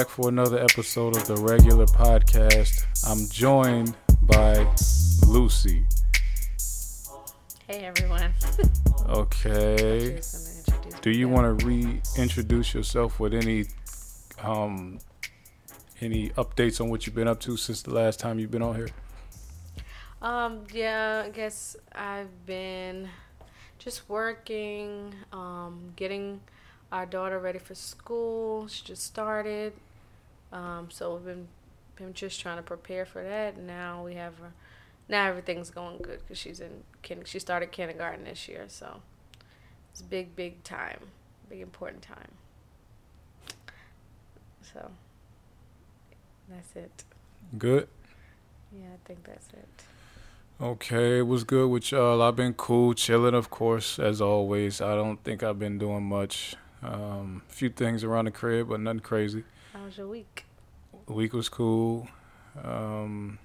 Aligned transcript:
All 0.00 0.04
right, 0.04 0.08
we 0.08 0.14
back 0.14 0.16
for 0.16 0.28
another 0.30 0.58
episode 0.58 1.14
of 1.14 1.26
the 1.26 1.36
regular 1.36 1.84
podcast. 1.84 2.86
I'm 3.06 3.28
joined 3.28 3.94
by 4.22 4.66
Lucy. 5.26 5.84
Hey 7.68 7.84
everyone. 7.84 8.32
Okay. 9.10 10.14
Who's 10.14 10.64
gonna 10.64 10.78
introduce 10.78 11.00
Do 11.00 11.10
you 11.10 11.28
want 11.28 11.58
to 11.58 11.66
reintroduce 11.66 12.72
yourself 12.72 13.20
with 13.20 13.34
any 13.34 13.66
um 14.42 15.00
any 16.00 16.30
updates 16.30 16.80
on 16.80 16.88
what 16.88 17.04
you've 17.04 17.14
been 17.14 17.28
up 17.28 17.40
to 17.40 17.58
since 17.58 17.82
the 17.82 17.92
last 17.92 18.20
time 18.20 18.38
you've 18.38 18.50
been 18.50 18.62
on 18.62 18.76
here? 18.76 18.88
Um, 20.22 20.64
yeah, 20.72 21.24
I 21.26 21.28
guess 21.28 21.76
I've 21.92 22.46
been 22.46 23.10
just 23.78 24.08
working, 24.08 25.14
um, 25.30 25.92
getting 25.96 26.40
our 26.90 27.04
daughter 27.04 27.38
ready 27.38 27.58
for 27.58 27.74
school. 27.74 28.66
She 28.66 28.82
just 28.82 29.02
started. 29.02 29.74
Um, 30.52 30.88
so 30.90 31.14
we've 31.14 31.24
been 31.24 31.48
been 31.96 32.14
just 32.14 32.40
trying 32.40 32.56
to 32.56 32.62
prepare 32.62 33.04
for 33.04 33.22
that. 33.22 33.58
Now 33.58 34.04
we 34.04 34.14
have 34.14 34.38
her. 34.38 34.52
Now 35.08 35.26
everything's 35.26 35.70
going 35.70 35.98
good 35.98 36.20
because 36.20 36.38
she's 36.38 36.60
in 36.60 36.84
kin- 37.02 37.24
she 37.24 37.38
started 37.38 37.72
kindergarten 37.72 38.24
this 38.24 38.48
year, 38.48 38.64
so 38.68 39.02
it's 39.92 40.02
big, 40.02 40.34
big 40.36 40.62
time, 40.62 41.00
big 41.48 41.60
important 41.60 42.02
time. 42.02 42.32
So 44.72 44.90
that's 46.48 46.74
it. 46.76 47.04
Good. 47.58 47.88
Yeah, 48.72 48.86
I 48.94 48.98
think 49.06 49.24
that's 49.24 49.48
it. 49.48 49.68
Okay, 50.60 51.22
what's 51.22 51.42
good 51.42 51.68
with 51.68 51.90
y'all? 51.90 52.22
I've 52.22 52.36
been 52.36 52.54
cool, 52.54 52.92
chilling, 52.94 53.34
of 53.34 53.50
course, 53.50 53.98
as 53.98 54.20
always. 54.20 54.80
I 54.80 54.94
don't 54.94 55.22
think 55.24 55.42
I've 55.42 55.58
been 55.58 55.78
doing 55.78 56.04
much. 56.04 56.54
Um, 56.82 57.42
a 57.48 57.52
few 57.52 57.70
things 57.70 58.04
around 58.04 58.26
the 58.26 58.30
crib, 58.30 58.68
but 58.68 58.78
nothing 58.80 59.00
crazy. 59.00 59.44
How 59.72 59.84
was 59.84 59.96
your 59.96 60.06
week? 60.06 60.44
The 61.10 61.16
week 61.16 61.32
was 61.32 61.48
cool. 61.48 62.06
Um, 62.62 63.40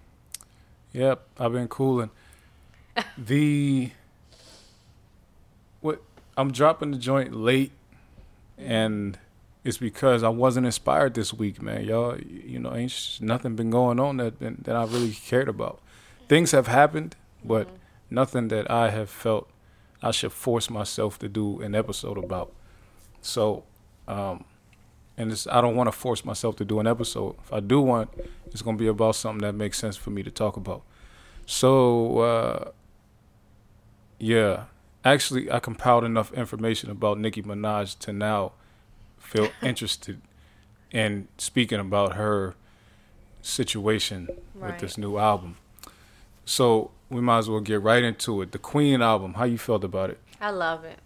yep, 0.93 1.25
I've 1.39 1.51
been 1.51 1.67
cooling. 1.67 2.11
the 3.17 3.89
what 5.81 6.03
I'm 6.37 6.51
dropping 6.51 6.91
the 6.91 6.99
joint 6.99 7.33
late, 7.33 7.71
and 8.55 9.17
it's 9.63 9.79
because 9.79 10.21
I 10.21 10.29
wasn't 10.29 10.67
inspired 10.67 11.15
this 11.15 11.33
week, 11.33 11.59
man. 11.59 11.85
Y'all, 11.85 12.19
you 12.19 12.59
know, 12.59 12.75
ain't 12.75 12.91
sh- 12.91 13.19
nothing 13.19 13.55
been 13.55 13.71
going 13.71 13.99
on 13.99 14.17
that 14.17 14.37
been, 14.37 14.59
that 14.61 14.75
I 14.75 14.83
really 14.83 15.13
cared 15.13 15.49
about. 15.49 15.79
Things 16.27 16.51
have 16.51 16.67
happened, 16.67 17.15
but 17.43 17.67
Mhm. 17.67 17.77
nothing 18.11 18.47
that 18.49 18.69
I 18.69 18.91
have 18.91 19.09
felt 19.09 19.49
I 20.03 20.11
should 20.11 20.33
force 20.33 20.69
myself 20.69 21.17
to 21.17 21.27
do 21.27 21.61
an 21.61 21.73
episode 21.73 22.19
about. 22.19 22.53
So, 23.23 23.63
um, 24.07 24.45
and 25.17 25.31
it's, 25.31 25.47
I 25.47 25.61
don't 25.61 25.75
want 25.75 25.87
to 25.87 25.91
force 25.91 26.25
myself 26.25 26.55
to 26.57 26.65
do 26.65 26.79
an 26.79 26.87
episode. 26.87 27.35
If 27.43 27.53
I 27.53 27.59
do 27.59 27.81
one, 27.81 28.07
it's 28.47 28.61
going 28.61 28.77
to 28.77 28.81
be 28.81 28.87
about 28.87 29.15
something 29.15 29.41
that 29.41 29.53
makes 29.53 29.77
sense 29.77 29.95
for 29.95 30.09
me 30.09 30.23
to 30.23 30.31
talk 30.31 30.57
about. 30.57 30.83
So, 31.45 32.19
uh, 32.19 32.71
yeah, 34.19 34.65
actually, 35.03 35.51
I 35.51 35.59
compiled 35.59 36.03
enough 36.03 36.33
information 36.33 36.89
about 36.89 37.19
Nicki 37.19 37.41
Minaj 37.41 37.97
to 37.99 38.13
now 38.13 38.53
feel 39.17 39.49
interested 39.61 40.21
in 40.91 41.27
speaking 41.37 41.79
about 41.79 42.15
her 42.15 42.55
situation 43.41 44.29
with 44.53 44.79
this 44.79 44.97
new 44.97 45.17
album. 45.17 45.57
So 46.45 46.91
we 47.09 47.21
might 47.21 47.39
as 47.39 47.49
well 47.49 47.59
get 47.59 47.81
right 47.81 48.03
into 48.03 48.41
it. 48.41 48.51
The 48.51 48.59
Queen 48.59 49.01
album. 49.01 49.35
How 49.35 49.45
you 49.45 49.57
felt 49.57 49.83
about 49.83 50.09
it? 50.09 50.19
I 50.39 50.51
love 50.51 50.83
it. 50.83 50.99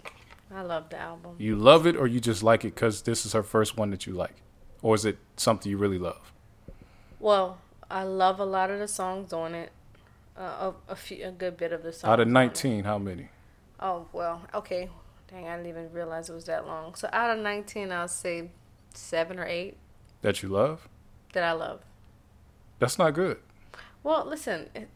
I 0.53 0.61
love 0.63 0.89
the 0.89 0.97
album. 0.97 1.35
You 1.37 1.55
love 1.55 1.85
it, 1.85 1.95
or 1.95 2.07
you 2.07 2.19
just 2.19 2.41
like 2.43 2.65
it 2.65 2.73
because 2.75 3.03
this 3.03 3.25
is 3.25 3.33
her 3.33 3.43
first 3.43 3.77
one 3.77 3.91
that 3.91 4.07
you 4.07 4.13
like, 4.13 4.35
or 4.81 4.95
is 4.95 5.05
it 5.05 5.17
something 5.37 5.69
you 5.69 5.77
really 5.77 5.99
love? 5.99 6.33
Well, 7.19 7.59
I 7.91 8.03
love 8.03 8.39
a 8.39 8.45
lot 8.45 8.71
of 8.71 8.79
the 8.79 8.87
songs 8.87 9.31
on 9.33 9.53
it. 9.53 9.71
Uh, 10.37 10.71
a, 10.89 10.91
a 10.93 10.95
few, 10.95 11.25
a 11.27 11.31
good 11.31 11.57
bit 11.57 11.71
of 11.73 11.83
the 11.83 11.91
songs. 11.91 12.09
Out 12.11 12.19
of 12.19 12.27
nineteen, 12.27 12.83
how 12.85 12.97
many? 12.97 13.29
Oh 13.79 14.07
well, 14.13 14.41
okay. 14.53 14.89
Dang, 15.29 15.47
I 15.47 15.55
didn't 15.57 15.69
even 15.69 15.91
realize 15.93 16.29
it 16.29 16.33
was 16.33 16.45
that 16.45 16.65
long. 16.65 16.95
So 16.95 17.09
out 17.13 17.37
of 17.37 17.43
nineteen, 17.43 17.91
I'll 17.91 18.07
say 18.07 18.49
seven 18.93 19.37
or 19.37 19.45
eight 19.45 19.77
That 20.21 20.41
you 20.41 20.49
love? 20.49 20.87
that 21.33 21.43
I 21.43 21.51
love. 21.51 21.81
That's 22.79 22.97
not 22.97 23.13
good. 23.13 23.37
Well, 24.01 24.25
listen, 24.25 24.69
it, 24.73 24.89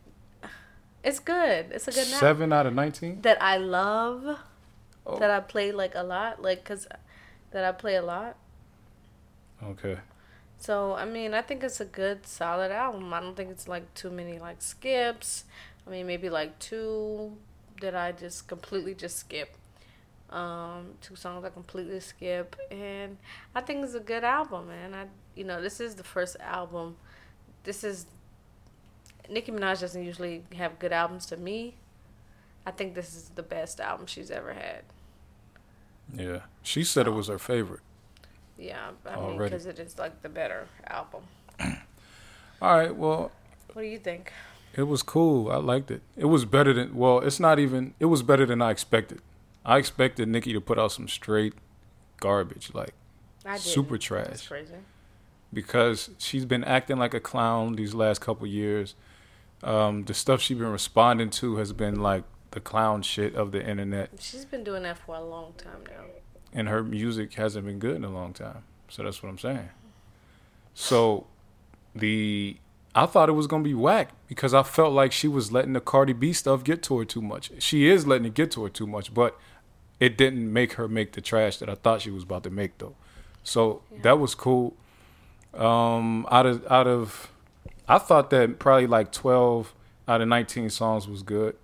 it's 1.04 1.20
good. 1.20 1.68
It's 1.72 1.88
a 1.88 1.92
good 1.92 2.06
Seven 2.08 2.52
out 2.54 2.66
of 2.66 2.74
nineteen. 2.74 3.22
that 3.22 3.40
I 3.44 3.58
love. 3.58 4.40
Oh. 5.06 5.20
That 5.20 5.30
I 5.30 5.40
play 5.42 5.72
like 5.72 5.96
a 5.96 6.04
lot, 6.04 6.42
like 6.42 6.64
cause 6.64 6.88
that 7.52 7.64
I 7.64 7.72
play 7.72 7.96
a 7.96 8.02
lot. 8.02 8.38
Okay. 9.62 9.98
So 10.58 10.94
I 10.94 11.06
mean, 11.06 11.34
I 11.34 11.42
think 11.42 11.64
it's 11.64 11.82
a 11.82 11.86
good, 11.86 12.26
solid 12.26 12.72
album. 12.72 13.14
I 13.14 13.20
don't 13.20 13.36
think 13.36 13.52
it's 13.52 13.68
like 13.68 13.94
too 13.94 14.10
many 14.10 14.40
like 14.40 14.62
skips. 14.62 15.44
I 15.86 15.90
mean, 15.90 16.08
maybe 16.08 16.30
like 16.30 16.58
two 16.60 17.36
that 17.82 17.96
I 17.96 18.14
just 18.14 18.48
completely 18.48 18.96
just 18.96 19.18
skip. 19.18 19.58
Um, 20.30 20.94
two 21.02 21.16
songs 21.16 21.46
I 21.46 21.50
completely 21.50 22.00
skip, 22.00 22.56
and 22.72 23.18
I 23.54 23.62
think 23.62 23.84
it's 23.84 23.94
a 23.94 24.00
good 24.00 24.24
album, 24.24 24.68
man. 24.68 24.96
I 24.96 25.06
you 25.36 25.44
know 25.44 25.62
this 25.62 25.80
is 25.80 25.96
the 25.96 26.04
first 26.04 26.38
album. 26.40 26.96
This 27.64 27.84
is 27.84 28.08
Nicki 29.30 29.52
Minaj 29.52 29.82
doesn't 29.82 30.04
usually 30.04 30.44
have 30.56 30.80
good 30.80 30.92
albums 30.92 31.26
to 31.28 31.38
me. 31.38 31.76
I 32.66 32.72
think 32.72 32.96
this 32.96 33.16
is 33.16 33.30
the 33.36 33.44
best 33.44 33.80
album 33.80 34.06
she's 34.08 34.32
ever 34.32 34.54
had. 34.54 34.84
Yeah. 36.14 36.42
She 36.62 36.84
said 36.84 37.08
it 37.08 37.12
was 37.12 37.28
her 37.28 37.40
favorite. 37.40 37.82
Yeah, 38.58 38.92
I 39.06 39.16
mean, 39.20 39.38
because 39.38 39.66
it 39.66 39.80
is 39.80 39.98
like 39.98 40.22
the 40.22 40.30
better 40.30 40.68
album. 40.88 41.24
All 42.62 42.78
right. 42.78 42.96
Well, 42.96 43.32
What 43.74 43.82
do 43.82 43.88
you 43.88 43.98
think? 44.00 44.32
it 44.76 44.84
was 44.84 45.02
cool. 45.04 45.52
I 45.52 45.58
liked 45.58 45.92
it. 45.92 46.02
It 46.16 46.26
was 46.26 46.46
better 46.46 46.72
than. 46.74 46.96
Well, 46.96 47.20
it's 47.20 47.40
not 47.40 47.60
even. 47.60 47.94
It 48.00 48.06
was 48.06 48.22
better 48.24 48.46
than 48.46 48.62
I 48.62 48.70
expected. 48.72 49.22
I 49.66 49.78
expected 49.78 50.28
Nicki 50.28 50.54
to 50.54 50.62
put 50.62 50.78
out 50.78 50.92
some 50.92 51.08
straight 51.08 51.54
garbage, 52.20 52.72
like 52.74 52.94
super 53.58 53.96
That's 53.96 54.06
trash. 54.06 54.48
crazy. 54.48 54.76
because 55.52 56.10
she's 56.18 56.46
been 56.46 56.64
acting 56.64 56.98
like 56.98 57.14
a 57.14 57.20
clown 57.20 57.76
these 57.76 57.94
last 57.94 58.22
couple 58.22 58.46
years. 58.48 58.96
Um, 59.64 60.04
the 60.04 60.14
stuff 60.14 60.42
she's 60.42 60.58
been 60.58 60.72
responding 60.72 61.30
to 61.32 61.56
has 61.58 61.72
been 61.74 62.02
like 62.02 62.24
the 62.54 62.60
clown 62.60 63.02
shit 63.02 63.36
of 63.36 63.52
the 63.52 63.64
internet, 63.64 64.10
She's 64.20 64.46
been 64.46 64.64
doing 64.64 64.84
that 64.84 64.98
for 64.98 65.16
a 65.16 65.22
long 65.24 65.54
time 65.58 65.84
now. 65.88 66.06
and 66.54 66.68
her 66.70 66.84
music 66.84 67.34
hasn't 67.36 67.66
been 67.66 67.80
good 67.80 67.96
in 67.96 68.04
a 68.04 68.10
long 68.12 68.34
time. 68.34 68.64
So 68.90 69.04
that's 69.04 69.22
what 69.22 69.30
I'm 69.30 69.38
saying. 69.38 69.70
So 70.74 71.28
the 71.96 72.58
I 72.96 73.06
thought 73.08 73.28
it 73.30 73.34
was 73.34 73.48
gonna 73.48 73.64
be 73.64 73.74
whack 73.74 74.10
because 74.28 74.54
I 74.54 74.62
felt 74.64 74.94
like 74.94 75.12
she 75.12 75.28
was 75.28 75.52
letting 75.52 75.74
the 75.74 75.82
Cardi 75.82 76.14
B 76.14 76.32
stuff 76.34 76.64
get 76.64 76.84
to 76.84 77.00
her 77.00 77.06
too 77.06 77.22
much. 77.22 77.52
She 77.60 77.88
is 77.88 78.06
letting 78.06 78.26
it 78.26 78.34
get 78.36 78.52
to 78.52 78.64
her 78.64 78.70
too 78.70 78.86
much, 78.88 79.14
but 79.14 79.38
it 80.00 80.18
didn't 80.18 80.52
make 80.52 80.74
her 80.74 80.88
make 80.88 81.14
the 81.14 81.22
trash 81.22 81.58
that 81.58 81.70
I 81.70 81.76
thought 81.76 82.02
she 82.02 82.12
was 82.12 82.24
about 82.24 82.44
to 82.44 82.50
make 82.50 82.78
though. 82.78 82.96
So 83.44 83.82
Yeah. 83.92 84.00
that 84.04 84.20
was 84.20 84.36
cool. 84.36 84.76
Um, 85.54 86.28
out 86.32 86.46
of 86.46 86.66
out 86.72 86.88
of, 86.88 87.32
I 87.88 87.98
thought 88.00 88.30
that 88.32 88.60
probably 88.60 88.88
like 88.88 89.12
twelve 89.12 89.74
out 90.08 90.22
of 90.22 90.28
nineteen 90.28 90.70
songs 90.70 91.08
was 91.08 91.24
good. 91.24 91.56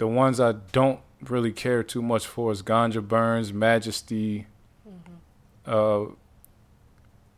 The 0.00 0.06
ones 0.06 0.40
I 0.40 0.52
don't 0.72 0.98
really 1.20 1.52
care 1.52 1.82
too 1.82 2.00
much 2.00 2.26
for 2.26 2.50
is 2.52 2.62
Ganja 2.62 3.06
Burns, 3.06 3.52
Majesty. 3.52 4.46
Uh, 5.66 6.06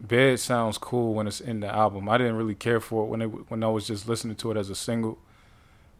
Bed 0.00 0.38
sounds 0.38 0.78
cool 0.78 1.12
when 1.12 1.26
it's 1.26 1.40
in 1.40 1.58
the 1.58 1.66
album. 1.66 2.08
I 2.08 2.18
didn't 2.18 2.36
really 2.36 2.54
care 2.54 2.78
for 2.78 3.02
it 3.02 3.08
when 3.08 3.20
it 3.20 3.26
when 3.50 3.64
I 3.64 3.66
was 3.66 3.88
just 3.88 4.08
listening 4.08 4.36
to 4.36 4.52
it 4.52 4.56
as 4.56 4.70
a 4.70 4.76
single. 4.76 5.18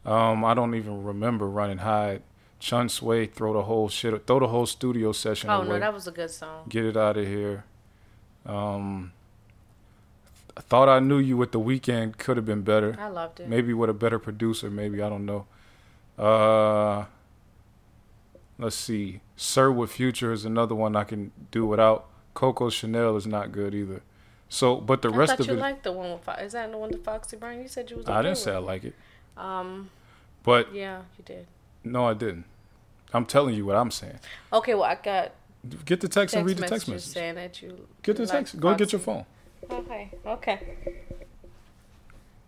Um, 0.07 0.45
I 0.45 0.55
don't 0.55 0.77
even 0.77 1.03
remember 1.03 1.49
Run 1.49 1.69
and 1.69 1.81
Hide. 1.81 2.23
Chun 2.61 2.87
Swae 2.87 3.29
throw 3.33 3.53
the 3.53 3.63
whole 3.65 3.89
shit, 3.89 4.25
throw 4.29 4.39
the 4.39 4.47
whole 4.47 4.67
studio 4.67 5.11
session 5.11 5.51
Oh 5.51 5.63
away. 5.63 5.69
no, 5.69 5.79
that 5.81 5.93
was 5.93 6.07
a 6.07 6.13
good 6.13 6.31
song. 6.31 6.67
Get 6.69 6.85
it 6.85 6.97
out 6.97 7.17
of 7.17 7.27
here. 7.27 7.65
Um, 8.47 9.11
I 10.57 10.61
thought 10.61 10.89
I 10.89 11.01
knew 11.01 11.19
you 11.19 11.37
with 11.37 11.51
the 11.51 11.59
Weeknd 11.59 12.19
could 12.19 12.37
have 12.37 12.47
been 12.47 12.63
better. 12.63 12.95
I 13.01 13.09
loved 13.09 13.41
it. 13.41 13.49
Maybe 13.49 13.75
with 13.75 13.91
a 13.91 13.95
better 13.95 14.21
producer. 14.21 14.71
Maybe 14.71 15.03
I 15.03 15.09
don't 15.09 15.27
know. 15.27 15.47
Uh, 16.19 17.05
let's 18.59 18.77
see. 18.77 19.21
Sir 19.37 19.71
with 19.71 19.93
Future 19.93 20.33
is 20.33 20.45
another 20.45 20.75
one 20.75 20.95
I 20.97 21.05
can 21.05 21.33
do 21.51 21.67
without. 21.67 22.07
Coco 22.35 22.71
Chanel 22.71 23.17
is 23.17 23.27
not 23.27 23.53
good 23.53 23.75
either. 23.75 24.01
So, 24.49 24.77
but 24.77 25.03
the 25.03 25.11
I 25.11 25.17
rest 25.17 25.31
thought 25.33 25.41
of 25.41 25.47
you 25.47 25.53
it, 25.55 25.59
liked 25.59 25.83
the 25.83 25.93
one 25.93 26.13
with 26.13 26.23
Fo- 26.25 26.33
is 26.33 26.53
that 26.53 26.71
the 26.71 26.79
one 26.79 26.91
with 26.91 27.05
Foxy 27.05 27.37
Brown? 27.37 27.61
You 27.61 27.69
said 27.69 27.91
you 27.91 27.97
was. 27.99 28.09
I 28.09 28.19
didn't 28.23 28.31
with 28.33 28.39
say 28.39 28.53
I 28.55 28.59
like 28.59 28.85
it, 28.85 28.95
Um. 29.37 29.91
but 30.43 30.75
Yeah, 30.75 31.03
you 31.19 31.25
did. 31.25 31.47
no, 31.85 32.07
I 32.07 32.15
didn't. 32.15 32.45
I'm 33.15 33.27
telling 33.27 33.55
you 33.55 33.65
what 33.67 33.77
I'm 33.77 33.91
saying. 33.91 34.19
Okay, 34.53 34.75
well 34.75 34.85
I 34.85 34.95
got 34.95 35.33
Get 35.85 36.01
the 36.01 36.09
text, 36.09 36.15
text 36.33 36.35
and 36.35 36.47
read 36.47 36.57
the 36.57 36.63
text 36.63 36.89
messages 36.89 36.93
message. 37.07 37.13
saying 37.15 37.35
that 37.37 37.63
you 37.63 37.87
Get 38.03 38.17
the 38.17 38.23
like 38.25 38.31
text. 38.33 38.59
Go 38.61 38.75
get 38.75 38.93
your 38.93 39.01
phone. 39.01 39.25
Okay. 39.71 40.11
Okay. 40.27 40.61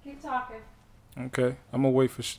Keep 0.03 0.21
talking. 0.23 0.57
Okay, 1.19 1.57
I'm 1.73 1.83
gonna 1.83 1.91
wait 1.91 2.11
for 2.11 2.23
sh- 2.23 2.39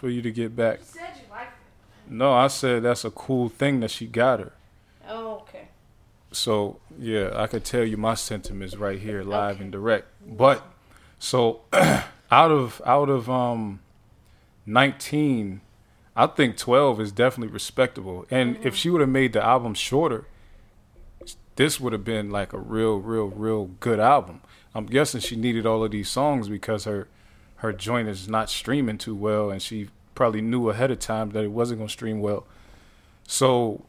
for 0.00 0.08
you 0.08 0.22
to 0.22 0.32
get 0.32 0.56
back. 0.56 0.78
You 0.78 0.84
said 0.86 1.10
you 1.16 1.30
liked 1.30 1.52
it. 1.52 2.12
No, 2.12 2.32
I 2.32 2.48
said 2.48 2.82
that's 2.82 3.04
a 3.04 3.10
cool 3.10 3.50
thing 3.50 3.80
that 3.80 3.90
she 3.90 4.06
got 4.06 4.40
her. 4.40 4.52
Oh, 5.06 5.42
okay. 5.42 5.68
So 6.32 6.80
yeah, 6.98 7.30
I 7.34 7.46
could 7.46 7.64
tell 7.64 7.84
you 7.84 7.98
my 7.98 8.14
sentiments 8.14 8.76
right 8.76 8.98
here, 8.98 9.22
live 9.22 9.56
okay. 9.56 9.64
and 9.64 9.72
direct. 9.72 10.06
But 10.26 10.64
so 11.18 11.60
out 11.72 12.50
of 12.50 12.80
out 12.86 13.10
of 13.10 13.28
um, 13.28 13.80
nineteen, 14.64 15.60
I 16.16 16.26
think 16.26 16.56
twelve 16.56 16.98
is 16.98 17.12
definitely 17.12 17.52
respectable. 17.52 18.26
And 18.30 18.56
mm-hmm. 18.56 18.66
if 18.66 18.74
she 18.74 18.88
would 18.88 19.02
have 19.02 19.10
made 19.10 19.34
the 19.34 19.44
album 19.44 19.74
shorter, 19.74 20.24
this 21.56 21.78
would 21.78 21.92
have 21.92 22.04
been 22.04 22.30
like 22.30 22.54
a 22.54 22.58
real, 22.58 22.96
real, 22.96 23.26
real 23.26 23.66
good 23.80 24.00
album. 24.00 24.40
I'm 24.74 24.86
guessing 24.86 25.20
she 25.20 25.36
needed 25.36 25.66
all 25.66 25.84
of 25.84 25.90
these 25.90 26.08
songs 26.08 26.48
because 26.48 26.84
her 26.84 27.08
her 27.60 27.72
joint 27.72 28.08
is 28.08 28.28
not 28.28 28.48
streaming 28.48 28.96
too 28.98 29.14
well, 29.14 29.50
and 29.50 29.60
she 29.60 29.88
probably 30.14 30.40
knew 30.40 30.70
ahead 30.70 30.90
of 30.90 30.98
time 30.98 31.30
that 31.30 31.44
it 31.44 31.52
wasn't 31.52 31.78
going 31.78 31.88
to 31.88 31.92
stream 31.92 32.20
well. 32.20 32.46
So, 33.26 33.84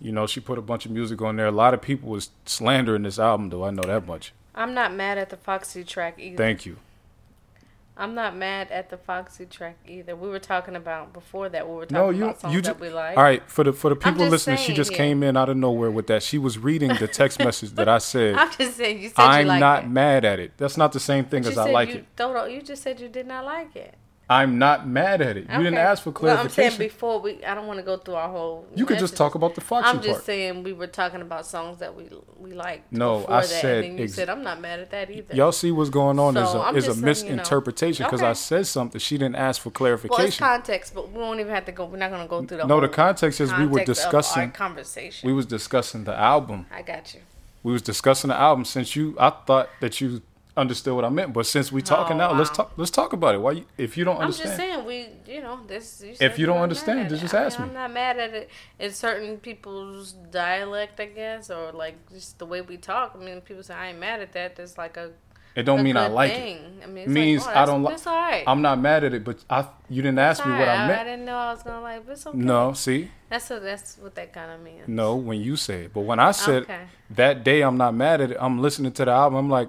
you 0.00 0.12
know, 0.12 0.26
she 0.26 0.38
put 0.40 0.58
a 0.58 0.62
bunch 0.62 0.84
of 0.84 0.92
music 0.92 1.22
on 1.22 1.36
there. 1.36 1.46
A 1.46 1.50
lot 1.50 1.72
of 1.72 1.80
people 1.80 2.10
was 2.10 2.30
slandering 2.44 3.02
this 3.02 3.18
album, 3.18 3.48
though. 3.48 3.64
I 3.64 3.70
know 3.70 3.82
that 3.82 4.06
much. 4.06 4.32
I'm 4.54 4.74
not 4.74 4.94
mad 4.94 5.16
at 5.16 5.30
the 5.30 5.36
Foxy 5.36 5.82
track 5.82 6.18
either. 6.18 6.36
Thank 6.36 6.66
you. 6.66 6.76
I'm 7.96 8.14
not 8.14 8.36
mad 8.36 8.72
at 8.72 8.90
the 8.90 8.96
Foxy 8.96 9.46
track 9.46 9.76
either. 9.86 10.16
We 10.16 10.28
were 10.28 10.40
talking 10.40 10.74
about 10.74 11.12
before 11.12 11.48
that. 11.50 11.68
We 11.68 11.74
were 11.76 11.86
talking 11.86 11.96
no, 11.96 12.10
you, 12.10 12.24
about 12.24 12.40
songs 12.40 12.54
you 12.54 12.60
that 12.62 12.80
we 12.80 12.90
like. 12.90 13.16
All 13.16 13.22
right, 13.22 13.48
for 13.48 13.62
the 13.62 13.72
for 13.72 13.88
the 13.88 13.96
people 13.96 14.26
listening, 14.26 14.56
she 14.56 14.74
just 14.74 14.92
came 14.92 15.22
in 15.22 15.36
out 15.36 15.48
of 15.48 15.56
nowhere 15.56 15.92
with 15.92 16.08
that. 16.08 16.24
She 16.24 16.36
was 16.36 16.58
reading 16.58 16.88
the 16.98 17.06
text 17.06 17.38
message 17.44 17.70
that 17.72 17.88
I 17.88 17.98
said. 17.98 18.34
I'm 18.34 18.50
just 18.50 18.76
saying. 18.76 19.00
You 19.00 19.10
said 19.10 19.18
I'm 19.20 19.42
you 19.42 19.48
like 19.48 19.60
not 19.60 19.84
it. 19.84 19.90
mad 19.90 20.24
at 20.24 20.40
it. 20.40 20.52
That's 20.56 20.76
not 20.76 20.92
the 20.92 21.00
same 21.00 21.24
thing 21.24 21.46
as 21.46 21.56
I 21.56 21.70
like 21.70 21.90
you, 21.90 21.94
it. 21.96 22.16
Don't, 22.16 22.50
you 22.50 22.62
just 22.62 22.82
said 22.82 22.98
you 22.98 23.08
did 23.08 23.28
not 23.28 23.44
like 23.44 23.76
it. 23.76 23.94
I'm 24.28 24.58
not 24.58 24.88
mad 24.88 25.20
at 25.20 25.36
it. 25.36 25.46
You 25.50 25.58
didn't 25.58 25.74
ask 25.74 26.02
for 26.02 26.10
clarification. 26.10 26.64
I'm 26.64 26.70
saying 26.70 26.78
before 26.78 27.20
we, 27.20 27.44
I 27.44 27.54
don't 27.54 27.66
want 27.66 27.78
to 27.78 27.84
go 27.84 27.98
through 27.98 28.14
our 28.14 28.30
whole. 28.30 28.66
You 28.74 28.86
could 28.86 28.98
just 28.98 29.16
talk 29.16 29.34
about 29.34 29.54
the 29.54 29.60
Foxy 29.60 29.88
I'm 29.88 29.96
just 29.96 30.08
part. 30.08 30.24
saying 30.24 30.62
we 30.62 30.72
were 30.72 30.86
talking 30.86 31.20
about 31.20 31.46
songs 31.46 31.78
that 31.78 31.94
we 31.94 32.08
we 32.38 32.52
liked. 32.52 32.90
No, 32.90 33.26
I 33.26 33.40
that, 33.40 33.46
said. 33.46 33.84
And 33.84 33.92
then 33.92 33.98
you 33.98 34.04
ex- 34.04 34.14
said 34.14 34.30
I'm 34.30 34.42
not 34.42 34.60
mad 34.60 34.80
at 34.80 34.90
that 34.92 35.10
either. 35.10 35.34
Y'all 35.34 35.52
see 35.52 35.70
what's 35.70 35.90
going 35.90 36.18
on 36.18 36.34
so 36.34 36.74
is 36.74 36.86
a, 36.86 36.90
is 36.90 36.98
a 36.98 37.00
misinterpretation 37.00 38.06
because 38.06 38.20
you 38.20 38.24
know. 38.24 38.28
okay. 38.28 38.30
I 38.30 38.34
said 38.34 38.66
something. 38.66 38.98
She 38.98 39.18
didn't 39.18 39.36
ask 39.36 39.60
for 39.60 39.70
clarification. 39.70 40.16
Well, 40.18 40.26
it's 40.26 40.38
context, 40.38 40.94
but 40.94 41.12
we 41.12 41.18
won't 41.18 41.40
even 41.40 41.52
have 41.52 41.66
to 41.66 41.72
go. 41.72 41.84
We're 41.84 41.98
not 41.98 42.10
going 42.10 42.22
to 42.22 42.28
go 42.28 42.38
through 42.38 42.56
the. 42.56 42.62
Whole 42.62 42.68
No, 42.68 42.80
the 42.80 42.88
context 42.88 43.40
is 43.40 43.50
context 43.50 43.72
we 43.72 43.78
were 43.78 43.84
discussing 43.84 44.50
conversation. 44.52 45.26
We 45.26 45.34
was 45.34 45.44
discussing 45.44 46.04
the 46.04 46.16
album. 46.16 46.66
I 46.70 46.80
got 46.80 47.12
you. 47.14 47.20
We 47.62 47.72
was 47.72 47.82
discussing 47.82 48.28
the 48.28 48.36
album 48.36 48.64
since 48.64 48.96
you. 48.96 49.16
I 49.18 49.30
thought 49.30 49.68
that 49.80 50.00
you 50.00 50.22
understood 50.56 50.94
what 50.94 51.04
I 51.04 51.08
meant. 51.08 51.32
But 51.32 51.46
since 51.46 51.72
we're 51.72 51.80
talking 51.80 52.16
now, 52.16 52.32
wow. 52.32 52.38
let's 52.38 52.50
talk. 52.50 52.72
Let's 52.76 52.90
talk 52.90 53.12
about 53.12 53.34
it. 53.34 53.38
Why? 53.38 53.52
You, 53.52 53.64
if 53.76 53.96
you 53.96 54.04
don't 54.04 54.18
understand, 54.18 54.52
I'm 54.52 54.58
just 54.58 54.70
saying 54.70 54.84
we. 54.84 55.32
You 55.32 55.42
know 55.42 55.60
this. 55.66 56.02
You 56.04 56.14
if 56.20 56.38
you 56.38 56.46
don't 56.46 56.60
understand, 56.60 57.08
just, 57.08 57.22
just 57.22 57.34
ask 57.34 57.58
I 57.58 57.64
mean, 57.64 57.72
me. 57.72 57.78
I'm 57.78 57.82
not 57.88 57.94
mad 57.94 58.18
at 58.18 58.34
it. 58.34 58.50
It's 58.78 58.96
certain 58.96 59.38
people's 59.38 60.12
dialect, 60.12 61.00
I 61.00 61.06
guess, 61.06 61.50
or 61.50 61.72
like 61.72 61.96
just 62.10 62.38
the 62.38 62.46
way 62.46 62.60
we 62.60 62.76
talk. 62.76 63.16
I 63.20 63.24
mean, 63.24 63.40
people 63.40 63.62
say 63.62 63.74
I 63.74 63.88
ain't 63.88 63.98
mad 63.98 64.20
at 64.20 64.32
that. 64.32 64.56
That's 64.56 64.78
like 64.78 64.96
a. 64.96 65.10
It 65.56 65.62
don't 65.62 65.84
mean 65.84 65.96
I 65.96 66.08
like 66.08 66.32
thing. 66.32 66.56
it. 66.56 66.82
I 66.82 66.86
mean, 66.86 67.04
it 67.04 67.08
means 67.08 67.46
like, 67.46 67.54
oh, 67.54 67.60
I 67.60 67.64
don't 67.64 67.84
like. 67.84 68.04
Right. 68.04 68.42
I'm 68.44 68.60
not 68.60 68.80
mad 68.80 69.04
at 69.04 69.14
it, 69.14 69.22
but 69.22 69.44
I 69.48 69.68
you 69.88 70.02
didn't 70.02 70.18
ask 70.18 70.40
it's 70.40 70.48
me 70.48 70.52
what 70.52 70.68
I 70.68 70.88
meant. 70.88 71.00
I 71.00 71.04
didn't 71.04 71.24
know 71.24 71.36
I 71.36 71.52
was 71.52 71.62
gonna 71.62 71.80
like. 71.80 72.04
But 72.04 72.12
it's 72.12 72.26
okay. 72.26 72.36
No, 72.36 72.72
see. 72.72 73.10
That's 73.30 73.50
what 73.50 73.62
that's 73.62 73.96
what 73.98 74.16
that 74.16 74.32
kind 74.32 74.50
of 74.50 74.60
means. 74.60 74.88
No, 74.88 75.14
when 75.14 75.40
you 75.40 75.54
say 75.54 75.84
it, 75.84 75.94
but 75.94 76.00
when 76.00 76.18
I 76.18 76.32
said 76.32 76.64
okay. 76.64 76.82
that 77.10 77.44
day, 77.44 77.62
I'm 77.62 77.76
not 77.76 77.94
mad 77.94 78.20
at 78.20 78.32
it. 78.32 78.36
I'm 78.40 78.60
listening 78.60 78.90
to 78.92 79.04
the 79.04 79.12
album. 79.12 79.38
I'm 79.38 79.50
like, 79.50 79.68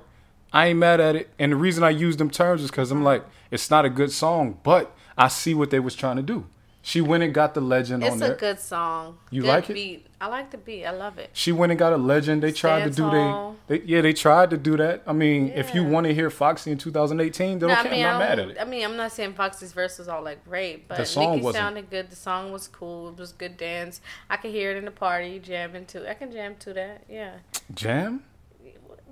I 0.56 0.68
ain't 0.68 0.80
mad 0.80 1.02
at 1.02 1.18
it. 1.18 1.30
And 1.38 1.52
the 1.52 1.58
reason 1.58 1.84
I 1.84 1.90
use 1.90 2.16
them 2.16 2.30
terms 2.30 2.64
is 2.64 2.72
because 2.72 2.90
I'm 2.90 3.04
like, 3.04 3.26
it's 3.52 3.70
not 3.70 3.84
a 3.84 3.90
good 3.90 4.12
song, 4.12 4.58
but 4.64 4.96
I 5.18 5.28
see 5.28 5.54
what 5.54 5.70
they 5.70 5.82
was 5.82 5.96
trying 5.96 6.16
to 6.16 6.22
do. 6.22 6.46
She 6.82 7.02
went 7.02 7.24
and 7.24 7.34
got 7.34 7.56
the 7.56 7.62
legend 7.62 8.04
it's 8.04 8.14
on 8.14 8.20
there. 8.20 8.32
It's 8.34 8.38
a 8.38 8.46
good 8.46 8.60
song. 8.60 9.18
You 9.32 9.42
good 9.42 9.48
like 9.48 9.70
it? 9.70 9.74
Beat. 9.74 10.08
I 10.22 10.28
like 10.28 10.52
the 10.52 10.58
beat. 10.58 10.86
I 10.86 10.92
love 10.92 11.18
it. 11.18 11.32
She 11.34 11.52
went 11.52 11.72
and 11.72 11.80
got 11.80 11.92
a 11.92 11.98
legend. 11.98 12.42
They 12.42 12.54
tried 12.54 12.94
Stand 12.94 12.96
to 12.96 13.02
do 13.02 13.56
they, 13.68 13.80
they, 13.80 13.86
yeah 13.86 14.02
they 14.02 14.14
tried 14.14 14.52
to 14.52 14.58
do 14.58 14.78
that. 14.78 15.04
I 15.06 15.12
mean, 15.12 15.48
yeah. 15.48 15.56
if 15.56 15.76
you 15.76 15.84
want 15.84 16.06
to 16.06 16.14
hear 16.14 16.30
Foxy 16.30 16.72
in 16.72 16.78
2018, 16.78 17.60
then 17.60 17.68
no, 17.68 17.74
okay, 17.74 17.90
I 17.90 17.92
mean, 17.92 18.06
I'm 18.06 18.14
not 18.14 18.20
mad 18.20 18.40
at 18.40 18.50
it. 18.50 18.58
I 18.62 18.66
mean, 18.66 18.86
I'm 18.86 18.96
not 18.96 19.12
saying 19.12 19.34
Foxy's 19.34 19.74
verse 19.74 19.98
was 19.98 20.08
all 20.08 20.24
like 20.24 20.46
great, 20.46 20.88
but 20.88 20.98
the 20.98 21.06
song 21.06 21.52
sounded 21.52 21.90
good. 21.90 22.10
The 22.12 22.16
song 22.16 22.54
was 22.54 22.68
cool. 22.68 23.10
It 23.10 23.18
was 23.18 23.34
good 23.34 23.58
dance. 23.58 24.00
I 24.30 24.38
could 24.38 24.52
hear 24.52 24.72
it 24.72 24.78
in 24.78 24.86
the 24.86 24.92
party 24.92 25.40
jamming 25.40 25.88
to. 25.88 26.10
I 26.10 26.14
can 26.14 26.32
jam 26.32 26.56
to 26.60 26.74
that. 26.74 27.04
Yeah. 27.10 27.34
Jam. 27.74 28.24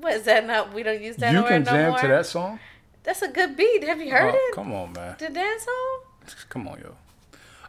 What 0.04 0.16
is 0.16 0.24
that? 0.24 0.46
Not 0.46 0.74
we 0.74 0.84
don't 0.84 1.02
use 1.02 1.16
that. 1.18 1.32
You 1.32 1.44
can 1.44 1.64
no 1.64 1.72
jam 1.72 1.92
more? 1.92 2.00
to 2.00 2.08
that 2.10 2.26
song. 2.26 2.60
That's 3.04 3.22
a 3.22 3.30
good 3.30 3.56
beat. 3.56 3.84
Have 3.86 4.02
you 4.02 4.12
heard 4.12 4.36
oh, 4.36 4.50
it? 4.50 4.54
Come 4.54 4.74
on, 4.74 4.92
man. 4.92 5.16
The 5.18 5.30
dance 5.30 5.64
song. 5.64 6.38
Come 6.50 6.68
on, 6.68 6.80
yo. 6.80 6.96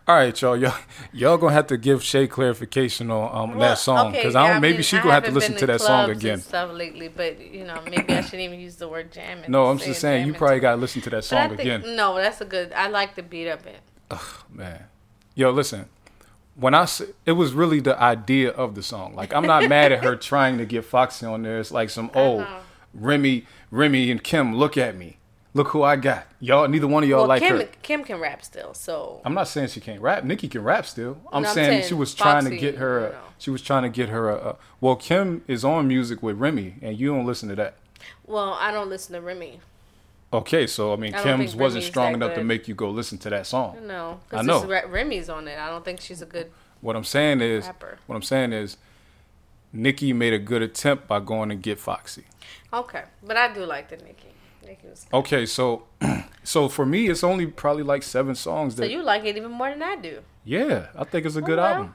All 0.06 0.16
right, 0.16 0.38
y'all, 0.42 0.56
y'all, 0.56 0.74
y'all 1.12 1.38
gonna 1.38 1.52
have 1.52 1.68
to 1.68 1.76
give 1.76 2.02
Shay 2.02 2.26
clarification 2.26 3.10
on 3.12 3.30
um, 3.34 3.50
well, 3.56 3.70
that 3.70 3.78
song 3.78 4.10
because 4.10 4.34
okay, 4.34 4.44
I 4.44 4.52
don't. 4.52 4.60
maybe 4.60 4.78
mean, 4.78 4.82
she 4.82 4.98
gonna 4.98 5.12
have 5.12 5.24
to 5.24 5.30
listen 5.30 5.54
to 5.56 5.66
that 5.66 5.80
song 5.80 6.10
again. 6.10 6.40
stuff 6.40 6.72
lately, 6.72 7.06
but 7.08 7.40
you 7.40 7.64
know, 7.64 7.80
maybe 7.88 8.12
I 8.12 8.20
shouldn't 8.20 8.42
even 8.42 8.58
use 8.58 8.76
the 8.76 8.88
word 8.88 9.12
jamming. 9.12 9.50
No, 9.50 9.66
I'm 9.66 9.78
just 9.78 10.00
saying 10.00 10.26
you 10.26 10.34
probably 10.34 10.58
gotta 10.58 10.76
listen 10.76 11.02
to 11.02 11.10
that 11.10 11.24
song 11.24 11.50
think, 11.50 11.60
again. 11.60 11.96
No, 11.96 12.16
that's 12.16 12.40
a 12.40 12.44
good. 12.44 12.72
I 12.72 12.88
like 12.88 13.14
the 13.14 13.22
beat 13.22 13.46
of 13.46 13.64
it. 13.64 13.80
Ugh, 14.10 14.44
man, 14.52 14.84
yo, 15.36 15.50
listen. 15.50 15.88
When 16.56 16.74
I 16.74 16.86
it 17.26 17.32
was 17.32 17.52
really 17.52 17.80
the 17.80 18.00
idea 18.00 18.50
of 18.50 18.74
the 18.74 18.82
song. 18.82 19.14
Like 19.14 19.34
I'm 19.34 19.46
not 19.46 19.68
mad 19.68 19.92
at 19.92 20.04
her 20.04 20.16
trying 20.16 20.58
to 20.58 20.66
get 20.66 20.84
Foxy 20.84 21.26
on 21.26 21.42
there. 21.42 21.58
It's 21.58 21.72
like 21.72 21.90
some 21.90 22.10
old 22.14 22.46
Remy, 22.94 23.46
Remy 23.70 24.10
and 24.10 24.22
Kim. 24.22 24.54
Look 24.56 24.76
at 24.76 24.96
me. 24.96 25.18
Look 25.56 25.68
who 25.68 25.84
I 25.84 25.94
got. 25.94 26.26
Y'all, 26.40 26.66
neither 26.66 26.88
one 26.88 27.04
of 27.04 27.08
y'all 27.08 27.20
well, 27.20 27.28
like 27.28 27.40
Kim, 27.40 27.58
her. 27.58 27.68
Kim 27.82 28.02
can 28.02 28.18
rap 28.18 28.44
still, 28.44 28.74
so 28.74 29.20
I'm 29.24 29.34
not 29.34 29.46
saying 29.46 29.68
she 29.68 29.80
can't 29.80 30.00
rap. 30.00 30.24
Nicki 30.24 30.48
can 30.48 30.64
rap 30.64 30.84
still. 30.84 31.16
I'm, 31.32 31.42
no, 31.42 31.48
I'm 31.48 31.54
saying, 31.54 31.70
saying, 31.70 31.88
she 31.88 31.94
was 31.94 32.12
Foxy, 32.12 32.22
trying 32.24 32.44
to 32.50 32.56
get 32.56 32.74
her. 32.76 33.06
A, 33.06 33.20
she 33.38 33.50
was 33.50 33.62
trying 33.62 33.84
to 33.84 33.88
get 33.88 34.08
her. 34.08 34.30
A, 34.30 34.34
a, 34.34 34.56
well, 34.80 34.96
Kim 34.96 35.44
is 35.46 35.64
on 35.64 35.86
music 35.86 36.24
with 36.24 36.38
Remy, 36.38 36.76
and 36.82 36.98
you 36.98 37.14
don't 37.14 37.24
listen 37.24 37.48
to 37.50 37.54
that. 37.54 37.76
Well, 38.26 38.56
I 38.60 38.72
don't 38.72 38.88
listen 38.88 39.14
to 39.14 39.20
Remy. 39.20 39.60
Okay, 40.34 40.66
so 40.66 40.92
I 40.92 40.96
mean, 40.96 41.14
I 41.14 41.22
Kim's 41.22 41.54
wasn't 41.54 41.84
strong 41.84 42.12
enough 42.14 42.30
good. 42.30 42.40
to 42.40 42.44
make 42.44 42.66
you 42.66 42.74
go 42.74 42.90
listen 42.90 43.18
to 43.18 43.30
that 43.30 43.46
song. 43.46 43.86
No, 43.86 44.18
I 44.32 44.42
know. 44.42 44.64
Remy's 44.88 45.28
on 45.28 45.46
it. 45.46 45.56
I 45.56 45.68
don't 45.68 45.84
think 45.84 46.00
she's 46.00 46.22
a 46.22 46.26
good. 46.26 46.50
What 46.80 46.96
I'm 46.96 47.04
saying 47.04 47.40
is, 47.40 47.66
rapper. 47.66 47.98
what 48.06 48.16
I'm 48.16 48.22
saying 48.22 48.52
is, 48.52 48.76
Nicki 49.72 50.12
made 50.12 50.32
a 50.32 50.38
good 50.40 50.60
attempt 50.60 51.06
by 51.06 51.20
going 51.20 51.52
and 51.52 51.62
get 51.62 51.78
Foxy. 51.78 52.24
Okay, 52.72 53.04
but 53.22 53.36
I 53.36 53.52
do 53.54 53.64
like 53.64 53.88
the 53.88 53.96
Nicki. 53.96 54.28
Nicki 54.66 54.88
was 54.88 55.06
good. 55.08 55.16
Okay, 55.18 55.46
so 55.46 55.84
so 56.42 56.68
for 56.68 56.84
me, 56.84 57.08
it's 57.08 57.22
only 57.22 57.46
probably 57.46 57.84
like 57.84 58.02
seven 58.02 58.34
songs. 58.34 58.74
That, 58.74 58.82
so 58.82 58.88
you 58.90 59.04
like 59.04 59.24
it 59.24 59.36
even 59.36 59.52
more 59.52 59.70
than 59.70 59.82
I 59.84 59.94
do. 59.94 60.20
Yeah, 60.44 60.88
I 60.96 61.04
think 61.04 61.26
it's 61.26 61.36
a 61.36 61.38
Oh, 61.38 61.42
good 61.42 61.58
well. 61.58 61.66
album. 61.66 61.94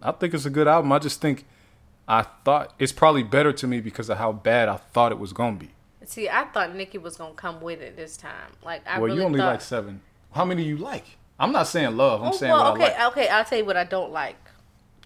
I 0.00 0.12
think 0.12 0.34
it's 0.34 0.46
a 0.46 0.50
good 0.50 0.68
album. 0.68 0.92
I 0.92 1.00
just 1.00 1.20
think 1.20 1.46
I 2.06 2.22
thought 2.44 2.74
it's 2.78 2.92
probably 2.92 3.24
better 3.24 3.52
to 3.54 3.66
me 3.66 3.80
because 3.80 4.08
of 4.08 4.18
how 4.18 4.30
bad 4.32 4.68
I 4.68 4.76
thought 4.76 5.10
it 5.10 5.18
was 5.18 5.32
gonna 5.32 5.56
be. 5.56 5.70
See, 6.10 6.28
I 6.28 6.42
thought 6.46 6.74
Nicki 6.74 6.98
was 6.98 7.16
gonna 7.16 7.34
come 7.34 7.60
with 7.60 7.80
it 7.80 7.94
this 7.94 8.16
time. 8.16 8.50
Like 8.64 8.82
I 8.84 8.98
well, 8.98 9.06
really 9.06 9.18
you 9.18 9.22
only 9.22 9.38
thought. 9.38 9.52
like 9.52 9.60
seven. 9.60 10.00
How 10.32 10.44
many 10.44 10.64
you 10.64 10.76
like? 10.76 11.04
I'm 11.38 11.52
not 11.52 11.68
saying 11.68 11.96
love. 11.96 12.20
I'm 12.20 12.30
Oh, 12.30 12.32
saying 12.32 12.52
well, 12.52 12.72
what 12.72 12.80
okay, 12.82 12.92
I 12.96 13.04
like. 13.04 13.12
okay. 13.16 13.28
I'll 13.28 13.44
tell 13.44 13.58
you 13.58 13.64
what 13.64 13.76
I 13.76 13.84
don't 13.84 14.10
like, 14.10 14.36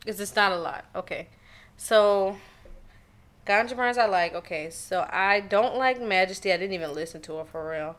because 0.01 0.19
it's 0.19 0.35
not 0.35 0.53
a 0.53 0.57
lot. 0.57 0.87
Okay, 0.97 1.29
so 1.77 2.39
Ganja 3.47 3.77
Burns 3.77 3.99
I 3.99 4.07
like. 4.07 4.33
Okay, 4.35 4.71
so 4.71 5.07
I 5.11 5.41
don't 5.41 5.77
like 5.77 6.01
Majesty. 6.01 6.51
I 6.51 6.57
didn't 6.57 6.73
even 6.73 6.95
listen 6.95 7.21
to 7.21 7.35
her 7.37 7.45
for 7.45 7.69
real. 7.71 7.97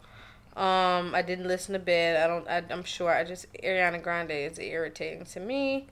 Um, 0.60 1.14
I 1.14 1.22
didn't 1.22 1.48
listen 1.48 1.74
to 1.74 1.80
Bed. 1.80 2.20
I 2.24 2.28
don't. 2.28 2.48
I, 2.48 2.64
I'm 2.74 2.84
sure. 2.84 3.14
I 3.14 3.24
just 3.24 3.46
Ariana 3.54 4.02
Grande 4.02 4.32
is 4.32 4.58
irritating 4.58 5.26
to 5.26 5.40
me. 5.40 5.90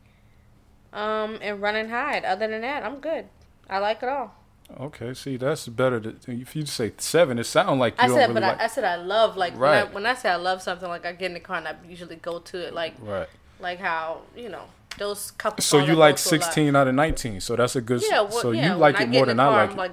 Um, 0.92 1.38
and 1.44 1.62
Run 1.62 1.76
and 1.76 1.92
Hide. 1.92 2.26
Other 2.26 2.48
than 2.48 2.62
that, 2.62 2.84
I'm 2.84 3.00
good. 3.00 3.28
I 3.70 3.78
like 3.78 4.02
it 4.02 4.10
all. 4.10 4.34
Okay, 4.80 5.14
see, 5.14 5.38
that's 5.38 5.68
better. 5.68 6.00
To, 6.00 6.16
if 6.28 6.56
you 6.56 6.66
say 6.66 6.94
seven, 6.98 7.38
it 7.38 7.44
sounds 7.46 7.80
like 7.80 7.96
I 8.00 8.08
said, 8.08 8.16
really 8.30 8.34
but 8.36 8.44
like. 8.44 8.60
I, 8.60 8.64
I 8.64 8.68
said 8.68 8.84
I 8.84 8.96
love 8.96 9.38
like 9.38 9.58
Right. 9.58 9.84
when, 9.84 9.88
I, 9.88 9.94
when 9.94 10.06
I 10.08 10.14
say 10.16 10.30
I 10.30 10.36
love 10.38 10.62
something, 10.62 10.88
like 10.90 11.06
I 11.06 11.12
get 11.14 11.28
in 11.28 11.34
the 11.34 11.40
car 11.40 11.58
and 11.58 11.68
I 11.68 11.76
usually 11.88 12.16
go 12.16 12.40
to 12.40 12.68
it, 12.68 12.74
like 12.74 12.96
right. 13.02 13.28
like 13.60 13.80
how 13.80 14.22
you 14.36 14.50
know 14.50 14.64
those 14.98 15.32
couple. 15.32 15.62
So 15.62 15.78
you 15.80 15.94
like 15.96 16.16
to 16.16 16.30
a 16.30 16.38
lot. 16.38 16.44
16 16.46 16.76
out 16.76 16.88
of 16.88 16.96
19. 16.96 17.42
So 17.42 17.56
that's 17.56 17.76
a 17.76 17.82
good. 17.82 18.02
Yeah, 18.02 18.22
well, 18.22 18.32
so 18.32 18.52
yeah, 18.52 18.74
you 18.74 18.80
like 18.80 19.00
it 19.00 19.10
more 19.10 19.26
than 19.26 19.38
the 19.38 19.44
I 19.44 19.48
like 19.48 19.70
I'm 19.70 19.76
it. 19.76 19.78
like, 19.78 19.92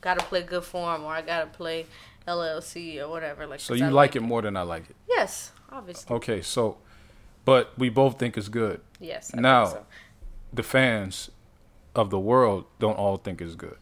gotta 0.00 0.24
play 0.24 0.42
good 0.42 0.64
form, 0.64 1.04
or 1.04 1.12
I 1.12 1.20
gotta 1.22 1.46
play 1.46 1.86
LLC 2.26 3.00
or 3.02 3.08
whatever. 3.08 3.46
Like, 3.46 3.60
So 3.60 3.74
you 3.74 3.86
I 3.86 3.88
like 3.88 4.16
it 4.16 4.20
more 4.22 4.40
than 4.42 4.56
I 4.56 4.62
like 4.62 4.88
it. 4.88 4.96
Yes, 5.08 5.52
obviously. 5.70 6.14
Okay, 6.16 6.40
so, 6.42 6.78
but 7.44 7.72
we 7.78 7.88
both 7.90 8.18
think 8.18 8.38
it's 8.38 8.48
good. 8.48 8.80
Yes. 9.00 9.30
I 9.36 9.40
Now- 9.40 9.66
think 9.66 9.84
The 10.52 10.62
fans 10.62 11.30
of 11.94 12.10
the 12.10 12.18
world 12.18 12.64
don't 12.78 12.96
all 12.96 13.16
think 13.16 13.40
it's 13.42 13.54
good. 13.54 13.76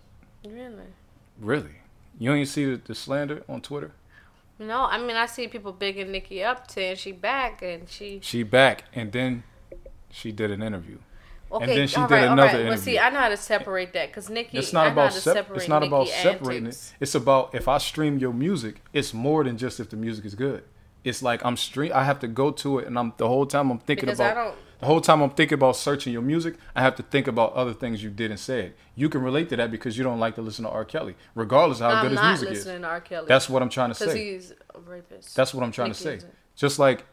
Really. 0.44 0.94
Really? 1.38 1.76
You 2.18 2.32
ain't 2.34 2.48
see 2.48 2.64
the, 2.64 2.76
the 2.76 2.94
slander 2.94 3.42
on 3.48 3.60
Twitter? 3.60 3.92
No, 4.58 4.84
I 4.84 4.98
mean 4.98 5.16
I 5.16 5.26
see 5.26 5.48
people 5.48 5.72
bigging 5.72 6.12
Nicki 6.12 6.42
up 6.44 6.66
to, 6.68 6.82
and 6.82 6.98
she 6.98 7.12
back 7.12 7.62
and 7.62 7.88
she. 7.88 8.20
She 8.22 8.42
back, 8.42 8.84
and 8.92 9.10
then 9.10 9.42
she 10.10 10.32
did 10.32 10.50
an 10.50 10.62
interview. 10.62 10.98
Okay, 11.52 11.74
then 11.74 11.88
she 11.88 11.96
all 11.96 12.06
did 12.06 12.14
right, 12.14 12.26
all 12.26 12.32
another 12.34 12.48
right. 12.48 12.54
Well, 12.64 12.66
interview. 12.74 12.92
see, 12.92 12.98
I 12.98 13.10
know 13.10 13.20
how 13.20 13.28
to 13.30 13.36
separate 13.36 13.92
that 13.94 14.08
because 14.08 14.28
Nicki. 14.28 14.58
It's 14.58 14.72
not 14.72 14.86
I 14.86 14.90
about 14.90 15.12
how 15.12 15.18
sep- 15.18 15.34
separate 15.34 15.56
it's 15.56 15.68
not 15.68 15.82
about 15.82 16.08
separating 16.08 16.66
antics. 16.66 16.90
it. 16.92 17.02
It's 17.02 17.14
about 17.14 17.54
if 17.54 17.68
I 17.68 17.78
stream 17.78 18.18
your 18.18 18.32
music, 18.34 18.82
it's 18.92 19.14
more 19.14 19.42
than 19.44 19.56
just 19.56 19.80
if 19.80 19.88
the 19.90 19.96
music 19.96 20.24
is 20.26 20.34
good. 20.34 20.62
It's 21.02 21.22
like 21.22 21.44
I'm 21.44 21.56
stream. 21.56 21.92
I 21.94 22.04
have 22.04 22.20
to 22.20 22.28
go 22.28 22.50
to 22.50 22.78
it, 22.80 22.86
and 22.86 22.98
I'm 22.98 23.14
the 23.16 23.26
whole 23.26 23.46
time 23.46 23.70
I'm 23.70 23.78
thinking 23.78 24.04
Because 24.06 24.20
I 24.20 24.28
about 24.32 24.44
don't. 24.48 24.58
The 24.80 24.86
whole 24.86 25.00
time 25.00 25.20
I'm 25.20 25.30
thinking 25.30 25.54
about 25.56 25.76
searching 25.76 26.12
your 26.12 26.22
music, 26.22 26.54
I 26.74 26.80
have 26.80 26.96
to 26.96 27.02
think 27.02 27.26
about 27.26 27.52
other 27.52 27.74
things 27.74 28.02
you 28.02 28.10
did 28.10 28.30
and 28.30 28.40
said. 28.40 28.74
You 28.94 29.08
can 29.08 29.22
relate 29.22 29.48
to 29.50 29.56
that 29.56 29.70
because 29.70 29.98
you 29.98 30.04
don't 30.04 30.18
like 30.18 30.34
to 30.36 30.42
listen 30.42 30.64
to 30.64 30.70
R. 30.70 30.84
Kelly, 30.84 31.16
regardless 31.34 31.80
of 31.80 31.90
how 31.90 31.96
I'm 31.98 32.02
good 32.04 32.12
his 32.12 32.20
not 32.20 32.28
music 32.28 32.48
is. 32.50 32.58
listening 32.58 32.82
to 32.82 32.88
R. 32.88 33.00
Kelly. 33.00 33.26
That's 33.28 33.48
what 33.48 33.62
I'm 33.62 33.68
trying 33.70 33.90
to 33.90 33.94
say. 33.94 34.04
because 34.06 34.16
he's 34.16 34.52
a 34.74 34.80
rapist. 34.80 35.36
That's 35.36 35.52
what 35.52 35.62
I'm 35.62 35.72
trying 35.72 35.88
Nicki 35.88 35.98
to 35.98 36.02
say. 36.02 36.14
isn't. 36.16 36.34
Just 36.56 36.78
like 36.78 37.04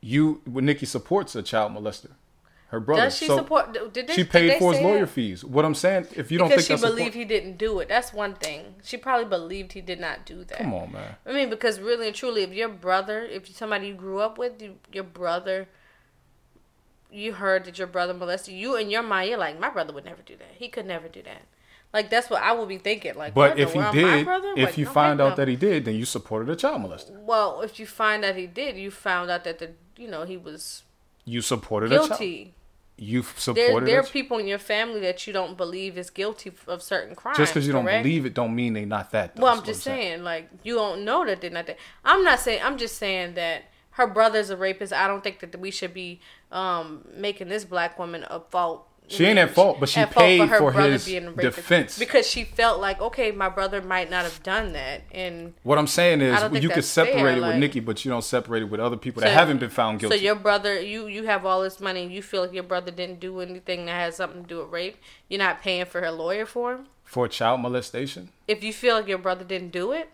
you, 0.00 0.40
when 0.44 0.66
Nicki 0.66 0.86
supports 0.86 1.36
a 1.36 1.42
child 1.42 1.72
molester, 1.72 2.10
her 2.68 2.80
brother. 2.80 3.02
Does 3.02 3.16
she 3.16 3.26
So 3.26 3.36
support? 3.36 3.72
Did 3.92 4.08
they, 4.08 4.14
She 4.14 4.24
paid 4.24 4.50
they 4.50 4.58
for 4.58 4.72
his 4.72 4.82
lawyer 4.82 5.00
that? 5.02 5.06
fees. 5.06 5.44
What 5.44 5.64
I'm 5.64 5.74
saying, 5.76 6.08
if 6.16 6.32
you 6.32 6.38
don't 6.38 6.48
because 6.48 6.66
think 6.66 6.80
she 6.80 6.86
believed 6.86 7.14
he 7.14 7.24
didn't 7.24 7.56
do 7.56 7.78
it. 7.78 7.88
That's 7.88 8.12
one 8.12 8.34
thing. 8.34 8.74
She 8.82 8.96
probably 8.96 9.26
believed 9.26 9.72
he 9.72 9.80
did 9.80 10.00
not 10.00 10.26
do 10.26 10.42
that. 10.44 10.58
come 10.58 10.74
on, 10.74 10.92
man. 10.92 11.14
I 11.24 11.32
mean, 11.32 11.48
because 11.50 11.78
really 11.78 12.08
and 12.08 12.16
truly, 12.16 12.42
if 12.42 12.52
your 12.52 12.68
brother, 12.68 13.24
if 13.24 13.54
somebody 13.54 13.88
you 13.88 13.94
grew 13.94 14.18
up 14.18 14.36
with, 14.38 14.60
you, 14.60 14.76
your 14.92 15.04
brother, 15.04 15.68
you 17.14 17.32
heard 17.34 17.64
that 17.64 17.78
your 17.78 17.86
brother 17.86 18.12
molested 18.14 18.54
you, 18.54 18.76
in 18.76 18.90
your 18.90 19.02
mind, 19.02 19.30
you're 19.30 19.38
like, 19.38 19.58
my 19.60 19.70
brother 19.70 19.92
would 19.92 20.04
never 20.04 20.22
do 20.22 20.36
that. 20.36 20.48
He 20.58 20.68
could 20.68 20.86
never 20.86 21.08
do 21.08 21.22
that. 21.22 21.42
Like 21.92 22.10
that's 22.10 22.28
what 22.28 22.42
I 22.42 22.52
would 22.52 22.68
be 22.68 22.78
thinking. 22.78 23.14
Like, 23.14 23.34
But 23.34 23.56
if 23.58 23.72
he 23.72 23.78
did, 23.92 24.26
if 24.26 24.26
Like, 24.58 24.78
you 24.78 24.84
no, 24.84 24.90
find 24.90 25.20
out 25.20 25.30
no. 25.30 25.34
that 25.36 25.46
he 25.48 25.54
did, 25.54 25.84
then 25.84 25.94
you 25.94 26.04
supported 26.04 26.48
a 26.50 26.56
child 26.56 26.82
molester. 26.82 27.12
well, 27.20 27.60
if 27.60 27.78
you 27.78 27.86
find 27.86 28.24
that 28.24 28.34
he 28.36 28.46
did, 28.48 28.76
you 28.76 28.90
found 28.90 29.30
out 29.30 29.44
that 29.44 29.60
the 29.60 29.70
you 29.96 30.08
know 30.08 30.24
he 30.24 30.36
was 30.36 30.82
You 31.24 31.40
supported 31.40 31.92
a 31.92 31.96
child. 31.98 32.08
guilty. 32.10 32.54
You 32.96 33.22
There, 33.22 33.30
supported 33.36 33.88
there 33.88 34.00
a 34.00 34.04
are 34.04 34.06
people 34.06 34.38
in 34.38 34.46
your 34.46 34.58
family 34.58 35.00
that 35.00 35.26
you 35.26 35.32
don't 35.32 35.56
believe 35.56 35.96
is 35.98 36.10
guilty 36.10 36.52
of 36.68 36.80
certain 36.82 37.14
crimes. 37.16 37.38
Just 37.38 37.52
because 37.54 37.66
you 37.66 37.72
don't 37.72 37.84
believe 37.86 38.24
it, 38.26 38.34
don't 38.34 38.54
mean 38.54 38.72
they 38.72 38.84
not 38.84 39.10
that. 39.12 39.34
Though, 39.36 39.42
Well, 39.44 39.56
I'm 39.56 39.64
just 39.64 39.82
saying, 39.82 40.22
like 40.24 40.48
you 40.64 40.74
don't 40.74 41.04
know 41.04 41.24
that 41.26 41.40
they're 41.40 41.50
not 41.50 41.66
that. 41.66 41.76
I'm 42.04 42.24
not 42.24 42.40
saying. 42.40 42.60
I'm 42.64 42.76
just 42.78 42.98
saying 42.98 43.34
that 43.34 43.64
her 43.90 44.06
brother's 44.08 44.50
a 44.50 44.56
rapist. 44.56 44.92
I 44.92 45.06
don't 45.06 45.22
think 45.22 45.38
that 45.40 45.58
we 45.60 45.70
should 45.70 45.94
be 45.94 46.20
um, 46.54 47.06
making 47.16 47.48
this 47.48 47.64
black 47.64 47.98
woman 47.98 48.24
a 48.30 48.40
fault. 48.40 48.86
She 49.06 49.26
ain't 49.26 49.38
at 49.38 49.50
fault, 49.50 49.80
but 49.80 49.90
she 49.90 50.00
at 50.00 50.14
fault 50.14 50.24
paid 50.24 50.38
for 50.38 50.46
her 50.46 50.58
brother 50.72 50.92
his 50.92 51.04
being 51.04 51.34
defense. 51.34 51.98
because 51.98 52.26
she 52.26 52.42
felt 52.44 52.80
like, 52.80 53.02
okay, 53.02 53.32
my 53.32 53.50
brother 53.50 53.82
might 53.82 54.08
not 54.08 54.24
have 54.24 54.42
done 54.42 54.72
that, 54.72 55.02
and 55.12 55.52
What 55.62 55.76
I'm 55.76 55.86
saying 55.86 56.22
is, 56.22 56.34
I 56.34 56.40
don't 56.40 56.52
think 56.52 56.62
you 56.62 56.70
could 56.70 56.78
that's 56.78 56.94
fair, 56.94 57.04
separate 57.04 57.36
it 57.36 57.40
like- 57.42 57.50
with 57.52 57.58
Nicki, 57.60 57.80
but 57.80 58.02
you 58.02 58.10
don't 58.10 58.24
separate 58.24 58.62
it 58.62 58.70
with 58.70 58.80
other 58.80 58.96
people 58.96 59.20
that 59.20 59.30
haven't 59.30 59.58
been 59.58 59.68
found 59.68 60.00
guilty. 60.00 60.16
so 60.16 60.22
your 60.22 60.36
brother, 60.36 60.80
you 60.80 61.06
you 61.06 61.24
have 61.24 61.44
all 61.44 61.60
this 61.60 61.80
money, 61.80 62.04
and 62.04 62.12
you 62.12 62.22
feel 62.22 62.40
like 62.40 62.54
your 62.54 62.62
brother 62.62 62.90
didn't 62.90 63.20
do 63.20 63.40
anything 63.40 63.84
that 63.84 63.92
has 63.92 64.16
something 64.16 64.40
to 64.44 64.48
do 64.48 64.58
with 64.60 64.70
rape. 64.70 64.96
You're 65.28 65.38
not 65.38 65.60
paying 65.60 65.84
for 65.84 66.00
her 66.00 66.10
lawyer 66.10 66.46
for 66.46 66.72
him. 66.74 66.86
for 67.04 67.28
child 67.28 67.60
molestation. 67.60 68.30
If 68.48 68.64
you 68.64 68.72
feel 68.72 68.94
like 68.96 69.06
your 69.06 69.18
brother 69.18 69.44
didn't 69.44 69.72
do 69.72 69.92
it, 69.92 70.08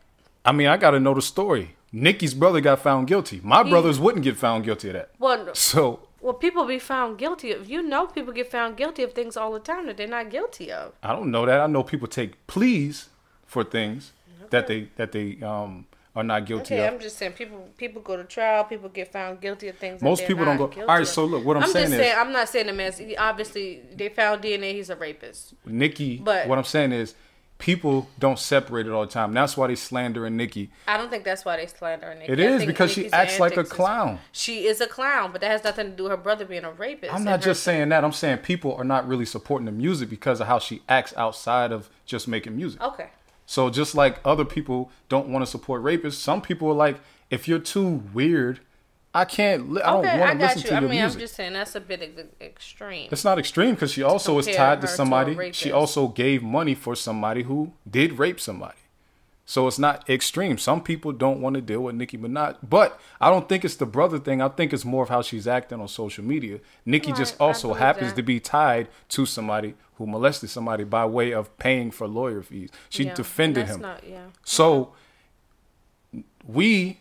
I 0.44 0.50
mean, 0.50 0.66
I 0.66 0.76
got 0.76 0.90
to 0.92 1.00
know 1.00 1.14
the 1.14 1.22
story. 1.22 1.76
Nicki's 1.92 2.34
brother 2.34 2.60
got 2.60 2.80
found 2.80 3.06
guilty. 3.06 3.40
My 3.44 3.62
brothers 3.62 4.00
wouldn't 4.00 4.24
get 4.24 4.36
found 4.36 4.64
guilty 4.64 4.88
of 4.88 4.94
that. 4.94 5.10
well, 5.18 5.54
So 5.54 6.08
Well, 6.20 6.34
people 6.34 6.64
be 6.66 6.78
found 6.78 7.18
guilty 7.18 7.52
of. 7.52 7.68
You 7.68 7.82
know, 7.82 8.06
people 8.06 8.32
get 8.32 8.50
found 8.50 8.76
guilty 8.76 9.02
of 9.02 9.12
things 9.14 9.36
all 9.36 9.52
the 9.52 9.60
time 9.60 9.86
that 9.86 9.96
they're 9.96 10.06
not 10.06 10.30
guilty 10.30 10.70
of. 10.70 10.92
I 11.02 11.12
don't 11.12 11.30
know 11.30 11.46
that. 11.46 11.60
I 11.60 11.66
know 11.66 11.82
people 11.82 12.08
take 12.08 12.46
pleas 12.46 13.08
for 13.46 13.64
things 13.64 14.12
that 14.50 14.66
they 14.66 14.88
that 14.96 15.12
they 15.12 15.38
um 15.42 15.86
are 16.14 16.24
not 16.24 16.44
guilty 16.44 16.74
Okay, 16.74 16.86
of. 16.86 16.94
I'm 16.94 17.00
just 17.00 17.16
saying 17.16 17.32
people 17.32 17.68
people 17.76 18.02
go 18.02 18.16
to 18.16 18.24
trial. 18.24 18.64
People 18.64 18.88
get 18.88 19.12
found 19.12 19.40
guilty 19.40 19.68
of 19.68 19.78
things. 19.78 20.02
Most 20.02 20.26
people 20.26 20.44
don't 20.44 20.56
go. 20.56 20.70
All 20.82 20.86
right, 20.98 21.06
so 21.06 21.24
look, 21.24 21.44
what 21.44 21.56
I'm, 21.56 21.64
I'm 21.64 21.70
saying 21.70 21.86
just 21.86 21.94
is, 21.94 22.00
saying. 22.00 22.14
I'm 22.18 22.32
not 22.32 22.48
saying 22.48 22.66
the 22.66 22.72
man. 22.72 22.92
Obviously, 23.18 23.82
they 23.94 24.08
found 24.08 24.42
DNA. 24.42 24.72
He's 24.72 24.90
a 24.90 24.96
rapist. 24.96 25.54
Nicki. 25.64 26.18
but- 26.18 26.46
what 26.48 26.58
I'm 26.58 26.64
saying 26.64 26.92
is, 26.92 27.14
people 27.60 28.08
don't 28.18 28.38
separate 28.38 28.86
it 28.86 28.92
all 28.92 29.04
the 29.04 29.10
time. 29.10 29.32
That's 29.32 29.56
why 29.56 29.68
they 29.68 29.74
slandering 29.76 30.36
Nicki. 30.36 30.70
I 30.88 30.96
don't 30.96 31.10
think 31.10 31.24
that's 31.24 31.44
why 31.44 31.56
they 31.56 31.66
slander 31.66 32.06
her. 32.06 32.14
Nicki. 32.14 32.32
It 32.32 32.40
is 32.40 32.64
because 32.64 32.90
she 32.90 33.12
acts 33.12 33.38
like 33.38 33.52
a 33.52 33.60
antics 33.60 33.70
is- 33.70 33.76
clown. 33.76 34.18
She 34.32 34.66
is 34.66 34.80
a 34.80 34.86
clown, 34.86 35.30
but 35.32 35.40
that 35.42 35.50
has 35.50 35.62
nothing 35.62 35.90
to 35.90 35.96
do 35.96 36.02
with 36.04 36.10
her 36.10 36.16
brother 36.16 36.44
being 36.44 36.64
a 36.64 36.72
rapist. 36.72 37.14
I'm 37.14 37.24
not 37.24 37.40
just 37.42 37.62
saying 37.62 37.90
that. 37.90 38.02
I'm 38.04 38.12
saying 38.12 38.38
people 38.38 38.74
are 38.74 38.84
not 38.84 39.06
really 39.06 39.24
supporting 39.26 39.66
the 39.66 39.72
music 39.72 40.10
because 40.10 40.40
of 40.40 40.46
how 40.46 40.58
she 40.58 40.82
acts 40.88 41.14
outside 41.16 41.70
of 41.70 41.88
just 42.06 42.26
making 42.26 42.56
music. 42.56 42.80
Okay. 42.80 43.10
So 43.46 43.68
just 43.68 43.94
like 43.94 44.20
other 44.24 44.44
people 44.44 44.90
don't 45.08 45.28
want 45.28 45.44
to 45.44 45.50
support 45.50 45.82
rapists, 45.82 46.14
some 46.14 46.40
people 46.40 46.68
are 46.68 46.74
like, 46.74 47.00
if 47.30 47.46
you're 47.46 47.58
too 47.58 48.02
weird, 48.12 48.60
I 49.12 49.24
can't. 49.24 49.72
Li- 49.72 49.82
I 49.82 49.90
don't 49.90 50.06
okay, 50.06 50.18
want 50.20 50.30
I 50.30 50.34
to 50.34 50.38
got 50.38 50.54
listen 50.56 50.62
you. 50.62 50.68
to 50.68 50.74
I 50.76 50.80
your 50.80 50.88
mean, 50.88 51.00
music. 51.00 51.16
I'm 51.16 51.20
just 51.20 51.34
saying 51.34 51.52
that's 51.54 51.74
a 51.74 51.80
bit 51.80 52.02
ex- 52.02 52.28
extreme. 52.40 53.08
It's 53.10 53.24
not 53.24 53.38
extreme 53.38 53.74
because 53.74 53.92
she 53.92 54.02
also 54.02 54.38
is 54.38 54.46
tied 54.46 54.56
to 54.56 54.62
her 54.64 54.80
to 54.82 54.86
somebody. 54.88 55.52
she 55.52 55.72
also 55.72 56.08
gave 56.08 56.42
money 56.42 56.74
for 56.74 56.94
somebody 56.94 57.42
who 57.42 57.72
did 57.90 58.18
rape 58.18 58.38
somebody. 58.38 58.76
So 59.46 59.66
it's 59.66 59.80
not 59.80 60.08
extreme. 60.08 60.58
Some 60.58 60.80
people 60.80 61.10
don't 61.10 61.40
want 61.40 61.54
to 61.56 61.60
deal 61.60 61.80
with 61.80 61.96
Nicki 61.96 62.16
Minaj, 62.16 62.58
but 62.62 63.00
I 63.20 63.30
don't 63.30 63.48
think 63.48 63.64
it's 63.64 63.74
the 63.74 63.84
brother 63.86 64.20
thing. 64.20 64.40
I 64.40 64.48
think 64.48 64.72
it's 64.72 64.84
more 64.84 65.02
of 65.02 65.08
how 65.08 65.22
she's 65.22 65.48
acting 65.48 65.80
on 65.80 65.88
social 65.88 66.22
media. 66.22 66.60
Nicki 66.86 67.10
just 67.12 67.34
Right, 67.40 67.46
I 67.46 67.48
also 67.48 67.74
happens 67.74 68.10
that. 68.10 68.16
to 68.16 68.22
be 68.22 68.38
tied 68.38 68.86
to 69.08 69.26
somebody 69.26 69.74
who 69.96 70.06
molested 70.06 70.50
somebody 70.50 70.84
by 70.84 71.04
way 71.04 71.32
of 71.32 71.58
paying 71.58 71.90
for 71.90 72.06
lawyer 72.06 72.42
fees. 72.42 72.70
She 72.88 73.06
Yeah, 73.06 73.14
defended 73.14 73.64
that's 73.66 73.74
him. 73.74 73.82
Not, 73.82 74.04
yeah. 74.08 74.26
So 74.44 74.92
we 76.46 77.00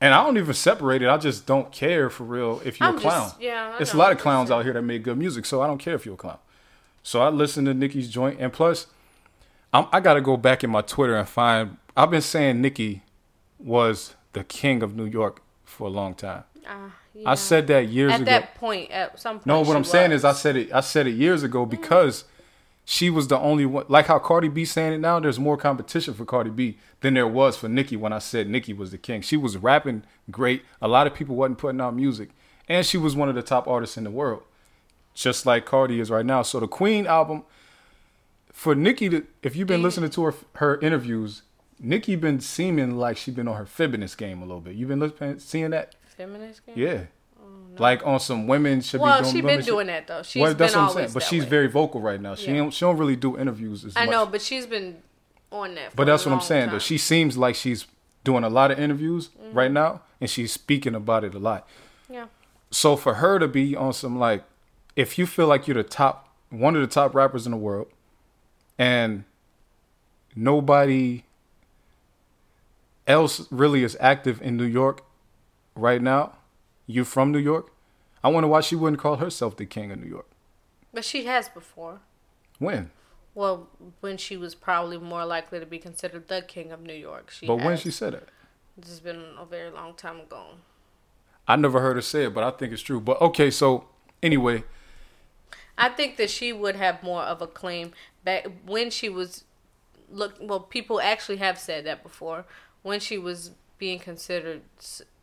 and 0.00 0.14
I 0.14 0.22
don't 0.24 0.36
even 0.38 0.54
separate 0.54 1.02
it. 1.02 1.08
I 1.08 1.16
just 1.16 1.46
don't 1.46 1.72
care 1.72 2.08
for 2.10 2.24
real 2.24 2.60
if 2.64 2.78
you're 2.80 2.88
I'm 2.88 2.98
a 2.98 3.00
clown. 3.00 3.28
just- 3.28 3.40
yeah, 3.40 3.74
I 3.76 3.82
It's 3.82 3.94
a 3.94 3.96
lot 3.96 4.12
of 4.12 4.18
clowns 4.18 4.50
out 4.50 4.64
here 4.64 4.72
that 4.72 4.82
make 4.82 5.02
good 5.02 5.18
music, 5.18 5.44
so 5.44 5.60
I 5.62 5.66
don't 5.66 5.78
care 5.78 5.94
if 5.94 6.04
you're 6.06 6.14
a 6.14 6.18
clown. 6.18 6.38
So 7.02 7.20
I 7.22 7.28
listen 7.30 7.64
to 7.64 7.74
Nicki's 7.74 8.08
joint, 8.10 8.38
and 8.40 8.52
plus, 8.52 8.86
I'm, 9.72 9.86
I 9.92 10.00
got 10.00 10.14
to 10.14 10.20
go 10.20 10.36
back 10.36 10.62
in 10.64 10.70
my 10.70 10.82
Twitter 10.82 11.16
and 11.16 11.28
find. 11.28 11.76
I've 11.96 12.10
been 12.10 12.20
saying 12.22 12.60
Nicki 12.60 13.02
was 13.58 14.14
the 14.32 14.44
king 14.44 14.82
of 14.82 14.94
New 14.94 15.04
York 15.06 15.42
for 15.64 15.86
a 15.86 15.90
long 15.90 16.14
time. 16.14 16.44
Uh, 16.66 16.90
I 17.26 17.34
said 17.34 17.66
that 17.68 17.88
years 17.88 18.12
at 18.12 18.20
ago. 18.22 18.30
At 18.30 18.40
that 18.42 18.54
point, 18.54 18.90
at 18.90 19.18
some 19.18 19.36
point. 19.36 19.46
No, 19.46 19.60
what 19.62 19.76
I'm 19.76 19.84
saying 19.84 20.12
is 20.12 20.24
I 20.24 20.32
said 20.32 20.56
it 20.56 20.72
I 20.72 20.80
said 20.80 21.06
it 21.06 21.12
years 21.12 21.42
ago 21.42 21.66
because 21.66 22.24
she 22.90 23.10
was 23.10 23.28
the 23.28 23.38
only 23.38 23.66
one 23.66 23.84
like 23.88 24.06
how 24.06 24.18
Cardi 24.18 24.48
B 24.48 24.64
saying 24.64 24.94
it 24.94 24.98
now, 24.98 25.20
there's 25.20 25.38
more 25.38 25.58
competition 25.58 26.14
for 26.14 26.24
Cardi 26.24 26.48
B 26.48 26.78
than 27.02 27.12
there 27.12 27.28
was 27.28 27.54
for 27.54 27.68
Nicki 27.68 27.96
when 27.96 28.14
I 28.14 28.18
said 28.18 28.48
Nicki 28.48 28.72
was 28.72 28.92
the 28.92 28.96
king. 28.96 29.20
She 29.20 29.36
was 29.36 29.58
rapping 29.58 30.04
great. 30.30 30.62
A 30.80 30.88
lot 30.88 31.06
of 31.06 31.12
people 31.12 31.36
wasn't 31.36 31.58
putting 31.58 31.82
out 31.82 31.94
music. 31.94 32.30
And 32.66 32.86
she 32.86 32.96
was 32.96 33.14
one 33.14 33.28
of 33.28 33.34
the 33.34 33.42
top 33.42 33.68
artists 33.68 33.98
in 33.98 34.04
the 34.04 34.10
world. 34.10 34.42
Just 35.12 35.44
like 35.44 35.66
Cardi 35.66 36.00
is 36.00 36.10
right 36.10 36.24
now. 36.24 36.40
So 36.40 36.60
the 36.60 36.66
Queen 36.66 37.06
album 37.06 37.44
for 38.54 38.74
Nicki 38.74 39.10
to 39.10 39.26
if 39.42 39.54
you've 39.54 39.68
been 39.68 39.82
listening 39.82 40.08
to 40.08 40.22
her 40.22 40.34
her 40.54 40.80
interviews, 40.80 41.42
Nicki 41.78 42.16
been 42.16 42.40
seeming 42.40 42.96
like 42.96 43.18
she 43.18 43.30
been 43.30 43.48
on 43.48 43.56
her 43.56 43.66
feminist 43.66 44.16
game 44.16 44.40
a 44.40 44.46
little 44.46 44.62
bit. 44.62 44.76
You've 44.76 44.88
been 44.88 45.00
listening 45.00 45.40
seeing 45.40 45.70
that? 45.72 45.94
feminist 46.16 46.64
game. 46.64 46.78
Yeah. 46.78 47.02
Like 47.80 48.06
on 48.06 48.20
some 48.20 48.46
women 48.46 48.80
should 48.80 49.00
Well, 49.00 49.18
be 49.18 49.22
doing 49.22 49.32
she's 49.34 49.42
women 49.42 49.56
been 49.58 49.66
doing 49.66 49.86
that 49.88 50.06
though. 50.06 50.22
She's 50.22 50.40
well, 50.42 50.54
been 50.54 50.66
what 50.68 50.76
I'm 50.76 50.90
saying. 50.92 51.10
But 51.12 51.22
she's 51.22 51.44
way. 51.44 51.48
very 51.48 51.66
vocal 51.68 52.00
right 52.00 52.20
now. 52.20 52.34
She 52.34 52.48
Yeah. 52.48 52.58
don't 52.58 52.70
she 52.72 52.80
don't 52.84 52.96
really 52.96 53.16
do 53.16 53.38
interviews 53.38 53.84
as 53.84 53.96
I 53.96 54.06
much. 54.06 54.12
know, 54.12 54.26
but 54.26 54.42
she's 54.42 54.66
been 54.66 55.02
on 55.52 55.74
that. 55.76 55.90
For 55.90 55.96
but 55.96 56.04
that's 56.06 56.24
what 56.26 56.32
I'm 56.32 56.40
saying 56.40 56.70
though. 56.70 56.78
She 56.78 56.98
seems 56.98 57.36
like 57.36 57.54
she's 57.54 57.86
doing 58.24 58.44
a 58.44 58.48
lot 58.50 58.70
of 58.70 58.78
interviews 58.78 59.28
Mm-hmm. 59.40 59.56
right 59.56 59.70
now, 59.72 60.02
and 60.20 60.28
she's 60.28 60.52
speaking 60.52 60.94
about 60.94 61.24
it 61.24 61.34
a 61.34 61.38
lot. 61.38 61.66
Yeah. 62.10 62.26
So 62.70 62.96
for 62.96 63.14
her 63.14 63.38
to 63.38 63.48
be 63.48 63.74
on 63.76 63.92
some 63.94 64.18
like, 64.18 64.44
if 64.96 65.18
you 65.18 65.26
feel 65.26 65.46
like 65.46 65.66
you're 65.66 65.74
the 65.74 65.82
top, 65.82 66.28
one 66.50 66.74
of 66.76 66.82
the 66.82 66.86
top 66.88 67.14
rappers 67.14 67.46
in 67.46 67.52
the 67.52 67.56
world, 67.58 67.86
and 68.78 69.24
nobody 70.36 71.22
else 73.06 73.50
really 73.50 73.82
is 73.82 73.96
active 74.00 74.42
in 74.42 74.56
New 74.56 74.64
York 74.66 75.02
right 75.74 76.02
now, 76.02 76.32
you 76.88 77.04
from 77.04 77.30
New 77.30 77.38
York. 77.38 77.70
I 78.24 78.28
wonder 78.28 78.48
why 78.48 78.62
she 78.62 78.74
wouldn't 78.74 79.00
call 79.00 79.16
herself 79.16 79.56
the 79.56 79.66
king 79.66 79.92
of 79.92 80.00
New 80.00 80.08
York. 80.08 80.26
But 80.92 81.04
she 81.04 81.26
has 81.26 81.48
before. 81.48 82.00
When? 82.58 82.90
Well, 83.34 83.68
when 84.00 84.16
she 84.16 84.36
was 84.36 84.56
probably 84.56 84.98
more 84.98 85.24
likely 85.24 85.60
to 85.60 85.66
be 85.66 85.78
considered 85.78 86.26
the 86.26 86.42
king 86.42 86.72
of 86.72 86.82
New 86.82 86.94
York. 86.94 87.30
She 87.30 87.46
But 87.46 87.56
when 87.62 87.76
she 87.76 87.92
said 87.92 88.14
it? 88.14 88.28
This 88.76 88.88
has 88.88 89.00
been 89.00 89.22
a 89.38 89.44
very 89.44 89.70
long 89.70 89.94
time 89.94 90.18
ago. 90.18 90.54
I 91.46 91.56
never 91.56 91.80
heard 91.80 91.96
her 91.96 92.02
say 92.02 92.24
it, 92.24 92.34
but 92.34 92.42
I 92.42 92.50
think 92.50 92.72
it's 92.72 92.82
true. 92.82 93.00
But 93.00 93.20
okay, 93.20 93.50
so 93.50 93.84
anyway, 94.22 94.64
I 95.76 95.88
think 95.88 96.16
that 96.16 96.30
she 96.30 96.52
would 96.52 96.76
have 96.76 97.02
more 97.02 97.22
of 97.22 97.40
a 97.40 97.46
claim 97.46 97.92
back 98.24 98.46
when 98.66 98.90
she 98.90 99.08
was 99.08 99.44
look. 100.10 100.34
Well, 100.40 100.60
people 100.60 101.00
actually 101.00 101.36
have 101.36 101.58
said 101.58 101.86
that 101.86 102.02
before 102.02 102.44
when 102.82 103.00
she 103.00 103.18
was 103.18 103.52
being 103.78 103.98
considered, 103.98 104.62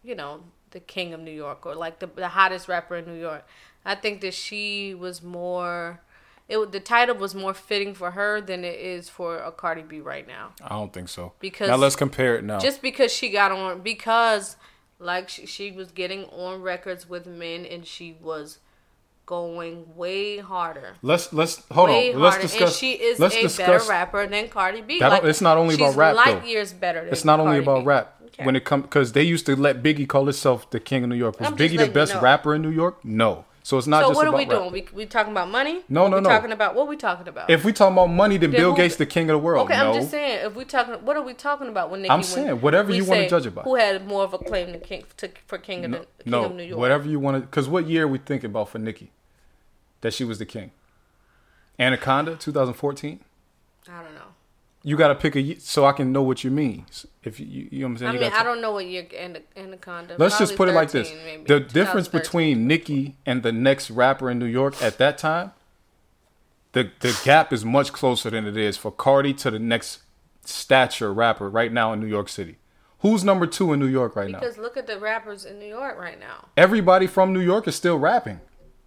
you 0.04 0.16
know, 0.16 0.44
the 0.76 0.82
king 0.82 1.14
of 1.14 1.22
New 1.22 1.32
York 1.32 1.66
or 1.66 1.74
like 1.74 2.00
the 2.00 2.08
the 2.08 2.28
hottest 2.28 2.68
rapper 2.68 2.98
in 2.98 3.06
New 3.06 3.20
York. 3.20 3.48
I 3.86 3.96
think 3.96 4.20
that 4.22 4.34
she 4.34 4.94
was 4.94 5.24
more. 5.24 6.02
It 6.50 6.72
the 6.74 6.82
title 6.82 7.16
was 7.16 7.34
more 7.34 7.54
fitting 7.54 7.94
for 7.96 8.12
her 8.12 8.42
than 8.42 8.66
it 8.66 8.78
is 8.78 9.08
for 9.08 9.38
a 9.38 9.54
Cardi 9.54 9.84
B 9.84 10.02
right 10.02 10.28
now. 10.28 10.52
I 10.62 10.70
don't 10.70 10.92
think 10.92 11.08
so. 11.08 11.32
Because- 11.40 11.70
now 11.70 11.78
let's 11.78 11.96
compare 11.96 12.36
it 12.36 12.44
now. 12.44 12.60
Just 12.60 12.82
because 12.82 13.12
she 13.12 13.30
got 13.30 13.54
on 13.54 13.82
because 13.82 14.58
like 15.00 15.30
she, 15.30 15.46
she 15.46 15.72
was 15.72 15.92
getting 15.92 16.26
on 16.26 16.62
records 16.62 17.08
with 17.08 17.26
men 17.26 17.66
and 17.66 17.86
she 17.86 18.18
was 18.22 18.60
going 19.26 19.86
way 19.96 20.38
harder. 20.38 20.94
let's 21.02 21.34
let's 21.34 21.64
hold 21.72 21.90
way 21.90 22.14
on. 22.14 22.20
Let's 22.22 22.36
harder, 22.36 22.48
discuss. 22.48 22.70
and 22.70 22.78
she 22.80 22.92
is 22.94 23.20
let's 23.20 23.36
a 23.36 23.42
discuss. 23.42 23.68
better 23.68 23.90
rapper 23.90 24.28
than 24.28 24.48
Cardi 24.50 24.82
B. 24.82 25.00
Don't- 25.00 25.26
it's 25.26 25.42
not 25.42 25.58
only 25.58 25.76
about 25.76 25.96
rap, 25.96 26.16
light 26.16 26.42
though. 26.42 26.48
years 26.48 26.74
better. 26.74 27.02
Than 27.04 27.12
It's 27.14 27.26
not 27.26 27.40
only 27.40 27.60
about 27.60 27.80
B. 27.82 27.86
rap. 27.86 28.12
Okay. 28.28 28.46
When 28.46 28.56
it 28.56 28.66
comes, 28.66 28.84
because 28.84 29.14
they 29.14 29.24
used 29.24 29.46
to 29.46 29.56
let 29.56 29.82
Biggie 29.82 30.08
call 30.08 30.26
himself 30.26 30.70
the 30.70 30.80
king 30.80 31.04
of 31.04 31.10
New 31.10 31.16
York. 31.16 31.40
Was 31.40 31.48
I'm 31.48 31.54
Biggie 31.56 31.70
the 31.72 31.78
letting 31.78 31.88
you 31.88 31.94
best 31.94 32.14
know. 32.16 32.22
rapper 32.22 32.54
in 32.54 32.62
New 32.62 32.70
York? 32.72 33.04
No. 33.06 33.46
So 33.64 33.80
it's 33.80 33.88
not 33.88 34.04
so 34.04 34.10
just 34.10 34.18
what 34.18 34.28
are 34.28 34.36
we 34.38 34.46
doing? 34.46 34.72
We 34.72 34.86
we 34.94 35.06
talking 35.08 35.32
about 35.32 35.50
money? 35.50 35.82
No, 35.90 36.04
What 36.04 36.10
no, 36.10 36.18
we 36.18 36.22
no. 36.24 36.30
Talking 36.30 36.52
about 36.52 36.76
what 36.76 36.88
we 36.88 36.96
talking 36.98 37.28
about? 37.28 37.50
If 37.50 37.66
we 37.66 37.74
talking 37.74 37.94
about 37.94 38.08
money, 38.12 38.38
then 38.38 38.52
Then 38.52 38.60
Bill 38.62 38.72
who- 38.72 38.78
Gates 38.78 38.98
the 38.98 39.08
king 39.08 39.28
of 39.32 39.34
the 39.34 39.40
world. 39.40 39.66
okay, 39.66 39.76
no. 39.80 39.90
I'm 39.90 39.96
just 39.96 40.12
saying. 40.12 40.46
If 40.46 40.56
we 40.56 40.66
talking, 40.66 40.94
what 41.04 41.16
are 41.18 41.24
we 41.24 41.34
talking 41.34 41.68
about 41.70 41.90
when 41.90 42.02
Nicki? 42.04 42.12
I'm 42.12 42.22
saying, 42.22 42.62
whatever 42.62 42.94
you 42.94 43.04
wanna 43.06 43.28
judge 43.28 43.48
it 43.48 43.56
by. 43.56 43.64
Who 43.64 43.74
had 43.74 44.06
more 44.06 44.24
of 44.24 44.34
a 44.36 44.38
claim 44.38 44.72
to 44.74 44.78
king 44.80 45.06
to, 45.18 45.30
for 45.48 45.58
king 45.58 45.84
of 45.86 45.90
no, 45.92 45.98
the 45.98 46.24
king 46.24 46.32
no, 46.32 46.44
of 46.46 46.54
New 46.54 46.62
York? 46.64 46.80
whatever 46.80 47.08
you 47.10 47.20
want 47.20 47.38
to. 47.38 47.42
Because 47.42 47.68
what 47.68 47.88
year 47.88 48.04
are 48.04 48.08
we 48.08 48.20
thinking 48.20 48.52
about 48.52 48.70
for 48.70 48.78
Nicki? 48.78 49.12
That 50.02 50.14
she 50.14 50.24
was 50.24 50.40
the 50.40 50.46
king. 50.46 50.72
Anaconda, 51.80 52.36
2014. 52.36 53.20
I 53.88 54.04
don't 54.04 54.14
know. 54.14 54.22
You 54.84 54.96
got 54.98 55.08
to 55.08 55.16
pick 55.16 55.36
a 55.36 55.60
so 55.60 55.86
I 55.86 55.94
can 55.94 56.12
know 56.12 56.22
what 56.22 56.44
you 56.44 56.52
mean. 56.52 56.86
If 57.24 57.40
you, 57.40 57.48
you, 57.48 57.68
you 57.72 57.80
know 57.80 57.88
what 57.88 57.92
I'm 57.92 57.98
saying. 57.98 58.10
I 58.10 58.14
You 58.14 58.20
mean, 58.20 58.34
I 58.34 58.44
don't 58.44 58.62
know 58.62 58.72
what 58.72 58.86
year 58.86 59.08
Ana- 59.18 59.40
Anaconda. 59.58 60.16
Let's 60.20 60.38
just 60.38 60.56
put 60.56 60.70
it 60.70 60.74
like 60.74 60.92
this: 60.92 61.12
maybe. 61.26 61.44
the 61.46 61.60
difference 61.60 62.08
between 62.08 62.68
Nicki 62.68 63.16
and 63.26 63.42
the 63.42 63.52
next 63.52 63.90
rapper 63.90 64.30
in 64.30 64.38
New 64.38 64.46
York 64.46 64.80
at 64.84 65.00
that 65.00 65.18
time, 65.18 65.54
the 66.74 66.92
the 67.00 67.20
gap 67.24 67.52
is 67.52 67.66
much 67.66 67.94
closer 67.94 68.30
than 68.30 68.46
it 68.46 68.56
is 68.56 68.78
for 68.78 68.92
Cardi 68.92 69.34
to 69.36 69.50
the 69.50 69.58
next 69.58 70.04
stature 70.44 71.12
rapper 71.12 71.50
right 71.50 71.74
now 71.74 71.92
in 71.92 72.00
New 72.00 72.08
York 72.08 72.30
City. 72.30 72.58
Who's 73.00 73.24
number 73.24 73.48
two 73.48 73.74
in 73.74 73.80
New 73.80 73.88
York 73.88 74.16
right 74.16 74.30
now? 74.30 74.40
Because 74.40 74.58
look 74.58 74.78
at 74.78 74.86
the 74.88 75.00
rappers 75.00 75.46
in 75.46 75.60
New 75.60 75.66
York 75.68 75.98
right 75.98 76.20
now. 76.20 76.50
Everybody 76.56 77.08
from 77.08 77.34
New 77.34 77.40
York 77.40 77.68
is 77.68 77.76
still 77.76 77.98
rapping. 77.98 78.40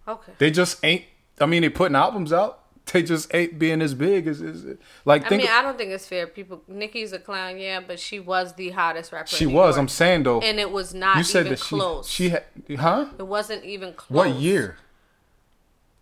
Okay. 0.09 0.31
They 0.37 0.51
just 0.51 0.83
ain't. 0.83 1.05
I 1.39 1.45
mean, 1.45 1.61
they 1.61 1.69
putting 1.69 1.95
albums 1.95 2.33
out. 2.33 2.57
They 2.91 3.03
just 3.03 3.31
ain't 3.35 3.59
being 3.59 3.83
as 3.83 3.93
big 3.93 4.25
as, 4.25 4.41
as 4.41 4.65
like. 5.05 5.31
I 5.31 5.37
mean, 5.37 5.47
I 5.47 5.61
don't 5.61 5.77
think 5.77 5.91
it's 5.91 6.07
fair. 6.07 6.25
People, 6.25 6.63
Nicki's 6.67 7.13
a 7.13 7.19
clown, 7.19 7.59
yeah, 7.59 7.81
but 7.81 7.99
she 7.99 8.19
was 8.19 8.53
the 8.53 8.71
hottest 8.71 9.11
rapper. 9.11 9.27
she 9.27 9.45
was. 9.45 9.75
York. 9.75 9.77
I'm 9.77 9.87
saying 9.87 10.23
though. 10.23 10.39
and 10.39 10.59
it 10.59 10.71
was 10.71 10.91
not 10.91 11.17
you 11.17 11.23
said 11.23 11.41
even 11.41 11.51
that 11.51 11.59
she 11.59 11.75
close. 11.75 12.09
she 12.09 12.29
had 12.29 12.45
huh? 12.79 13.09
it 13.19 13.27
wasn't 13.27 13.63
even 13.63 13.93
close. 13.93 14.15
What 14.15 14.39
year? 14.39 14.77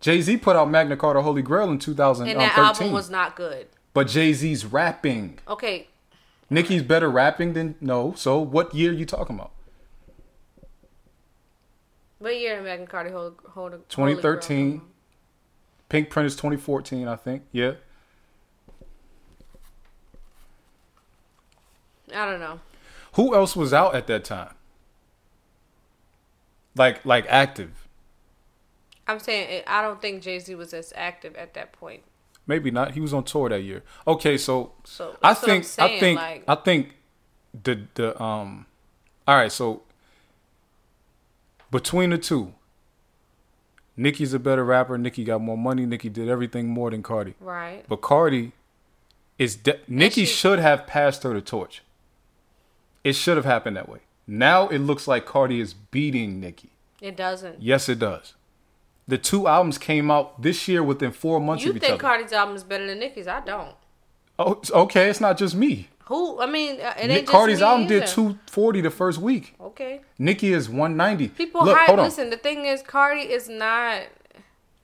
Jay 0.00 0.22
Z 0.22 0.38
put 0.38 0.56
out 0.56 0.70
Magna 0.70 0.96
Carta 0.96 1.20
Holy 1.20 1.42
Grail 1.42 1.70
in 1.70 1.78
2013. 1.78 2.40
And 2.40 2.40
um, 2.40 2.56
that 2.56 2.78
album 2.78 2.92
was 2.94 3.10
not 3.10 3.36
good. 3.36 3.66
but 3.92 4.08
Jay 4.08 4.32
Z's 4.32 4.64
rapping. 4.64 5.40
Okay, 5.46 5.88
Nicki's 6.48 6.82
better 6.82 7.10
rapping 7.10 7.52
than 7.52 7.74
no. 7.82 8.14
So 8.16 8.38
what 8.40 8.74
year 8.74 8.92
are 8.92 8.94
you 8.94 9.04
talking 9.04 9.36
about? 9.36 9.50
What 12.18 12.36
year 12.38 12.56
did 12.56 12.64
Magna 12.64 12.86
Carta 12.86 13.10
hold 13.10 13.36
hold? 13.50 13.74
a- 13.74 13.78
2013. 13.88 14.82
Pink 15.88 16.10
Print 16.10 16.26
is 16.26 16.34
2014, 16.36 17.08
I 17.08 17.16
think. 17.16 17.44
Yeah. 17.52 17.72
I 22.14 22.24
don't 22.26 22.40
know. 22.40 22.60
Who 23.14 23.34
else 23.34 23.54
was 23.56 23.72
out 23.72 23.94
at 23.94 24.06
that 24.06 24.24
time? 24.24 24.54
Like 26.76 27.04
like 27.04 27.26
active. 27.28 27.88
I'm 29.06 29.18
saying 29.18 29.62
I 29.66 29.80
don't 29.82 30.00
think 30.00 30.22
Jay 30.22 30.38
Z 30.38 30.54
was 30.54 30.72
as 30.74 30.92
active 30.96 31.34
at 31.36 31.54
that 31.54 31.72
point. 31.72 32.02
Maybe 32.46 32.70
not. 32.70 32.92
He 32.92 33.00
was 33.00 33.12
on 33.12 33.24
tour 33.24 33.48
that 33.48 33.62
year. 33.62 33.82
Okay, 34.06 34.38
so 34.38 34.72
So 34.84 35.16
I 35.22 35.32
that's 35.34 35.42
what 35.42 35.50
I'm 35.50 35.62
think 35.62 35.64
I 35.64 35.66
saying, 35.66 36.00
think 36.00 36.20
like- 36.20 36.44
I 36.48 36.54
think 36.56 36.96
the 37.64 37.86
the 37.94 38.22
um 38.22 38.66
all 39.26 39.36
right, 39.36 39.52
so 39.52 39.82
between 41.70 42.10
the 42.10 42.18
two, 42.18 42.54
Nicki's 43.96 44.32
a 44.32 44.38
better 44.38 44.64
rapper. 44.64 44.96
Nicki 44.96 45.24
got 45.24 45.40
more 45.40 45.58
money. 45.58 45.84
Nicki 45.86 46.08
did 46.08 46.28
everything 46.28 46.68
more 46.68 46.90
than 46.90 47.02
Cardi. 47.02 47.34
Right. 47.40 47.84
But 47.88 48.00
Cardi 48.00 48.52
is 49.38 49.56
de- 49.56 49.78
Nicki 49.88 50.24
she- 50.24 50.32
should 50.32 50.58
have 50.58 50.86
passed 50.86 51.22
her 51.24 51.34
the 51.34 51.40
torch. 51.40 51.82
It 53.04 53.14
should 53.14 53.36
have 53.36 53.46
happened 53.46 53.76
that 53.76 53.88
way. 53.88 54.00
Now 54.26 54.68
it 54.68 54.78
looks 54.78 55.08
like 55.08 55.24
Cardi 55.26 55.60
is 55.60 55.74
beating 55.74 56.40
Nicki. 56.40 56.70
It 57.00 57.16
doesn't. 57.16 57.62
Yes, 57.62 57.88
it 57.88 57.98
does. 57.98 58.34
The 59.06 59.16
two 59.18 59.46
albums 59.48 59.78
came 59.78 60.10
out 60.10 60.42
this 60.42 60.68
year 60.68 60.82
within 60.82 61.12
four 61.12 61.40
months 61.40 61.64
You 61.64 61.70
of 61.70 61.76
each 61.76 61.82
think. 61.82 62.00
Cardi's 62.00 62.32
album 62.32 62.56
is 62.56 62.64
better 62.64 62.86
than 62.86 62.98
Nicki's? 62.98 63.26
I 63.26 63.40
don't. 63.40 63.74
oh, 64.38 64.60
okay, 64.70 65.08
it's 65.08 65.20
not 65.20 65.38
just 65.38 65.54
me. 65.54 65.88
Who? 66.08 66.40
I 66.40 66.46
mean, 66.46 66.80
uh, 66.80 66.94
it 66.96 67.00
ain't 67.02 67.08
Nick 67.08 67.20
just 67.22 67.32
Cardi's 67.32 67.58
me 67.60 67.64
album 67.64 67.84
either. 67.86 68.00
did 68.00 68.08
240 68.08 68.80
the 68.82 68.90
first 68.90 69.18
week. 69.18 69.54
Okay. 69.60 70.00
Nicki 70.18 70.52
is 70.52 70.68
190. 70.68 71.28
People 71.28 71.64
Look, 71.64 71.76
hype. 71.76 71.90
on. 71.90 71.98
Listen, 71.98 72.30
the 72.30 72.36
thing 72.36 72.64
is, 72.66 72.82
Cardi 72.82 73.20
is 73.22 73.48
not 73.48 74.02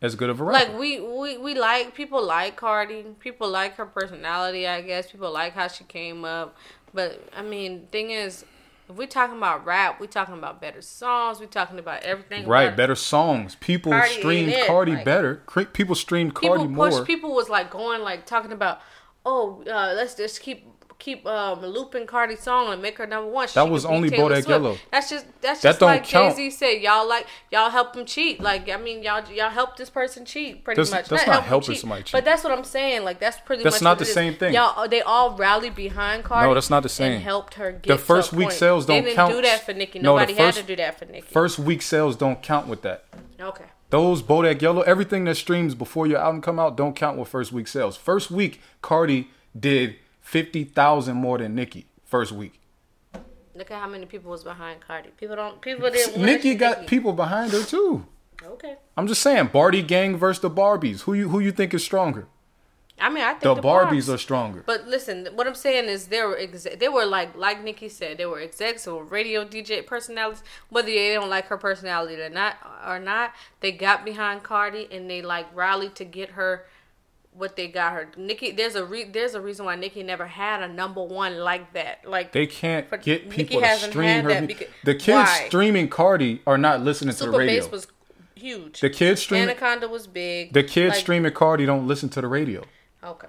As 0.02 0.14
good 0.16 0.28
of 0.30 0.40
a 0.40 0.44
rapper. 0.44 0.70
like 0.72 0.78
we, 0.78 1.00
we 1.00 1.38
we 1.38 1.54
like 1.54 1.94
people 1.94 2.22
like 2.24 2.56
Cardi. 2.56 3.04
People 3.20 3.48
like 3.48 3.76
her 3.76 3.86
personality. 3.86 4.66
I 4.66 4.82
guess 4.82 5.10
people 5.10 5.32
like 5.32 5.54
how 5.54 5.68
she 5.68 5.84
came 5.84 6.24
up. 6.24 6.56
But 6.92 7.26
I 7.36 7.42
mean, 7.42 7.88
thing 7.90 8.10
is, 8.10 8.44
if 8.88 8.96
we're 8.96 9.06
talking 9.06 9.38
about 9.38 9.64
rap, 9.64 9.98
we're 10.00 10.06
talking 10.06 10.34
about 10.34 10.60
better 10.60 10.82
songs. 10.82 11.40
We're 11.40 11.46
talking 11.46 11.78
about 11.78 12.02
everything. 12.02 12.46
right, 12.46 12.64
about- 12.64 12.76
better 12.76 12.94
songs. 12.94 13.56
People 13.60 13.92
Cardi 13.92 14.10
streamed 14.10 14.50
it, 14.50 14.66
Cardi 14.66 14.92
like- 14.92 15.04
better. 15.06 15.42
People 15.72 15.94
streamed 15.94 16.34
People 16.34 16.56
Cardi 16.56 16.68
more. 16.68 17.04
People 17.06 17.34
was 17.34 17.48
like 17.48 17.70
going 17.70 18.02
like 18.02 18.26
talking 18.26 18.52
about, 18.52 18.80
oh, 19.24 19.62
uh, 19.66 19.94
let's 19.96 20.14
just 20.14 20.40
keep 20.42 20.66
keep 20.98 21.26
um, 21.26 21.60
looping 21.60 22.06
Cardi's 22.06 22.40
song 22.40 22.72
and 22.72 22.80
make 22.80 22.98
her 22.98 23.06
number 23.06 23.30
one. 23.30 23.48
That 23.54 23.64
could 23.64 23.70
was 23.72 23.84
only 23.84 24.10
Bodak 24.10 24.48
Yellow. 24.48 24.76
That's 24.90 25.10
just 25.10 25.26
that's 25.40 25.60
That 25.62 25.68
just 25.70 25.80
don't 25.80 25.88
like 25.88 26.06
Jay. 26.06 26.30
Z 26.30 26.50
said. 26.50 26.80
Y'all 26.82 27.08
like 27.08 27.26
y'all 27.52 27.70
help 27.70 27.94
him 27.96 28.04
cheat. 28.06 28.40
Like 28.40 28.68
I 28.68 28.76
mean, 28.76 29.02
y'all 29.02 29.24
y'all 29.30 29.50
help 29.50 29.76
this 29.76 29.90
person 29.90 30.24
cheat 30.24 30.64
pretty 30.64 30.80
That's- 30.82 30.90
much. 30.92 31.08
that's 31.08 31.26
not 31.26 31.42
him 31.42 31.48
helping 31.48 31.74
somebody 31.76 32.02
cheat. 32.04 32.12
But 32.12 32.24
that's 32.24 32.42
what 32.44 32.52
I'm 32.56 32.64
saying. 32.64 33.04
Like 33.04 33.18
that's 33.20 33.38
pretty. 33.40 33.62
That's 33.62 33.76
much 33.76 33.82
not 33.82 33.98
the 33.98 34.04
same 34.04 34.34
thing. 34.34 34.54
Y'all 34.54 34.88
they 34.88 35.02
all 35.02 35.36
rallied 35.36 35.74
behind 35.74 36.24
Cardi. 36.24 36.48
No, 36.48 36.54
that's 36.54 36.70
not 36.70 36.82
the 36.82 36.88
same. 36.88 37.12
And 37.12 37.22
helped 37.22 37.54
her 37.54 37.72
get 37.72 37.86
The 37.86 37.98
first 37.98 38.32
week 38.32 38.48
point. 38.48 38.58
sales 38.58 38.86
don't 38.86 38.96
They 38.96 39.02
didn't 39.02 39.16
count. 39.16 39.32
do 39.34 39.42
that 39.42 39.64
for 39.64 39.72
Nicki. 39.72 39.98
No, 39.98 40.14
Nobody 40.16 40.34
first- 40.34 40.56
had 40.56 40.66
to 40.66 40.66
do 40.66 40.76
that 40.76 40.98
for 40.98 41.04
Nicki. 41.06 41.26
First 41.26 41.58
week 41.58 41.82
sales 41.82 42.16
don't 42.16 42.42
count 42.42 42.66
with 42.66 42.82
that. 42.82 43.04
okay. 43.40 43.64
Those 43.90 44.22
Bodak 44.22 44.60
Yellow, 44.60 44.80
everything 44.82 45.24
that 45.24 45.36
streams 45.36 45.74
before 45.76 46.08
your 46.08 46.18
album 46.18 46.40
come 46.40 46.58
out 46.58 46.76
don't 46.76 46.96
count 46.96 47.16
with 47.16 47.28
first 47.28 47.52
week 47.52 47.68
sales. 47.68 47.96
First 47.96 48.28
week, 48.28 48.60
Cardi 48.82 49.28
did 49.56 49.94
50,000 50.24 51.14
more 51.16 51.38
than 51.38 51.54
Nicki 51.54 51.86
first 52.04 52.32
week. 52.32 52.60
Look 53.54 53.70
at 53.70 53.80
how 53.80 53.88
many 53.88 54.06
people 54.06 54.30
was 54.32 54.42
behind 54.42 54.80
Cardi. 54.80 55.10
People 55.16 55.36
don't. 55.36 55.60
People 55.60 55.88
didn't. 55.90 56.20
Nicki 56.24 56.56
got 56.56 56.78
Nicki. 56.80 56.88
people 56.88 57.12
behind 57.12 57.52
her 57.52 57.62
too. 57.62 58.04
Okay. 58.42 58.74
I'm 58.96 59.06
just 59.06 59.22
saying, 59.22 59.50
Bardi 59.52 59.80
Gang 59.82 60.16
versus 60.16 60.42
the 60.42 60.50
Barbies. 60.50 61.02
Who 61.02 61.14
you 61.14 61.28
who 61.28 61.38
you 61.38 61.52
think 61.52 61.72
is 61.72 61.84
stronger? 61.84 62.26
I 63.00 63.10
mean, 63.10 63.22
I 63.24 63.30
think 63.30 63.42
The, 63.42 63.54
the, 63.54 63.60
Barbies 63.62 64.06
Barbs- 64.06 64.08
are 64.14 64.18
stronger. 64.18 64.62
But 64.66 64.86
listen, 64.88 65.28
what 65.34 65.46
I'm 65.46 65.54
saying 65.54 65.84
is 65.88 66.08
they 66.08 66.22
were 66.22 66.36
ex- 66.38 66.66
they 66.78 66.88
were 66.88 67.04
like 67.04 67.36
like 67.36 67.62
Nicki 67.62 67.88
said 67.88 68.18
they 68.18 68.26
were 68.26 68.40
execs 68.40 68.88
or 68.88 69.04
radio 69.04 69.44
DJ 69.44 69.86
personalities. 69.86 70.42
Whether 70.68 70.88
they 70.88 71.14
don't 71.14 71.30
like 71.30 71.46
her 71.46 71.56
personality 71.58 72.20
or 72.20 72.28
not 72.30 72.56
or 72.88 72.98
not, 72.98 73.34
they 73.60 73.70
got 73.70 74.04
behind 74.04 74.42
Cardi 74.42 74.88
and 74.90 75.08
they 75.08 75.22
like 75.22 75.46
rallied 75.54 75.94
to 75.96 76.04
get 76.04 76.30
her 76.30 76.64
what 77.36 77.56
they 77.56 77.66
got 77.68 77.92
her. 77.92 78.08
Nicki, 78.16 78.52
there's 78.52 78.74
a 78.76 78.84
re- 78.84 79.04
there's 79.04 79.34
a 79.34 79.40
reason 79.40 79.64
why 79.66 79.74
Nicki 79.76 80.02
never 80.02 80.26
had 80.26 80.62
a 80.62 80.68
number 80.68 81.02
one 81.02 81.38
like 81.38 81.72
that. 81.74 82.08
Like 82.08 82.32
They 82.32 82.46
can't 82.46 82.88
But 82.88 83.02
get 83.02 83.28
people 83.28 83.60
to 83.60 83.66
hasn't 83.66 83.92
stream 83.92 84.22
her. 84.24 84.28
that 84.30 84.46
because- 84.46 84.68
the 84.84 84.94
kids 84.94 85.28
Why? 85.28 85.44
streaming 85.48 85.88
Cardi 85.88 86.40
are 86.46 86.56
not 86.58 86.80
listening 86.82 87.14
to 87.16 87.24
the 87.24 87.30
radio. 87.38 87.60
Bass 87.62 87.70
was 87.70 87.86
huge. 88.34 88.80
the 88.80 88.90
kids 88.90 89.20
streaming 89.22 89.50
Anaconda 89.50 89.88
was 89.88 90.06
big. 90.06 90.52
the 90.52 90.62
kids 90.62 90.90
Like- 90.94 91.00
streaming 91.00 91.32
Cardi 91.32 91.66
don't 91.66 91.86
listen 91.86 92.08
to 92.10 92.20
the 92.20 92.28
radio. 92.28 92.64
Okay. 93.02 93.28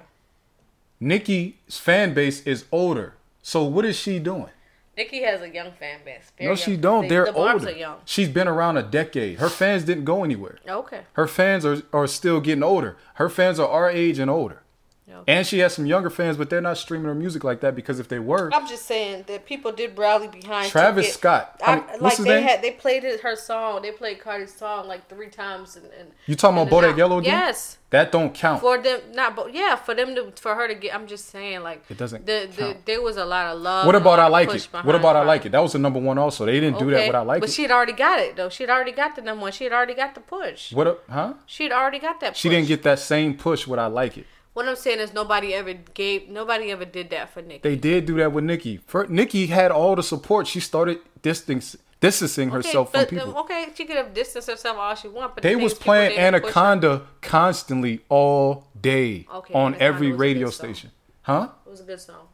Nicki's 0.99 1.77
fan 1.77 2.13
base 2.13 2.41
is 2.43 2.65
older. 2.71 3.13
So 3.41 3.63
what 3.63 3.85
is 3.85 3.95
she 3.97 4.19
doing? 4.19 4.49
Nicki 4.97 5.23
has 5.23 5.41
a 5.41 5.49
young 5.49 5.71
fan 5.73 5.99
base. 6.05 6.31
No, 6.39 6.55
she 6.55 6.77
don't. 6.77 7.03
They- 7.03 7.09
They're 7.09 7.25
the 7.25 7.33
older. 7.33 7.67
are 7.67 7.71
young. 7.71 7.97
She's 8.05 8.29
been 8.29 8.47
around 8.47 8.77
a 8.77 8.83
decade. 8.83 9.39
Her 9.39 9.49
fans 9.49 9.83
didn't 9.83 10.05
go 10.05 10.23
anywhere. 10.23 10.57
Okay. 10.67 11.01
Her 11.13 11.27
fans 11.27 11.65
are, 11.65 11.81
are 11.91 12.07
still 12.07 12.39
getting 12.39 12.63
older. 12.63 12.95
Her 13.15 13.29
fans 13.29 13.59
are 13.59 13.67
our 13.67 13.89
age 13.89 14.19
and 14.19 14.29
older. 14.31 14.61
Okay. 15.07 15.31
And 15.37 15.45
she 15.45 15.59
has 15.59 15.71
some 15.75 15.85
younger 15.85 16.09
fans, 16.09 16.35
but 16.35 16.49
they're 16.49 16.61
not 16.61 16.79
streaming 16.79 17.05
her 17.05 17.13
music 17.13 17.43
like 17.43 17.61
that 17.61 17.75
because 17.75 17.99
if 17.99 18.07
they 18.07 18.17
were, 18.17 18.49
I'm 18.51 18.67
just 18.67 18.87
saying 18.87 19.25
that 19.27 19.45
people 19.45 19.71
did 19.71 19.95
rally 19.95 20.27
behind 20.27 20.71
Travis 20.71 21.13
Scott. 21.13 21.61
I 21.63 21.73
I, 21.73 21.75
mean, 21.75 21.85
like 21.87 22.01
what's 22.01 22.17
his 22.17 22.25
they 22.25 22.35
name? 22.39 22.43
had, 22.47 22.61
they 22.63 22.71
played 22.71 23.03
her 23.03 23.35
song. 23.35 23.83
They 23.83 23.91
played 23.91 24.19
Cardi's 24.19 24.51
song 24.55 24.87
like 24.87 25.07
three 25.07 25.29
times. 25.29 25.75
And, 25.75 25.85
and 25.99 26.11
you 26.25 26.35
talking 26.35 26.57
about 26.59 26.83
and 26.83 26.95
Bodak 26.95 26.97
Yellow 26.97 27.19
again? 27.19 27.33
Yes, 27.33 27.77
That 27.91 28.11
don't 28.11 28.33
count. 28.33 28.61
for 28.61 28.79
them, 28.79 28.99
not 29.13 29.35
but 29.35 29.53
yeah, 29.53 29.75
for 29.75 29.93
them 29.93 30.15
to 30.15 30.31
for 30.41 30.55
her 30.55 30.67
to 30.67 30.73
get. 30.73 30.95
I'm 30.95 31.05
just 31.05 31.25
saying 31.29 31.61
like 31.61 31.83
It 31.87 31.97
doesn't 31.99 32.25
The, 32.25 32.49
the, 32.57 32.77
there 32.85 33.01
was 33.03 33.17
a 33.17 33.25
lot 33.25 33.55
of 33.55 33.61
love. 33.61 33.85
what 33.85 33.93
about 33.93 34.19
I 34.19 34.25
Like 34.27 34.55
It? 34.55 34.67
What 34.81 34.95
about 34.95 35.15
I 35.15 35.23
Like 35.23 35.45
It? 35.45 35.51
That 35.51 35.61
was 35.61 35.73
the 35.73 35.79
number 35.79 35.99
one 35.99 36.17
also. 36.17 36.47
They 36.47 36.59
didn't 36.59 36.79
do 36.79 36.89
that 36.89 36.97
Okay, 36.97 37.07
with 37.09 37.15
I 37.15 37.21
Like 37.21 37.37
It. 37.37 37.41
but 37.41 37.49
It. 37.49 37.53
she 37.53 37.61
had 37.61 37.69
already 37.71 37.93
got 37.93 38.19
it 38.19 38.35
though. 38.35 38.49
She 38.49 38.63
had 38.63 38.71
already 38.71 38.91
got 38.91 39.15
the 39.15 39.21
number 39.21 39.43
one. 39.43 39.51
She 39.51 39.65
had 39.65 39.73
already 39.73 39.93
got 39.93 40.15
the 40.15 40.21
push. 40.21 40.73
what 40.73 40.87
up, 40.87 41.07
huh? 41.07 41.33
She 41.45 41.61
had 41.65 41.71
already 41.71 41.99
got 41.99 42.19
that. 42.21 42.31
Push. 42.33 42.39
She 42.39 42.49
didn't 42.49 42.67
get 42.67 42.81
that 42.81 42.97
same 42.97 43.37
push 43.37 43.67
with 43.67 43.79
I 43.79 43.85
Like 43.85 44.17
It. 44.17 44.25
What 44.55 44.67
I'm 44.69 44.75
saying 44.77 44.99
is 44.99 45.13
nobody 45.13 45.53
ever 45.53 45.73
gave. 45.73 46.29
Nobody 46.29 46.71
ever 46.71 46.85
did 46.85 47.09
that 47.11 47.29
for 47.33 47.41
Nicki. 47.41 47.59
They 47.61 47.75
did 47.75 48.05
do 48.05 48.15
that 48.15 48.31
with 48.31 48.45
Nicki. 48.45 48.77
For, 48.77 49.05
Nicki 49.07 49.47
had 49.47 49.69
all 49.69 49.95
the 49.97 50.01
support. 50.01 50.47
She 50.47 50.61
started 50.61 50.99
distance, 51.21 51.75
distancing 51.99 52.49
herself 52.51 52.95
okay, 52.95 53.05
from 53.05 53.17
people. 53.17 53.29
um, 53.31 53.43
okay, 53.43 53.67
she 53.75 53.83
could 53.85 53.97
have 53.97 54.13
distanced 54.13 54.49
herself 54.49 54.77
all 54.77 54.95
she 54.95 55.09
want, 55.09 55.35
but 55.35 55.43
They 55.43 55.55
the 55.55 55.59
was 55.61 55.73
thing 55.73 55.75
is, 55.75 55.79
people 55.79 55.85
playing 55.93 56.09
didn't 56.15 56.41
push 56.43 56.53
her. 56.53 56.59
Anaconda 56.61 57.01
constantly 57.21 57.99
all 58.07 58.65
day 58.79 59.27
Okay, 59.33 59.53
on 59.53 59.73
Anaconda 59.73 59.83
every 59.83 60.11
radio 60.13 60.49
station. 60.49 60.89
Huh? 61.23 61.49
It 61.65 61.69
was 61.69 61.81
a 61.81 61.83
good 61.83 61.99
song. 61.99 62.27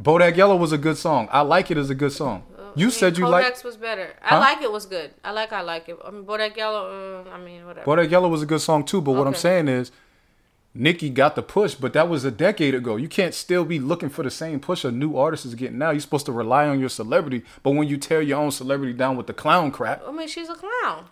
Bodak 0.00 0.36
Yellow 0.36 0.56
was 0.56 0.72
a 0.72 0.78
good 0.78 0.98
song. 0.98 1.26
I 1.32 1.40
Like 1.40 1.70
It 1.70 1.78
is 1.78 1.88
a 1.90 1.94
good 1.94 2.12
song. 2.12 2.42
Uh, 2.58 2.72
You 2.74 2.88
I 2.88 2.90
said 2.90 3.16
you 3.18 3.24
Kodak's 3.24 3.30
like- 3.58 3.64
was 3.64 3.76
better. 3.78 4.08
Huh? 4.20 4.36
I 4.36 4.38
like 4.38 4.62
it 4.62 4.72
was 4.72 4.84
good. 4.86 5.10
I 5.24 5.30
like 5.32 5.52
I 5.52 5.62
like 5.62 5.88
it. 5.88 5.96
I 6.04 6.10
mean, 6.10 6.24
Bodak 6.24 6.54
Yellow. 6.56 7.24
Uh, 7.26 7.30
I 7.30 7.38
mean, 7.38 7.64
whatever. 7.66 7.86
Bodak 7.86 8.10
Yellow 8.10 8.28
was 8.28 8.42
a 8.42 8.46
good 8.46 8.60
song 8.60 8.84
too, 8.84 9.00
but 9.00 9.12
what 9.12 9.26
I'm 9.26 9.34
saying 9.34 9.68
is, 9.68 9.90
Nicki 10.72 11.10
got 11.10 11.34
the 11.34 11.42
push, 11.42 11.74
but 11.74 11.92
that 11.94 12.08
was 12.08 12.24
a 12.24 12.30
decade 12.30 12.74
ago. 12.74 12.94
You 12.96 13.08
can't 13.08 13.34
still 13.34 13.64
be 13.64 13.80
looking 13.80 14.08
for 14.08 14.22
the 14.22 14.30
same 14.30 14.60
push 14.60 14.84
a 14.84 14.90
new 14.92 15.16
artist 15.16 15.44
is 15.44 15.54
getting 15.56 15.78
now. 15.78 15.90
You're 15.90 16.00
supposed 16.00 16.26
to 16.26 16.32
rely 16.32 16.68
on 16.68 16.78
your 16.78 16.88
celebrity, 16.88 17.42
but 17.62 17.72
when 17.72 17.88
you 17.88 17.96
tear 17.96 18.22
your 18.22 18.38
own 18.38 18.52
celebrity 18.52 18.92
down 18.92 19.16
with 19.16 19.26
the 19.26 19.32
clown 19.32 19.72
crap, 19.72 20.02
I 20.06 20.12
mean, 20.12 20.28
she's 20.28 20.48
a 20.48 20.54
clown. 20.54 21.06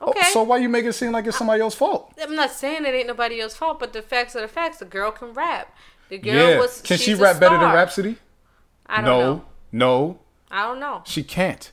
oh, 0.00 0.10
Okay. 0.10 0.26
so 0.32 0.42
why 0.42 0.56
you 0.58 0.68
make 0.68 0.84
it 0.84 0.94
seem 0.94 1.12
like 1.12 1.26
it's 1.26 1.38
somebody 1.38 1.62
else's 1.62 1.78
fault? 1.78 2.12
I'm 2.20 2.34
not 2.34 2.50
saying 2.50 2.84
it 2.84 2.88
ain't 2.94 3.06
nobody 3.06 3.40
else's 3.40 3.56
fault, 3.56 3.78
but 3.78 3.92
the 3.92 4.02
facts 4.02 4.34
are 4.34 4.40
the 4.40 4.48
facts. 4.48 4.78
The 4.78 4.84
girl 4.84 5.12
can 5.12 5.32
rap. 5.32 5.72
The 6.08 6.18
girl 6.18 6.50
yeah, 6.50 6.58
was. 6.58 6.80
can 6.82 6.98
she 6.98 7.14
rap 7.14 7.38
better 7.38 7.56
than. 7.56 7.72
Rapsody? 7.72 8.16
I 8.86 8.96
don't 8.96 9.04
no, 9.04 9.20
know. 9.20 9.44
no, 9.72 10.18
I 10.50 10.66
don't 10.66 10.80
know. 10.80 11.02
she 11.06 11.22
can't. 11.22 11.70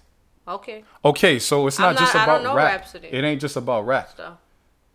Okay. 0.47 0.83
Okay, 1.03 1.39
so 1.39 1.67
it's 1.67 1.79
not, 1.79 1.97
just 1.97 2.13
not- 2.13 2.27
I 2.27 2.37
about 2.39 2.55
rap. 2.55 2.81
Rapsody. 2.81 3.07
It 3.11 3.23
ain't 3.23 3.41
just 3.41 3.55
about 3.55 3.85
rap. 3.85 4.11
So 4.15 4.37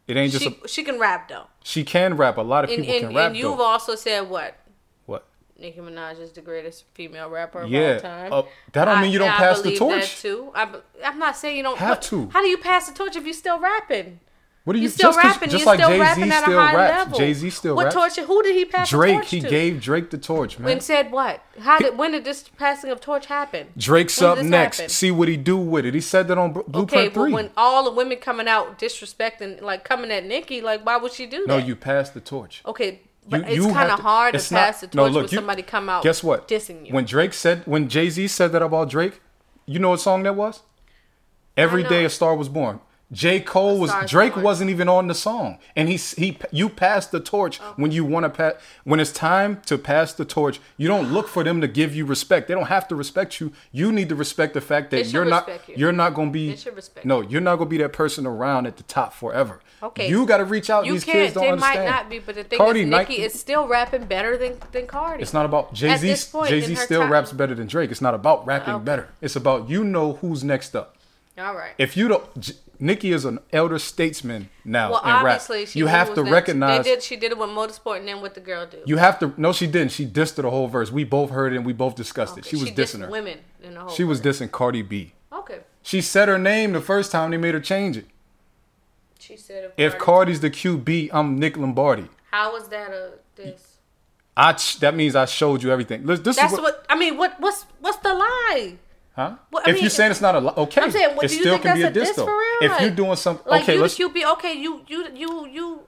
It 0.09 0.17
ain't 0.17 0.33
just. 0.33 0.45
she 0.45 0.59
a, 0.65 0.69
she 0.69 0.85
can 0.85 0.99
rap 0.99 1.29
though. 1.29 1.47
she 1.65 1.83
can 1.85 2.17
rap. 2.17 2.37
A 2.37 2.41
lot 2.43 2.65
of 2.65 2.71
And 2.71 2.81
people 2.81 2.95
and, 2.95 3.07
can 3.09 3.17
rap 3.17 3.27
and 3.29 3.37
you've 3.37 3.59
though. 3.59 3.65
also 3.65 3.95
said 3.97 4.29
what? 4.31 4.57
What? 5.07 5.27
Nicki 5.59 5.81
Minaj 5.81 6.21
is 6.21 6.33
the 6.33 6.41
greatest 6.43 6.85
female 6.95 7.29
rapper 7.31 7.63
of 7.63 7.71
Yeah, 7.71 7.95
all 7.95 8.01
time. 8.01 8.33
uh, 8.33 8.43
that 8.73 8.85
don't 8.85 9.01
mean 9.01 9.11
you 9.11 9.19
don't 9.19 9.31
I 9.31 9.37
pass 9.37 9.63
the 9.63 9.75
torch. 9.77 10.21
Too. 10.23 10.53
I 10.55 10.69
I'm 11.05 11.19
not 11.19 11.37
saying 11.37 11.57
you 11.57 11.63
don't 11.63 11.79
Have 11.79 12.01
to. 12.03 12.29
How 12.29 12.41
do 12.43 12.49
you 12.49 12.59
pass 12.59 12.89
the 12.89 12.95
torch 12.95 13.17
if 13.17 13.25
you're 13.25 13.33
still 13.35 13.59
rapping? 13.59 14.21
What 14.67 14.73
do 14.73 14.81
you 14.81 14.83
You 14.83 14.89
still 14.89 15.13
just 15.13 15.23
rapping. 15.25 15.49
Just 15.49 15.61
you're 15.65 15.67
like 15.67 15.79
still 15.79 15.91
Jay 15.91 16.01
rapping 16.01 16.25
Z 16.25 16.31
at 16.33 16.39
a 16.41 16.43
still 16.43 16.59
high 16.59 16.75
raps. 16.75 16.99
level. 16.99 17.19
Jay 17.21 17.33
Z 17.35 17.51
still 17.51 17.77
what 17.77 17.85
raps. 17.85 17.95
torch? 18.17 18.17
Who 18.27 18.43
did 18.43 18.57
he 18.57 18.65
pass 18.65 18.91
the 18.91 18.97
Drake, 18.97 19.25
he 19.25 19.41
to? 19.41 19.49
gave 19.49 19.81
Drake 19.81 20.11
the 20.11 20.19
torch, 20.19 20.59
man. 20.59 20.73
And 20.73 20.83
said 20.83 21.13
what? 21.13 21.41
How 21.61 21.79
did? 21.79 21.97
When 21.97 22.11
did 22.11 22.25
this 22.25 22.43
passing 22.49 22.91
of 22.91 23.01
torch 23.01 23.27
happen? 23.27 23.69
Drake's 23.77 24.21
When 24.21 24.29
up 24.31 24.39
next. 24.45 24.79
happen? 24.79 24.91
See 24.91 25.13
what 25.13 25.29
he 25.29 25.37
do 25.37 25.57
with 25.57 25.87
it. 25.87 25.95
He 25.95 26.01
said 26.01 26.27
that 26.27 26.37
on 26.37 26.51
Okay, 26.51 26.63
Blueprint 26.67 27.15
but 27.15 27.21
Three. 27.21 27.33
when 27.33 27.51
all 27.57 27.85
the 27.85 27.93
women 27.93 28.19
coming 28.19 28.49
out 28.49 28.77
disrespecting, 28.77 29.63
like 29.63 29.85
coming 29.85 30.11
at 30.11 30.27
Nicki, 30.27 30.61
like 30.61 30.85
why 30.85 30.97
would 30.97 31.13
she 31.13 31.27
do 31.27 31.39
that? 31.47 31.49
no, 31.49 31.57
you 31.59 31.77
passed 31.77 32.13
the 32.15 32.21
torch. 32.21 32.63
Okay, 32.67 33.03
but 33.29 33.49
You- 33.49 33.67
it's 33.67 33.73
kind 33.73 33.93
of 33.93 34.01
hard 34.01 34.33
to 34.33 34.39
it's 34.39 34.51
not- 34.51 34.59
pass 34.67 34.81
the 34.81 34.89
no, 34.95 35.05
torch 35.05 35.13
look, 35.13 35.23
when 35.27 35.31
you- 35.31 35.37
somebody 35.39 35.63
come 35.63 35.89
out. 35.89 36.03
Guess 36.03 36.25
what? 36.25 36.49
Dissing 36.49 36.89
you. 36.89 36.93
When 36.93 37.05
Drake 37.05 37.35
said, 37.35 37.63
when 37.67 37.89
Jay 37.89 38.11
Z 38.11 38.27
said 38.27 38.51
that 38.51 38.63
about 38.63 38.91
Drake, 38.91 39.21
you 39.65 39.79
know 39.79 39.91
what 39.91 40.01
song 40.01 40.25
that 40.25 40.35
was? 40.35 40.63
Every 41.57 41.85
day 41.85 42.05
a 42.05 42.11
star 42.11 42.35
was 42.35 42.49
born. 42.49 42.81
J 43.13 43.39
Cole 43.39 43.79
was 43.79 43.93
Drake 44.07 44.35
Born. 44.35 44.45
wasn't 44.45 44.71
even 44.71 44.89
on 44.89 45.07
the 45.07 45.15
song, 45.15 45.59
and 45.77 45.89
he 45.89 45.97
he 45.97 46.39
you 46.51 46.69
pass 46.69 47.07
the 47.07 47.21
torch 47.21 47.59
when 47.77 47.93
you 47.93 48.05
want 48.05 48.25
to 48.25 48.31
pass. 48.31 48.55
When 48.83 48.99
it's 48.99 49.13
time 49.13 49.61
to 49.67 49.79
pass 49.79 50.13
the 50.13 50.25
torch, 50.25 50.59
you 50.77 50.89
don't 50.89 51.13
look 51.13 51.29
for 51.29 51.45
them 51.45 51.61
to 51.61 51.69
give 51.69 51.95
you 51.95 52.05
respect. 52.05 52.49
They 52.49 52.55
don't 52.55 52.67
have 52.67 52.89
to 52.89 52.97
respect 52.97 53.41
you. 53.41 53.53
You 53.71 53.93
need 53.93 54.09
to 54.09 54.17
respect 54.17 54.55
the 54.55 54.61
fact 54.61 54.91
that 54.91 55.13
you're 55.13 55.25
not 55.25 55.49
you. 55.69 55.75
you're 55.77 55.93
not 55.93 56.15
gonna 56.15 56.33
be 56.33 56.57
no 57.05 57.21
you're 57.21 57.41
not 57.41 57.57
gonna 57.57 57.71
be 57.71 57.79
that 57.79 57.93
person 57.93 58.27
around 58.27 58.67
at 58.67 58.77
the 58.77 58.83
top 58.83 59.13
forever. 59.15 59.61
Okay. 59.83 60.09
you 60.09 60.27
got 60.27 60.39
to 60.39 60.45
reach 60.45 60.71
out. 60.71 60.87
you 60.87 60.95
These 60.95 61.05
can't. 61.05 61.19
kids 61.19 61.35
don't 61.35 61.45
They 61.45 61.51
understand. 61.51 61.85
might 61.85 61.91
not 61.91 62.09
be, 62.11 62.19
but 62.19 62.35
the 62.35 62.45
thing 62.45 62.57
Cardi, 62.59 62.81
is, 62.81 62.89
Nicki 62.89 63.21
is 63.23 63.39
still 63.39 63.69
rapping 63.69 64.07
better 64.07 64.37
than 64.37 64.55
than 64.73 64.87
Cardi. 64.87 65.23
It's 65.23 65.35
not 65.35 65.45
about 65.45 65.75
Jay 65.75 65.95
Z. 65.97 66.09
Jay 66.49 66.61
Z 66.63 66.75
still 66.77 67.03
time. 67.03 67.13
raps 67.13 67.33
better 67.33 67.55
than 67.55 67.67
Drake. 67.69 67.91
It's 67.93 68.01
not 68.01 68.15
about 68.15 68.45
rapping 68.47 68.75
Okay. 68.75 68.85
better. 68.85 69.11
It's 69.21 69.37
about 69.37 69.69
you 69.71 69.85
know 69.85 70.15
who's 70.15 70.43
next 70.43 70.75
up. 70.75 70.96
All 71.39 71.55
right. 71.55 71.73
If 71.79 71.97
you 71.97 72.09
don't, 72.09 72.41
J- 72.41 72.55
Nicki 72.79 73.13
is 73.13 73.25
an 73.25 73.39
elder 73.53 73.79
statesman 73.79 74.49
now 74.65 74.91
well, 74.91 75.01
in 75.01 75.07
rap. 75.09 75.25
obviously, 75.25 75.67
she 75.67 75.79
You 75.79 75.87
have 75.87 76.15
to 76.15 76.23
recognize. 76.23 76.85
They 76.85 76.95
did. 76.95 77.03
She 77.03 77.17
did 77.17 77.33
it 77.33 77.39
with 77.39 77.51
motorsport, 77.51 77.99
and 77.99 78.09
then 78.09 78.21
what 78.21 78.35
the 78.35 78.41
girl 78.41 78.67
do? 78.67 78.79
You 78.87 78.97
have 78.97 79.19
to. 79.21 79.33
No, 79.37 79.53
she 79.53 79.67
didn't. 79.67 79.93
She 79.93 80.07
dissed 80.07 80.37
her 80.37 80.43
the 80.43 80.51
whole 80.51 80.69
verse. 80.69 80.91
We 80.91 81.05
both 81.05 81.31
heard 81.31 81.53
it 81.53 81.57
and 81.57 81.67
we 81.67 81.73
both 81.73 81.95
discussed 81.95 82.39
it. 82.39 82.47
She 82.47 82.57
was 82.57 82.71
dissed 82.71 82.97
dissing 82.97 83.01
her. 83.01 83.11
Women 83.11 83.39
in 83.63 83.75
the 83.75 83.81
whole. 83.81 83.91
She 83.91 84.05
was 84.05 84.21
dissing 84.21 84.51
Cardi 84.51 84.83
B. 84.83 85.13
Okay. 85.33 85.61
She 85.83 86.01
said 86.01 86.29
her 86.29 86.39
name 86.39 86.73
the 86.73 86.81
first 86.81 87.13
time 87.13 87.31
they 87.31 87.37
made 87.37 87.55
her 87.55 87.61
change 87.61 87.97
it. 87.97 88.07
She 89.19 89.37
said 89.37 89.73
If 89.77 89.93
Cardi- 89.99 90.05
Cardi's 90.05 90.41
the 90.41 90.51
QB, 90.51 91.11
I'm 91.13 91.39
Nick 91.39 91.57
Lombardi. 91.57 92.09
How 92.31 92.53
was 92.53 92.69
that 92.69 92.91
a 92.93 93.13
this? 93.35 93.77
I 94.37 94.53
ch- 94.53 94.81
that 94.81 94.95
means 94.95 95.17
I 95.17 95.25
showed 95.25 95.63
you 95.63 95.71
everything. 95.71 96.05
Listen, 96.07 96.25
This 96.25 96.37
That's 96.37 96.53
is 96.53 96.61
what, 96.61 96.85
I 96.89 96.97
mean. 96.97 97.17
What 97.17 97.41
what's 97.41 97.65
what's 97.81 97.99
the 97.99 98.15
lie? 98.15 98.77
Huh? 99.17 99.37
Well, 99.51 99.63
I 99.65 99.71
if 99.71 99.75
mean, 99.77 99.83
you're 99.85 99.91
saying 99.91 100.11
it's 100.11 100.21
not 100.21 100.35
a 100.37 100.61
okay, 100.61 100.83
I'm 100.83 100.91
saying, 100.91 101.17
what, 101.17 101.25
it 101.25 101.33
you 101.33 101.41
still 101.41 101.55
think 101.55 101.63
can 101.63 101.77
be 101.77 101.83
a 101.85 101.89
a 101.89 101.91
diss 101.91 102.15
though. 102.15 102.27
for 102.27 102.37
real? 102.37 102.59
If 102.61 102.71
Like- 102.73 102.81
you're 102.83 102.91
doing 102.91 103.17
something, 103.17 103.51
Like 103.51 103.63
okay, 103.63 103.77
you, 103.77 103.81
let's 103.81 103.99
you 103.99 104.11
be 104.11 104.27
okay. 104.27 104.53
You 104.53 104.83
you 104.87 105.07
you 105.15 105.47
you. 105.47 105.81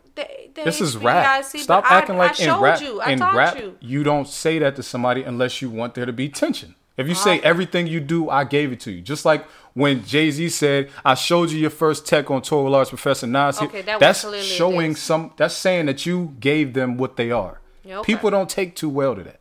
This 0.54 0.80
is 0.80 0.96
rap. 0.96 1.44
Stop 1.44 1.84
I- 1.88 1.98
acting 1.98 2.14
I 2.16 2.18
like 2.18 2.40
in 2.40 2.58
rap. 2.58 2.80
You. 2.80 3.00
I 3.02 3.10
in 3.10 3.20
rap, 3.20 3.58
you. 3.80 4.02
don't 4.02 4.26
say 4.26 4.58
that 4.58 4.76
to 4.76 4.82
somebody 4.82 5.22
unless 5.22 5.60
you 5.60 5.68
want 5.68 5.94
there 5.94 6.06
to 6.06 6.12
be 6.12 6.30
tension. 6.30 6.74
If 6.96 7.06
you 7.06 7.14
say 7.14 7.38
uh, 7.38 7.42
everything 7.44 7.86
you 7.86 8.00
do, 8.00 8.28
I 8.30 8.42
gave 8.44 8.72
it 8.72 8.80
to 8.80 8.90
you. 8.90 9.02
Just 9.02 9.24
like 9.24 9.44
when 9.74 10.04
Jay 10.04 10.30
Z 10.30 10.48
said, 10.48 10.90
"I 11.04 11.14
showed 11.14 11.50
you 11.50 11.58
your 11.60 11.70
first 11.70 12.06
tech 12.06 12.30
on 12.30 12.40
tour 12.42 12.64
with 12.64 12.72
Large 12.72 12.88
Professor 12.88 13.26
Nas." 13.26 13.60
Okay, 13.62 13.82
that 13.82 14.00
was 14.00 14.22
that's 14.22 14.44
showing 14.44 14.96
some. 14.96 15.32
That's 15.36 15.54
saying 15.54 15.86
that 15.86 16.06
you 16.06 16.34
gave 16.40 16.72
them 16.72 16.96
what 16.96 17.16
they 17.16 17.30
are. 17.30 17.60
Yeah, 17.84 17.98
okay. 17.98 18.14
People 18.14 18.30
don't 18.30 18.48
take 18.50 18.74
too 18.74 18.88
well 18.88 19.14
to 19.14 19.22
that. 19.22 19.38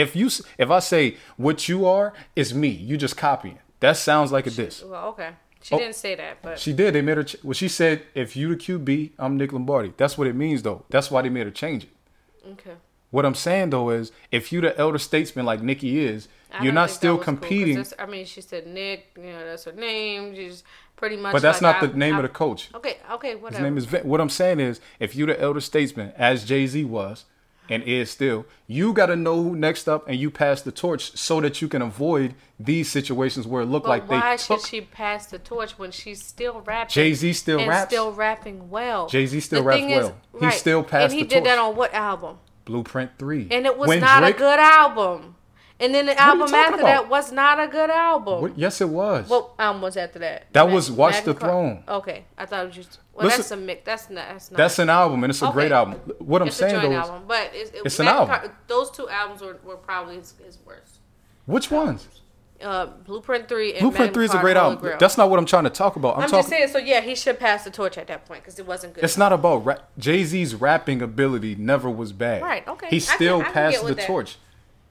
If 0.00 0.16
you, 0.16 0.28
if 0.58 0.70
I 0.70 0.78
say 0.80 1.16
what 1.36 1.68
you 1.68 1.86
are 1.86 2.12
is 2.34 2.54
me, 2.54 2.68
you 2.68 2.96
just 2.96 3.16
copying. 3.16 3.58
That 3.80 3.96
sounds 3.96 4.30
like 4.32 4.46
a 4.46 4.50
diss. 4.50 4.82
Well, 4.82 5.06
okay. 5.08 5.30
She 5.62 5.74
Oh. 5.74 5.78
didn't 5.78 5.94
say 5.96 6.14
that, 6.14 6.38
but 6.42 6.58
She 6.58 6.72
did. 6.72 6.94
They 6.94 7.02
made 7.02 7.18
her. 7.18 7.24
Ch- 7.24 7.36
well, 7.42 7.52
she 7.52 7.68
said, 7.68 8.02
"If 8.14 8.34
you 8.34 8.48
the 8.48 8.56
QB, 8.56 9.12
I'm 9.18 9.36
Nick 9.36 9.52
Lombardi." 9.52 9.92
That's 9.98 10.16
what 10.16 10.26
it 10.26 10.34
means, 10.34 10.62
though. 10.62 10.84
That's 10.88 11.10
why 11.10 11.20
they 11.22 11.28
made 11.28 11.44
her 11.46 11.50
change 11.50 11.84
it. 11.84 11.90
okay. 12.52 12.76
What 13.10 13.26
I'm 13.26 13.34
saying 13.34 13.70
though 13.70 13.90
is, 13.90 14.12
if 14.30 14.52
you 14.52 14.60
the 14.60 14.72
elder 14.78 14.96
statesman 14.98 15.44
like 15.44 15.60
Nicki 15.62 15.98
is, 16.04 16.28
I 16.52 16.62
you're 16.64 16.72
think 16.72 16.88
still 16.90 17.18
competing. 17.18 17.74
that's- 17.76 17.92
I 17.98 18.06
mean, 18.06 18.24
she 18.24 18.40
said 18.40 18.66
Nick. 18.68 19.08
You 19.16 19.32
know, 19.32 19.44
that's 19.44 19.64
her 19.64 19.72
name. 19.72 20.34
She's 20.36 20.62
pretty 20.96 21.16
much. 21.16 21.32
but 21.32 21.42
that's 21.42 21.60
like, 21.60 21.82
not 21.82 21.90
the 21.92 21.98
name 21.98 22.14
I- 22.14 22.18
of 22.18 22.22
the 22.22 22.28
coach. 22.28 22.70
Okay. 22.74 22.98
Okay. 23.12 23.34
Whatever. 23.34 23.56
His 23.58 23.62
name 23.64 23.76
is. 23.76 23.84
Vin- 23.86 24.06
What 24.08 24.20
I'm 24.20 24.28
saying 24.30 24.60
is, 24.60 24.80
if 25.00 25.14
you 25.16 25.26
the 25.26 25.38
elder 25.40 25.60
statesman, 25.60 26.12
as 26.16 26.44
Jay 26.44 26.66
Z 26.68 26.84
was, 26.84 27.24
and 27.70 27.82
is 27.84 28.10
still, 28.10 28.44
you 28.66 28.92
got 28.92 29.06
to 29.06 29.16
know 29.16 29.42
who 29.42 29.56
next 29.56 29.88
up, 29.88 30.06
and 30.08 30.18
you 30.18 30.30
pass 30.30 30.60
the 30.60 30.72
torch 30.72 31.16
so 31.16 31.40
that 31.40 31.62
you 31.62 31.68
can 31.68 31.80
avoid 31.80 32.34
these 32.58 32.90
situations 32.90 33.46
where 33.46 33.62
it 33.62 33.66
look 33.66 33.84
But 33.84 33.88
like 33.88 34.02
why 34.10 34.16
they 34.16 34.20
Why 34.20 34.36
should 34.36 34.58
took. 34.58 34.66
she 34.66 34.80
pass 34.82 35.26
the 35.26 35.38
torch 35.38 35.78
when 35.78 35.90
she's 35.92 36.22
still 36.22 36.60
rapping? 36.60 36.92
Jay-Z 36.92 37.32
still 37.34 37.60
and 37.60 37.68
raps? 37.68 37.90
Still 37.90 38.12
rapping 38.12 38.68
well. 38.68 39.08
Jay-Z 39.08 39.40
still 39.40 39.60
The 39.62 39.68
raps 39.68 39.80
thing 39.80 39.90
is- 39.90 40.12
well. 40.32 40.50
He 40.50 40.50
still 40.58 40.82
passed 40.82 41.12
And 41.12 41.20
he 41.20 41.26
did 41.26 41.44
that 41.44 41.58
on 41.58 41.76
what 41.76 41.94
album? 41.94 42.38
Blueprint 42.66 43.12
three, 43.18 43.48
And 43.50 43.64
it 43.66 43.78
was 43.78 43.88
When 43.88 44.00
not 44.00 44.20
Drake- 44.20 44.36
a 44.36 44.38
good 44.38 44.58
album. 44.60 45.36
And 45.80 45.94
then 45.94 46.06
the 46.06 46.12
you 46.12 46.18
album 46.18 46.54
after 46.54 46.74
about? 46.74 46.84
that 46.84 47.08
was 47.08 47.32
not 47.32 47.58
a 47.58 47.66
good 47.66 47.88
album. 47.90 48.42
What- 48.42 48.58
yes, 48.58 48.80
it 48.80 48.88
was. 48.90 49.28
What 49.28 49.52
album 49.58 49.82
was 49.82 49.96
after 49.96 50.18
that? 50.18 50.46
That 50.52 50.68
was 50.70 50.90
Watch 50.90 51.24
the 51.24 51.32
Throne. 51.34 51.82
Okay, 51.88 52.24
I 52.36 52.44
thought 52.46 52.64
it 52.64 52.66
was 52.66 52.76
just. 52.76 52.98
Well, 53.14 53.24
Listen- 53.26 53.38
that's 53.40 53.50
a 53.50 53.56
mix. 53.56 53.82
That's 53.84 54.10
not. 54.10 54.28
That's 54.28 54.50
not. 54.50 54.56
That's 54.58 54.78
an 54.78 54.90
album, 54.90 55.24
and 55.24 55.30
it's 55.30 55.40
a 55.42 55.46
Okay. 55.46 55.52
great 55.54 55.72
album. 55.72 55.94
What 56.18 56.42
I'm 56.42 56.48
it's 56.48 56.56
saying 56.56 56.76
a 56.76 56.80
joint 56.80 56.92
though, 56.92 56.98
album, 56.98 57.22
but 57.26 57.50
it's, 57.54 57.70
it, 57.70 57.82
It's 57.84 57.98
an 57.98 58.08
album. 58.08 58.50
Those 58.66 58.90
two 58.90 59.08
albums 59.08 59.40
were, 59.40 59.58
were 59.64 59.76
probably 59.76 60.16
his, 60.16 60.34
his 60.44 60.58
worst. 60.64 60.98
which 61.46 61.70
ones? 61.70 62.06
Uh, 62.62 62.84
Blueprint 63.06 63.48
Three 63.48 63.72
and 63.72 63.80
Blueprint 63.80 64.00
Magna 64.10 64.12
Three 64.14 64.24
is 64.26 64.34
a 64.34 64.38
great 64.38 64.56
Holy 64.58 64.72
album. 64.72 64.82
Grail. 64.82 64.98
That's 65.00 65.16
not 65.16 65.30
what 65.30 65.38
I'm 65.38 65.46
trying 65.46 65.64
to 65.64 65.70
talk 65.70 65.96
about. 65.96 66.16
I'm, 66.16 66.24
I'm 66.24 66.28
talking. 66.28 66.40
just 66.40 66.48
saying. 66.50 66.68
So 66.68 66.76
yeah, 66.78 67.00
he 67.00 67.14
should 67.14 67.38
pass 67.40 67.64
the 67.64 67.70
torch 67.70 67.96
at 67.96 68.06
that 68.08 68.26
point 68.26 68.42
because 68.42 68.58
it 68.58 68.66
wasn't 68.66 68.92
good. 68.92 69.02
It's 69.02 69.16
not 69.16 69.32
about 69.32 69.64
rap. 69.64 69.88
Jay 69.96 70.24
Z's 70.24 70.54
rapping 70.54 71.00
ability 71.00 71.54
never 71.54 71.88
was 71.88 72.12
bad. 72.12 72.42
Right, 72.42 72.68
okay. 72.68 72.88
He 72.90 73.00
still 73.00 73.42
can 73.42 73.52
passed 73.54 73.86
the 73.86 73.94
torch. 73.94 74.34
that. 74.34 74.40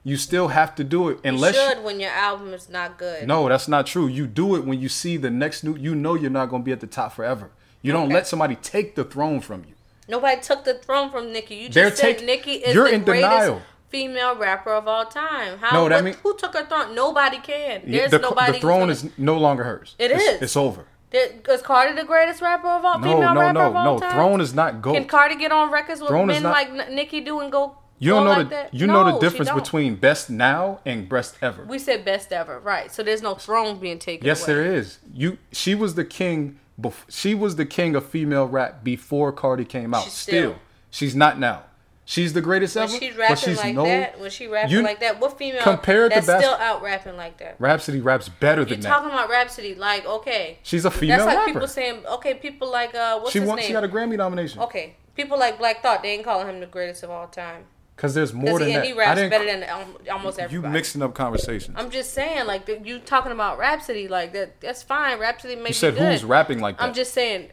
You 0.02 0.16
still 0.16 0.48
have 0.48 0.74
to 0.76 0.84
do 0.84 1.08
it 1.10 1.14
You 1.22 1.30
unless. 1.30 1.54
should 1.54 1.84
when 1.84 2.00
your 2.00 2.10
album 2.10 2.54
is 2.54 2.68
not 2.70 2.96
good. 2.98 3.26
no, 3.28 3.48
that's 3.48 3.68
not 3.68 3.86
true. 3.86 4.06
You 4.06 4.26
do 4.26 4.56
it 4.56 4.64
when 4.64 4.80
you 4.80 4.88
see 4.88 5.16
the 5.18 5.30
next 5.30 5.62
new. 5.62 5.76
You 5.76 5.94
know 5.94 6.14
you're 6.14 6.30
not 6.30 6.46
going 6.46 6.62
to 6.62 6.64
be 6.64 6.72
at 6.72 6.80
the 6.80 6.86
top 6.86 7.12
forever. 7.12 7.50
You 7.82 7.92
don't 7.92 8.08
let 8.08 8.26
somebody 8.26 8.56
take 8.56 8.94
the 8.94 9.04
throne 9.04 9.40
from 9.40 9.64
you. 9.68 9.74
Nobody 10.08 10.40
took 10.40 10.64
the 10.64 10.74
throne 10.74 11.10
from 11.10 11.32
Nicki. 11.32 11.54
You 11.54 11.68
just 11.68 11.74
They're 11.74 11.94
said 11.94 12.18
take- 12.18 12.26
Nicki 12.26 12.52
is 12.54 12.74
you're 12.74 12.88
the 12.88 12.94
in 12.94 13.04
greatest 13.04 13.30
denial. 13.30 13.62
female 13.90 14.36
rapper 14.36 14.72
of 14.72 14.88
all 14.88 15.04
time. 15.06 15.58
How? 15.58 15.76
No, 15.82 15.88
that 15.88 15.96
what- 15.96 16.04
mean- 16.04 16.14
who 16.22 16.36
took 16.36 16.54
her 16.54 16.64
throne? 16.66 16.94
Nobody 16.94 17.38
can. 17.38 17.82
There's 17.86 18.10
the, 18.10 18.18
nobody. 18.18 18.52
the 18.52 18.58
throne 18.60 18.88
who's 18.88 19.04
is 19.04 19.10
no 19.18 19.36
longer 19.38 19.64
hers. 19.64 19.94
It 19.98 20.10
it's, 20.10 20.22
is. 20.24 20.42
It's 20.42 20.56
over. 20.56 20.86
Is 21.12 21.60
Cardi 21.62 21.94
the 22.00 22.04
greatest 22.06 22.40
rapper 22.40 22.68
of 22.68 22.84
all 22.84 22.98
No, 23.00 23.04
female 23.16 23.34
no, 23.34 23.40
rapper 23.40 23.52
no, 23.58 23.66
of 23.70 23.76
all 23.76 23.94
no. 23.94 23.98
time? 24.00 24.12
Throne 24.12 24.40
is 24.40 24.54
not 24.54 24.80
gold. 24.80 24.96
Can 24.96 25.06
Cardi 25.06 25.34
get 25.36 25.50
on 25.52 25.70
records 25.72 26.00
with 26.00 26.08
Throne 26.08 26.28
men 26.28 26.42
not- 26.44 26.52
like 26.52 26.90
Nicki 26.90 27.20
do 27.20 27.40
and 27.40 27.50
go? 27.50 27.76
You 28.02 28.10
don't 28.10 28.24
know 28.24 28.30
like 28.30 28.48
the 28.48 28.54
that? 28.56 28.74
you 28.74 28.86
know 28.86 29.04
the 29.12 29.18
difference 29.18 29.50
between 29.50 29.94
best 29.96 30.30
now 30.30 30.80
and 30.86 31.08
best 31.08 31.36
ever. 31.42 31.64
We 31.64 31.78
said 31.78 32.04
best 32.04 32.32
ever, 32.32 32.58
right? 32.58 32.90
So 32.90 33.02
there's 33.02 33.22
no 33.22 33.34
throne 33.34 33.78
being 33.78 33.98
taken. 33.98 34.26
Yes, 34.26 34.42
away. 34.46 34.54
there 34.54 34.74
is. 34.74 34.98
You, 35.14 35.38
she 35.52 35.74
was 35.74 35.94
the 35.94 36.04
king. 36.04 36.58
Bef- 36.80 37.04
she 37.10 37.34
was 37.34 37.56
the 37.56 37.66
king 37.66 37.94
of 37.94 38.06
female 38.06 38.46
rap 38.46 38.82
before 38.82 39.32
Cardi 39.32 39.66
came 39.66 39.92
out. 39.94 40.04
She's 40.04 40.14
still. 40.14 40.52
still. 40.52 40.58
she's 40.90 41.14
not 41.14 41.38
now. 41.38 41.64
She's 42.06 42.32
the 42.32 42.40
greatest 42.40 42.74
When 42.74 42.84
ever. 42.84 42.98
she's 42.98 43.10
but 43.14 43.18
rapping 43.18 43.36
she's 43.36 43.58
like 43.58 43.74
no. 43.76 43.84
that, 43.84 44.18
when 44.18 44.30
she 44.30 44.48
rapping 44.48 44.72
you- 44.72 44.82
like 44.82 44.98
that, 45.00 45.20
what 45.20 45.36
female 45.38 45.60
compared 45.62 46.10
to 46.10 46.14
that's 46.16 46.26
bas- 46.26 46.42
still 46.42 46.54
out 46.54 46.82
rapping 46.82 47.16
like 47.16 47.36
that? 47.38 47.54
Rapsody 47.60 48.00
raps 48.00 48.28
better 48.30 48.62
You're 48.62 48.70
than 48.70 48.80
that. 48.80 48.88
talking 48.88 49.10
about 49.10 49.28
Rapsody, 49.28 49.74
like 49.76 50.06
okay, 50.06 50.58
She's 50.64 50.84
a 50.86 50.90
female 50.90 51.18
that's 51.18 51.26
like 51.26 51.36
rapper. 51.36 51.52
people 51.52 51.68
saying 51.68 52.04
okay, 52.06 52.34
people 52.34 52.68
like 52.70 52.94
uh, 52.94 53.20
what's 53.20 53.32
she 53.32 53.40
his 53.40 53.46
won. 53.48 53.58
name? 53.58 53.66
She 53.66 53.72
got 53.74 53.84
a 53.84 53.88
Grammy 53.88 54.16
nomination. 54.16 54.60
Okay, 54.62 54.96
people 55.14 55.38
like 55.38 55.58
Black 55.58 55.82
Thought, 55.82 56.02
they 56.02 56.14
ain't 56.14 56.24
calling 56.24 56.48
him 56.48 56.58
the 56.60 56.66
greatest 56.66 57.02
of 57.04 57.10
all 57.10 57.28
time. 57.28 57.64
Because 58.00 58.14
there's 58.14 58.32
more 58.32 58.58
than 58.58 58.68
he, 58.68 58.74
that. 58.76 58.84
he 58.86 58.92
I 58.92 58.96
raps 58.96 59.20
better 59.20 59.44
than 59.44 59.90
almost 60.10 60.40
you 60.50 60.62
mixing 60.62 61.02
up 61.02 61.12
conversations. 61.12 61.76
I'm 61.78 61.90
just 61.90 62.14
saying, 62.14 62.46
like 62.46 62.64
the, 62.64 62.80
you 62.82 62.98
talking 62.98 63.30
about 63.30 63.58
Rapsody, 63.58 64.08
like 64.08 64.32
that. 64.32 64.58
That's 64.62 64.82
fine. 64.82 65.20
Rapsody 65.20 65.54
makes 65.54 65.68
you 65.68 65.74
said 65.74 65.96
good. 65.96 66.10
who's 66.10 66.24
rapping 66.24 66.60
like 66.60 66.78
that? 66.78 66.84
I'm 66.84 66.94
just 66.94 67.12
saying, 67.12 67.50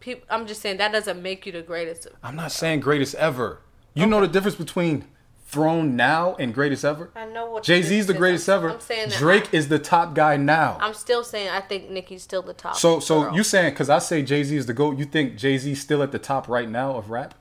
peop, 0.00 0.24
I'm 0.30 0.46
just 0.46 0.62
saying 0.62 0.78
that 0.78 0.92
doesn't 0.92 1.20
make 1.20 1.44
you 1.44 1.52
the 1.52 1.60
greatest. 1.60 2.08
I'm 2.22 2.36
not 2.36 2.52
saying 2.52 2.80
greatest 2.80 3.14
ever. 3.16 3.60
You 3.92 4.06
know 4.06 4.22
the 4.22 4.28
difference 4.28 4.56
between 4.56 5.04
throne 5.44 5.94
now 5.94 6.36
and 6.36 6.54
greatest 6.54 6.86
ever? 6.86 7.10
I 7.14 7.26
know 7.26 7.50
what 7.50 7.62
Jay 7.62 7.82
Z's 7.82 8.06
the 8.06 8.14
greatest 8.14 8.48
I'm, 8.48 8.56
ever. 8.56 8.70
I'm 8.70 8.80
saying 8.80 9.10
that 9.10 9.18
Drake 9.18 9.52
I, 9.52 9.56
is 9.58 9.68
the 9.68 9.78
top 9.78 10.14
guy 10.14 10.38
now. 10.38 10.78
I'm 10.80 10.94
still 10.94 11.22
saying 11.22 11.50
I 11.50 11.60
think 11.60 11.90
Nicki's 11.90 12.22
still 12.22 12.40
the 12.40 12.54
top. 12.54 12.76
so 12.76 12.98
so 12.98 13.24
girl. 13.24 13.34
you 13.34 13.44
saying 13.44 13.74
because 13.74 13.90
I 13.90 13.98
say 13.98 14.22
Jay 14.22 14.42
Z 14.42 14.56
is 14.56 14.64
the 14.64 14.72
GOAT, 14.72 14.98
you 14.98 15.04
think 15.04 15.36
Jay 15.36 15.58
Z 15.58 15.74
still 15.74 16.02
at 16.02 16.12
the 16.12 16.18
top 16.18 16.48
right 16.48 16.70
now 16.70 16.96
of 16.96 17.10
rap? 17.10 17.34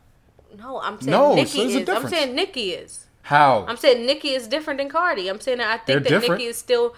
No, 0.58 0.82
I'm 0.82 1.00
saying 1.00 1.12
No, 1.12 1.36
Nicki 1.36 1.72
so 1.72 1.80
is. 1.80 1.90
I'm 1.90 2.08
saying 2.08 2.36
Nicki 2.36 2.72
is. 2.72 3.06
How? 3.24 3.66
I'm 3.68 3.78
saying 3.78 4.06
Nicki 4.06 4.30
is 4.30 4.48
different 4.48 4.80
than 4.80 4.90
Cardi. 4.90 5.30
I'm 5.30 5.40
saying 5.40 5.60
that 5.60 5.68
I 5.68 5.78
think 5.78 5.86
They're 5.86 6.00
that 6.00 6.10
different. 6.10 6.40
Nicki 6.40 6.50
is 6.50 6.58
still 6.58 6.96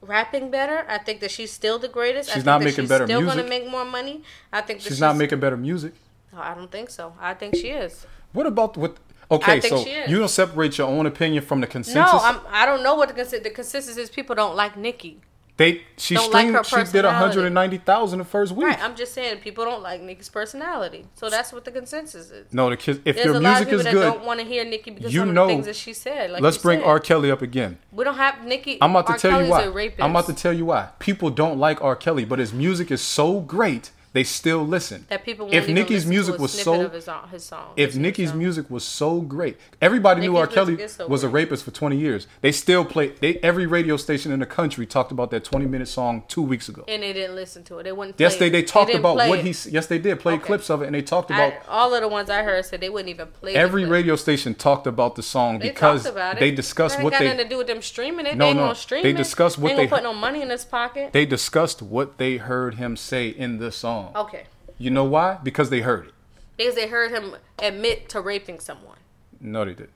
rapping 0.00 0.50
better. 0.50 0.86
I 0.88 0.98
think 0.98 1.20
that 1.20 1.30
she's 1.30 1.52
still 1.52 1.78
the 1.78 1.88
greatest. 1.88 2.30
She's 2.30 2.44
not 2.44 2.60
making 2.60 2.82
she's 2.82 2.88
better 2.88 3.06
still 3.06 3.20
music. 3.20 3.36
gonna 3.36 3.48
make 3.48 3.68
more 3.68 3.84
money. 3.84 4.22
I 4.52 4.60
think 4.60 4.80
that 4.80 4.88
she's 4.88 5.00
not 5.00 5.16
making 5.16 5.40
better 5.40 5.56
music. 5.56 5.94
No, 6.32 6.40
I 6.40 6.54
don't 6.54 6.70
think 6.70 6.90
so. 6.90 7.14
I 7.20 7.34
think 7.34 7.56
she 7.56 7.68
is. 7.68 8.06
What 8.32 8.46
about 8.46 8.76
what? 8.76 8.96
Okay, 9.28 9.60
so 9.60 9.84
you 9.84 10.18
don't 10.18 10.28
separate 10.28 10.78
your 10.78 10.88
own 10.88 11.06
opinion 11.06 11.42
from 11.42 11.60
the 11.60 11.66
consensus. 11.66 12.12
No, 12.12 12.20
I'm. 12.20 12.40
I 12.48 12.64
don't 12.64 12.82
know 12.82 12.94
what 12.94 13.08
the 13.08 13.14
consensus. 13.14 13.42
The 13.42 13.50
consensus 13.50 13.96
is 13.96 14.08
people 14.08 14.36
don't 14.36 14.54
like 14.54 14.76
Nicki. 14.76 15.20
They 15.56 15.82
she 15.96 16.14
Don't 16.14 16.30
like 16.32 16.46
she 16.66 16.76
did 16.76 16.84
personality. 16.84 17.38
190,000 17.38 18.18
the 18.18 18.24
first 18.26 18.52
week. 18.52 18.66
Right. 18.66 18.82
I'm 18.82 18.94
just 18.94 19.14
saying 19.14 19.38
people 19.38 19.64
don't 19.64 19.82
like 19.82 20.02
Nicki's 20.02 20.28
personality. 20.28 21.06
So 21.14 21.30
that's 21.30 21.50
what 21.50 21.64
the 21.64 21.70
consensus 21.70 22.30
is. 22.30 22.52
no, 22.52 22.68
the 22.68 22.76
kids. 22.76 23.00
If 23.06 23.16
There's 23.16 23.24
your 23.24 23.36
a 23.36 23.40
lot 23.40 23.62
of 23.62 23.66
music 23.66 23.66
people 23.68 23.78
is 23.78 23.84
that 23.84 23.92
good, 23.92 24.12
don't 24.12 24.24
want 24.26 24.40
to 24.40 24.46
hear 24.46 24.64
Nicki 24.66 24.90
because 24.90 25.14
you 25.14 25.24
know- 25.24 25.46
the 25.46 25.52
things 25.54 25.66
that 25.66 25.76
she 25.76 25.94
said. 25.94 26.30
Like 26.30 26.42
let's 26.42 26.58
bring 26.58 26.80
said. 26.80 26.86
R. 26.86 27.00
Kelly 27.00 27.30
up 27.30 27.40
again. 27.40 27.78
We 27.90 28.04
don't 28.04 28.16
have 28.16 28.44
Nicki. 28.44 28.76
I'm 28.82 28.90
about 28.90 29.06
to 29.06 29.12
R. 29.12 29.18
tell 29.18 29.30
Kelly's 29.30 29.46
you 29.46 29.72
why. 29.72 29.92
I'm 29.98 30.10
about 30.10 30.26
to 30.26 30.34
tell 30.34 30.52
you 30.52 30.66
why. 30.66 30.90
People 30.98 31.30
don't 31.30 31.58
like 31.58 31.80
R. 31.82 31.96
Kelly, 31.96 32.26
but 32.26 32.38
his 32.38 32.52
music 32.52 32.90
is 32.90 33.00
so 33.00 33.40
great, 33.40 33.92
they 34.16 34.24
still 34.24 34.66
listen. 34.66 35.04
that 35.10 35.24
people. 35.24 35.48
If 35.52 35.68
Nicki's 35.68 36.06
music 36.06 36.38
was 36.38 36.50
so 36.50 36.88
his, 36.88 37.06
uh, 37.06 37.26
his 37.26 37.44
song. 37.44 37.74
if 37.76 37.94
Nicki's 37.94 38.30
song. 38.30 38.38
music 38.38 38.70
was 38.70 38.82
so 38.82 39.20
great, 39.20 39.58
everybody 39.82 40.22
knew 40.22 40.38
R. 40.38 40.46
Kelly 40.46 40.88
so 40.88 41.06
was 41.06 41.22
a 41.22 41.28
rapist 41.28 41.64
for 41.64 41.70
20 41.70 41.98
years. 41.98 42.26
They 42.40 42.50
still 42.50 42.82
play. 42.86 43.08
They 43.20 43.34
every 43.42 43.66
radio 43.66 43.98
station 43.98 44.32
in 44.32 44.40
the 44.40 44.46
country 44.46 44.86
talked 44.86 45.12
about 45.12 45.30
that 45.32 45.44
20 45.44 45.66
minute 45.66 45.88
song 45.88 46.22
two 46.28 46.40
weeks 46.40 46.66
ago. 46.70 46.82
and 46.88 47.02
they 47.02 47.12
didn't 47.12 47.36
listen 47.36 47.62
to 47.64 47.78
it. 47.78 47.82
They 47.82 47.92
wouldn't. 47.92 48.18
Yes, 48.18 48.36
they 48.36 48.48
they 48.48 48.62
talked 48.62 48.86
didn't 48.86 49.00
about 49.00 49.16
what 49.16 49.40
it. 49.40 49.44
he. 49.44 49.70
Yes, 49.70 49.86
they 49.86 49.98
did 49.98 50.18
play 50.18 50.34
Okay. 50.34 50.44
clips 50.46 50.70
of 50.70 50.80
it, 50.80 50.86
and 50.86 50.94
they 50.94 51.02
talked 51.02 51.30
about 51.30 51.52
I, 51.52 51.58
all 51.68 51.94
of 51.94 52.00
the 52.00 52.08
ones 52.08 52.30
I 52.30 52.42
heard 52.42 52.64
said 52.64 52.80
they 52.80 52.88
wouldn't 52.88 53.10
even 53.10 53.28
play. 53.28 53.54
every 53.54 53.84
radio 53.84 54.16
station 54.16 54.54
talked 54.54 54.86
about 54.86 55.16
the 55.16 55.22
song 55.22 55.58
They 55.58 55.68
because 55.68 56.04
talked 56.04 56.16
about 56.16 56.36
it. 56.36 56.40
they 56.40 56.50
discussed 56.52 57.02
what 57.02 57.10
got 57.10 57.18
they 57.18 57.26
nothing 57.26 57.44
to 57.44 57.48
do 57.50 57.58
with 57.58 57.66
them 57.66 57.82
streaming 57.82 58.24
it. 58.24 58.36
No, 58.38 58.46
they 58.48 58.54
no. 58.54 58.60
gonna 58.62 58.74
stream 58.74 59.02
They 59.02 59.12
discussed 59.12 59.58
what 59.58 59.76
they 59.76 59.82
they- 59.84 59.86
put 59.88 60.02
no 60.02 60.14
money 60.14 60.40
in 60.40 60.48
his 60.48 60.64
pocket. 60.64 61.12
they 61.12 61.26
discussed 61.26 61.82
what 61.82 62.16
they 62.16 62.38
heard 62.38 62.76
him 62.76 62.96
say 62.96 63.28
in 63.28 63.58
the 63.58 63.70
song. 63.70 64.05
Okay, 64.14 64.44
You 64.78 64.90
know 64.90 65.04
why? 65.04 65.38
Because 65.42 65.70
they 65.70 65.80
heard 65.80 66.06
it. 66.08 66.14
because 66.56 66.74
they 66.74 66.88
heard 66.88 67.10
him 67.10 67.34
admit 67.58 68.08
to 68.10 68.20
raping 68.20 68.60
someone. 68.60 68.98
No, 69.40 69.64
they 69.64 69.72
didn't. 69.74 69.90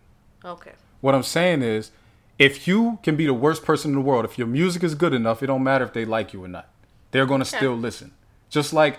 Okay, 0.45 0.73
What 1.01 1.15
I'm 1.15 1.23
saying 1.23 1.63
is, 1.63 1.91
if 2.39 2.67
you 2.67 2.99
can 3.03 3.17
be 3.17 3.27
the 3.27 3.35
worst 3.35 3.63
person 3.65 3.91
in 3.91 3.95
the 3.97 4.01
world, 4.01 4.25
if 4.25 4.39
your 4.39 4.47
music 4.47 4.83
is 4.83 4.95
good 4.95 5.13
enough, 5.15 5.43
it 5.43 5.47
don't 5.49 5.63
matter 5.63 5.85
if 5.85 5.93
they 5.93 6.05
like 6.05 6.33
you 6.33 6.43
or 6.45 6.49
not. 6.49 6.69
They're 7.11 7.27
gonna 7.27 7.45
still 7.45 7.75
listen. 7.77 8.13
Just 8.49 8.73
like 8.73 8.99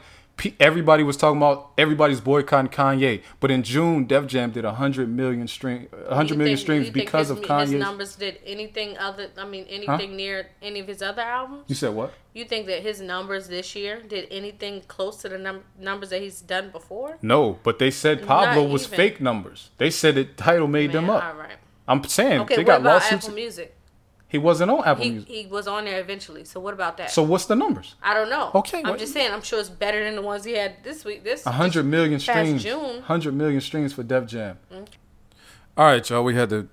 everybody 0.60 1.04
was 1.04 1.18
talking 1.18 1.38
about, 1.38 1.72
everybody's 1.78 2.22
boycotting 2.22 2.72
Kanye, 2.72 3.22
but 3.40 3.52
in 3.52 3.64
June, 3.64 4.06
Def 4.06 4.28
Jam 4.28 4.52
did 4.52 4.64
100 4.66 5.10
million 5.10 5.48
stream, 5.48 5.88
100 6.08 6.38
You 6.38 6.44
think- 6.46 6.60
streams 6.60 6.90
because 6.90 7.28
his, 7.30 7.38
of 7.40 7.46
His 7.60 7.72
numbers 7.72 8.16
did 8.16 8.40
anything 8.46 8.98
other? 8.98 9.30
I 9.38 9.46
mean, 9.46 9.66
anything 9.70 10.16
near 10.16 10.50
any 10.62 10.80
of 10.80 10.88
his 10.88 11.02
other 11.02 11.22
albums? 11.22 11.66
You 11.68 11.76
said 11.76 11.94
what? 11.94 12.14
You 12.34 12.46
think 12.46 12.66
that 12.68 12.82
his 12.82 13.02
numbers 13.02 13.48
this 13.50 13.76
year 13.76 14.02
did 14.02 14.28
anything 14.32 14.82
close 14.88 15.18
to 15.18 15.30
the 15.30 15.38
num- 15.38 15.64
numbers 15.78 16.10
that 16.12 16.22
he's 16.22 16.42
done 16.42 16.70
before? 16.72 17.18
No, 17.22 17.60
but 17.64 17.78
they 17.80 17.92
said 17.92 18.26
Pablo 18.26 18.64
Not 18.64 18.72
was 18.72 18.86
even. 18.86 18.96
fake 18.98 19.22
numbers. 19.22 19.70
They 19.78 19.90
said 19.90 20.18
it 20.18 20.38
title 20.38 20.68
made 20.68 20.92
them 20.94 21.10
up. 21.10 21.24
All 21.24 21.34
right. 21.34 21.58
I'm 21.88 22.04
saying 22.06 22.42
Okay. 22.42 22.56
they 22.56 22.62
what 22.62 22.68
got 22.68 22.82
about 22.82 22.94
lawsuits. 23.02 23.26
Apple 23.26 23.36
Music? 23.36 23.76
He 24.32 24.38
wasn't 24.38 24.72
on 24.72 24.86
Apple 24.86 25.04
He 25.04 25.12
Music. 25.12 25.30
he 25.30 25.46
was 25.48 25.67
on 25.67 25.84
there 25.84 26.00
eventually. 26.00 26.46
So 26.46 26.62
what 26.62 26.74
about 26.74 26.96
that? 26.96 27.12
So 27.12 27.22
what's 27.22 27.48
the 27.48 27.56
numbers? 27.56 27.96
I 28.02 28.13
don't 28.13 28.30
know. 28.30 28.52
Okay, 28.56 28.78
I'm 28.82 28.91
what- 28.91 29.00
just 29.00 29.12
saying. 29.12 29.30
I'm 29.34 29.41
sure 29.41 29.60
it's 29.60 29.67
better 29.67 30.02
than 30.06 30.15
the 30.15 30.22
ones 30.22 30.46
he 30.46 30.54
had 30.54 30.82
this 30.86 31.04
week. 31.04 31.26
This 31.26 31.46
A 31.46 31.52
hundred 31.52 31.84
million 31.86 32.13
past 32.13 32.24
streams. 32.24 32.63
June. 32.63 33.02
Hundred 33.02 33.34
million 33.34 33.60
streams 33.60 33.91
for 33.91 34.04
Def 34.04 34.26
Jam. 34.28 34.58
All 35.76 35.86
right, 35.86 36.10
y'all. 36.10 36.24
We 36.24 36.34
had 36.34 36.50
to 36.50 36.70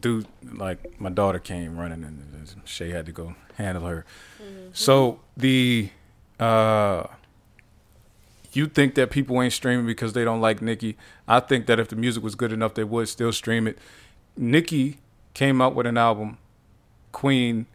do 0.00 0.24
like 0.54 0.98
my 0.98 1.10
daughter 1.10 1.38
came 1.38 1.76
running 1.76 2.02
and 2.02 2.18
Shay 2.64 2.88
had 2.88 3.04
to 3.04 3.12
go 3.12 3.34
handle 3.56 3.84
her. 3.84 4.06
So 4.72 5.20
the 5.36 5.90
uh 6.40 7.04
you 8.54 8.66
think 8.68 8.94
that 8.94 9.10
people 9.10 9.40
ain't 9.42 9.52
streaming 9.52 9.84
because 9.84 10.14
they 10.14 10.24
don't 10.24 10.40
like 10.40 10.62
Nicki. 10.62 10.96
I 11.28 11.40
think 11.40 11.66
that 11.66 11.78
if 11.78 11.88
the 11.88 11.96
music 11.96 12.22
was 12.22 12.34
good 12.34 12.52
enough, 12.52 12.72
they 12.72 12.84
would 12.84 13.08
still 13.10 13.32
stream 13.32 13.66
it. 13.66 13.78
Nicki 14.34 14.98
came 15.34 15.60
out 15.60 15.74
with 15.74 15.86
an 15.86 15.98
album. 15.98 16.38
Queen, 17.12 17.66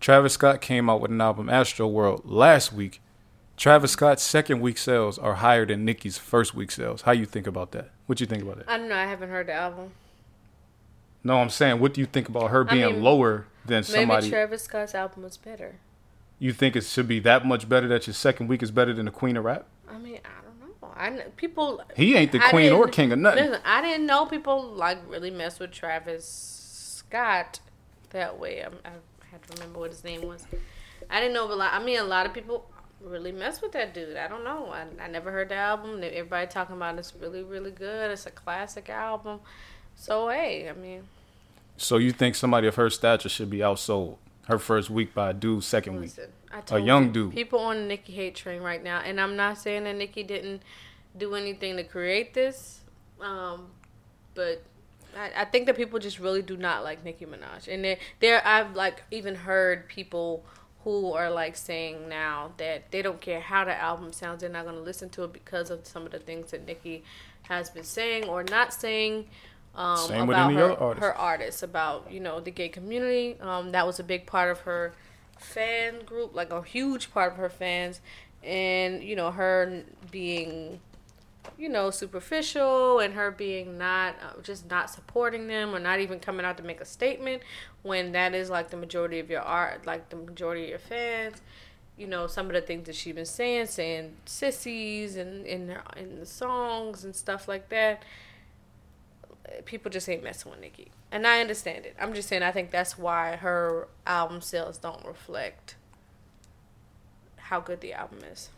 Travis 0.00 0.34
Scott 0.34 0.60
came 0.60 0.90
out 0.90 1.00
with 1.00 1.10
an 1.10 1.20
album, 1.20 1.48
Astro 1.48 1.86
World, 1.88 2.22
last 2.24 2.72
week. 2.72 3.00
Travis 3.56 3.92
Scott's 3.92 4.22
second 4.22 4.60
week 4.60 4.78
sales 4.78 5.18
are 5.18 5.34
higher 5.34 5.66
than 5.66 5.84
Nicki's 5.84 6.16
first 6.18 6.54
week 6.54 6.70
sales. 6.70 7.02
How 7.02 7.12
you 7.12 7.26
think 7.26 7.46
about 7.46 7.72
that? 7.72 7.90
What 8.06 8.20
you 8.20 8.26
think 8.26 8.42
about 8.42 8.56
that? 8.58 8.68
I 8.68 8.78
don't 8.78 8.88
know. 8.88 8.94
I 8.96 9.04
haven't 9.04 9.28
heard 9.30 9.46
the 9.48 9.52
album. 9.52 9.92
No, 11.22 11.38
I'm 11.38 11.50
saying, 11.50 11.78
what 11.80 11.92
do 11.92 12.00
you 12.00 12.06
think 12.06 12.28
about 12.28 12.50
her 12.50 12.66
I 12.68 12.72
being 12.72 12.94
mean, 12.94 13.02
lower 13.02 13.46
than 13.66 13.82
Maybe 13.82 13.84
somebody? 13.84 14.30
Travis 14.30 14.62
Scott's 14.62 14.94
album 14.94 15.22
was 15.24 15.36
better. 15.36 15.76
you 16.38 16.54
think 16.54 16.74
it 16.74 16.84
should 16.84 17.06
be 17.06 17.20
that 17.20 17.44
much 17.44 17.68
better 17.68 17.86
that 17.88 18.06
your 18.06 18.14
second 18.14 18.48
week 18.48 18.62
is 18.62 18.70
better 18.70 18.94
than 18.94 19.04
the 19.04 19.12
Queen 19.12 19.36
of 19.36 19.44
Rap? 19.44 19.66
I 19.86 19.98
mean, 19.98 20.20
I 20.24 20.42
don't 20.42 20.80
know. 20.82 20.88
I 20.96 21.30
people. 21.36 21.82
He 21.94 22.14
ain't 22.14 22.32
the 22.32 22.42
I 22.42 22.48
queen 22.50 22.72
or 22.72 22.88
king 22.88 23.12
of 23.12 23.18
nothing. 23.18 23.44
Listen, 23.50 23.60
I 23.64 23.82
didn't 23.82 24.06
know 24.06 24.24
people 24.24 24.62
like 24.62 24.98
really 25.08 25.30
mess 25.30 25.58
with 25.58 25.72
Travis 25.72 26.24
Scott 26.26 27.60
that 28.10 28.38
way. 28.38 28.62
I'm, 28.62 28.74
I 28.84 28.90
had 29.30 29.42
to 29.44 29.54
remember 29.54 29.80
what 29.80 29.90
his 29.90 30.04
name 30.04 30.22
was. 30.22 30.44
I 31.08 31.20
didn't 31.20 31.34
know, 31.34 31.48
but 31.48 31.58
like, 31.58 31.72
I 31.72 31.82
mean, 31.82 31.98
a 31.98 32.04
lot 32.04 32.26
of 32.26 32.34
people 32.34 32.66
really 33.00 33.32
mess 33.32 33.62
with 33.62 33.72
that 33.72 33.94
dude. 33.94 34.16
I 34.16 34.28
don't 34.28 34.44
know. 34.44 34.66
I, 34.68 34.84
I 35.02 35.08
never 35.08 35.30
heard 35.30 35.48
the 35.48 35.54
album. 35.54 36.00
Everybody 36.02 36.46
talking 36.46 36.76
about 36.76 36.98
it's 36.98 37.14
really, 37.14 37.42
really 37.42 37.70
good. 37.70 38.10
It's 38.10 38.26
a 38.26 38.30
classic 38.30 38.88
album. 38.90 39.40
So 39.96 40.28
hey, 40.28 40.68
I 40.68 40.72
mean, 40.72 41.02
So 41.76 41.96
you 41.96 42.12
think 42.12 42.34
somebody 42.34 42.66
of 42.66 42.76
her 42.76 42.90
stature 42.90 43.28
should 43.28 43.50
be 43.50 43.58
outsold 43.58 44.16
her 44.46 44.58
first 44.58 44.90
week 44.90 45.14
by 45.14 45.30
a 45.30 45.32
dude 45.34 45.64
second 45.64 45.94
week? 45.94 46.02
listen, 46.16 46.30
I 46.52 46.60
told 46.60 46.84
young 46.84 47.06
you, 47.06 47.12
dude. 47.12 47.32
People 47.32 47.60
on 47.60 47.76
the 47.76 47.84
Nicki 47.84 48.12
hate 48.12 48.34
train 48.34 48.62
right 48.62 48.82
now, 48.82 49.00
and 49.00 49.20
I'm 49.20 49.36
not 49.36 49.58
saying 49.58 49.84
that 49.84 49.96
Nicki 49.96 50.22
didn't 50.22 50.62
do 51.16 51.34
anything 51.34 51.76
to 51.76 51.84
create 51.84 52.34
this, 52.34 52.80
um, 53.20 53.66
but 54.34 54.62
I, 55.16 55.42
I 55.42 55.44
think 55.44 55.66
that 55.66 55.76
people 55.76 55.98
just 55.98 56.18
really 56.18 56.42
do 56.42 56.56
not 56.56 56.84
like 56.84 57.04
Nicki 57.04 57.26
Minaj, 57.26 57.72
and 57.72 57.84
there, 57.84 57.98
there 58.20 58.46
I've 58.46 58.74
like 58.76 59.02
even 59.10 59.34
heard 59.34 59.88
people 59.88 60.44
who 60.84 61.12
are 61.12 61.30
like 61.30 61.56
saying 61.56 62.08
now 62.08 62.52
that 62.56 62.90
they 62.90 63.02
don't 63.02 63.20
care 63.20 63.40
how 63.40 63.64
the 63.64 63.74
album 63.74 64.12
sounds, 64.12 64.40
they're 64.40 64.50
not 64.50 64.64
going 64.64 64.76
to 64.76 64.82
listen 64.82 65.10
to 65.10 65.24
it 65.24 65.32
because 65.32 65.70
of 65.70 65.86
some 65.86 66.06
of 66.06 66.12
the 66.12 66.18
things 66.18 66.52
that 66.52 66.66
Nicki 66.66 67.04
has 67.42 67.70
been 67.70 67.84
saying 67.84 68.24
or 68.24 68.42
not 68.44 68.72
saying. 68.72 69.26
Um, 69.74 70.10
about 70.12 70.52
her, 70.52 70.64
other 70.64 70.80
artist. 70.80 71.00
her 71.00 71.14
artists 71.14 71.62
about 71.62 72.10
you 72.10 72.18
know 72.18 72.40
the 72.40 72.50
gay 72.50 72.68
community. 72.68 73.36
Um, 73.40 73.70
that 73.72 73.86
was 73.86 74.00
a 74.00 74.04
big 74.04 74.26
part 74.26 74.50
of 74.50 74.60
her 74.60 74.92
fan 75.38 76.04
group, 76.04 76.34
like 76.34 76.50
a 76.50 76.62
huge 76.62 77.12
part 77.12 77.32
of 77.32 77.38
her 77.38 77.48
fans, 77.48 78.00
and 78.42 79.02
you 79.02 79.14
know 79.14 79.30
her 79.30 79.84
being, 80.10 80.80
you 81.58 81.68
know, 81.68 81.90
superficial 81.90 82.98
and 83.00 83.14
her 83.14 83.30
being 83.30 83.78
not 83.78 84.14
uh, 84.22 84.40
just 84.42 84.68
not 84.68 84.90
supporting 84.90 85.46
them 85.46 85.74
or 85.74 85.78
not 85.78 86.00
even 86.00 86.20
coming 86.20 86.44
out 86.44 86.56
to 86.56 86.62
make 86.62 86.80
a 86.80 86.84
statement 86.84 87.42
when 87.82 88.12
that 88.12 88.34
is 88.34 88.50
like 88.50 88.70
the 88.70 88.76
majority 88.76 89.18
of 89.18 89.30
your 89.30 89.42
art, 89.42 89.86
like 89.86 90.08
the 90.10 90.16
majority 90.16 90.64
of 90.64 90.68
your 90.70 90.78
fans. 90.78 91.40
You 91.96 92.06
know 92.06 92.26
some 92.26 92.46
of 92.46 92.52
the 92.52 92.62
things 92.62 92.86
that 92.86 92.94
she's 92.94 93.14
been 93.14 93.26
saying, 93.26 93.66
saying 93.66 94.16
sissies 94.24 95.16
and 95.16 95.46
in 95.46 95.76
in 95.96 96.18
the 96.18 96.26
songs 96.26 97.04
and 97.04 97.14
stuff 97.14 97.46
like 97.46 97.68
that 97.68 98.02
people 99.64 99.90
just 99.90 100.08
ain't 100.08 100.22
messing 100.22 100.50
with 100.50 100.60
Nicki. 100.60 100.90
And 101.12 101.26
I 101.26 101.40
understand 101.40 101.84
it. 101.86 101.96
I'm 102.00 102.14
just 102.14 102.28
saying 102.28 102.42
I 102.42 102.52
think 102.52 102.70
that's 102.70 102.96
why 102.96 103.36
her 103.36 103.88
album 104.06 104.40
sales 104.40 104.78
don't 104.78 105.04
reflect 105.04 105.76
how 107.36 107.60
good 107.60 107.80
the 107.80 107.92
album 107.92 108.20
is. 108.30 108.50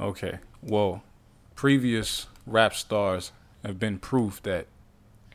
Okay. 0.00 0.38
Well, 0.62 1.02
previous 1.54 2.26
rap 2.46 2.74
stars 2.74 3.32
have 3.64 3.78
been 3.78 3.98
proof 3.98 4.42
that 4.44 4.66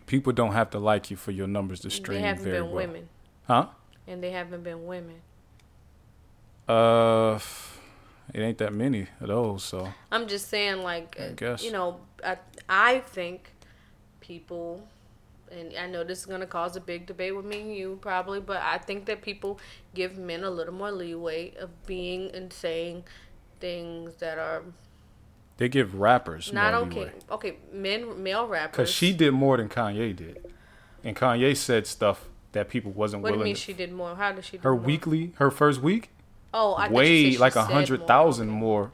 people 0.06 0.34
don't 0.34 0.54
have 0.54 0.69
to 0.71 0.80
like 0.80 1.12
you 1.12 1.17
for 1.17 1.32
your 1.32 1.47
numbers 1.47 1.82
to 1.82 1.89
stream 1.89 2.21
they 2.21 2.28
haven't 2.28 2.43
very 2.43 2.58
been 2.58 2.65
well. 2.65 2.76
women. 2.88 3.10
Huh? 3.47 3.67
And 4.08 4.23
they 4.23 4.32
haven't 4.32 4.63
been 4.63 4.86
women. 4.86 5.21
Uh, 6.67 7.39
it 8.34 8.39
ain't 8.39 8.58
that 8.60 8.73
many 8.73 9.08
of 9.19 9.28
those. 9.28 9.63
So 9.63 9.93
I'm 10.12 10.28
just 10.28 10.49
saying 10.49 10.82
like 10.82 11.19
I 11.19 11.30
guess. 11.30 11.63
you 11.63 11.71
know, 11.71 11.99
I 12.23 12.38
I 12.69 12.99
think 12.99 13.54
people 14.21 14.88
and 15.52 15.73
I 15.78 15.88
know 15.88 16.04
this 16.04 16.19
is 16.19 16.26
gonna 16.26 16.47
cause 16.47 16.76
a 16.76 16.82
big 16.82 17.06
debate 17.06 17.36
with 17.36 17.45
me 17.45 17.62
and 17.62 17.76
you 17.76 17.99
probably, 18.02 18.39
but 18.39 18.62
I 18.62 18.78
think 18.78 19.06
that 19.06 19.21
people 19.21 19.60
give 19.93 20.17
men 20.17 20.43
a 20.43 20.49
little 20.49 20.73
more 20.73 20.91
leeway 20.91 21.54
of 21.56 21.86
being 21.86 22.32
and 22.34 22.52
saying 22.52 23.04
things 23.67 24.15
that 24.17 24.38
are 24.38 24.62
They 25.56 25.69
give 25.69 25.95
rappers 25.95 26.52
not 26.52 26.73
okay. 26.73 26.99
leeway. 26.99 27.12
Okay, 27.32 27.58
men, 27.71 28.21
male 28.21 28.45
rappers. 28.45 28.71
Because 28.76 28.91
she 28.91 29.13
did 29.13 29.32
more 29.32 29.56
than 29.56 29.69
Kanye 29.69 30.13
did, 30.13 30.54
and 31.02 31.15
Kanye 31.15 31.56
said 31.56 31.88
stuff 31.88 32.28
that 32.52 32.67
people 32.67 32.91
wasn't 32.91 33.23
What 33.23 33.30
do 33.30 33.34
you 33.36 33.38
willing. 33.39 33.45
mean 33.52 33.56
to- 33.56 33.62
she 33.62 33.71
did 33.73 33.93
more? 33.93 34.15
How 34.15 34.34
did 34.34 34.43
she 34.43 34.58
do 34.58 34.63
her 34.63 34.76
more? 34.76 34.84
weekly, 34.84 35.32
her 35.38 35.49
first 35.49 35.82
week, 35.82 36.10
Oh, 36.54 36.73
I 36.73 36.89
way 36.89 37.38
like 37.38 37.56
a 37.56 37.63
hundred 37.63 38.02
more. 38.02 38.47
more. 38.47 38.91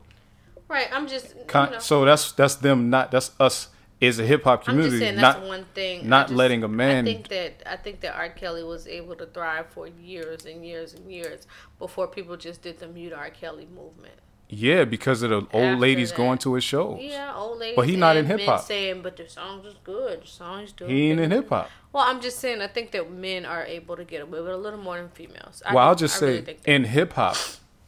Right. 0.68 0.88
I'm 0.94 1.08
just. 1.08 1.36
Con- 1.48 1.70
you 1.70 1.74
know, 1.74 1.80
So 1.80 2.06
that's 2.06 2.32
that's 2.34 2.56
them. 2.56 2.92
Not 2.92 3.10
that's 3.10 3.32
us 3.40 3.70
as 4.02 4.20
a 4.20 4.26
hip 4.26 4.44
hop 4.44 4.60
I'm 4.60 4.66
community. 4.66 4.92
just 4.92 5.02
saying 5.02 5.16
that's 5.16 5.40
not 5.40 5.48
one 5.48 5.66
thing. 5.74 6.08
Not 6.08 6.28
just- 6.28 6.38
letting 6.38 6.64
a 6.64 6.68
man- 6.68 7.06
I 7.08 7.12
think 7.12 7.28
that 7.30 7.64
I 7.66 7.76
think 7.76 8.02
that 8.02 8.16
R. 8.16 8.30
Kelly 8.30 8.64
was 8.64 8.86
able 8.88 9.16
to 9.16 9.26
thrive 9.26 9.66
for 9.72 9.88
years 9.88 10.46
and 10.46 10.64
years 10.66 10.94
and 10.94 11.12
years 11.12 11.48
before 11.80 12.08
people 12.08 12.38
just 12.38 12.62
did 12.62 12.78
the 12.80 12.88
mute 12.88 13.12
R. 13.14 13.30
Kelly 13.32 13.66
movement. 13.66 14.14
Yeah, 14.50 14.84
because 14.84 15.22
of 15.22 15.30
the 15.30 15.36
old 15.36 15.48
After 15.54 15.78
ladies 15.78 16.10
that. 16.10 16.18
going 16.18 16.40
to 16.40 16.56
his 16.56 16.64
shows. 16.64 17.00
Yeah, 17.02 17.34
old 17.36 17.60
ladies. 17.60 17.76
But 17.76 17.88
he 17.88 17.96
not 17.96 18.18
in 18.18 18.26
hip-hop. 18.26 18.62
Saying, 18.64 19.04
but 19.04 19.16
the 19.16 19.30
songs 19.30 19.66
is 19.66 19.76
good. 19.84 20.24
The 20.24 20.28
songs 20.28 20.72
do. 20.72 20.86
He 20.86 21.12
ain't 21.12 21.20
in 21.20 21.30
hip 21.30 21.50
hop. 21.50 21.70
Well, 21.94 22.04
I'm 22.04 22.20
just 22.20 22.40
saying. 22.40 22.62
I 22.62 22.68
think 22.68 22.92
that 22.92 23.12
men 23.12 23.46
are 23.46 23.64
able 23.64 23.96
to 23.96 24.04
get 24.04 24.22
away 24.22 24.42
with 24.42 24.50
a 24.50 24.58
little 24.58 24.80
more 24.80 24.98
than 24.98 25.10
females. 25.10 25.62
I 25.66 25.74
Well, 25.76 25.88
I'll 25.88 25.96
just 25.96 26.16
I 26.18 26.20
say 26.20 26.42
that. 26.42 26.58
in 26.66 26.86
hip 26.86 27.14
hop, 27.14 27.38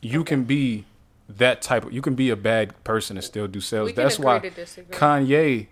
you 0.01 0.23
can 0.23 0.43
be 0.43 0.85
that 1.27 1.61
type 1.61 1.85
of. 1.85 1.93
You 1.93 2.01
can 2.01 2.13
be 2.13 2.29
a 2.29 2.35
bad 2.35 2.83
person 2.83 3.17
and 3.17 3.23
still 3.23 3.47
do 3.47 3.59
sales. 3.59 3.93
That's 3.93 4.19
why. 4.19 4.39
Kanye 4.39 5.67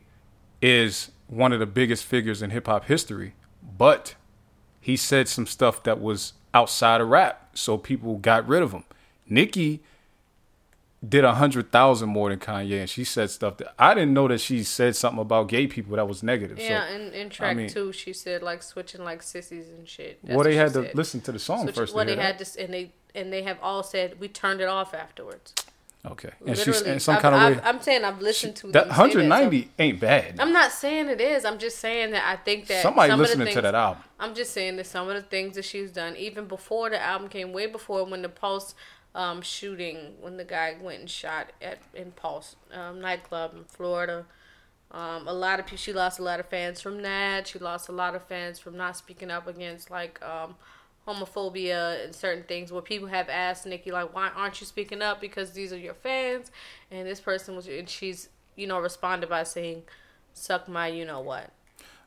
is 0.61 1.11
one 1.27 1.53
of 1.53 1.59
the 1.59 1.65
biggest 1.67 2.03
figures 2.03 2.41
in 2.41 2.49
hip 2.49 2.65
hop 2.65 2.85
history, 2.85 3.35
but 3.77 4.15
he 4.81 4.95
said 4.97 5.27
some 5.27 5.45
stuff 5.45 5.83
that 5.83 6.01
was 6.01 6.33
outside 6.53 6.99
of 6.99 7.09
rap, 7.09 7.51
so 7.53 7.77
people 7.77 8.17
got 8.17 8.47
rid 8.47 8.63
of 8.63 8.71
him. 8.71 8.83
Nicki 9.27 9.81
did 11.07 11.23
a 11.23 11.33
hundred 11.35 11.71
thousand 11.71 12.09
more 12.09 12.29
than 12.29 12.39
Kanye, 12.39 12.79
and 12.81 12.89
she 12.89 13.03
said 13.05 13.29
stuff 13.29 13.57
that 13.57 13.73
I 13.79 13.93
didn't 13.93 14.13
know 14.13 14.27
that 14.27 14.41
she 14.41 14.63
said 14.63 14.95
something 14.97 15.21
about 15.21 15.47
gay 15.47 15.65
people 15.67 15.95
that 15.95 16.07
was 16.07 16.23
negative. 16.23 16.59
Yeah, 16.59 16.87
so 16.87 16.93
in, 16.95 17.13
in 17.13 17.29
track 17.29 17.55
mean- 17.55 17.69
two, 17.69 17.93
she 17.93 18.11
said 18.11 18.43
like 18.43 18.61
switching 18.63 19.03
like 19.03 19.23
sissies 19.23 19.69
and 19.69 19.87
shit. 19.87 20.19
That's 20.23 20.35
well, 20.35 20.43
they 20.43 20.55
had 20.55 20.73
to 20.73 20.83
said. 20.83 20.95
listen 20.95 21.21
to 21.21 21.31
the 21.31 21.39
song 21.39 21.63
Switch- 21.63 21.75
first. 21.75 21.91
to 21.91 21.95
Well, 21.95 22.05
they 22.05 22.15
had 22.17 22.35
that. 22.35 22.39
this, 22.39 22.55
and 22.57 22.73
they 22.73 22.91
and 23.15 23.31
they 23.31 23.43
have 23.43 23.57
all 23.61 23.81
said 23.83 24.19
we 24.19 24.27
turned 24.27 24.59
it 24.61 24.67
off 24.67 24.93
afterwards. 24.93 25.53
Okay, 26.05 26.29
and 26.45 26.55
she's 26.57 26.67
Literally, 26.67 26.91
in 26.93 26.99
some 27.01 27.15
I've- 27.15 27.21
kind 27.21 27.35
of 27.35 27.41
I've- 27.41 27.55
way. 27.57 27.61
I'm 27.65 27.81
saying 27.81 28.03
I've 28.05 28.21
listened 28.21 28.55
to 28.57 28.67
that 28.67 28.87
them 28.87 28.95
say 28.95 29.01
190 29.01 29.63
so- 29.63 29.69
ain't 29.79 29.99
bad. 29.99 30.35
I'm 30.39 30.53
not 30.53 30.71
saying 30.71 31.09
it 31.09 31.19
is. 31.19 31.43
I'm 31.43 31.57
just 31.59 31.77
saying 31.79 32.11
that 32.11 32.23
I 32.25 32.37
think 32.37 32.67
that 32.67 32.81
Somebody 32.83 33.09
some 33.11 33.19
of 33.19 33.27
the 33.27 33.35
listening 33.35 33.53
to 33.55 33.61
that 33.61 33.75
album. 33.75 34.03
I'm 34.19 34.33
just 34.33 34.51
saying 34.53 34.77
that 34.77 34.87
some 34.87 35.09
of 35.09 35.15
the 35.15 35.21
things 35.21 35.55
that 35.55 35.65
she's 35.65 35.91
done, 35.91 36.15
even 36.15 36.45
before 36.45 36.89
the 36.89 37.01
album 37.01 37.27
came, 37.27 37.51
way 37.51 37.67
before 37.67 38.05
when 38.05 38.21
the 38.21 38.29
Pulse 38.29 38.75
um, 39.15 39.41
shooting, 39.41 40.15
when 40.21 40.37
the 40.37 40.43
guy 40.43 40.75
went 40.81 40.99
and 40.99 41.09
shot 41.09 41.51
at 41.61 41.79
in 41.93 42.11
Pulse 42.11 42.55
um, 42.73 43.01
nightclub 43.01 43.53
in 43.55 43.63
Florida. 43.65 44.25
Um, 44.91 45.27
a 45.27 45.33
lot 45.33 45.59
of 45.59 45.65
people, 45.65 45.77
she 45.77 45.93
lost 45.93 46.19
a 46.19 46.23
lot 46.23 46.39
of 46.39 46.47
fans 46.47 46.81
from 46.81 47.01
that. 47.03 47.47
She 47.47 47.59
lost 47.59 47.89
a 47.89 47.91
lot 47.91 48.15
of 48.15 48.23
fans 48.23 48.57
from 48.59 48.75
not 48.75 48.97
speaking 48.97 49.29
up 49.29 49.47
against 49.47 49.91
like 49.91 50.19
um, 50.23 50.55
homophobia 51.07 52.03
and 52.03 52.15
certain 52.15 52.43
things. 52.43 52.71
Where 52.71 52.81
people 52.81 53.07
have 53.07 53.29
asked 53.29 53.65
Nicki 53.65 53.91
like, 53.91 54.13
"Why 54.15 54.29
aren't 54.35 54.59
you 54.61 54.65
speaking 54.67 55.01
up?" 55.01 55.21
Because 55.21 55.51
these 55.51 55.71
are 55.71 55.77
your 55.77 55.93
fans, 55.93 56.51
and 56.89 57.07
this 57.07 57.19
person 57.19 57.55
was, 57.55 57.67
and 57.67 57.87
she's 57.87 58.29
you 58.55 58.65
know 58.65 58.79
responded 58.79 59.29
by 59.29 59.43
saying, 59.43 59.83
"Suck 60.33 60.67
my, 60.67 60.87
you 60.87 61.05
know 61.05 61.19
what." 61.19 61.51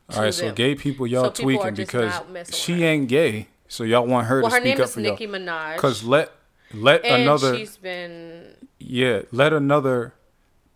All 0.09 0.21
right, 0.21 0.25
to 0.25 0.33
so 0.33 0.51
gay 0.51 0.75
people, 0.75 1.07
y'all 1.07 1.25
So 1.25 1.43
tweaking 1.43 1.75
just 1.75 1.91
because 1.91 2.11
not 2.11 2.31
messing 2.31 2.51
with 2.51 2.59
she 2.59 2.83
ain't 2.83 3.07
gay, 3.07 3.47
so 3.69 3.85
y'all 3.85 4.05
want 4.05 4.27
her 4.27 4.41
Well, 4.41 4.51
to 4.51 4.57
her 4.57 4.61
speak 4.61 4.79
up 4.79 4.89
for 4.89 4.99
y'all. 4.99 5.11
Nicki 5.11 5.27
Minaj. 5.27 5.75
Because 5.75 6.03
let 6.03 6.31
let 6.73 7.03
and 7.05 7.23
another 7.23 7.57
she's 7.57 7.77
been 7.77 8.55
yeah 8.79 9.21
let 9.31 9.53
another 9.53 10.13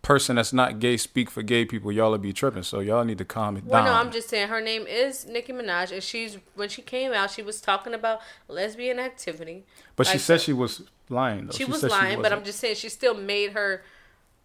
person 0.02 0.36
that's 0.36 0.52
not 0.52 0.78
gay 0.78 0.96
speak 0.96 1.28
for 1.28 1.42
gay 1.42 1.64
people. 1.64 1.92
Y'all 1.92 2.12
will 2.12 2.18
be 2.18 2.32
tripping, 2.32 2.62
so 2.62 2.80
y'all 2.80 3.04
need 3.04 3.18
to 3.18 3.24
calm 3.24 3.56
it 3.56 3.64
Well, 3.64 3.84
down. 3.84 3.92
no, 3.92 4.00
I'm 4.00 4.10
just 4.10 4.28
saying 4.28 4.48
her 4.48 4.60
name 4.60 4.86
is 4.86 5.26
Nicki 5.26 5.52
Minaj, 5.52 5.92
and 5.92 6.02
she's 6.02 6.38
when 6.54 6.68
she 6.68 6.80
came 6.80 7.12
out, 7.12 7.30
she 7.30 7.42
was 7.42 7.60
talking 7.60 7.92
about 7.92 8.20
lesbian 8.46 8.98
activity. 8.98 9.64
but 9.96 10.06
she 10.06 10.16
said 10.18 10.40
she 10.40 10.52
was 10.52 10.82
lying 11.10 11.46
though. 11.46 11.52
She, 11.52 11.64
was 11.64 11.80
said 11.80 11.90
lying, 11.90 12.22
but 12.22 12.32
I'm 12.32 12.44
just 12.44 12.58
saying 12.60 12.76
she 12.76 12.88
still 12.88 13.14
made 13.14 13.52
her. 13.52 13.82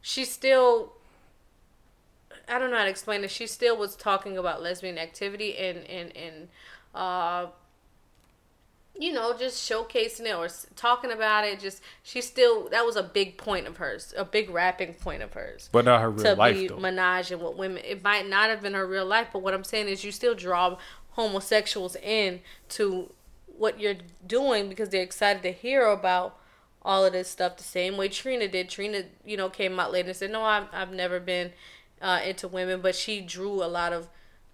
She 0.01 0.25
still. 0.25 0.93
I 2.49 2.59
don't 2.59 2.71
know 2.71 2.77
how 2.77 2.83
to 2.83 2.89
explain 2.89 3.23
it. 3.23 3.31
She 3.31 3.47
still 3.47 3.77
was 3.77 3.95
talking 3.95 4.37
about 4.37 4.61
lesbian 4.61 4.97
activity 4.97 5.55
and 5.57 5.77
and 5.87 6.15
and, 6.17 6.47
uh, 6.93 7.45
you 8.95 9.12
know, 9.12 9.36
just 9.36 9.69
showcasing 9.69 10.25
it 10.25 10.36
or 10.36 10.47
talking 10.75 11.12
about 11.12 11.45
it. 11.45 11.60
Just 11.60 11.82
she 12.03 12.21
still 12.21 12.69
that 12.69 12.86
was 12.86 12.95
a 12.95 13.03
big 13.03 13.38
point 13.38 13.67
of 13.67 13.77
hers, 13.77 14.13
a 14.15 14.23
big 14.23 14.49
rapping 14.49 14.93
point 14.93 15.23
of 15.23 15.34
hers. 15.34 15.69
but 15.71 15.86
not 15.86 16.01
her 16.01 16.12
real 16.12 16.23
to 16.23 16.36
life 16.36 16.56
be 16.56 16.67
though. 16.67 16.77
Minaj 16.77 17.32
and 17.32 17.41
what 17.41 17.58
women. 17.58 17.82
It 17.84 18.03
might 18.03 18.27
not 18.27 18.49
have 18.49 18.62
been 18.62 18.73
her 18.73 18.86
real 18.86 19.06
life, 19.06 19.29
but 19.34 19.41
what 19.41 19.53
I'm 19.53 19.63
saying 19.63 19.88
is 19.88 20.03
you 20.03 20.12
still 20.12 20.36
draw 20.36 20.77
homosexuals 21.12 21.95
in 21.97 22.41
to 22.69 23.12
what 23.58 23.79
you're 23.79 23.95
doing 24.25 24.69
because 24.69 24.89
they're 24.89 25.03
excited 25.03 25.43
to 25.43 25.51
hear 25.51 25.86
about 25.88 26.38
all 26.82 27.06
of 27.06 27.13
this 27.13 27.29
stuff 27.29 27.58
the 27.58 27.63
same 27.63 27.97
way 27.97 28.10
Trina 28.10 28.47
did. 28.47 28.69
Trina, 28.69 29.03
you 29.25 29.38
know, 29.38 29.49
came 29.49 29.79
out 29.79 29.91
later 29.91 30.10
and 30.10 30.17
said, 30.17 30.32
"No, 30.32 30.43
I've 30.43 30.67
I've 30.71 30.91
never 30.91 31.19
been 31.19 31.51
uh, 32.01 32.19
into 32.23 32.47
women," 32.47 32.82
but 32.82 32.95
she 32.95 33.21
drew 33.21 33.63
a 33.63 33.65
lot 33.65 33.93
of 33.93 34.08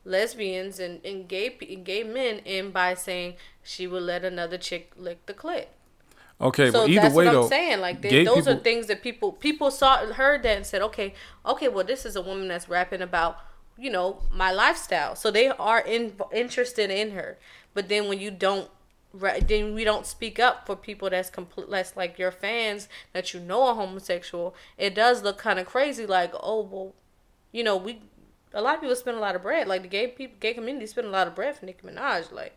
lesbians 0.10 0.80
and, 0.80 1.00
and 1.06 1.28
gay 1.28 1.56
and 1.70 1.86
gay 1.86 2.04
men 2.04 2.40
in 2.40 2.72
by 2.72 2.94
saying 2.94 3.36
she 3.64 3.88
would 3.88 4.04
let 4.04 4.26
another 4.26 4.58
chick 4.58 4.92
lick 4.98 5.26
the 5.26 5.34
clit. 5.34 5.68
okay, 6.42 6.72
So 6.72 6.88
but 6.88 6.90
either 6.90 7.02
that's 7.02 7.16
way 7.16 7.26
what 7.26 7.32
though, 7.32 7.44
I'm 7.44 7.50
saying. 7.50 7.80
Like 7.80 8.02
they, 8.02 8.18
those 8.24 8.48
are 8.48 8.56
things 8.56 8.88
that 8.88 9.02
people 9.04 9.32
people 9.34 9.72
saw 9.72 10.06
heard 10.14 10.44
that 10.44 10.58
and 10.58 10.66
said, 10.66 10.82
okay, 10.82 11.14
okay, 11.46 11.68
well 11.68 11.86
this 11.86 12.06
is 12.06 12.16
a 12.16 12.22
woman 12.22 12.48
that's 12.48 12.70
rapping 12.70 13.02
about 13.02 13.40
you 13.78 13.90
know 13.90 14.22
my 14.34 14.52
lifestyle. 14.52 15.16
So 15.16 15.32
they 15.32 15.48
are 15.50 15.80
in, 15.82 16.14
interested 16.34 16.90
in 16.90 17.12
her. 17.12 17.38
But 17.74 17.88
then 17.90 18.08
when 18.08 18.20
you 18.20 18.32
don't, 18.32 18.70
then 19.14 19.74
we 19.74 19.84
don't 19.84 20.06
speak 20.06 20.40
up 20.40 20.66
for 20.66 20.76
people 20.76 21.10
that's 21.10 21.30
complete, 21.30 21.70
that's 21.70 21.96
like 21.96 22.18
your 22.20 22.32
fans 22.32 22.88
that 23.14 23.34
you 23.34 23.40
know 23.40 23.64
are 23.64 23.76
homosexual. 23.76 24.56
It 24.78 24.96
does 24.96 25.24
look 25.24 25.38
kind 25.38 25.60
of 25.60 25.66
crazy. 25.68 26.06
Like 26.06 26.34
oh 26.42 26.62
well, 26.62 26.94
you 27.52 27.64
know 27.64 27.78
we. 27.78 28.02
A 28.54 28.62
lot 28.62 28.76
of 28.76 28.82
people 28.82 28.96
spend 28.96 29.18
a 29.18 29.20
lot 29.20 29.36
of 29.36 29.42
bread. 29.44 29.68
Like 29.68 29.84
the 29.84 29.88
gay 29.88 30.08
people, 30.08 30.36
gay 30.40 30.54
community 30.54 30.86
spend 30.88 31.08
a 31.08 31.12
lot 31.12 31.28
of 31.28 31.36
bread 31.36 31.56
for 31.56 31.66
Nicki 31.66 31.86
Minaj. 31.88 32.32
Like, 32.32 32.56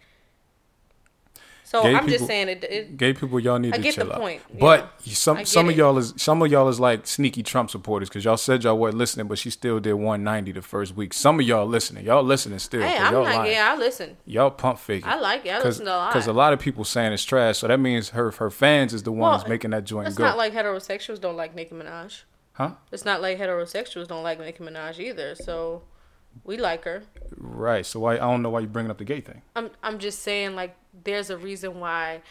so 1.64 1.82
Gay 1.84 1.94
I'm 1.94 2.06
just 2.06 2.26
saying 2.26 2.48
it. 2.50 2.64
it 2.64 2.96
Gay 2.98 3.14
people, 3.14 3.40
y'all 3.40 3.58
need 3.58 3.72
I 3.72 3.76
to 3.78 3.82
get 3.82 3.94
the 3.94 4.02
chill 4.02 4.12
out. 4.12 4.20
point, 4.20 4.42
But 4.58 4.92
yeah. 5.04 5.14
some 5.14 5.44
some 5.46 5.66
get 5.66 5.72
of 5.72 5.78
y'all 5.78 5.96
is 5.96 6.12
some 6.18 6.42
of 6.42 6.50
y'all 6.50 6.68
is 6.68 6.78
like 6.78 7.06
sneaky 7.06 7.42
Trump 7.42 7.70
supporters 7.70 8.10
because 8.10 8.26
y'all 8.26 8.36
said 8.36 8.62
y'all 8.64 8.76
weren't 8.76 8.96
listening, 8.96 9.26
but 9.26 9.38
she 9.38 9.48
still 9.48 9.80
did 9.80 9.94
190 9.94 10.52
the 10.52 10.60
first 10.60 10.94
week. 10.96 11.14
Some 11.14 11.40
of 11.40 11.46
y'all 11.46 11.66
listening, 11.66 12.04
y'all 12.04 12.22
listening 12.22 12.58
still. 12.58 12.82
Hey, 12.82 12.98
I'm 12.98 13.12
y'all 13.12 13.24
not 13.24 13.36
lying. 13.36 13.52
gay. 13.52 13.58
I 13.58 13.74
listen. 13.76 14.16
Y'all 14.26 14.50
pump 14.50 14.80
faking. 14.80 15.08
I 15.08 15.18
like 15.18 15.46
it. 15.46 15.50
I 15.50 15.62
listen 15.62 15.86
to 15.86 15.94
a 15.94 15.96
lot. 15.96 16.12
Because 16.12 16.26
a 16.26 16.32
lot 16.34 16.52
of 16.52 16.58
people 16.58 16.84
saying 16.84 17.12
it's 17.14 17.24
trash, 17.24 17.58
so 17.58 17.68
that 17.68 17.80
means 17.80 18.10
her 18.10 18.30
her 18.32 18.50
fans 18.50 18.92
is 18.92 19.02
the 19.04 19.12
ones 19.12 19.42
Well, 19.44 19.48
making 19.48 19.70
that 19.70 19.84
joint 19.84 20.08
It's 20.08 20.16
good, 20.16 20.24
not 20.24 20.36
like 20.36 20.52
heterosexuals 20.52 21.20
don't 21.22 21.36
like 21.36 21.54
Nicki 21.54 21.74
Minaj. 21.74 22.22
Huh? 22.54 22.72
It's 22.90 23.04
not 23.04 23.22
like 23.22 23.38
heterosexuals 23.38 24.08
don't 24.08 24.22
like 24.22 24.38
Nicki 24.38 24.62
Minaj 24.62 24.98
either. 24.98 25.34
So 25.34 25.82
we 26.44 26.56
like 26.56 26.84
her. 26.84 27.02
Right. 27.36 27.84
So 27.84 28.00
why 28.00 28.14
I 28.14 28.18
don't 28.18 28.42
know 28.42 28.50
why 28.50 28.60
you're 28.60 28.68
bringing 28.68 28.90
up 28.90 28.98
the 28.98 29.04
gay 29.04 29.20
thing. 29.20 29.42
I'm 29.56 29.70
I'm 29.82 29.98
just 29.98 30.20
saying 30.20 30.54
like 30.54 30.76
there's 31.04 31.30
a 31.30 31.36
reason 31.36 31.80
why 31.80 32.22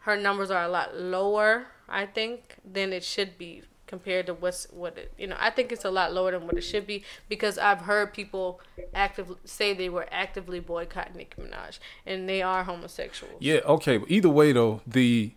her 0.00 0.16
numbers 0.16 0.50
are 0.50 0.64
a 0.64 0.68
lot 0.68 0.96
lower. 0.96 1.66
I 1.88 2.06
think 2.06 2.56
than 2.64 2.92
it 2.92 3.04
should 3.04 3.36
be 3.38 3.62
compared 3.86 4.26
to 4.26 4.34
what's 4.34 4.66
what 4.70 4.96
it 4.96 5.12
you 5.18 5.26
know 5.26 5.36
I 5.38 5.50
think 5.50 5.70
it's 5.70 5.84
a 5.84 5.90
lot 5.90 6.12
lower 6.12 6.30
than 6.30 6.46
what 6.46 6.56
it 6.56 6.62
should 6.62 6.86
be 6.86 7.04
because 7.28 7.58
I've 7.58 7.82
heard 7.82 8.14
people 8.14 8.60
actively 8.94 9.36
say 9.44 9.74
they 9.74 9.90
were 9.90 10.06
actively 10.10 10.58
boycotting 10.58 11.16
Nicki 11.16 11.42
Minaj 11.42 11.78
and 12.06 12.28
they 12.28 12.40
are 12.42 12.64
homosexuals. 12.64 13.36
Yeah. 13.40 13.60
Okay. 13.66 13.98
But 13.98 14.10
either 14.10 14.30
way, 14.30 14.52
though, 14.52 14.80
the 14.86 15.32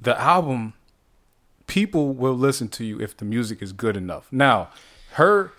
the 0.00 0.18
album, 0.20 0.74
people 1.66 2.12
will 2.12 2.34
listen 2.36 2.68
to 2.68 2.84
you 2.84 3.00
if 3.00 3.16
the 3.16 3.24
music 3.24 3.62
is 3.62 3.72
good 3.72 3.96
enough. 3.96 4.26
Now, 4.30 4.68
her. 5.12 5.52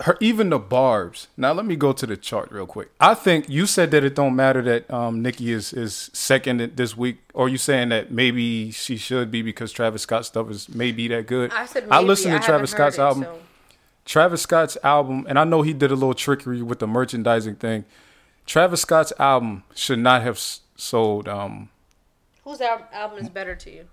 Her 0.00 0.18
even 0.20 0.50
the 0.50 0.58
barbs. 0.58 1.28
Now 1.34 1.52
let 1.52 1.64
me 1.64 1.74
go 1.74 1.94
to 1.94 2.04
the 2.04 2.14
chart 2.18 2.52
real 2.52 2.66
quick. 2.66 2.90
I 3.00 3.14
think 3.14 3.48
you 3.48 3.64
said 3.64 3.90
that 3.92 4.04
it 4.04 4.14
don't 4.14 4.36
matter 4.36 4.60
that 4.60 4.90
um, 4.90 5.22
Nicki 5.22 5.50
is 5.50 5.72
is 5.72 6.10
second 6.12 6.58
this 6.76 6.94
week, 6.94 7.20
or 7.32 7.48
you 7.48 7.56
saying 7.56 7.88
that 7.88 8.12
maybe 8.12 8.70
she 8.70 8.98
should 8.98 9.30
be 9.30 9.40
because 9.40 9.72
Travis 9.72 10.02
Scott 10.02 10.26
stuff 10.26 10.50
is 10.50 10.68
maybe 10.68 11.08
that 11.08 11.26
good. 11.26 11.50
I 11.52 11.64
said 11.64 11.84
maybe. 11.84 11.92
I 11.92 12.00
listened 12.00 12.32
to 12.34 12.42
I 12.42 12.44
Travis 12.46 12.70
Scott's 12.72 12.98
it, 12.98 13.00
album. 13.00 13.24
so- 13.24 13.38
Travis 14.04 14.42
Scott's 14.42 14.76
album, 14.84 15.24
and 15.26 15.38
I 15.38 15.44
know 15.44 15.62
he 15.62 15.72
did 15.72 15.90
a 15.90 15.94
little 15.94 16.12
trickery 16.12 16.60
with 16.60 16.80
the 16.80 16.86
merchandising 16.86 17.56
thing. 17.56 17.86
Travis 18.44 18.82
Scott's 18.82 19.14
album 19.18 19.64
should 19.74 20.00
not 20.00 20.20
have 20.20 20.38
sold 20.76 21.28
um, 21.28 21.70
Whose 22.44 22.60
al- 22.60 22.86
album 22.92 23.20
is 23.20 23.30
better 23.30 23.54
to 23.56 23.70
you? 23.70 23.84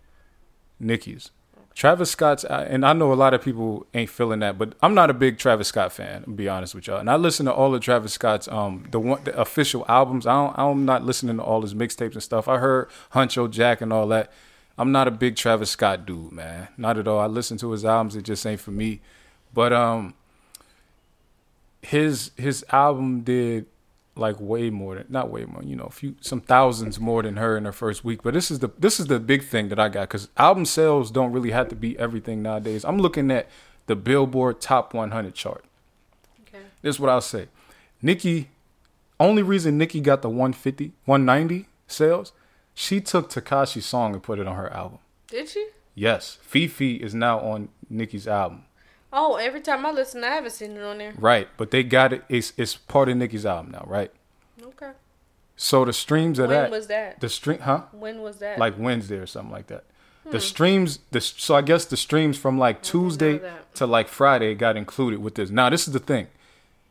Nicki's. 0.80 1.32
Travis 1.76 2.10
Scott's, 2.10 2.46
and 2.46 2.86
I 2.86 2.94
know 2.94 3.12
a 3.12 3.16
lot 3.16 3.34
of 3.34 3.42
people 3.42 3.86
ain't 3.94 4.10
feeling 4.10 4.40
that, 4.40 4.58
but 4.58 4.76
I'm 4.82 4.94
not 4.94 5.10
a 5.10 5.14
big 5.14 5.38
Travis 5.38 5.68
Scott 5.68 5.92
fan. 5.92 6.24
Be 6.36 6.48
honest 6.48 6.74
with 6.74 6.88
y'all, 6.88 7.00
and 7.00 7.10
I 7.10 7.18
listen 7.18 7.46
to 7.48 7.54
all 7.54 7.76
of 7.76 7.82
Travis 7.82 8.14
Scott's 8.14 8.48
um 8.48 8.88
the 8.92 9.00
one 9.00 9.22
the 9.26 9.38
official 9.38 9.86
albums. 9.90 10.26
I 10.26 10.34
don't, 10.34 10.56
I'm 10.58 10.86
not 10.86 11.04
listening 11.04 11.36
to 11.36 11.44
all 11.44 11.62
his 11.62 11.74
mixtapes 11.74 12.14
and 12.14 12.24
stuff. 12.24 12.48
I 12.48 12.60
heard 12.60 12.90
Huncho 13.14 13.52
Jack 13.52 13.82
and 13.82 13.92
all 13.92 14.08
that. 14.08 14.32
I'm 14.78 14.94
not 14.94 15.10
a 15.10 15.12
big 15.12 15.36
Travis 15.36 15.70
Scott 15.70 16.06
dude, 16.06 16.32
man. 16.32 16.70
Not 16.78 16.98
at 16.98 17.10
all. 17.10 17.20
I 17.20 17.28
listen 17.28 17.58
to 17.58 17.72
his 17.72 17.84
albums. 17.84 18.16
It 18.16 18.24
just 18.24 18.46
ain't 18.46 18.62
for 18.62 18.72
me. 18.72 19.02
But 19.54 19.74
um, 19.74 20.14
his 21.82 22.32
his 22.38 22.64
album 22.72 23.22
did 23.22 23.66
like 24.16 24.39
way 24.39 24.70
more 24.70 24.95
than 24.95 25.05
not 25.09 25.30
way 25.30 25.45
more, 25.45 25.61
you 25.63 25.76
know, 25.76 25.86
a 25.86 25.91
few 25.91 26.16
some 26.22 26.41
thousands 26.41 26.99
more 26.99 27.22
than 27.24 27.36
her 27.38 27.57
in 27.57 27.66
her 27.66 27.72
first 27.72 28.03
week. 28.03 28.24
But 28.24 28.34
this 28.34 28.49
is 28.49 28.59
the 28.59 28.72
this 28.80 28.99
is 28.99 29.07
the 29.07 29.20
big 29.20 29.43
thing 29.43 29.70
that 29.70 29.80
I 29.80 29.89
got 29.89 30.09
because 30.09 30.30
album 30.38 30.66
sales 30.66 31.11
don't 31.11 31.32
really 31.32 31.51
have 31.51 31.68
to 31.70 31.76
be 31.76 31.97
everything 31.99 32.41
nowadays. 32.41 32.86
I'm 32.86 32.97
looking 32.97 33.30
at 33.32 33.47
the 33.88 33.95
Billboard 33.95 34.61
Top 34.61 34.93
100 34.93 35.36
chart. 35.36 35.66
Okay. 36.47 36.63
This 36.82 36.95
is 36.95 36.99
what 36.99 37.09
I'll 37.09 37.22
say. 37.22 37.47
Nicki, 38.01 38.49
only 39.20 39.41
reason 39.41 39.78
Nicki 39.78 39.99
got 39.99 40.22
the 40.22 40.30
150, 40.30 40.93
190 41.05 41.68
sales, 41.88 42.32
she 42.74 42.99
took 42.99 43.30
Tekashi's 43.30 43.86
song 43.86 44.13
and 44.13 44.24
put 44.24 44.39
it 44.39 44.47
on 44.47 44.55
her 44.55 44.72
album. 44.72 44.99
Did 45.28 45.49
she? 45.49 45.68
Yes, 45.93 46.38
FEFE 46.41 46.99
is 46.99 47.16
now 47.16 47.39
on 47.39 47.70
Nicki's 47.89 48.28
album. 48.28 48.66
Oh, 49.18 49.36
every 49.36 49.61
time 49.61 49.86
I 49.86 49.91
listen, 49.91 50.26
I 50.26 50.28
haven't 50.28 50.51
seen 50.51 50.76
it 50.76 50.84
on 50.84 50.97
there. 50.97 51.13
Right, 51.18 51.47
but 51.55 51.72
they 51.72 51.84
got 51.84 52.11
it. 52.11 52.26
It's 52.28 52.51
it's 52.57 52.76
part 52.76 53.07
of 53.07 53.16
Nicki's 53.16 53.45
album 53.45 53.72
now, 53.72 53.86
right? 53.88 54.11
Okay. 54.61 54.91
So 55.55 55.86
the 55.86 55.93
streams 55.93 56.38
of 56.38 56.49
When 56.49 56.57
that, 56.57 56.61
When 56.63 56.72
was 56.72 56.88
that? 56.88 57.22
the 57.22 57.30
stream, 57.30 57.59
huh? 57.59 57.84
When 57.93 58.22
was 58.22 58.38
that? 58.38 58.59
Like 58.59 58.78
Wednesday 58.78 59.16
or 59.16 59.26
something 59.26 59.53
like 59.53 59.68
that. 59.68 59.86
The 60.26 60.32
hmm. 60.32 60.38
streams, 60.39 60.99
the 61.11 61.22
so 61.22 61.55
I 61.55 61.61
guess 61.61 61.86
the 61.86 61.95
streams 61.95 62.38
from 62.38 62.57
like 62.57 62.82
Tuesday 62.82 63.39
to 63.76 63.86
like 63.86 64.09
Friday 64.09 64.53
got 64.53 64.76
included 64.76 65.22
with 65.22 65.36
this. 65.36 65.49
Now 65.49 65.70
this 65.70 65.88
is 65.88 65.93
the 65.93 65.99
thing, 65.99 66.28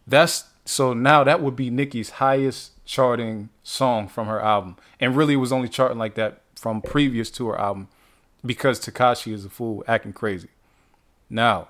that's 0.06 0.44
so 0.64 0.94
now 0.94 1.24
that 1.24 1.42
would 1.42 1.56
be 1.56 1.68
Nicki's 1.68 2.10
highest 2.10 2.72
charting 2.86 3.50
song 3.62 4.08
from 4.08 4.28
her 4.28 4.40
album, 4.40 4.76
and 4.98 5.14
really 5.14 5.34
it 5.34 5.38
was 5.38 5.52
only 5.52 5.68
charting 5.68 5.98
like 5.98 6.14
that 6.14 6.40
from 6.54 6.80
previous 6.80 7.30
to 7.32 7.48
her 7.48 7.60
album, 7.60 7.88
because 8.46 8.80
Tekashi 8.80 9.32
is 9.34 9.44
a 9.44 9.50
fool 9.50 9.84
acting 9.86 10.14
crazy. 10.14 10.48
Now, 11.28 11.68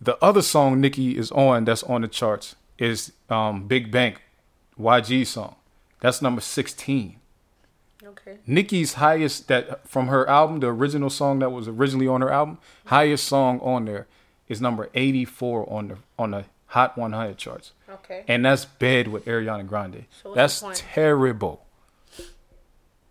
the 0.00 0.22
other 0.24 0.42
song 0.42 0.80
Nicki 0.80 1.16
is 1.16 1.30
on 1.32 1.64
that's 1.64 1.82
on 1.84 2.02
the 2.02 2.08
charts 2.08 2.56
is 2.78 3.12
um, 3.28 3.66
Big 3.66 3.90
Bank, 3.90 4.22
YG 4.78 5.26
song. 5.26 5.56
That's 6.00 6.22
number 6.22 6.40
sixteen. 6.40 7.16
okay. 8.04 8.38
Nicki's 8.46 8.94
highest 8.94 9.48
that 9.48 9.86
from 9.86 10.08
her 10.08 10.26
album, 10.28 10.60
the 10.60 10.68
original 10.68 11.10
song 11.10 11.38
that 11.40 11.50
was 11.50 11.68
originally 11.68 12.08
on 12.08 12.22
her 12.22 12.30
album, 12.30 12.58
highest 12.86 13.24
song 13.24 13.60
on 13.60 13.84
there 13.84 14.06
is 14.48 14.60
number 14.60 14.88
84 14.94 15.72
on 15.72 15.88
the 15.88 15.96
on 16.18 16.30
the 16.32 16.44
Hot 16.70 16.96
100 16.96 17.36
charts. 17.36 17.72
Okay. 17.90 18.22
And 18.28 18.44
that's 18.44 18.64
bad 18.64 19.08
with 19.08 19.24
Ariana 19.24 19.66
Grande. 19.66 20.04
So 20.22 20.32
that's 20.34 20.62
terrible. 20.74 21.66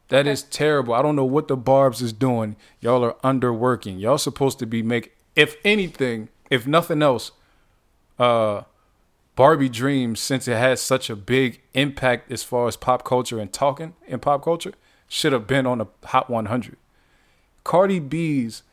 That 0.08 0.26
is 0.28 0.44
terrible. 0.44 0.94
I 0.94 1.02
don't 1.02 1.18
know 1.18 1.26
what 1.26 1.50
the 1.50 1.58
Barb's 1.58 2.02
is 2.02 2.14
doing. 2.14 2.56
Y'all 2.80 3.04
are 3.04 3.16
underworking. 3.16 4.00
Y'all 4.00 4.18
supposed 4.18 4.60
to 4.60 4.66
be 4.66 4.82
make 4.82 5.16
if 5.36 5.58
anything, 5.66 6.30
if 6.50 6.66
nothing 6.68 7.02
else, 7.02 7.32
uh 8.18 8.64
Barbie 9.36 9.70
Dreams, 9.70 10.20
since 10.20 10.50
it 10.50 10.58
has 10.58 10.82
such 10.82 11.10
a 11.10 11.16
big 11.16 11.62
impact 11.74 12.30
as 12.30 12.44
far 12.44 12.68
as 12.68 12.76
pop 12.76 13.06
culture 13.06 13.40
and 13.40 13.52
talking 13.54 13.94
in 14.06 14.20
pop 14.20 14.44
culture, 14.44 14.74
should 15.08 15.32
have 15.32 15.48
been 15.48 15.66
on 15.66 15.78
the 15.78 15.86
Hot 16.08 16.30
100. 16.30 16.76
Cardi 17.64 18.00
B's 18.00 18.64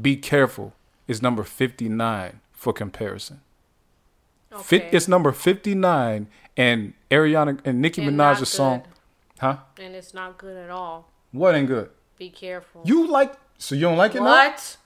Be 0.00 0.14
Careful 0.16 0.72
is 1.08 1.20
number 1.20 1.42
59 1.42 2.40
for 2.52 2.72
comparison. 2.72 3.40
Fit, 4.62 4.82
Okay. 4.84 4.96
it's 4.96 5.08
number 5.08 5.32
59, 5.32 6.28
and 6.56 6.94
Ariana 7.10 7.58
and 7.64 7.82
Nicki 7.82 8.02
And 8.06 8.16
Minaj's 8.16 8.48
song. 8.48 8.84
Huh? 9.40 9.56
and 9.78 9.96
it's 9.96 10.14
not 10.14 10.38
good 10.38 10.56
at 10.56 10.70
all. 10.70 11.10
What 11.32 11.56
ain't 11.56 11.66
good? 11.66 11.90
Be 12.16 12.30
careful. 12.30 12.82
You 12.84 13.08
like, 13.08 13.34
so 13.58 13.74
you 13.74 13.80
don't 13.80 13.96
like 13.96 14.14
it 14.14 14.20
now? 14.20 14.26
what? 14.26 14.76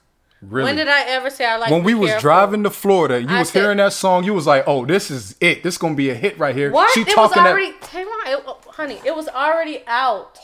Really? 0.41 0.63
When 0.65 0.75
did 0.77 0.87
I 0.87 1.03
ever 1.09 1.29
say 1.29 1.45
I 1.45 1.57
like? 1.57 1.69
It? 1.69 1.73
When 1.73 1.83
we 1.83 1.93
was 1.93 2.11
Careful? 2.11 2.21
driving 2.21 2.63
to 2.63 2.69
Florida, 2.69 3.21
you 3.21 3.27
I 3.27 3.39
was 3.39 3.49
said- 3.49 3.59
hearing 3.61 3.77
that 3.77 3.91
song, 3.93 4.23
you 4.23 4.33
was 4.33 4.47
like, 4.47 4.63
"Oh, 4.67 4.85
this 4.85 5.11
is 5.11 5.35
it. 5.41 5.63
This 5.63 5.77
gonna 5.77 5.95
be 5.95 6.09
a 6.09 6.13
hit 6.15 6.39
right 6.39 6.55
here." 6.55 6.71
What? 6.71 6.91
She 6.93 7.01
it 7.01 7.07
was 7.07 7.15
talking 7.15 7.43
already. 7.43 7.71
that. 7.71 7.93
It, 8.27 8.43
oh, 8.47 8.57
honey. 8.69 8.99
It 9.03 9.15
was 9.15 9.27
already 9.27 9.83
out 9.85 10.39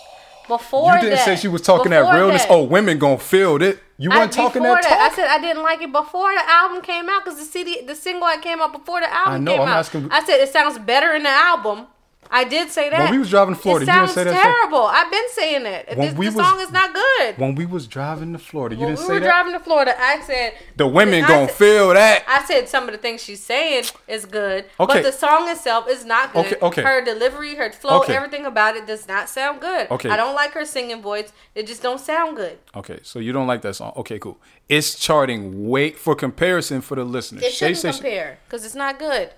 before 0.47 0.93
You 0.95 0.99
didn't 1.01 1.15
that. 1.15 1.25
say 1.25 1.35
she 1.37 1.47
was 1.47 1.61
talking 1.61 1.91
that 1.91 2.13
realness. 2.13 2.43
that. 2.43 2.51
Oh, 2.51 2.63
women 2.63 2.99
gonna 2.99 3.17
feel 3.17 3.61
it. 3.61 3.79
You 3.97 4.09
weren't 4.09 4.33
talking 4.33 4.61
before 4.61 4.81
that 4.81 4.89
talk. 4.89 4.99
I 4.99 5.15
said 5.15 5.27
I 5.27 5.39
didn't 5.39 5.63
like 5.63 5.81
it 5.81 5.91
before 5.93 6.33
the 6.33 6.41
album 6.49 6.81
came 6.81 7.07
out 7.09 7.23
because 7.23 7.39
the 7.39 7.45
CD, 7.45 7.81
the 7.85 7.95
single 7.95 8.27
that 8.27 8.41
came 8.41 8.59
out 8.61 8.73
before 8.73 8.99
the 8.99 9.11
album 9.11 9.33
I 9.33 9.37
know, 9.37 9.51
came 9.53 9.61
I'm 9.61 9.67
out. 9.69 9.77
asking- 9.79 10.09
I 10.11 10.23
said 10.25 10.41
it 10.41 10.51
sounds 10.51 10.77
better 10.79 11.13
in 11.15 11.23
the 11.23 11.29
album. 11.29 11.87
I 12.31 12.43
did 12.43 12.69
say 12.69 12.89
that. 12.89 12.99
When 12.99 13.11
we 13.11 13.19
was 13.19 13.29
driving 13.29 13.55
to 13.55 13.61
Florida, 13.61 13.83
it 13.83 13.87
you 13.87 13.93
didn't 13.93 14.07
sounds 14.09 14.13
say 14.15 14.23
that 14.25 14.41
terrible. 14.43 14.83
I've 14.85 15.11
been 15.11 15.29
saying 15.31 15.63
that. 15.63 15.87
When 15.89 16.07
This, 16.07 16.15
we 16.17 16.29
the 16.29 16.37
was- 16.37 16.47
song 16.47 16.59
is 16.59 16.71
not 16.71 16.93
good. 16.93 17.37
when 17.37 17.55
we 17.55 17.65
was 17.65 17.87
driving 17.87 18.33
to 18.33 18.39
Florida, 18.39 18.75
you 18.75 18.81
when 18.81 18.89
didn't 18.95 18.99
we 18.99 19.05
say 19.05 19.07
that. 19.07 19.13
When 19.13 19.21
we 19.21 19.27
were 19.27 19.31
driving 19.31 19.53
to 19.53 19.59
Florida, 19.59 19.95
I 19.99 20.21
said 20.21 20.53
the 20.75 20.87
women 20.87 21.23
I 21.23 21.27
gonna 21.27 21.47
said- 21.47 21.55
feel 21.55 21.93
that. 21.93 22.23
I 22.27 22.43
said 22.45 22.67
some 22.67 22.85
of 22.85 22.91
the 22.91 22.97
things 22.97 23.21
she's 23.23 23.43
saying 23.43 23.85
is 24.07 24.25
good, 24.25 24.65
Okay. 24.79 24.93
but 24.95 25.03
the 25.03 25.11
song 25.11 25.49
itself 25.49 25.87
is 25.89 26.03
not 26.05 26.33
good. 26.33 26.45
Okay, 26.47 26.57
okay. 26.61 26.81
Her 26.81 27.03
delivery, 27.03 27.55
her 27.55 27.71
flow, 27.71 27.99
Okay. 28.01 28.15
everything 28.15 28.45
about 28.45 28.75
it 28.75 28.85
does 28.87 29.07
not 29.07 29.29
sound 29.29 29.61
good. 29.61 29.89
Okay. 29.91 30.09
I 30.09 30.15
don't 30.17 30.35
like 30.35 30.51
her 30.53 30.65
singing 30.65 31.01
voice. 31.01 31.31
It 31.53 31.67
just 31.67 31.81
don't 31.81 31.99
sound 32.01 32.35
good. 32.35 32.57
Okay, 32.75 32.99
so 33.03 33.19
you 33.19 33.31
don't 33.31 33.47
like 33.47 33.61
that 33.61 33.75
song. 33.75 33.93
Okay, 33.97 34.19
cool. 34.19 34.37
It's 34.67 34.95
charting 34.95 35.69
Wait 35.69 35.97
for 35.97 36.15
comparison 36.15 36.81
for 36.81 36.95
the 36.95 37.03
listeners. 37.03 37.43
It 37.43 37.53
shouldn't 37.53 37.81
compare 37.95 38.39
because 38.47 38.65
it's 38.65 38.75
not 38.75 38.97
good. 38.99 39.29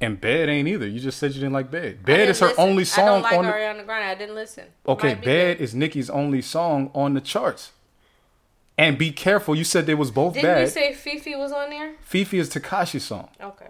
And 0.00 0.20
Bed 0.20 0.48
ain't 0.48 0.66
either. 0.66 0.86
You 0.88 0.98
just 0.98 1.18
said 1.18 1.32
you 1.32 1.40
didn't 1.40 1.52
like 1.52 1.70
Bed. 1.70 2.04
Bed 2.04 2.28
is 2.30 2.40
her 2.40 2.48
listen. 2.48 2.62
only 2.64 2.84
song 2.86 3.04
I 3.04 3.10
don't 3.10 3.22
like 3.22 3.32
on 3.34 3.44
the 3.44 3.50
Ariana 3.52 3.84
Grande. 3.84 4.04
I 4.04 4.14
didn't 4.14 4.34
listen. 4.34 4.64
Okay, 4.88 5.14
Bed 5.14 5.58
good. 5.58 5.64
is 5.64 5.74
Nicki's 5.74 6.08
only 6.08 6.40
song 6.40 6.90
on 6.94 7.14
the 7.14 7.20
charts. 7.20 7.72
And 8.78 8.96
be 8.96 9.12
careful, 9.12 9.54
you 9.54 9.64
said 9.64 9.84
they 9.84 9.94
was 9.94 10.10
both 10.10 10.32
Didn't 10.34 10.46
bad. 10.48 10.60
you 10.62 10.66
say 10.68 10.92
FEFE 10.94 11.36
was 11.38 11.52
on 11.52 11.68
there? 11.68 11.92
FEFE 12.02 12.32
is 12.38 12.48
Tekashi's 12.48 13.04
song. 13.04 13.28
Okay. 13.38 13.66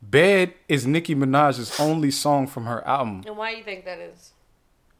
Bed 0.00 0.54
is 0.68 0.86
Nicki 0.86 1.16
Minaj's 1.16 1.80
only 1.80 2.12
song 2.12 2.46
from 2.46 2.66
her 2.66 2.86
album 2.86 3.24
And 3.26 3.36
why 3.36 3.50
do 3.52 3.58
you 3.58 3.64
think 3.64 3.84
that 3.84 3.98
is? 3.98 4.32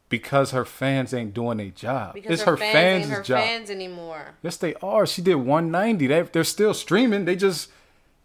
because 0.08 0.52
her 0.52 0.64
fans 0.64 1.12
ain't 1.12 1.34
doing 1.34 1.58
their 1.58 1.70
job. 1.70 2.14
Because 2.14 2.30
it's 2.32 2.42
her, 2.42 2.52
her, 2.52 2.56
fans, 2.56 2.72
fans' 2.72 3.04
ain't 3.06 3.14
her 3.14 3.22
job. 3.22 3.40
fans 3.44 3.70
anymore. 3.70 4.34
Yes, 4.42 4.56
they 4.56 4.74
are. 4.76 5.04
She 5.06 5.20
did 5.20 5.34
190. 5.36 6.06
They, 6.06 6.22
they're 6.22 6.44
still 6.44 6.74
streaming. 6.74 7.24
They 7.24 7.34
just 7.36 7.70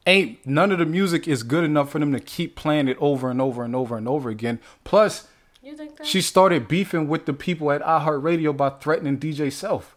ain't 0.05 0.45
none 0.45 0.71
of 0.71 0.79
the 0.79 0.85
music 0.85 1.27
is 1.27 1.43
good 1.43 1.63
enough 1.63 1.91
for 1.91 1.99
them 1.99 2.11
to 2.13 2.19
keep 2.19 2.55
playing 2.55 2.87
it 2.87 2.97
over 2.99 3.29
and 3.29 3.41
over 3.41 3.63
and 3.63 3.75
over 3.75 3.97
and 3.97 4.07
over 4.07 4.29
again. 4.29 4.59
Plus, 4.83 5.27
You 5.61 5.75
think 5.75 5.97
that? 5.97 6.07
she 6.07 6.21
started 6.21 6.67
beefing 6.67 7.07
with 7.07 7.25
the 7.25 7.33
people 7.33 7.71
at 7.71 7.81
iHeartRadio 7.81 8.55
by 8.55 8.69
threatening 8.69 9.17
DJ 9.19 9.51
Self. 9.51 9.95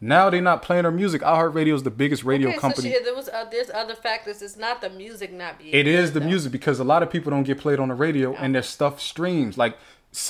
Now 0.00 0.30
they're 0.30 0.42
not 0.42 0.62
playing 0.62 0.82
her 0.82 0.90
music. 0.90 1.22
iHeartRadio 1.22 1.74
is 1.74 1.84
the 1.84 1.90
biggest 1.90 2.24
radio 2.24 2.48
okay, 2.48 2.58
company. 2.58 2.90
So 2.90 2.98
she, 2.98 3.04
there 3.04 3.14
was 3.14 3.28
uh, 3.28 3.44
there's 3.50 3.70
other 3.70 3.94
factors. 3.94 4.42
It's 4.42 4.56
not 4.56 4.80
the 4.80 4.90
music 4.90 5.32
not 5.32 5.58
being. 5.58 5.72
It 5.72 5.86
is 5.86 6.12
the 6.12 6.18
though. 6.18 6.26
music 6.26 6.50
because 6.50 6.80
a 6.80 6.84
lot 6.84 7.04
of 7.04 7.10
people 7.10 7.30
don't 7.30 7.44
get 7.44 7.58
played 7.58 7.78
on 7.78 7.88
the 7.88 7.94
radio 7.94 8.34
and 8.34 8.52
their 8.54 8.62
stuff 8.62 9.00
streams. 9.00 9.56
Like 9.56 9.76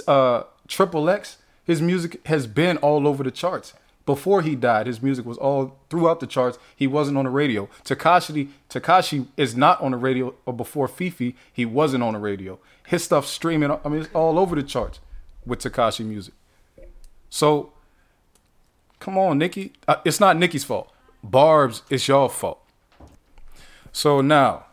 uh 0.07 0.43
Triple 0.69 1.09
X, 1.09 1.39
his 1.65 1.81
music 1.81 2.25
has 2.27 2.47
been 2.47 2.77
all 2.79 3.09
over 3.09 3.25
the 3.25 3.31
charts. 3.31 3.73
Before 4.05 4.43
he 4.43 4.57
died, 4.57 4.87
his 4.87 5.01
music 5.01 5.25
was 5.25 5.39
all 5.39 5.79
throughout 5.89 6.21
the 6.21 6.27
charts. 6.27 6.59
He 6.75 6.87
wasn't 6.87 7.19
on 7.19 7.25
the 7.25 7.31
radio. 7.31 7.69
Tekashi 7.85 8.49
Tekashi 8.69 9.27
is 9.37 9.57
not 9.57 9.81
on 9.81 9.93
the 9.93 9.97
radio 9.97 10.35
or 10.45 10.53
before 10.53 10.89
FEFE, 10.89 11.35
he 11.53 11.65
wasn't 11.65 12.03
on 12.03 12.15
the 12.15 12.19
radio. 12.19 12.59
His 12.87 13.05
stuff 13.05 13.27
streaming, 13.27 13.71
I 13.71 13.89
mean 13.89 14.03
it's 14.03 14.15
all 14.15 14.39
over 14.39 14.57
the 14.57 14.63
charts 14.63 15.01
with 15.47 15.61
Tekashi 15.61 16.05
music. 16.05 16.35
So 17.31 17.73
come 18.99 19.17
on, 19.17 19.39
Nicki. 19.39 19.73
Uh, 19.87 19.97
it's 20.05 20.19
not 20.21 20.37
Nicki's 20.37 20.65
fault. 20.65 20.91
Barb's, 21.23 21.83
it's 21.89 22.09
your 22.09 22.29
fault. 22.29 22.61
So 23.93 24.21
now, 24.21 24.67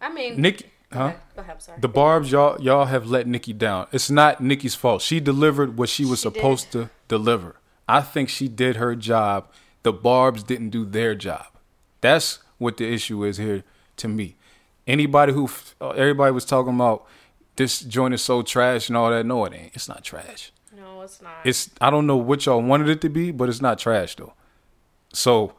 I 0.00 0.12
mean, 0.12 0.40
Nicki, 0.40 0.66
Go 0.96 1.02
huh? 1.02 1.08
ahead. 1.08 1.20
Go 1.34 1.42
ahead, 1.42 1.54
I'm 1.54 1.60
sorry. 1.60 1.80
The 1.80 1.88
Barb's 1.88 2.32
y'all 2.32 2.60
y'all 2.60 2.86
have 2.86 3.06
let 3.06 3.26
Nicki 3.26 3.52
down. 3.52 3.86
It's 3.92 4.10
not 4.10 4.40
Nicki's 4.40 4.74
fault. 4.74 5.02
She 5.02 5.20
delivered 5.20 5.76
what 5.76 5.88
she 5.88 6.04
was 6.04 6.20
She 6.20 6.22
supposed 6.22 6.72
to 6.72 6.90
deliver. 7.08 7.56
I 7.88 8.00
think 8.00 8.28
she 8.28 8.48
did 8.48 8.76
her 8.76 8.96
job. 8.96 9.48
The 9.82 9.92
Barb's 9.92 10.42
didn't 10.42 10.70
do 10.70 10.84
their 10.84 11.14
job. 11.14 11.46
That's 12.00 12.40
what 12.58 12.78
the 12.78 12.92
issue 12.92 13.24
is 13.24 13.36
here 13.36 13.62
to 13.98 14.08
me. 14.08 14.36
Anybody 14.86 15.32
who 15.32 15.50
uh, 15.80 15.90
everybody 15.90 16.32
was 16.32 16.44
talking 16.44 16.74
about 16.74 17.06
this 17.56 17.80
joint 17.80 18.14
is 18.14 18.22
so 18.22 18.42
trash 18.42 18.88
and 18.88 18.96
all 18.96 19.10
that. 19.10 19.26
No, 19.26 19.44
it 19.44 19.52
ain't. 19.52 19.72
It's 19.74 19.88
not 19.88 20.02
trash. 20.02 20.52
no, 20.76 21.02
it's 21.02 21.20
not. 21.20 21.44
It's 21.44 21.70
I 21.80 21.90
don't 21.90 22.06
know 22.06 22.16
what 22.16 22.46
y'all 22.46 22.62
wanted 22.62 22.88
it 22.88 23.00
to 23.02 23.08
be, 23.08 23.30
but 23.32 23.48
it's 23.48 23.60
not 23.60 23.78
trash 23.78 24.16
though. 24.16 24.32
So, 25.12 25.54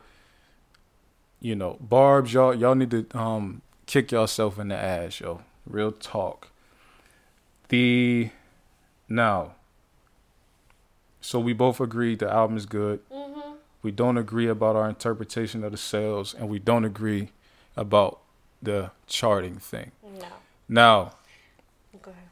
you 1.40 1.56
know, 1.56 1.78
Barb's 1.80 2.34
y'all 2.34 2.56
y'all 2.56 2.76
need 2.76 2.92
to 2.92 3.06
um 3.14 3.62
kick 3.88 4.12
yourself 4.12 4.60
in 4.60 4.68
the 4.68 4.76
ass, 4.76 5.20
yo. 5.20 5.42
Real 5.66 5.92
talk. 5.92 6.50
The 7.70 8.30
now 9.10 9.54
So 11.20 11.40
we 11.40 11.52
both 11.54 11.82
agreed 11.82 12.20
the 12.20 12.32
album 12.32 12.56
is 12.58 12.66
good. 12.66 13.00
Mm-hmm. 13.10 13.54
We 13.82 13.92
don't 13.92 14.18
agree 14.18 14.48
about 14.48 14.76
our 14.76 14.88
interpretation 14.88 15.64
of 15.64 15.72
the 15.72 15.78
sales, 15.78 16.34
and 16.34 16.48
we 16.50 16.60
don't 16.60 16.86
agree 16.86 17.30
about 17.76 18.20
the 18.62 18.92
charting 19.08 19.58
thing. 19.58 19.92
No. 20.04 20.28
Now, 20.70 21.12
Go 22.02 22.12
ahead. 22.12 22.24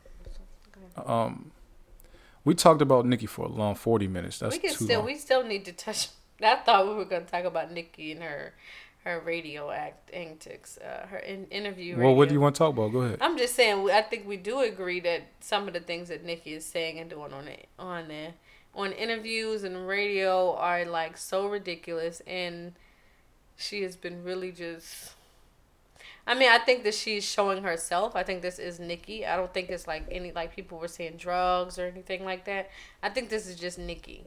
Go 0.71 1.01
ahead. 1.03 1.09
um, 1.09 1.51
we 2.43 2.53
talked 2.55 2.81
about 2.81 3.05
Nicki 3.05 3.25
for 3.25 3.45
a 3.45 3.49
long 3.49 3.75
forty 3.75 4.07
minutes. 4.07 4.39
That's 4.39 4.55
we 4.55 4.59
can 4.59 4.73
too 4.73 4.85
still 4.85 4.99
long. 4.99 5.05
we 5.07 5.15
still 5.17 5.43
need 5.43 5.65
to 5.65 5.71
touch. 5.73 6.09
I 6.43 6.55
thought 6.57 6.87
we 6.87 6.93
were 6.93 7.05
gonna 7.05 7.25
talk 7.25 7.45
about 7.45 7.71
Nicki 7.71 8.11
and 8.11 8.23
her 8.23 8.53
her 9.05 9.19
radio 9.19 9.69
act 9.69 10.11
antics, 10.13 10.79
uh, 10.79 11.05
her 11.07 11.19
in, 11.19 11.45
interview. 11.45 11.95
well, 11.97 12.15
what 12.15 12.27
do 12.27 12.33
you 12.33 12.41
want 12.41 12.55
to 12.55 12.59
talk 12.59 12.73
about? 12.73 12.91
Go 12.91 13.01
ahead. 13.01 13.19
I'm 13.21 13.37
just 13.37 13.55
saying. 13.55 13.89
I 13.91 14.01
think 14.01 14.27
we 14.27 14.35
do 14.35 14.61
agree 14.61 14.99
that 15.01 15.21
some 15.39 15.67
of 15.67 15.75
the 15.75 15.79
things 15.79 16.09
that 16.09 16.25
Nicki 16.25 16.53
is 16.53 16.65
saying 16.65 16.99
and 16.99 17.09
doing 17.09 17.31
on 17.31 17.47
it 17.47 17.67
on 17.77 18.07
there 18.07 18.33
on 18.73 18.91
interviews 18.91 19.63
and 19.63 19.87
radio 19.87 20.55
are 20.55 20.85
like 20.85 21.17
so 21.17 21.47
ridiculous, 21.47 22.21
and 22.25 22.73
she 23.55 23.83
has 23.83 23.95
been 23.95 24.23
really 24.23 24.51
just. 24.51 25.13
I 26.27 26.33
mean, 26.33 26.49
I 26.49 26.57
think 26.57 26.83
that 26.85 26.95
she's 26.95 27.23
showing 27.23 27.61
herself. 27.61 28.15
I 28.15 28.23
think 28.23 28.41
this 28.41 28.57
is 28.57 28.79
Nicki. 28.79 29.23
I 29.23 29.35
don't 29.35 29.53
think 29.53 29.69
it's 29.69 29.85
like 29.85 30.07
any 30.09 30.31
like 30.31 30.55
people 30.55 30.79
were 30.79 30.87
saying 30.87 31.17
drugs 31.17 31.77
or 31.77 31.85
anything 31.85 32.25
like 32.25 32.45
that. 32.45 32.71
I 33.03 33.09
think 33.09 33.29
this 33.29 33.45
is 33.45 33.55
just 33.55 33.77
Nicki 33.77 34.25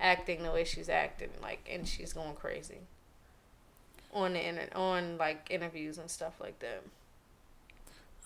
acting 0.00 0.42
the 0.42 0.50
way 0.50 0.64
she's 0.64 0.88
acting, 0.88 1.28
like, 1.42 1.68
and 1.70 1.86
she's 1.86 2.14
going 2.14 2.34
crazy 2.34 2.78
on 4.12 4.32
the 4.32 4.48
inter- 4.48 4.68
on 4.74 5.16
like 5.18 5.46
interviews 5.50 5.98
and 5.98 6.10
stuff 6.10 6.34
like 6.40 6.58
that. 6.60 6.82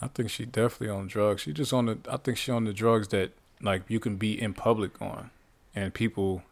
I 0.00 0.08
think 0.08 0.30
she 0.30 0.44
definitely 0.44 0.88
on 0.88 1.06
drugs. 1.06 1.42
She 1.42 1.52
just 1.52 1.72
on 1.72 1.86
the. 1.86 1.98
I 2.10 2.16
think 2.16 2.36
she 2.38 2.50
on 2.50 2.64
the 2.64 2.72
drugs 2.72 3.08
that 3.08 3.30
like 3.60 3.82
you 3.88 4.00
can 4.00 4.16
be 4.16 4.40
in 4.40 4.52
public 4.54 5.00
on, 5.00 5.30
and 5.74 5.94
people 5.94 6.42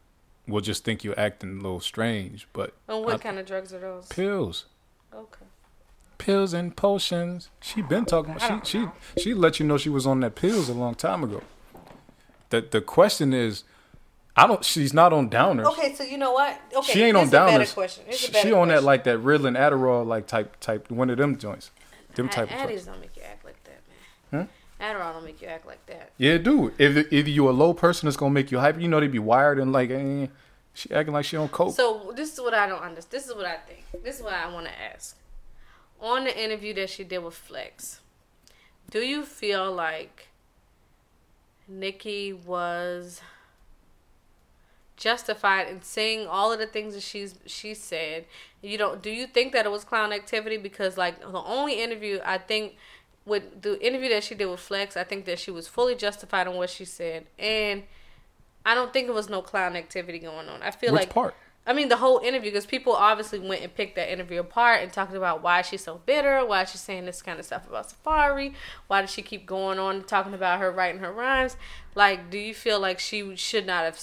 will 0.46 0.60
just 0.60 0.84
think 0.84 1.02
you're 1.04 1.18
acting 1.18 1.50
a 1.58 1.62
little 1.62 1.80
strange. 1.80 2.46
But 2.52 2.74
And 2.88 3.04
what 3.04 3.14
I- 3.14 3.18
kind 3.18 3.38
of 3.38 3.46
drugs 3.46 3.72
are 3.72 3.78
those? 3.80 4.06
pills, 4.08 4.66
Okay. 5.12 5.46
pills 6.18 6.52
and 6.52 6.76
potions. 6.76 7.50
She 7.60 7.82
been 7.82 8.04
talking. 8.04 8.36
She 8.38 8.60
she 8.64 8.88
she 9.20 9.34
let 9.34 9.58
you 9.58 9.66
know 9.66 9.78
she 9.78 9.88
was 9.90 10.06
on 10.06 10.20
that 10.20 10.34
pills 10.36 10.68
a 10.68 10.74
long 10.74 10.94
time 10.94 11.24
ago. 11.24 11.42
The 12.50 12.60
the 12.60 12.80
question 12.80 13.32
is, 13.32 13.64
I 14.40 14.46
don't. 14.46 14.64
She's 14.64 14.94
not 14.94 15.12
on 15.12 15.28
downers. 15.28 15.66
Okay, 15.72 15.94
so 15.94 16.02
you 16.02 16.16
know 16.16 16.32
what? 16.32 16.58
Okay, 16.74 16.92
she 16.92 17.02
ain't 17.02 17.16
on 17.16 17.24
here's 17.24 17.28
a 17.28 17.32
better 17.32 17.64
downers. 17.64 17.74
question. 17.74 18.04
She, 18.10 18.32
better 18.32 18.48
she 18.48 18.54
on 18.54 18.68
that 18.68 18.82
like 18.82 19.04
that 19.04 19.18
Ritalin 19.18 19.58
Adderall 19.58 20.06
like 20.06 20.26
type 20.26 20.58
type 20.60 20.90
one 20.90 21.10
of 21.10 21.18
them 21.18 21.36
joints. 21.36 21.70
Them 22.14 22.26
A- 22.26 22.30
type 22.30 22.50
of 22.50 22.56
Addies 22.56 22.66
drugs. 22.66 22.84
don't 22.86 23.00
make 23.00 23.16
you 23.16 23.22
act 23.22 23.44
like 23.44 23.62
that, 23.64 23.80
man. 24.32 24.48
Adderall 24.80 25.12
don't 25.12 25.24
make 25.24 25.42
you 25.42 25.48
act 25.48 25.66
like 25.66 25.84
that. 25.86 26.12
Yeah, 26.16 26.38
dude. 26.38 26.72
If 26.78 27.12
if 27.12 27.28
you 27.28 27.48
a 27.48 27.52
low 27.52 27.74
person, 27.74 28.08
it's 28.08 28.16
gonna 28.16 28.32
make 28.32 28.50
you 28.50 28.58
hyper. 28.60 28.80
You 28.80 28.88
know 28.88 28.98
they 28.98 29.08
be 29.08 29.18
wired 29.18 29.58
and 29.58 29.72
like, 29.72 29.90
eh, 29.90 30.28
she 30.72 30.90
acting 30.90 31.12
like 31.12 31.26
she 31.26 31.36
on 31.36 31.48
coke. 31.50 31.74
So 31.76 32.12
this 32.16 32.32
is 32.32 32.40
what 32.40 32.54
I 32.54 32.66
don't 32.66 32.82
understand. 32.82 33.10
This 33.12 33.28
is 33.28 33.34
what 33.34 33.44
I 33.44 33.56
think. 33.58 33.84
This 34.02 34.16
is 34.16 34.22
what 34.22 34.32
I 34.32 34.50
want 34.50 34.66
to 34.66 34.72
ask. 34.82 35.16
On 36.00 36.24
the 36.24 36.42
interview 36.42 36.72
that 36.74 36.88
she 36.88 37.04
did 37.04 37.18
with 37.18 37.34
Flex, 37.34 38.00
do 38.90 39.00
you 39.00 39.22
feel 39.24 39.70
like 39.70 40.28
Nicki 41.68 42.32
was 42.32 43.20
justified 45.00 45.66
in 45.66 45.82
saying 45.82 46.28
all 46.28 46.52
of 46.52 46.60
the 46.60 46.66
things 46.66 46.94
that 46.94 47.02
she's 47.02 47.34
she 47.46 47.74
said? 47.74 48.26
You 48.62 48.78
don't. 48.78 49.02
Do 49.02 49.10
you 49.10 49.26
think 49.26 49.52
that 49.54 49.66
it 49.66 49.72
was 49.72 49.82
clown 49.82 50.12
activity? 50.12 50.58
Because 50.58 50.96
like 50.96 51.20
the 51.20 51.42
only 51.42 51.82
interview 51.82 52.20
I 52.24 52.38
think 52.38 52.76
with 53.24 53.62
the 53.62 53.84
interview 53.84 54.10
that 54.10 54.22
she 54.22 54.34
did 54.34 54.46
with 54.46 54.60
Flex, 54.60 54.96
I 54.96 55.04
think 55.04 55.24
that 55.24 55.38
she 55.38 55.50
was 55.50 55.66
fully 55.66 55.94
justified 55.94 56.46
in 56.46 56.54
what 56.54 56.70
she 56.70 56.84
said, 56.84 57.26
and 57.38 57.82
I 58.64 58.74
don't 58.74 58.92
think 58.92 59.08
it 59.08 59.14
was 59.14 59.28
no 59.28 59.42
clown 59.42 59.74
activity 59.74 60.18
going 60.18 60.48
on. 60.48 60.62
I 60.62 60.70
feel 60.70 60.92
Which 60.92 61.00
like 61.00 61.10
part? 61.10 61.34
I 61.66 61.72
mean, 61.72 61.88
the 61.88 61.98
whole 61.98 62.18
interview, 62.18 62.50
because 62.50 62.66
people 62.66 62.94
obviously 62.94 63.38
went 63.38 63.62
and 63.62 63.72
picked 63.72 63.96
that 63.96 64.10
interview 64.10 64.40
apart 64.40 64.82
and 64.82 64.92
talked 64.92 65.14
about 65.14 65.42
why 65.42 65.60
she's 65.62 65.84
so 65.84 66.00
bitter, 66.06 66.44
why 66.44 66.64
she's 66.64 66.80
saying 66.80 67.04
this 67.04 67.20
kind 67.20 67.38
of 67.38 67.44
stuff 67.44 67.68
about 67.68 67.92
Safaree, 67.92 68.54
why 68.86 69.02
does 69.02 69.10
she 69.10 69.20
keep 69.20 69.44
going 69.46 69.78
on 69.78 70.02
talking 70.04 70.32
about 70.32 70.58
her 70.58 70.70
writing 70.70 71.00
her 71.00 71.12
rhymes? 71.12 71.56
Like, 71.94 72.30
do 72.30 72.38
you 72.38 72.54
feel 72.54 72.80
like 72.80 72.98
she 72.98 73.36
should 73.36 73.66
not 73.66 73.84
have 73.84 74.00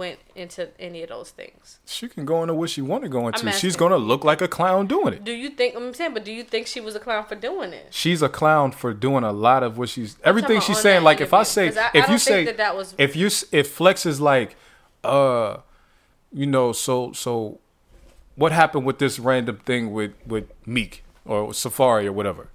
went 0.00 0.18
into 0.34 0.60
any 0.80 1.02
of 1.04 1.10
those 1.10 1.30
things? 1.30 1.78
She 1.84 2.08
can 2.08 2.24
go 2.24 2.36
into 2.42 2.54
what 2.54 2.70
she 2.70 2.80
want 2.82 3.02
to 3.04 3.08
go 3.10 3.28
into. 3.28 3.52
She's 3.52 3.76
gonna 3.76 3.98
look 3.98 4.24
like 4.24 4.40
a 4.40 4.48
clown 4.48 4.86
doing 4.86 5.12
it. 5.14 5.24
Do 5.24 5.32
you 5.32 5.50
think 5.50 5.76
I'm 5.76 5.92
saying, 5.94 6.14
but 6.14 6.24
do 6.24 6.32
you 6.32 6.42
think 6.42 6.66
she 6.66 6.80
was 6.80 6.94
a 6.96 7.00
clown 7.00 7.24
for 7.26 7.34
doing 7.36 7.72
it? 7.72 7.88
She's 7.90 8.22
a 8.22 8.28
clown 8.28 8.72
for 8.72 8.92
doing 8.94 9.24
a 9.24 9.32
lot 9.32 9.62
of 9.62 9.76
what 9.78 9.88
she's 9.90 10.16
everything 10.24 10.60
she's 10.60 10.80
saying. 10.80 11.04
Like 11.04 11.20
if 11.20 11.32
I 11.34 11.42
say, 11.44 11.66
I- 11.68 11.84
I 11.84 11.90
if 11.94 12.04
don't 12.06 12.12
you 12.12 12.18
say 12.18 12.44
that 12.46 12.56
that 12.56 12.74
was- 12.76 12.94
if 12.98 13.14
you 13.14 13.28
if 13.52 13.70
Flex 13.70 14.06
is 14.06 14.20
like, 14.20 14.56
uh, 15.04 15.58
you 16.32 16.46
know, 16.46 16.72
so 16.72 17.12
so, 17.12 17.58
what 18.36 18.52
happened 18.52 18.84
with 18.86 18.98
this 18.98 19.18
random 19.18 19.58
thing 19.66 19.92
with 19.92 20.12
with 20.26 20.46
Meek 20.66 21.04
or 21.26 21.48
Safaree 21.48 22.06
or 22.06 22.12
whatever? 22.12 22.48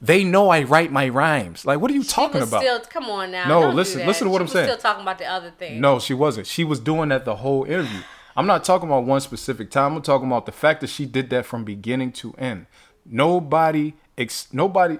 They 0.00 0.24
know 0.24 0.50
I 0.50 0.62
write 0.62 0.90
my 0.92 1.08
rhymes. 1.08 1.64
Like, 1.64 1.80
what 1.80 1.90
are 1.90 1.94
you 1.94 2.04
talking 2.04 2.36
she 2.36 2.40
was 2.40 2.48
about? 2.48 2.62
Still, 2.62 2.80
come 2.80 3.04
on 3.04 3.30
now. 3.30 3.48
No, 3.48 3.60
don't 3.62 3.70
do 3.70 3.76
listen- 3.76 4.06
listen 4.06 4.26
to 4.26 4.30
what 4.30 4.38
She 4.38 4.42
I'm 4.42 4.48
saying. 4.48 4.66
Still 4.68 4.78
talking 4.78 5.02
about 5.02 5.18
the 5.18 5.26
other 5.26 5.50
thing. 5.50 5.80
No, 5.80 5.98
she 5.98 6.14
wasn't. 6.14 6.46
She 6.46 6.64
was 6.64 6.80
doing 6.80 7.08
that 7.10 7.24
the 7.24 7.36
whole 7.36 7.64
interview. 7.64 8.00
I'm 8.36 8.46
not 8.46 8.64
talking 8.64 8.88
about 8.88 9.04
one 9.04 9.20
specific 9.20 9.70
time. 9.70 9.94
I'm 9.96 10.02
talking 10.02 10.26
about 10.26 10.46
the 10.46 10.52
fact 10.52 10.80
that 10.80 10.88
she 10.90 11.06
did 11.06 11.30
that 11.30 11.46
from 11.46 11.64
beginning 11.64 12.12
to 12.12 12.34
end. 12.36 12.66
Nobody, 13.06 13.94
ex- 14.18 14.48
nobody, 14.52 14.98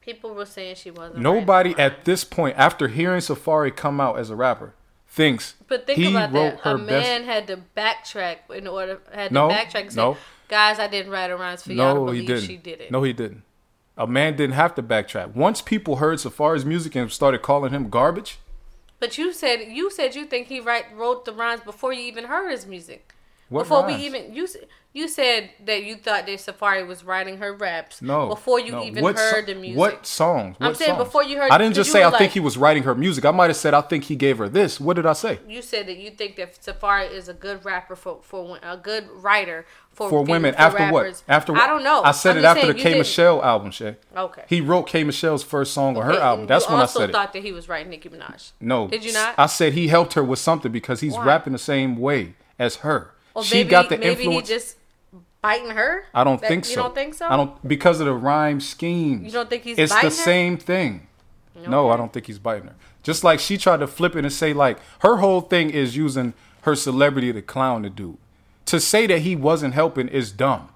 people 0.00 0.34
were 0.34 0.44
saying 0.44 0.76
she 0.76 0.90
wasn't. 0.90 1.20
nobody 1.20 1.74
at 1.78 2.04
this 2.04 2.24
point, 2.24 2.56
after 2.58 2.88
hearing 2.88 3.20
Safaree 3.20 3.74
come 3.74 4.00
out 4.00 4.18
as 4.18 4.28
a 4.30 4.36
rapper, 4.36 4.74
thinks 5.08 5.54
But 5.68 5.86
think 5.86 6.10
about 6.10 6.32
that. 6.32 6.60
her 6.60 6.74
A 6.74 6.78
best. 6.78 6.88
man 6.90 7.24
had 7.24 7.46
to 7.46 7.60
backtrack 7.76 8.50
in 8.54 8.66
order 8.66 9.00
had 9.12 9.28
to 9.28 9.34
No, 9.34 9.48
backtrack 9.48 9.82
and 9.82 9.92
say, 9.92 10.00
no. 10.00 10.16
"Guys, 10.48 10.78
I 10.78 10.86
didn't 10.88 11.12
write 11.12 11.30
a 11.30 11.36
rhymes 11.36 11.62
for 11.62 11.72
y'all 11.72 11.94
to 11.94 12.00
No, 12.06 12.10
he 12.12 12.26
didn't. 12.26 12.44
she 12.44 12.56
did 12.56 12.80
it." 12.80 12.90
No, 12.90 13.02
he 13.04 13.12
didn't. 13.12 13.42
A 13.96 14.06
man 14.06 14.36
didn't 14.36 14.54
have 14.54 14.74
to 14.74 14.82
backtrack. 14.82 15.34
Once 15.34 15.60
people 15.62 15.96
heard 15.96 16.18
Safaree's 16.18 16.64
music 16.64 16.96
and 16.96 17.12
started 17.12 17.42
calling 17.42 17.72
him 17.72 17.90
garbage, 17.90 18.38
But 18.98 19.18
you 19.18 19.32
said 19.32 19.68
you 19.68 19.90
said 19.90 20.14
you 20.14 20.24
think 20.24 20.48
he 20.48 20.60
write 20.60 20.86
wrote 20.96 21.24
the 21.24 21.32
rhymes 21.32 21.62
before 21.62 21.92
you 21.92 22.00
even 22.00 22.24
heard 22.24 22.50
his 22.50 22.66
music. 22.66 23.13
What 23.54 23.62
before 23.64 23.82
rhymes? 23.84 23.98
we 24.00 24.06
even 24.06 24.34
you 24.34 24.48
you 24.92 25.08
said 25.08 25.50
that 25.64 25.82
you 25.84 25.96
thought 25.96 26.26
that 26.26 26.38
Safaree 26.38 26.86
was 26.86 27.02
writing 27.04 27.38
her 27.38 27.52
raps. 27.52 28.00
no. 28.02 28.28
Before 28.28 28.60
you 28.60 28.72
no. 28.72 28.84
even 28.84 29.02
What 29.02 29.16
so- 29.18 29.24
heard 29.30 29.46
the 29.46 29.54
music. 29.54 29.76
What 29.78 30.06
songs? 30.06 30.56
I'm 30.60 30.74
saying 30.74 30.92
songs? 30.92 31.04
before 31.04 31.24
you 31.24 31.36
heard- 31.38 31.50
I 31.50 31.58
didn't 31.58 31.74
just 31.74 31.90
say 31.90 32.02
I 32.04 32.10
were 32.10 32.18
think 32.18 32.32
he 32.32 32.38
was 32.40 32.56
writing 32.56 32.82
her 32.84 32.94
music. 32.94 33.24
I 33.24 33.30
might 33.32 33.48
have 33.48 33.56
said 33.56 33.74
I 33.74 33.80
think 33.80 34.04
he 34.04 34.14
gave 34.16 34.38
her 34.38 34.48
this. 34.48 34.78
What 34.80 34.94
did 34.94 35.06
I 35.06 35.12
say? 35.14 35.40
You 35.48 35.62
said 35.62 35.86
that 35.88 35.96
you 35.96 36.10
think 36.10 36.36
that 36.36 36.60
Safaree 36.60 37.10
is 37.10 37.28
a 37.28 37.34
good 37.34 37.64
rapper 37.64 37.96
for 37.96 38.20
for 38.22 38.58
a 38.62 38.76
good 38.76 39.08
writer 39.10 39.66
for 39.92 40.08
for 40.10 40.22
women 40.24 40.54
for 40.54 40.60
after 40.60 40.78
rappers. 40.78 41.22
what? 41.26 41.34
After 41.34 41.52
what? 41.52 41.62
I 41.62 41.66
don't 41.66 41.82
know. 41.84 42.02
I 42.02 42.10
said 42.12 42.32
I'm 42.36 42.44
it 42.44 42.46
after 42.46 42.66
the 42.68 42.74
K 42.74 42.82
didn't- 42.84 42.98
Michelle 42.98 43.42
album, 43.44 43.70
Shay. 43.72 43.96
Okay. 44.16 44.42
He 44.48 44.60
wrote 44.60 44.84
K 44.88 45.02
Michelle's 45.04 45.42
first 45.44 45.72
song 45.74 45.96
on 45.96 46.04
Okay, 46.08 46.16
her 46.16 46.22
album. 46.22 46.46
That's 46.46 46.66
you 46.66 46.72
when 46.72 46.82
I 46.82 46.86
said 46.86 46.98
it. 46.98 47.02
I 47.02 47.06
also 47.06 47.12
thought 47.12 47.32
that 47.32 47.42
he 47.42 47.52
was 47.52 47.68
writing 47.68 47.90
Nicki 47.90 48.08
Minaj. 48.08 48.52
No. 48.60 48.88
Did 48.88 49.04
you 49.04 49.12
not? 49.12 49.34
I 49.38 49.46
said 49.46 49.72
he 49.74 49.88
helped 49.88 50.14
her 50.14 50.22
with 50.24 50.38
something 50.38 50.70
because 50.72 51.00
he's 51.00 51.14
Why? 51.14 51.24
rapping 51.24 51.52
the 51.52 51.58
same 51.58 51.96
way 51.96 52.34
as 52.58 52.76
her. 52.76 53.10
Well, 53.34 53.44
she 53.44 53.56
maybe, 53.56 53.70
got 53.70 53.88
the 53.88 53.98
maybe 53.98 54.24
influence. 54.24 54.48
he 54.48 54.54
just 54.54 54.76
biting 55.42 55.70
her. 55.70 56.04
I 56.14 56.24
don't 56.24 56.40
That- 56.40 56.48
think 56.48 56.64
so. 56.64 56.70
You 56.70 56.76
don't 56.76 56.94
think 56.94 57.14
so? 57.14 57.26
I 57.28 57.36
don't 57.36 57.66
because 57.66 58.00
of 58.00 58.06
the 58.06 58.14
rhyme 58.14 58.60
scheme. 58.60 59.24
You 59.24 59.30
don't 59.32 59.50
think 59.50 59.64
he's 59.64 59.76
biting? 59.76 59.84
It's 59.84 60.16
the 60.16 60.22
her? 60.22 60.24
same 60.24 60.56
thing. 60.56 61.06
No, 61.68 61.90
I 61.90 61.96
don't 61.96 62.12
think 62.12 62.26
he's 62.26 62.38
biting 62.38 62.68
her. 62.68 62.74
Just 63.02 63.22
like 63.24 63.38
she 63.40 63.58
tried 63.58 63.78
to 63.78 63.86
flip 63.86 64.16
it 64.16 64.24
and 64.24 64.32
say 64.32 64.52
like 64.52 64.78
her 65.00 65.16
whole 65.16 65.40
thing 65.40 65.70
is 65.70 65.96
using 65.96 66.34
her 66.62 66.74
celebrity 66.74 67.32
to 67.32 67.42
clown 67.42 67.82
the 67.82 67.90
dude. 67.90 68.16
To 68.66 68.80
say 68.80 69.06
that 69.06 69.20
he 69.20 69.36
wasn't 69.36 69.74
helping 69.74 70.08
is 70.08 70.32
dumb. 70.32 70.70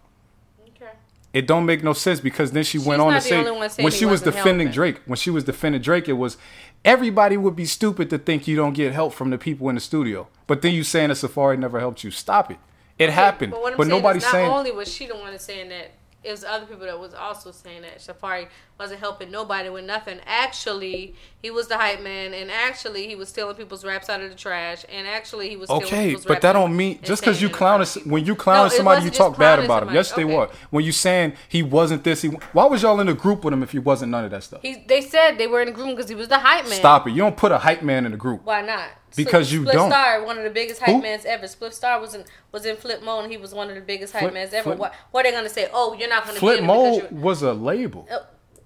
Okay. 0.76 0.90
It 1.32 1.46
don't 1.46 1.64
make 1.64 1.82
no 1.82 1.94
sense 1.94 2.20
because 2.20 2.52
then 2.52 2.64
she 2.64 2.78
went 2.78 3.00
on 3.00 3.14
to 3.14 3.20
say 3.20 3.36
only 3.38 3.50
one 3.52 3.70
saying 3.70 3.84
when 3.84 3.92
she 3.92 4.04
was 4.04 4.20
defending 4.20 4.66
helping. 4.68 4.74
Drake, 4.74 5.00
when 5.06 5.16
she 5.16 5.30
was 5.30 5.44
defending 5.44 5.80
Drake, 5.80 6.08
it 6.08 6.12
was 6.14 6.36
everybody 6.84 7.36
would 7.36 7.56
be 7.56 7.64
stupid 7.64 8.10
to 8.10 8.18
think 8.18 8.46
you 8.48 8.56
don't 8.56 8.72
get 8.72 8.92
help 8.92 9.12
from 9.12 9.30
the 9.30 9.38
people 9.38 9.68
in 9.68 9.74
the 9.74 9.80
studio. 9.80 10.28
But 10.46 10.62
then 10.62 10.74
you 10.74 10.84
saying 10.84 11.08
that 11.08 11.16
Safaree 11.16 11.58
never 11.58 11.80
helped 11.80 12.04
you. 12.04 12.10
Stop 12.10 12.50
it. 12.50 12.58
It 12.98 13.10
happened. 13.10 13.52
But 13.52 13.62
what 13.62 13.72
I'm 13.72 13.76
But, 13.76 13.86
saying 13.86 14.02
nobody's 14.02 14.22
is 14.22 14.26
not 14.26 14.32
saying 14.32 14.50
only 14.50 14.72
was 14.72 14.92
she 14.92 15.06
the 15.06 15.16
one 15.16 15.38
saying 15.38 15.68
that, 15.68 15.92
it 16.24 16.30
was 16.32 16.42
other 16.42 16.66
people 16.66 16.84
that 16.86 16.98
was 16.98 17.14
also 17.14 17.52
saying 17.52 17.82
that 17.82 17.98
Safaree 17.98 18.48
wasn't 18.78 19.00
helping 19.00 19.30
nobody 19.30 19.68
with 19.68 19.84
nothing. 19.84 20.20
Actually, 20.24 21.14
he 21.42 21.50
was 21.50 21.66
the 21.68 21.76
hype 21.76 22.00
man, 22.00 22.32
and 22.32 22.50
actually 22.50 23.06
he 23.08 23.16
was 23.16 23.28
stealing 23.28 23.56
people's 23.56 23.84
raps 23.84 24.08
out 24.08 24.20
of 24.20 24.30
the 24.30 24.36
trash, 24.36 24.84
and 24.88 25.06
actually 25.06 25.48
he 25.48 25.56
was 25.56 25.68
Okay, 25.68 26.16
but 26.26 26.40
that 26.42 26.52
don't 26.52 26.76
mean 26.76 27.00
just 27.02 27.22
because 27.22 27.42
you 27.42 27.48
clown 27.50 27.84
when 28.04 28.24
you 28.24 28.34
clown 28.36 28.68
No, 28.68 28.68
somebody, 28.68 29.04
you 29.04 29.10
talk 29.10 29.36
bad 29.36 29.58
about 29.58 29.82
him. 29.82 29.88
somebody. 29.88 29.96
Yes, 29.96 30.12
they 30.12 30.24
Okay. 30.24 30.34
were. 30.36 30.48
When 30.70 30.84
you 30.84 30.92
saying 30.92 31.34
he 31.48 31.62
wasn't 31.62 32.04
this, 32.04 32.22
he 32.22 32.28
why 32.28 32.66
was 32.66 32.82
y'all 32.82 33.00
in 33.00 33.08
a 33.08 33.14
group 33.14 33.44
with 33.44 33.52
him 33.52 33.62
if 33.62 33.72
he 33.72 33.78
wasn't 33.78 34.12
none 34.12 34.24
of 34.24 34.30
that 34.30 34.44
stuff? 34.44 34.62
He, 34.62 34.84
they 34.86 35.00
said 35.00 35.38
they 35.38 35.46
were 35.46 35.60
in 35.60 35.66
the 35.66 35.72
group 35.72 35.96
because 35.96 36.08
he 36.08 36.14
was 36.14 36.28
the 36.28 36.38
hype 36.38 36.64
man. 36.64 36.78
Stop 36.78 37.08
it. 37.08 37.10
You 37.10 37.18
don't 37.18 37.36
put 37.36 37.50
a 37.52 37.58
hype 37.58 37.82
man 37.82 38.06
in 38.06 38.12
a 38.12 38.16
group. 38.16 38.44
Why 38.44 38.62
not? 38.62 38.88
Because 39.16 39.50
you 39.50 39.62
Split 39.62 39.74
don't. 39.74 39.90
Star, 39.90 40.22
one 40.24 40.36
of 40.38 40.44
the 40.44 40.50
biggest 40.50 40.80
hype 40.82 40.94
Who? 40.94 41.00
mans 41.02 41.24
ever. 41.24 41.46
Spliff 41.46 41.72
Star 41.72 41.98
was 41.98 42.14
in 42.14 42.24
was 42.52 42.66
in 42.66 42.76
Flip 42.76 43.02
Mode, 43.02 43.24
and 43.24 43.32
he 43.32 43.38
was 43.38 43.54
one 43.54 43.68
of 43.70 43.74
the 43.74 43.80
biggest 43.80 44.12
hype 44.12 44.22
Flip- 44.22 44.34
mans 44.34 44.52
ever. 44.52 44.64
Flip- 44.64 44.78
what, 44.78 44.94
what 45.10 45.24
are 45.26 45.30
they 45.30 45.36
gonna 45.36 45.48
say? 45.48 45.68
Oh, 45.72 45.94
you're 45.94 46.10
not 46.10 46.26
gonna 46.26 46.38
Flip 46.38 46.62
Mode 46.62 47.10
was 47.10 47.42
a 47.42 47.52
label. 47.54 48.06
Uh, 48.10 48.18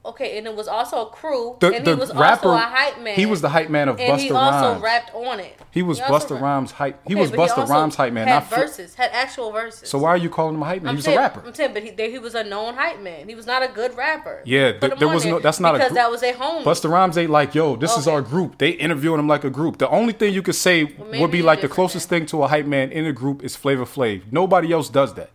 Okay, 0.04 0.36
and 0.36 0.48
it 0.48 0.56
was 0.56 0.66
also 0.66 1.02
a 1.06 1.10
crew, 1.10 1.56
The, 1.60 1.74
and 1.76 1.84
the 1.86 1.94
he 1.94 2.00
was 2.00 2.12
rapper, 2.12 2.48
also 2.48 2.56
a 2.56 2.68
hype 2.68 3.00
man. 3.00 3.14
he 3.14 3.24
was 3.24 3.40
the 3.40 3.48
hype 3.50 3.70
man 3.70 3.88
of 3.88 3.96
Busta 3.98 4.00
and 4.08 4.18
Busta 4.18 4.22
he 4.22 4.30
also 4.32 4.68
Rhymes. 4.72 4.82
rapped 4.82 5.14
on 5.14 5.38
it. 5.38 5.60
he 5.70 5.82
was 5.82 6.00
also 6.00 6.34
Busta 6.34 6.40
Rhymes 6.40 6.72
hype. 6.72 7.00
He 7.06 7.14
Okay, 7.14 7.20
was 7.22 7.30
but 7.30 7.48
Busta 7.50 7.68
Rhymes 7.68 7.94
hype 7.94 8.12
man. 8.12 8.26
Had 8.26 8.42
verses, 8.46 8.96
had 8.96 9.12
actual 9.12 9.52
verses. 9.52 9.88
so 9.88 9.98
why 9.98 10.08
are 10.08 10.16
you 10.16 10.28
calling 10.28 10.56
him 10.56 10.62
a 10.62 10.66
hype 10.66 10.82
man? 10.82 10.88
I'm 10.90 10.96
He's 10.96 11.04
saying, 11.04 11.18
a 11.18 11.20
rapper. 11.20 11.42
I'm 11.46 11.54
saying, 11.54 11.72
but 11.72 11.84
he, 11.84 12.10
he 12.10 12.18
was 12.18 12.34
a 12.34 12.42
known 12.42 12.74
hype 12.74 13.00
man. 13.00 13.28
He 13.28 13.36
was 13.36 13.46
not 13.46 13.62
a 13.62 13.68
good 13.68 13.96
rapper. 13.96 14.42
Yeah, 14.44 14.72
th- 14.72 14.94
there 14.98 15.06
was 15.06 15.24
no- 15.24 15.38
that's 15.38 15.60
not 15.60 15.76
a 15.76 15.78
because 15.78 15.90
group. 15.90 15.98
that 15.98 16.10
was 16.10 16.22
a 16.24 16.32
home. 16.32 16.64
Busta 16.64 16.90
Rhymes 16.90 17.16
ain't 17.16 17.30
like, 17.30 17.54
yo, 17.54 17.76
this 17.76 17.96
is 17.96 18.08
our 18.08 18.22
group. 18.22 18.58
They 18.58 18.70
interviewing 18.70 19.20
him 19.20 19.28
like 19.28 19.44
a 19.44 19.50
group. 19.50 19.78
The 19.78 19.88
only 19.88 20.14
thing 20.14 20.34
you 20.34 20.42
could 20.42 20.56
say 20.56 20.82
maybe 20.98 21.20
would 21.20 21.30
be 21.30 21.42
like 21.42 21.60
the 21.60 21.68
closest 21.68 22.10
then. 22.10 22.22
thing 22.22 22.26
to 22.30 22.42
a 22.42 22.48
hype 22.48 22.66
man 22.66 22.90
in 22.90 23.06
a 23.06 23.12
group 23.12 23.44
is 23.44 23.54
Flavor 23.54 23.84
Flav. 23.84 24.22
Nobody 24.32 24.72
else 24.72 24.88
does 24.88 25.14
that. 25.14 25.30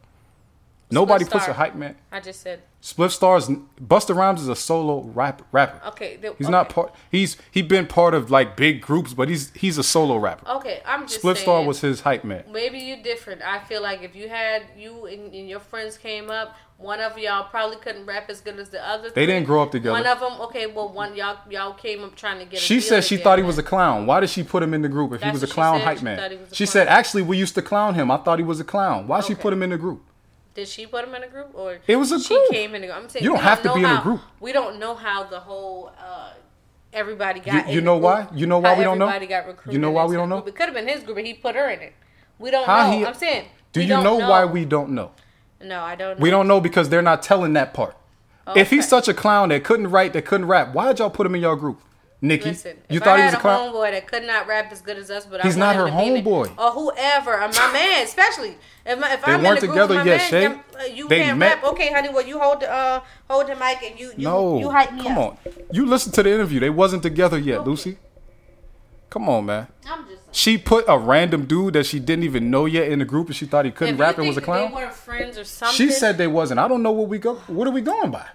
Nobody 0.89 1.25
puts 1.25 1.47
a 1.47 1.53
hype 1.53 1.75
man. 1.75 1.95
I 2.11 2.19
just 2.19 2.41
said 2.41 2.61
Spliff 2.87 3.11
Stars, 3.11 3.49
Busta 3.85 4.15
Rhymes 4.15 4.41
is 4.41 4.47
a 4.47 4.55
solo 4.55 5.01
rap, 5.13 5.41
rapper. 5.51 5.85
okay. 5.89 6.15
the- 6.15 6.33
He's 6.37 6.47
okay. 6.47 6.51
not 6.51 6.69
part. 6.69 6.95
He's 7.11 7.35
he 7.51 7.61
been 7.61 7.85
part 7.85 8.13
of 8.13 8.31
like 8.31 8.55
big 8.55 8.79
groups, 8.79 9.13
but 9.13 9.27
he's 9.27 9.51
he's 9.55 9.77
a 9.77 9.83
solo 9.83 10.15
rapper. 10.15 10.49
Okay, 10.49 10.81
I'm 10.85 11.05
just 11.05 11.21
Spliff 11.21 11.35
saying. 11.35 11.43
Star 11.43 11.65
was 11.65 11.81
his 11.81 11.99
hype 11.99 12.23
man. 12.23 12.45
Maybe 12.49 12.79
you're 12.79 13.03
different. 13.03 13.41
I 13.41 13.59
feel 13.59 13.81
like 13.81 14.03
if 14.03 14.15
you 14.15 14.29
had 14.29 14.63
you 14.77 15.05
and, 15.05 15.33
and 15.33 15.49
your 15.49 15.59
friends 15.59 15.97
came 15.97 16.29
up, 16.29 16.55
one 16.77 17.01
of 17.01 17.17
y'all 17.17 17.49
probably 17.49 17.75
couldn't 17.75 18.05
rap 18.05 18.29
as 18.29 18.39
good 18.39 18.57
as 18.57 18.69
the 18.69 18.81
other. 18.81 19.09
They 19.09 19.25
three. 19.25 19.33
didn't 19.33 19.47
grow 19.47 19.63
up 19.63 19.71
together. 19.73 19.91
One 19.91 20.07
of 20.07 20.21
them, 20.21 20.39
okay, 20.43 20.67
well, 20.67 20.87
one 20.87 21.13
y'all 21.13 21.39
y'all 21.49 21.73
came 21.73 22.05
up 22.05 22.15
trying 22.15 22.39
to 22.39 22.45
get. 22.45 22.61
She 22.61 22.79
said 22.79 23.03
she 23.03 23.17
thought 23.17 23.37
he 23.37 23.43
was 23.43 23.57
a 23.57 23.63
clown. 23.63 24.05
Why 24.05 24.21
did 24.21 24.29
she 24.29 24.43
put 24.43 24.63
him 24.63 24.73
in 24.73 24.81
the 24.81 24.87
group 24.87 25.11
if 25.11 25.21
he 25.21 25.29
was 25.29 25.43
a 25.43 25.47
clown 25.47 25.81
hype 25.81 26.01
man? 26.01 26.17
thought 26.17 26.31
he 26.31 26.37
was 26.37 26.53
a 26.53 26.55
She 26.55 26.65
said 26.65 26.87
actually 26.87 27.23
we 27.23 27.35
used 27.37 27.55
to 27.55 27.61
clown 27.61 27.95
him. 27.95 28.09
I 28.09 28.15
thought 28.15 28.39
he 28.39 28.45
was 28.45 28.61
a 28.61 28.63
clown. 28.63 29.07
Why 29.07 29.19
she 29.19 29.35
put 29.35 29.51
him 29.51 29.61
in 29.61 29.71
the 29.71 29.77
group? 29.77 30.06
Did 30.57 30.67
she 30.67 30.87
put 30.87 31.05
him 31.07 31.13
in 31.13 31.21
a 31.21 31.27
group 31.27 31.51
or 31.53 31.77
It 31.85 31.97
was 31.97 32.11
a 32.11 32.19
she 32.19 32.33
group. 32.33 32.49
came 32.49 32.73
in 32.73 32.83
a 32.83 32.87
group? 32.87 32.97
I'm 32.97 33.07
saying 33.09 33.23
You 33.23 33.29
don't 33.29 33.41
have 33.41 33.61
to 33.61 33.67
know 33.67 33.75
be 33.75 33.83
in 33.83 33.89
a 33.91 34.01
group. 34.01 34.21
We 34.39 34.51
don't 34.51 34.79
know 34.79 34.95
how 34.95 35.23
the 35.23 35.39
whole 35.39 35.91
uh, 36.03 36.31
everybody 36.91 37.39
got. 37.39 37.67
You- 37.67 37.75
you 37.75 37.81
know 37.81 37.99
group, 37.99 38.03
why? 38.03 38.27
You 38.33 38.47
know 38.47 38.57
why 38.57 38.75
we 38.75 38.83
don't 38.83 38.97
know? 38.97 39.05
Everybody 39.05 39.27
got 39.27 39.45
recruited. 39.45 39.73
You 39.73 39.79
know 39.79 39.91
why 39.91 40.05
we 40.05 40.15
don't 40.15 40.29
know? 40.29 40.37
group. 40.41 40.47
It 40.47 40.55
could 40.55 40.65
have 40.65 40.73
been 40.73 40.87
his 40.87 41.03
group, 41.03 41.17
and 41.19 41.27
he 41.27 41.35
put 41.35 41.53
her 41.55 41.69
in 41.69 41.79
it. 41.81 41.93
We 42.39 42.49
don't 42.49 42.65
How 42.65 42.89
know. 42.89 42.97
he- 42.97 43.05
I'm 43.05 43.13
saying. 43.13 43.45
Do 43.71 43.81
you 43.83 43.89
don't 43.89 44.03
know, 44.03 44.17
why 44.27 44.45
we 44.45 44.65
don't 44.65 44.89
know? 44.89 45.11
No, 45.61 45.81
I 45.83 45.93
don't. 45.95 46.17
know. 46.17 46.23
We 46.23 46.31
don't 46.31 46.47
know 46.47 46.59
because 46.59 46.89
they're 46.89 47.03
not 47.03 47.21
telling 47.21 47.53
that 47.53 47.75
part. 47.75 47.95
If 48.55 48.71
he's 48.71 48.87
such 48.87 49.07
a 49.07 49.13
clown 49.13 49.49
that 49.49 49.63
couldn't 49.63 49.91
write, 49.91 50.13
that 50.13 50.25
couldn't 50.25 50.47
rap, 50.47 50.73
why 50.73 50.87
did 50.87 50.97
y'all 50.97 51.11
put 51.11 51.27
him 51.27 51.35
in 51.35 51.41
your 51.41 51.55
group? 51.55 51.79
Nicki, 52.19 52.49
Listen, 52.49 52.77
you 52.89 52.97
if 52.97 53.03
thought 53.03 53.13
I 53.13 53.17
he 53.17 53.21
had 53.21 53.33
was 53.33 53.33
a 53.35 53.41
clown? 53.41 53.71
homeboy 53.71 53.91
that 53.91 54.07
could 54.07 54.23
not 54.23 54.47
rap 54.47 54.71
as 54.71 54.81
good 54.81 54.97
as 54.97 55.11
us, 55.11 55.27
but 55.27 55.41
He's 55.41 55.55
I 55.55 55.59
not 55.59 55.75
her 55.75 55.87
him 55.87 55.93
to 55.93 55.97
be 56.01 56.07
in 56.07 56.15
it- 56.17 56.25
homeboy. 56.25 56.57
or 56.57 56.71
whoever, 56.71 57.35
or 57.35 57.47
my 57.47 57.71
man, 57.73 58.03
especially 58.05 58.55
if, 58.87 58.99
my, 58.99 59.13
if 59.13 59.23
They 59.23 59.33
I'm 59.33 59.43
weren't 59.43 59.61
in 59.63 59.69
the 59.69 59.73
group 59.75 59.87
together 59.87 59.95
with 59.97 60.05
my 60.05 60.11
yet, 60.13 60.31
man, 60.31 60.63
Shay. 60.75 60.79
uh, 60.79 60.93
you 60.95 61.07
They 61.07 61.19
can't 61.19 61.37
met- 61.37 61.61
rap. 61.61 61.71
Okay, 61.73 61.93
honey, 61.93 62.09
well 62.09 62.25
you 62.25 62.39
hold 62.39 62.61
the 62.61 62.71
uh 62.73 63.01
hold 63.29 63.45
the 63.45 63.55
mic 63.55 63.83
and 63.83 63.99
you 63.99 64.13
you 64.17 64.23
no, 64.23 64.57
you 64.57 64.67
hype 64.71 64.93
me 64.93 65.03
come 65.03 65.17
up. 65.19 65.39
on. 65.45 65.53
You 65.71 65.85
listen 65.85 66.11
to 66.13 66.23
the 66.23 66.33
interview. 66.33 66.59
They 66.59 66.71
wasn't 66.71 67.03
together 67.03 67.37
yet, 67.37 67.59
Okay. 67.59 67.69
Lucy. 67.69 67.97
Come 69.11 69.29
on, 69.29 69.45
man. 69.45 69.67
I'm 69.87 70.05
just. 70.07 70.21
She 70.35 70.57
put 70.57 70.85
a 70.87 70.97
random 70.97 71.45
dude 71.45 71.73
that 71.75 71.85
she 71.85 71.99
didn't 71.99 72.23
even 72.25 72.49
know 72.51 72.65
yet 72.65 72.89
in 72.91 72.99
the 72.99 73.05
group, 73.05 73.27
and 73.27 73.35
she 73.35 73.45
thought 73.45 73.63
he 73.63 73.71
couldn't 73.71 73.93
If 73.95 73.99
rap 74.01 74.17
and 74.17 74.27
was 74.27 74.35
a 74.37 74.41
clown. 74.41 74.69
They 74.69 74.75
weren't 74.75 74.93
friends 74.93 75.37
or 75.37 75.43
something. 75.45 75.75
She 75.75 75.91
said 75.91 76.17
they 76.17 76.27
wasn't. 76.27 76.59
I 76.59 76.67
don't 76.67 76.83
know 76.83 76.91
what 76.91 77.07
we 77.09 77.17
go. 77.19 77.35
What 77.47 77.67
are 77.67 77.71
we 77.71 77.81
going 77.81 78.11
by? 78.11 78.25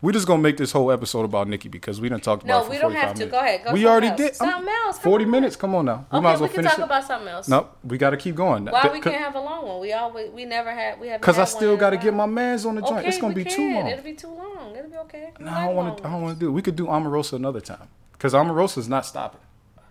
We're 0.00 0.12
just 0.12 0.28
gonna 0.28 0.40
make 0.42 0.56
this 0.56 0.70
whole 0.70 0.92
episode 0.92 1.24
about 1.24 1.48
Nicki 1.48 1.68
because 1.68 2.00
we 2.00 2.08
didn't 2.08 2.22
talk 2.22 2.44
about. 2.44 2.64
No, 2.64 2.70
we 2.70 2.78
don't 2.78 2.92
have 2.92 3.14
to. 3.14 3.18
minutes. 3.18 3.32
Go 3.32 3.38
ahead, 3.40 3.64
go 3.64 3.72
we 3.72 3.84
already 3.84 4.06
else. 4.06 4.16
did. 4.16 4.24
I'm- 4.40 4.52
Something 4.52 4.68
else, 4.86 4.96
come 4.96 5.02
Forty 5.02 5.24
on. 5.24 5.30
minutes. 5.32 5.56
Come 5.56 5.74
on 5.74 5.84
now. 5.86 6.06
We 6.12 6.18
Okay, 6.18 6.22
might 6.24 6.32
as 6.34 6.40
well 6.40 6.48
we 6.48 6.54
can 6.54 6.64
talk 6.64 6.78
it. 6.78 6.82
about 6.84 7.04
something 7.04 7.28
else. 7.28 7.48
Nope, 7.48 7.76
we 7.82 7.98
got 7.98 8.10
to 8.10 8.16
keep 8.16 8.36
going. 8.36 8.66
Why 8.66 8.82
Th- 8.82 8.92
we 8.92 9.00
can't 9.00 9.16
have 9.16 9.34
a 9.34 9.40
long 9.40 9.66
one? 9.66 9.80
We 9.80 9.92
always 9.92 10.30
we 10.30 10.44
never 10.44 10.72
had 10.72 11.00
we 11.00 11.08
have. 11.08 11.20
Cause 11.20 11.36
I 11.40 11.44
still 11.46 11.76
got 11.76 11.90
to 11.90 11.96
get 11.96 12.14
my 12.14 12.26
man's 12.26 12.64
on 12.64 12.76
the 12.76 12.80
joint. 12.82 12.98
Okay, 12.98 13.08
it's 13.08 13.18
gonna 13.18 13.34
be 13.34 13.42
can. 13.44 13.54
too 13.56 13.74
long. 13.74 13.86
It'll 13.88 14.04
be 14.04 14.14
too 14.14 14.28
long. 14.28 14.76
It'll 14.76 14.90
be 14.90 14.96
okay. 14.98 15.32
We 15.36 15.44
No, 15.44 15.50
like 15.50 15.60
I 15.60 15.66
don't 15.66 15.74
want 15.76 15.98
to. 15.98 16.06
I 16.06 16.10
don't 16.12 16.22
want 16.22 16.34
to 16.38 16.40
do. 16.40 16.48
it. 16.48 16.52
We 16.52 16.62
could 16.62 16.76
do 16.76 16.86
Omarosa 16.86 17.32
another 17.32 17.60
time. 17.60 17.88
Cause 18.20 18.34
Omarosa's 18.34 18.88
not 18.88 19.04
stopping. 19.04 19.40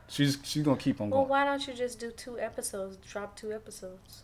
She's 0.07 0.37
she's 0.43 0.63
gonna 0.63 0.77
keep 0.77 1.01
on 1.01 1.09
going. 1.09 1.19
Well, 1.23 1.29
why 1.29 1.43
don't 1.43 1.67
you 1.67 1.73
just 1.73 1.99
do 1.99 2.11
two 2.11 2.39
episodes? 2.39 2.95
Drop 3.05 3.35
two 3.35 3.51
episodes. 3.51 4.23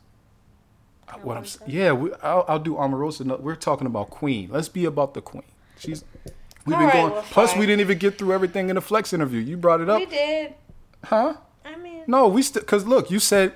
Uh, 1.09 1.17
what 1.23 1.35
I'm 1.35 1.43
yeah, 1.67 1.91
we, 1.91 2.11
I'll, 2.23 2.45
I'll 2.47 2.59
do 2.59 2.75
Omarosa. 2.75 3.25
No, 3.25 3.35
We're 3.35 3.55
talking 3.57 3.85
about 3.85 4.09
Queen. 4.09 4.47
Let's 4.49 4.69
be 4.69 4.85
about 4.85 5.13
the 5.13 5.21
Queen. 5.21 5.43
She's. 5.79 6.03
We've 6.65 6.77
been 6.77 6.85
right, 6.85 6.93
going. 6.93 7.11
well, 7.11 7.21
plus, 7.23 7.55
we 7.57 7.65
didn't 7.65 7.81
even 7.81 7.97
get 7.97 8.17
through 8.17 8.31
everything 8.33 8.69
in 8.69 8.75
the 8.75 8.81
Flex 8.81 9.11
interview. 9.11 9.41
You 9.41 9.57
brought 9.57 9.81
it 9.81 9.89
up, 9.89 9.99
We 9.99 10.05
did. 10.05 10.53
huh? 11.03 11.33
I 11.65 11.75
mean, 11.75 12.03
No, 12.07 12.27
we 12.29 12.41
still 12.41 12.61
because 12.61 12.85
look, 12.85 13.11
you 13.11 13.19
said 13.19 13.53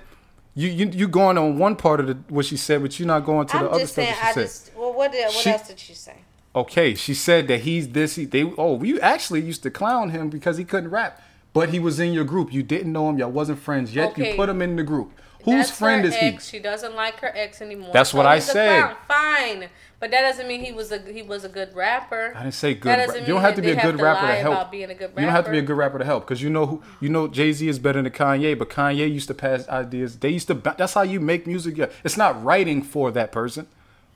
you 0.56 0.68
you 0.68 0.88
you 0.88 1.08
going 1.08 1.38
on 1.38 1.58
one 1.58 1.76
part 1.78 2.02
of 2.02 2.08
the 2.08 2.16
what 2.34 2.46
she 2.46 2.58
said, 2.58 2.82
but 2.82 3.00
you're 3.00 3.08
not 3.08 3.22
going 3.22 3.48
to 3.48 3.54
the 3.54 3.60
I'm 3.64 3.70
other 3.70 3.80
just 3.80 3.94
stuff 3.94 4.06
that 4.08 4.16
she 4.16 4.22
I 4.28 4.32
said. 4.34 4.42
just. 4.44 4.72
Well, 4.76 4.94
what 4.94 5.12
did 5.14 5.24
what 5.26 5.34
She- 5.34 5.50
else 5.52 5.68
did 5.68 5.80
she 5.80 5.94
say? 5.94 6.16
Okay, 6.56 6.96
she 6.96 7.14
said 7.14 7.48
that 7.50 7.62
he's 7.62 7.90
this. 7.90 8.16
He, 8.16 8.26
they 8.26 8.44
oh, 8.58 8.74
we 8.74 9.00
actually 9.00 9.42
used 9.42 9.64
to 9.64 9.70
clown 9.72 10.10
him 10.10 10.30
because 10.30 10.58
he 10.58 10.64
couldn't 10.66 10.90
rap, 10.90 11.22
but 11.54 11.70
he 11.70 11.78
was 11.80 12.00
in 12.00 12.12
your 12.14 12.24
group. 12.26 12.52
You 12.52 12.64
didn't 12.64 12.92
know 12.92 13.10
him. 13.10 13.18
Y'all 13.20 13.30
wasn't 13.32 13.60
friends 13.60 13.94
yet. 13.96 14.10
Okay. 14.12 14.32
You 14.32 14.36
put 14.36 14.50
him 14.50 14.62
in 14.62 14.76
the 14.76 14.84
group. 14.84 15.12
Whose 15.46 15.72
friend 15.72 16.04
is 16.06 16.14
ex. 16.18 16.50
She 16.50 16.60
doesn't 16.60 16.94
like 16.96 17.20
her 17.20 17.32
ex 17.34 17.62
anymore. 17.62 17.92
That's 17.94 18.14
what 18.14 18.24
So 18.24 18.28
I 18.28 18.36
he's 18.36 18.50
a 18.50 18.52
said. 18.52 18.96
Fine, 19.08 19.70
but 20.00 20.12
that 20.12 20.22
doesn't 20.22 20.48
mean 20.48 20.64
he 20.64 20.72
was 20.72 20.92
a 20.92 21.00
he 21.00 21.22
was 21.22 21.44
a 21.44 21.50
good 21.50 21.76
rapper. 21.76 22.34
I 22.36 22.44
didn't 22.44 22.54
say 22.54 22.74
good. 22.74 22.90
Ra- 23.10 23.16
you 23.16 23.26
don't 23.26 23.42
have 23.42 23.56
to 23.56 23.62
be 23.62 23.72
a 23.72 23.82
good 23.82 24.00
rapper 24.00 24.28
to 24.28 24.36
help. 24.36 24.54
about 24.54 24.72
being 24.72 24.90
a 24.90 24.96
good 24.96 25.12
You 25.16 25.24
don't 25.24 25.32
have 25.32 25.46
to 25.46 25.52
be 25.52 25.60
a 25.60 25.64
good 25.64 25.78
rapper 25.78 25.98
to 25.98 26.06
help 26.06 26.26
because 26.26 26.42
you 26.42 26.50
know 26.50 26.66
who 26.66 26.84
you 27.00 27.10
know. 27.10 27.28
Jay 27.28 27.52
Z 27.52 27.68
is 27.68 27.80
better 27.80 28.02
than 28.02 28.12
Kanye, 28.12 28.58
but 28.58 28.70
Kanye 28.70 29.12
used 29.12 29.28
to 29.28 29.34
pass 29.34 29.68
ideas. 29.70 30.20
They 30.20 30.30
used 30.30 30.48
to. 30.48 30.54
That's 30.54 30.94
how 30.94 31.02
you 31.02 31.20
make 31.20 31.48
music. 31.48 31.78
Yeah, 31.78 31.88
it's 32.04 32.18
not 32.18 32.44
writing 32.44 32.82
for 32.84 33.12
that 33.12 33.32
person, 33.32 33.68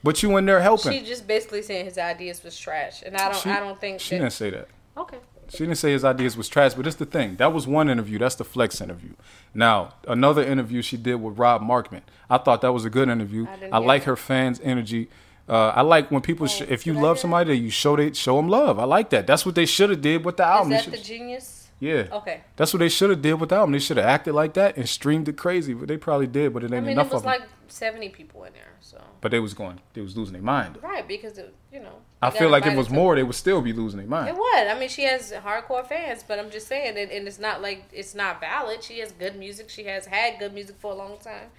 but 0.03 0.21
you 0.21 0.35
in 0.37 0.45
there 0.45 0.61
helping. 0.61 0.91
She 0.91 1.01
just 1.01 1.27
basically 1.27 1.61
saying 1.63 1.85
his 1.85 1.97
ideas 1.97 2.43
was 2.43 2.57
trash, 2.57 3.01
and 3.03 3.15
I 3.17 3.31
don't 3.31 3.41
She- 3.41 3.49
I 3.49 3.59
don't 3.59 3.79
think 3.79 3.99
she 3.99 4.15
that, 4.15 4.19
didn't 4.21 4.33
say 4.33 4.49
that. 4.51 4.67
Okay. 4.97 5.17
She 5.49 5.57
didn't 5.57 5.75
say 5.79 5.91
his 5.91 6.05
ideas 6.05 6.37
was 6.37 6.47
trash, 6.47 6.75
but 6.75 6.87
it's 6.87 6.95
the 6.95 7.05
thing. 7.05 7.35
That 7.35 7.51
was 7.51 7.67
one 7.67 7.89
interview. 7.89 8.17
That's 8.19 8.35
the 8.35 8.45
Flex 8.45 8.79
interview. 8.79 9.11
Now, 9.53 9.95
another 10.07 10.41
interview 10.43 10.81
she 10.81 10.95
did 10.95 11.15
with 11.15 11.37
Rob 11.37 11.61
Markman. 11.61 12.03
I 12.29 12.37
thought 12.37 12.61
that 12.61 12.71
was 12.71 12.85
a 12.85 12.89
good 12.89 13.09
interview. 13.09 13.47
I 13.47 13.67
I 13.73 13.77
like 13.79 14.03
her 14.03 14.15
fans' 14.15 14.61
energy. 14.63 15.09
Uh, 15.51 15.73
I 15.75 15.81
like 15.81 16.09
when 16.09 16.21
people, 16.21 16.47
sh- 16.47 16.61
if 16.61 16.87
you 16.87 16.93
love 16.93 17.19
somebody, 17.19 17.57
you 17.57 17.69
show 17.69 17.97
they 17.97 18.13
show 18.13 18.37
them 18.37 18.47
love. 18.47 18.79
I 18.79 18.85
like 18.85 19.09
that. 19.09 19.27
That's 19.27 19.45
what 19.45 19.53
they 19.53 19.65
should 19.65 19.89
have 19.89 19.99
did 19.99 20.23
with 20.23 20.37
the 20.37 20.45
album. 20.45 20.69
They 20.69 20.77
that 20.77 20.91
the 20.91 20.97
genius? 20.97 21.67
yeah. 21.81 22.07
Okay. 22.09 22.39
That's 22.55 22.71
what 22.73 22.79
they 22.79 22.87
should 22.87 23.09
have 23.09 23.21
did 23.21 23.33
with 23.33 23.49
the 23.49 23.55
album. 23.55 23.73
They 23.73 23.79
should 23.79 23.97
have 23.97 24.05
acted 24.05 24.33
like 24.33 24.53
that 24.53 24.77
and 24.77 24.87
streamed 24.87 25.27
it 25.27 25.35
crazy. 25.35 25.73
But 25.73 25.89
they 25.89 25.97
probably 25.97 26.27
did, 26.27 26.53
but 26.53 26.63
it 26.63 26.67
ain't 26.67 26.75
I 26.75 26.79
mean, 26.79 26.91
enough 26.91 27.07
it 27.07 27.13
was 27.15 27.23
of 27.23 27.23
them. 27.23 27.41
like 27.41 27.49
seventy 27.67 28.07
people 28.07 28.45
in 28.45 28.53
there, 28.53 28.71
so 28.79 29.01
but 29.19 29.31
they 29.31 29.41
was 29.41 29.53
going, 29.53 29.81
they 29.93 29.99
was 29.99 30.15
losing 30.15 30.33
their 30.33 30.41
mind. 30.41 30.77
right 30.81 31.05
because 31.05 31.37
it, 31.37 31.53
you 31.73 31.81
know. 31.81 31.95
I 32.21 32.29
feel 32.29 32.49
like 32.49 32.65
if 32.65 32.73
it 32.73 32.77
was 32.77 32.89
more, 32.89 33.15
they 33.15 33.23
would 33.23 33.35
still 33.35 33.61
be 33.61 33.73
losing 33.73 33.97
their 33.99 34.07
mind. 34.07 34.29
It 34.29 34.35
would. 34.35 34.67
I 34.67 34.79
mean, 34.79 34.87
she 34.87 35.03
has 35.03 35.33
hardcore 35.33 35.85
fans, 35.85 36.23
but 36.25 36.39
I'm 36.39 36.49
just 36.49 36.67
saying, 36.67 36.97
and, 36.97 37.11
and 37.11 37.27
it's 37.27 37.39
not 37.39 37.61
like 37.61 37.89
it's 37.91 38.15
not 38.15 38.39
valid. 38.39 38.83
She 38.83 38.99
has 38.99 39.11
good 39.11 39.35
music. 39.35 39.69
She 39.69 39.83
has 39.85 40.05
had 40.05 40.39
good 40.39 40.53
music 40.53 40.77
for 40.79 40.91
a 40.93 40.95
long 40.95 41.17
time. 41.17 41.49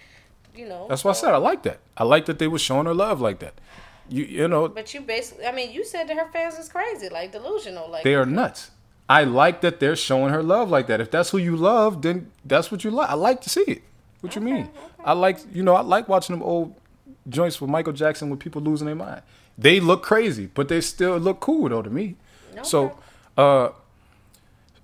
You 0.55 0.69
know. 0.69 0.87
That's 0.89 1.05
what 1.05 1.17
I 1.17 1.21
said. 1.21 1.35
I 1.35 1.39
like 1.39 1.63
that. 1.65 1.81
I 1.97 2.05
like 2.05 2.27
that 2.27 2.39
they 2.39 2.47
were 2.47 2.59
showing 2.59 2.87
her 2.87 2.95
love 2.95 3.21
like 3.21 3.39
that. 3.41 3.55
You 4.13 4.25
you 4.25 4.49
know, 4.49 4.69
But 4.69 4.93
you 4.93 5.01
basically, 5.01 5.47
I 5.47 5.53
mean, 5.53 5.73
you 5.73 5.85
said 5.85 6.07
that 6.09 6.17
her 6.19 6.29
fans 6.33 6.59
is 6.59 6.69
crazy, 6.69 7.09
like 7.09 7.33
delusional, 7.33 7.91
like 7.91 8.05
they 8.05 8.15
are 8.15 8.27
nuts. 8.27 8.71
I 9.09 9.25
like 9.25 9.63
that 9.63 9.81
they're 9.81 9.97
showing 9.97 10.33
her 10.33 10.43
love 10.43 10.71
like 10.71 10.87
that. 10.89 11.01
If 11.01 11.11
that's 11.11 11.31
who 11.31 11.39
you 11.39 11.57
love, 11.57 12.03
then 12.03 12.31
that's 12.45 12.71
what 12.71 12.85
you 12.85 12.91
like. 12.91 13.09
I 13.09 13.15
like 13.15 13.41
to 13.43 13.51
see 13.51 13.63
it. 13.63 13.83
What 14.21 14.35
you 14.35 14.43
mean? 14.43 14.65
okay. 14.65 15.03
I 15.05 15.13
like 15.15 15.39
you 15.55 15.63
know 15.63 15.75
I 15.75 15.81
like 15.81 16.09
watching 16.09 16.37
them 16.37 16.43
old 16.43 16.75
joints 17.29 17.61
with 17.61 17.71
Michael 17.71 17.95
Jackson 17.95 18.29
with 18.29 18.39
people 18.39 18.61
losing 18.61 18.87
their 18.87 18.95
mind. 18.95 19.23
They 19.57 19.81
look 19.81 20.03
crazy, 20.03 20.47
but 20.47 20.69
they 20.69 20.83
still 20.83 21.17
look 21.19 21.41
cool 21.41 21.71
though 21.71 21.83
to 21.83 21.91
me. 21.91 22.17
So, 22.63 22.99
uh, 23.37 23.71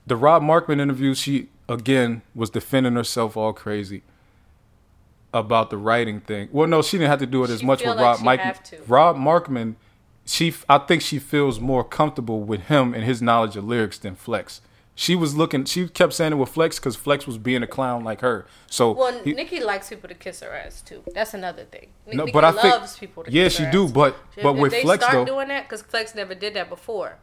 the 0.06 0.16
Rob 0.16 0.42
Markman 0.42 0.80
interview, 0.80 1.14
she 1.14 1.48
again 1.68 2.22
was 2.34 2.48
defending 2.48 2.94
herself 2.94 3.36
all 3.36 3.52
crazy 3.52 4.02
about 5.32 5.70
the 5.70 5.76
writing 5.76 6.20
thing. 6.20 6.48
Well, 6.52 6.66
no, 6.66 6.82
she 6.82 6.98
didn't 6.98 7.10
have 7.10 7.18
to 7.20 7.26
do 7.26 7.44
it 7.44 7.50
as 7.50 7.62
much 7.62 7.80
with 7.80 7.88
like 7.96 7.98
Rob 7.98 8.18
she 8.18 8.24
Mike. 8.24 8.56
Rob 8.86 9.16
Markman, 9.16 9.74
she 10.24 10.54
I 10.68 10.78
think 10.78 11.02
she 11.02 11.18
feels 11.18 11.60
more 11.60 11.84
comfortable 11.84 12.40
with 12.42 12.62
him 12.62 12.94
and 12.94 13.04
his 13.04 13.20
knowledge 13.20 13.56
of 13.56 13.64
lyrics 13.64 13.98
than 13.98 14.14
Flex. 14.14 14.60
She 14.94 15.14
was 15.14 15.36
looking. 15.36 15.64
She 15.64 15.86
kept 15.88 16.12
saying 16.12 16.32
it 16.32 16.36
with 16.36 16.48
Flex 16.48 16.78
because 16.80 16.96
Flex 16.96 17.24
was 17.24 17.38
being 17.38 17.62
a 17.62 17.68
clown 17.68 18.02
like 18.02 18.20
her. 18.20 18.46
So 18.66 18.90
Well, 18.90 19.16
he- 19.22 19.32
Nicki 19.32 19.60
likes 19.60 19.90
people 19.90 20.08
to 20.08 20.14
kiss 20.14 20.40
her 20.40 20.52
ass 20.52 20.80
too. 20.82 21.04
That's 21.14 21.34
another 21.34 21.64
thing. 21.64 21.90
No, 22.12 22.24
Nicki 22.24 22.32
but 22.32 22.44
I 22.44 22.50
think- 22.52 22.98
people 22.98 23.22
to 23.22 23.30
yeah, 23.30 23.44
kiss 23.44 23.56
she 23.58 23.62
her 23.64 23.70
do, 23.70 23.84
ass. 23.84 23.92
but- 23.92 24.16
If- 24.36 24.42
but 24.42 24.54
if 24.54 24.58
with 24.60 24.72
they 24.72 24.82
Flex, 24.82 25.04
start 25.04 25.14
though- 25.26 25.34
doing 25.34 25.48
that 25.48 25.64
because 25.68 25.82
Flex 25.82 26.16
never 26.16 26.34
did 26.34 26.54
that 26.54 26.68
before. 26.68 27.18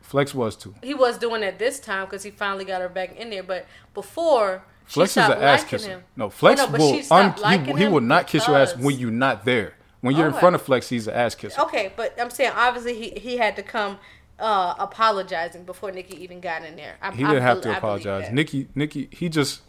Flex 0.00 0.34
was 0.34 0.56
too. 0.56 0.74
He 0.82 0.92
was 0.94 1.18
doing 1.18 1.42
it 1.44 1.58
this 1.60 1.78
time 1.78 2.06
because 2.06 2.22
he 2.24 2.30
finally 2.32 2.64
got 2.64 2.80
her 2.80 2.88
back 2.88 3.14
in 3.16 3.30
there. 3.30 3.42
But 3.44 3.66
before, 3.94 4.64
she 4.77 4.77
Flex 4.88 5.12
is 5.12 5.16
an 5.18 5.32
ass 5.32 5.64
kisser. 5.64 5.88
him. 5.90 6.02
No, 6.16 6.30
Flex 6.30 6.60
Oh, 6.60 6.66
no, 6.66 6.78
will 6.78 7.02
un- 7.12 7.64
he, 7.64 7.72
he 7.84 7.86
will 7.88 8.00
not 8.00 8.26
kiss 8.26 8.46
your 8.48 8.56
ass 8.56 8.76
when 8.76 8.98
you're 8.98 9.10
not 9.10 9.44
there. 9.44 9.74
When 10.00 10.16
you're 10.16 10.28
in 10.28 10.32
front 10.34 10.54
of 10.54 10.62
Flex, 10.62 10.88
he's 10.88 11.06
an 11.08 11.14
ass 11.14 11.34
kisser. 11.34 11.60
Okay, 11.62 11.92
but 11.96 12.14
I'm 12.20 12.30
saying 12.30 12.52
obviously 12.56 12.94
he 12.94 13.18
he 13.18 13.36
had 13.36 13.56
to 13.56 13.62
come 13.62 13.98
uh, 14.38 14.74
apologizing 14.78 15.64
before 15.64 15.90
Nicki 15.92 16.22
even 16.22 16.40
got 16.40 16.64
in 16.64 16.76
there. 16.76 16.96
I, 17.02 17.10
He 17.10 17.24
didn't 17.24 17.42
have 17.42 17.56
bel- 17.56 17.62
to 17.62 17.70
I 17.74 17.78
apologize. 17.78 18.32
Nicki, 18.32 18.68
Nicki, 18.74 19.08
he 19.10 19.28
just 19.28 19.62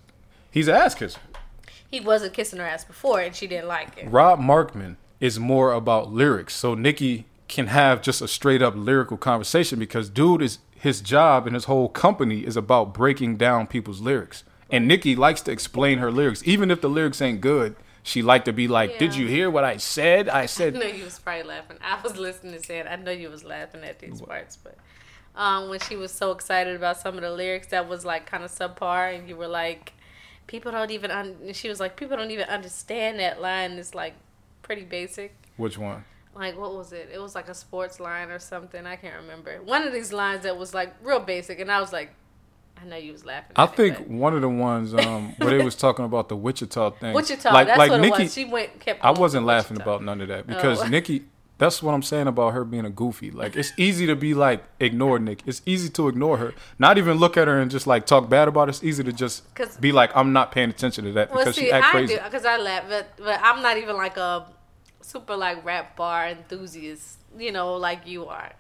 he's 0.52 0.68
an 0.68 0.76
ass 0.76 0.96
kisser. 0.96 1.20
He 1.90 2.00
wasn't 2.00 2.34
kissing 2.34 2.60
her 2.60 2.66
ass 2.66 2.86
before, 2.86 3.20
and 3.20 3.36
she 3.36 3.48
didn't 3.48 3.68
like 3.68 3.98
it. 3.98 4.08
Rob 4.10 4.40
Markman 4.40 4.96
is 5.20 5.40
more 5.40 5.74
about 5.74 6.12
lyrics. 6.14 6.56
So 6.56 6.76
Nicki 6.76 7.26
can 7.48 7.68
have 7.68 8.02
just 8.04 8.22
a 8.22 8.28
straight 8.28 8.62
up 8.62 8.76
lyrical 8.78 9.18
conversation 9.18 9.80
because 9.80 10.08
dude 10.10 10.44
is 10.44 10.60
his 10.76 11.02
job 11.02 11.48
and 11.48 11.56
his 11.56 11.66
whole 11.66 11.90
company 11.90 12.46
is 12.46 12.56
about 12.56 12.94
breaking 12.94 13.38
down 13.38 13.66
people's 13.66 14.00
lyrics. 14.02 14.44
And 14.72 14.88
Nicki 14.88 15.16
likes 15.16 15.42
to 15.42 15.52
explain 15.52 15.98
her 15.98 16.12
lyrics, 16.12 16.42
even 16.46 16.70
if 16.72 16.82
the 16.82 16.90
lyrics 16.90 17.22
ain't 17.22 17.42
good. 17.42 17.76
She 18.04 18.22
liked 18.22 18.46
to 18.46 18.54
be 18.54 18.68
like, 18.68 18.98
"Did 18.98 19.16
you 19.16 19.28
hear 19.28 19.50
what 19.50 19.64
I 19.64 19.78
said? 19.78 20.30
I 20.30 20.42
I 20.42 20.46
said." 20.46 20.74
know 20.74 20.86
you 20.86 21.04
was 21.04 21.20
probably 21.20 21.44
laughing. 21.44 21.78
I 21.82 22.00
was 22.02 22.18
listening 22.18 22.56
and 22.56 22.64
saying, 22.64 22.88
I 22.88 22.96
know 22.96 23.12
you 23.12 23.30
was 23.30 23.44
laughing 23.44 23.84
at 23.84 24.00
these 24.00 24.22
parts, 24.22 24.58
but 24.58 24.78
um, 25.36 25.70
when 25.70 25.80
she 25.80 25.96
was 25.96 26.12
so 26.12 26.32
excited 26.32 26.76
about 26.76 26.98
some 26.98 27.16
of 27.16 27.22
the 27.22 27.32
lyrics 27.32 27.68
that 27.68 27.88
was 27.88 28.06
like 28.06 28.26
kind 28.26 28.44
of 28.44 28.52
subpar, 28.52 29.16
and 29.18 29.28
you 29.28 29.36
were 29.36 29.48
like, 29.48 29.94
people 30.48 30.72
don't 30.72 30.92
even. 30.92 31.12
Un-, 31.12 31.54
she 31.54 31.70
was 31.70 31.80
like, 31.80 31.98
people 31.98 32.18
don't 32.18 32.32
even 32.32 32.48
understand 32.48 33.20
that 33.20 33.42
line. 33.42 33.74
It's 33.74 33.94
like 33.94 34.14
pretty 34.62 34.86
basic. 34.86 35.36
Which 35.58 35.78
one? 35.78 36.04
Like 36.36 36.58
what 36.58 36.74
was 36.74 36.94
it? 36.94 37.10
It 37.14 37.20
was 37.20 37.36
like 37.36 37.50
a 37.50 37.54
sports 37.54 38.00
line 38.00 38.30
or 38.30 38.40
something. 38.40 38.86
I 38.86 38.96
can't 38.96 39.16
remember. 39.16 39.62
One 39.62 39.86
of 39.86 39.94
these 39.94 40.14
lines 40.14 40.44
that 40.44 40.58
was 40.58 40.74
like 40.74 40.96
real 41.04 41.20
basic, 41.20 41.60
and 41.60 41.72
I 41.72 41.82
was 41.82 41.92
like, 41.92 42.12
I 42.82 42.86
know 42.86 42.96
you 42.96 43.12
was 43.12 43.26
laughing. 43.26 43.52
I 43.56 43.66
it, 43.66 43.76
think 43.76 43.98
one 44.08 44.34
of 44.34 44.42
the 44.42 44.50
ones 44.50 44.94
um, 44.94 45.34
where 45.38 45.58
they 45.58 45.64
was 45.64 45.76
talking 45.76 46.06
about 46.06 46.30
the 46.30 46.36
Wichita 46.36 46.92
thing. 46.92 47.14
Wichita. 47.14 47.52
Like, 47.54 47.68
that's 47.68 47.78
like 47.78 47.92
what 47.92 48.04
it 48.04 48.12
was. 48.12 48.34
She 48.34 48.46
went 48.46 48.80
kept. 48.80 49.04
I 49.04 49.12
wasn't 49.12 49.46
laughing 49.46 49.76
Wichita. 49.76 49.90
about 49.90 50.04
none 50.04 50.22
of 50.22 50.28
that 50.30 50.48
because 50.48 50.82
Oh. 50.82 50.88
Nicki. 50.90 51.26
That's 51.58 51.84
what 51.84 51.92
I'm 51.94 52.04
saying 52.04 52.28
about 52.28 52.54
her 52.54 52.64
being 52.64 52.86
a 52.86 52.90
goofy. 52.90 53.32
Like 53.32 53.58
it's 53.58 53.74
easy 53.78 54.08
to 54.08 54.16
be 54.16 54.34
like 54.34 54.64
ignore 54.80 55.20
Nick. 55.20 55.42
It's 55.46 55.62
easy 55.66 55.90
to 55.90 56.08
ignore 56.08 56.38
her. 56.38 56.54
Not 56.80 56.98
even 56.98 57.18
look 57.18 57.36
at 57.36 57.50
her 57.50 57.60
and 57.60 57.70
just 57.70 57.86
like 57.86 58.06
talk 58.06 58.30
bad 58.30 58.48
about 58.48 58.70
her. 58.70 58.70
It's 58.70 58.82
easy 58.82 59.04
to 59.04 59.12
just 59.12 59.44
be 59.82 59.92
like 59.92 60.16
I'm 60.16 60.32
not 60.32 60.54
paying 60.54 60.70
attention 60.70 61.04
to 61.04 61.12
that 61.12 61.32
Well, 61.32 61.40
because 61.40 61.56
see, 61.58 61.66
she 61.66 61.72
act 61.74 61.88
I 61.88 61.92
crazy. 61.92 62.16
because 62.24 62.46
I 62.46 62.56
laugh, 62.56 62.86
but 62.88 63.10
but 63.18 63.42
I'm 63.44 63.62
not 63.62 63.76
even 63.78 63.98
like 63.98 64.16
a 64.16 64.46
super 65.02 65.36
like 65.36 65.66
rap 65.66 65.98
bar 65.98 66.30
enthusiast, 66.30 67.18
you 67.38 67.52
know, 67.52 67.74
like 67.76 68.08
you 68.08 68.26
are. 68.28 68.54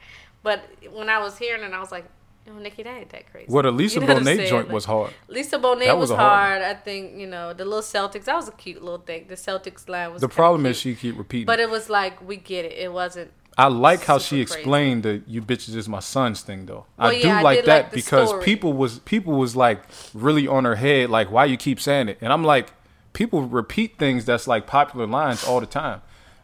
But 0.43 0.61
when 0.91 1.07
I 1.07 1.20
was 1.20 1.38
hearing 1.38 1.63
it, 1.63 1.72
I 1.72 1.80
was 1.80 1.93
like, 1.93 2.03
"Oh, 2.48 2.58
Nicki, 2.60 2.84
that 2.84 2.98
ain't 2.98 3.10
that 3.10 3.32
crazy." 3.32 3.52
What 3.52 3.66
a 3.66 3.72
Lisa 3.72 4.00
You 4.00 4.08
know 4.08 4.16
Bonet 4.16 4.48
joint 4.48 4.68
Like, 4.68 4.74
was 4.74 4.86
hard. 4.86 5.12
Lisa 5.28 5.58
Bonet 5.58 5.86
That 5.86 5.98
was, 5.98 6.10
was 6.10 6.18
hard 6.18 6.30
hard. 6.30 6.62
I 6.62 6.74
think 6.74 7.18
you 7.18 7.28
know 7.28 7.54
the 7.54 7.66
little 7.66 7.82
Celtics. 7.82 8.26
That 8.26 8.36
was 8.36 8.48
a 8.48 8.52
cute 8.52 8.82
little 8.84 9.00
thing. 9.00 9.26
The 9.28 9.36
Celtics 9.36 9.88
line 9.88 10.12
was. 10.12 10.22
The 10.22 10.30
problem 10.30 10.64
cute. 10.64 10.72
is 10.72 10.78
she 10.78 10.96
keep 10.96 11.18
repeating. 11.18 11.46
But 11.46 11.60
it 11.60 11.70
was 11.70 11.90
like 11.90 12.22
we 12.26 12.38
get 12.38 12.66
it. 12.66 12.74
It 12.74 12.94
wasn't. 12.94 13.32
I 13.58 13.68
like 13.68 14.06
how 14.06 14.20
she 14.20 14.24
super 14.24 14.36
crazy. 14.36 14.60
explained 14.60 15.04
the 15.04 15.22
"you 15.28 15.42
bitches 15.42 15.76
is 15.76 15.90
my 15.90 16.00
sons" 16.00 16.42
thing 16.42 16.66
though. 16.66 16.86
Well, 16.98 17.10
I 17.10 17.22
do 17.22 17.28
yeah, 17.28 17.42
like 17.42 17.58
did 17.60 17.66
that 17.66 17.84
like 17.86 17.92
because 17.92 18.30
story. 18.30 18.44
people 18.46 18.74
was 18.74 19.00
people 19.00 19.34
was 19.34 19.56
like 19.56 19.84
really 20.14 20.48
on 20.48 20.66
her 20.66 20.76
head, 20.76 21.10
like 21.10 21.30
why 21.32 21.46
you 21.46 21.58
keep 21.58 21.80
saying 21.80 22.10
it, 22.10 22.18
and 22.22 22.32
I'm 22.32 22.44
like, 22.44 22.72
people 23.14 23.42
repeat 23.44 23.98
things 23.98 24.24
that's 24.26 24.48
like 24.48 24.66
popular 24.66 25.08
lines 25.08 25.44
all 25.44 25.60
the 25.60 25.66
time. 25.66 26.02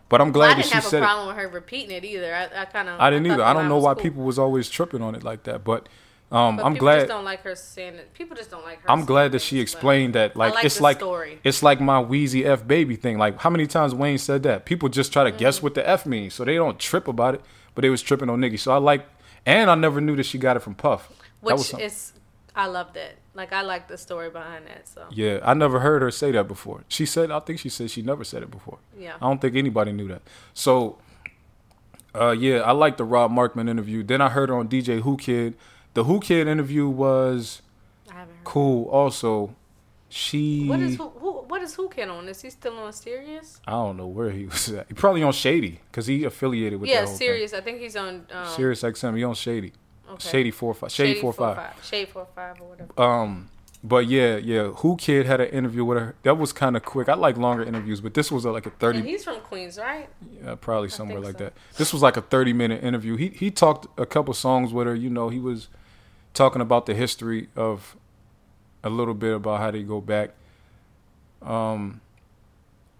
But 0.07 0.21
I'm 0.21 0.31
glad 0.31 0.45
I 0.45 0.49
that 0.49 0.55
didn't 0.57 0.67
she 0.69 0.75
have 0.75 0.85
a 0.85 0.89
said 0.89 1.01
it. 1.01 1.05
problem 1.05 1.27
with 1.27 1.37
her 1.37 1.47
repeating 1.47 1.91
it 1.91 2.05
either. 2.05 2.33
I, 2.33 2.61
I 2.61 2.65
kind 2.65 2.89
of. 2.89 2.99
I 2.99 3.09
didn't 3.09 3.25
either. 3.31 3.43
I 3.43 3.53
don't 3.53 3.67
know 3.67 3.79
why 3.79 3.93
people 3.95 4.23
was 4.23 4.37
always 4.37 4.69
tripping 4.69 5.01
on 5.01 5.15
it 5.15 5.23
like 5.23 5.43
that, 5.43 5.63
but 5.63 5.89
um, 6.31 6.57
But 6.57 6.65
I'm 6.65 6.73
people 6.73 6.85
glad. 6.85 6.95
just 6.97 7.07
don't 7.07 7.23
like 7.25 7.41
her 7.43 7.55
saying 7.55 7.95
it. 7.95 8.13
People 8.13 8.35
just 8.37 8.51
don't 8.51 8.63
like 8.63 8.81
her. 8.81 8.91
I'm 8.91 9.05
glad 9.05 9.31
that 9.31 9.41
she 9.41 9.59
explained 9.59 10.13
that. 10.15 10.35
Like, 10.35 10.51
I 10.53 10.55
like 10.55 10.65
it's 10.65 10.79
like 10.81 10.97
story. 10.97 11.39
it's 11.43 11.63
like 11.63 11.79
my 11.81 12.03
Weezy 12.03 12.45
F 12.45 12.67
baby 12.67 12.95
thing. 12.95 13.17
Like 13.17 13.39
how 13.39 13.49
many 13.49 13.65
times 13.67 13.95
Wayne 13.95 14.17
said 14.19 14.43
that? 14.43 14.65
People 14.65 14.89
just 14.89 15.11
try 15.13 15.23
to 15.23 15.31
guess 15.31 15.57
Mm-hmm. 15.57 15.65
what 15.65 15.73
the 15.75 15.87
F 15.89 16.05
means, 16.05 16.33
so 16.35 16.45
they 16.45 16.55
don't 16.55 16.77
trip 16.79 17.07
about 17.07 17.35
it. 17.35 17.41
But 17.73 17.81
they 17.81 17.89
was 17.89 18.01
tripping 18.01 18.29
on 18.29 18.39
Nicki. 18.39 18.57
So 18.57 18.71
I 18.73 18.77
like, 18.77 19.05
and 19.45 19.69
I 19.69 19.75
never 19.75 19.99
knew 20.01 20.15
that 20.17 20.25
she 20.25 20.37
got 20.37 20.55
it 20.55 20.61
from 20.61 20.75
Puff. 20.75 21.09
that 21.43 21.57
Which 21.57 21.73
is, 21.79 22.13
I 22.55 22.67
love 22.67 22.93
that. 22.93 23.15
Like 23.35 23.51
I 23.53 23.61
like 23.61 23.87
the 23.87 23.97
story 23.97 24.29
behind 24.29 24.65
that. 24.67 24.87
So 24.87 25.03
Yeah, 25.11 25.39
I 25.43 25.53
never 25.53 25.81
heard 25.81 26.01
her 26.01 26.09
say 26.11 26.31
that 26.31 26.47
before. 26.47 26.83
She 26.87 27.05
said, 27.05 27.29
I 27.31 27.39
think 27.41 27.59
she 27.59 27.69
said 27.69 27.91
she 27.91 28.01
never 28.01 28.23
said 28.23 28.41
it 28.43 28.49
before. 28.49 28.77
yeah. 28.97 29.15
I 29.21 29.27
don't 29.27 29.39
think 29.41 29.55
anybody 29.55 29.91
knew 29.91 30.07
that. 30.07 30.21
So, 30.53 30.97
uh, 32.13 32.31
yeah, 32.31 32.61
I 32.61 32.71
like 32.71 32.95
the 32.97 33.03
Rob 33.03 33.31
Markman 33.31 33.69
interview. 33.69 34.03
Then 34.03 34.21
I 34.21 34.29
heard 34.29 34.49
her 34.49 34.55
on 34.55 34.67
DJ 34.69 35.03
Whoo 35.03 35.17
Kid. 35.17 35.55
The 35.93 36.03
Whoo 36.03 36.19
Kid 36.19 36.47
interview 36.47 36.87
was 36.87 37.61
I 38.09 38.13
haven't 38.13 38.35
heard. 38.35 38.43
cool. 38.45 38.87
Also, 38.89 39.53
she 40.09 40.67
What 40.67 40.79
is 40.79 40.95
who, 40.95 41.09
who? 41.09 41.31
What 41.47 41.61
is 41.61 41.75
who 41.75 41.89
kid 41.89 42.09
on? 42.09 42.27
Is 42.27 42.41
he 42.41 42.49
still 42.49 42.77
on 42.79 42.91
Sirius? 42.93 43.59
I 43.67 43.71
don't 43.71 43.97
know 43.97 44.07
where 44.07 44.29
he 44.31 44.45
was 44.45 44.69
at. 44.69 44.87
He 44.87 44.93
probably 44.93 45.23
on 45.23 45.33
Shady 45.33 45.81
because 45.91 46.05
he 46.07 46.23
affiliated 46.23 46.79
with 46.79 46.89
Yeah, 46.89 47.05
Sirius. 47.05 47.53
I 47.53 47.61
think 47.61 47.79
he's 47.79 47.95
on. 47.95 48.25
Um. 48.31 48.47
Sirius 48.55 48.81
XM. 48.83 49.17
He 49.17 49.23
on 49.23 49.35
Shady. 49.35 49.73
Okay. 50.11 50.29
Shady 50.29 50.51
four 50.51 50.73
five. 50.73 50.91
Shady, 50.91 51.19
four 51.19 51.33
five. 51.33 51.73
Shade 51.83 52.09
four 52.09 52.27
five 52.35 52.59
or 52.61 52.69
whatever. 52.69 53.01
Um, 53.01 53.49
but 53.83 54.07
yeah, 54.07 54.37
yeah. 54.37 54.67
Whoo 54.67 54.95
Kid 54.95 55.25
had 55.25 55.41
an 55.41 55.49
interview 55.49 55.85
with 55.85 55.97
her. 55.97 56.15
That 56.23 56.37
was 56.37 56.53
kind 56.53 56.75
of 56.75 56.83
quick. 56.83 57.07
I 57.09 57.13
like 57.13 57.37
longer 57.37 57.63
interviews, 57.63 58.01
but 58.01 58.13
this 58.13 58.31
was 58.31 58.45
uh, 58.45 58.51
like 58.51 58.65
a 58.65 58.71
thirty. 58.71 58.99
And 58.99 59.07
he's 59.07 59.23
from 59.23 59.39
Queens, 59.41 59.77
right? 59.77 60.09
Yeah, 60.43 60.55
probably 60.55 60.89
somewhere 60.89 61.19
like 61.19 61.37
so. 61.37 61.45
that. 61.45 61.53
This 61.77 61.93
was 61.93 62.01
like 62.01 62.17
a 62.17 62.21
30 62.21 62.53
minute 62.53 62.83
interview. 62.83 63.15
He 63.15 63.29
he 63.29 63.51
talked 63.51 63.87
a 63.99 64.05
couple 64.05 64.33
songs 64.33 64.73
with 64.73 64.87
her. 64.87 64.95
You 64.95 65.09
know, 65.09 65.29
he 65.29 65.39
was 65.39 65.67
talking 66.33 66.61
about 66.61 66.85
the 66.85 66.93
history 66.93 67.49
of 67.55 67.95
a 68.83 68.89
little 68.89 69.13
bit 69.13 69.35
about 69.35 69.59
how 69.59 69.71
they 69.71 69.83
go 69.83 70.01
back. 70.01 70.31
Um, 71.41 72.01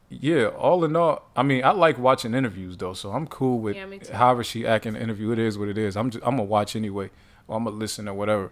yeah, 0.09 0.45
all 0.47 0.83
in 0.85 0.95
all, 0.95 1.23
I 1.35 1.43
mean, 1.43 1.63
I 1.63 1.71
like 1.71 1.97
watching 1.97 2.33
interviews 2.33 2.77
though, 2.77 2.93
so 2.93 3.11
I'm 3.11 3.27
cool 3.27 3.59
with 3.59 3.75
Yeah, 3.75 3.87
however 4.15 4.43
she 4.43 4.65
act 4.65 4.85
in 4.85 4.93
the 4.93 5.01
interview. 5.01 5.31
It 5.31 5.39
is 5.39 5.57
what 5.57 5.67
it 5.67 5.77
is. 5.77 5.97
I'm 5.97 6.09
just, 6.11 6.23
I'm 6.25 6.31
gonna 6.37 6.43
watch 6.43 6.75
anyway, 6.75 7.09
or 7.47 7.57
I'm 7.57 7.63
gonna 7.65 7.75
listen 7.75 8.07
or 8.07 8.13
whatever. 8.13 8.51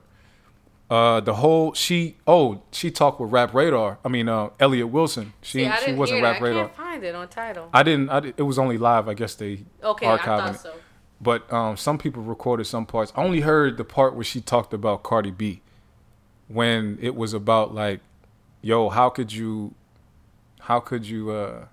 Uh, 0.89 1.19
the 1.21 1.35
whole 1.35 1.73
she 1.73 2.17
oh 2.27 2.61
she 2.71 2.91
talked 2.91 3.19
with 3.19 3.31
Rap 3.31 3.53
Radar. 3.53 3.97
I 4.03 4.09
mean, 4.09 4.27
uh, 4.29 4.49
Elliott 4.59 4.89
Wilson. 4.89 5.33
She 5.41 5.63
See, 5.65 5.71
she 5.85 5.93
wasn't 5.93 6.21
Rap 6.21 6.35
that. 6.39 6.41
I 6.41 6.45
Radar. 6.45 6.65
can't 6.65 6.75
find 6.77 7.03
it 7.03 7.15
on 7.15 7.27
title. 7.29 7.69
I 7.73 7.83
didn't. 7.83 8.09
I 8.09 8.19
did, 8.19 8.33
it 8.37 8.43
was 8.43 8.59
only 8.59 8.77
live. 8.77 9.07
I 9.07 9.13
guess 9.13 9.33
they 9.35 9.63
Okay, 9.83 10.05
I 10.07 10.17
thought 10.17 10.55
it. 10.55 10.59
so. 10.59 10.73
But 11.21 11.51
um, 11.53 11.77
some 11.77 11.97
people 11.97 12.21
recorded 12.21 12.65
some 12.65 12.85
parts. 12.85 13.13
I 13.15 13.23
only 13.23 13.39
heard 13.39 13.77
the 13.77 13.85
part 13.85 14.13
where 14.13 14.25
she 14.25 14.41
talked 14.41 14.73
about 14.73 15.03
Cardi 15.03 15.31
B, 15.31 15.61
when 16.49 16.97
it 17.01 17.15
was 17.15 17.33
about 17.33 17.73
like, 17.73 18.01
yo, 18.61 18.89
how 18.89 19.09
could 19.09 19.31
you, 19.31 19.73
how 20.63 20.79
could 20.79 21.05
you, 21.07 21.31
uh, 21.31 21.65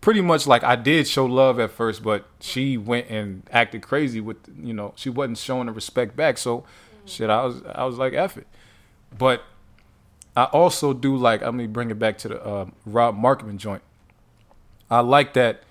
pretty 0.00 0.20
much 0.20 0.46
like 0.46 0.64
I 0.64 0.76
did 0.76 1.06
show 1.08 1.26
love 1.26 1.58
at 1.58 1.70
first, 1.70 2.02
but 2.02 2.26
she 2.40 2.76
went 2.76 3.08
and 3.08 3.42
acted 3.50 3.82
crazy 3.82 4.20
with, 4.20 4.36
you 4.62 4.74
know, 4.74 4.92
she 4.96 5.10
wasn't 5.10 5.38
showing 5.38 5.66
the 5.66 5.72
respect 5.72 6.16
back. 6.16 6.38
So, 6.38 6.64
shit, 7.06 7.30
I 7.30 7.44
was, 7.44 7.62
I 7.74 7.84
was 7.84 7.96
like, 7.96 8.12
F 8.12 8.36
it. 8.36 8.46
But 9.16 9.42
I 10.36 10.44
also 10.44 10.92
do 10.92 11.16
like. 11.16 11.42
Let 11.42 11.54
me 11.54 11.66
bring 11.66 11.90
it 11.90 11.98
back 11.98 12.18
to 12.18 12.28
the 12.28 12.44
uh, 12.44 12.66
Rob 12.86 13.16
Markman 13.16 13.58
joint. 13.58 13.82
I 14.90 15.00
like 15.00 15.34
that 15.34 15.62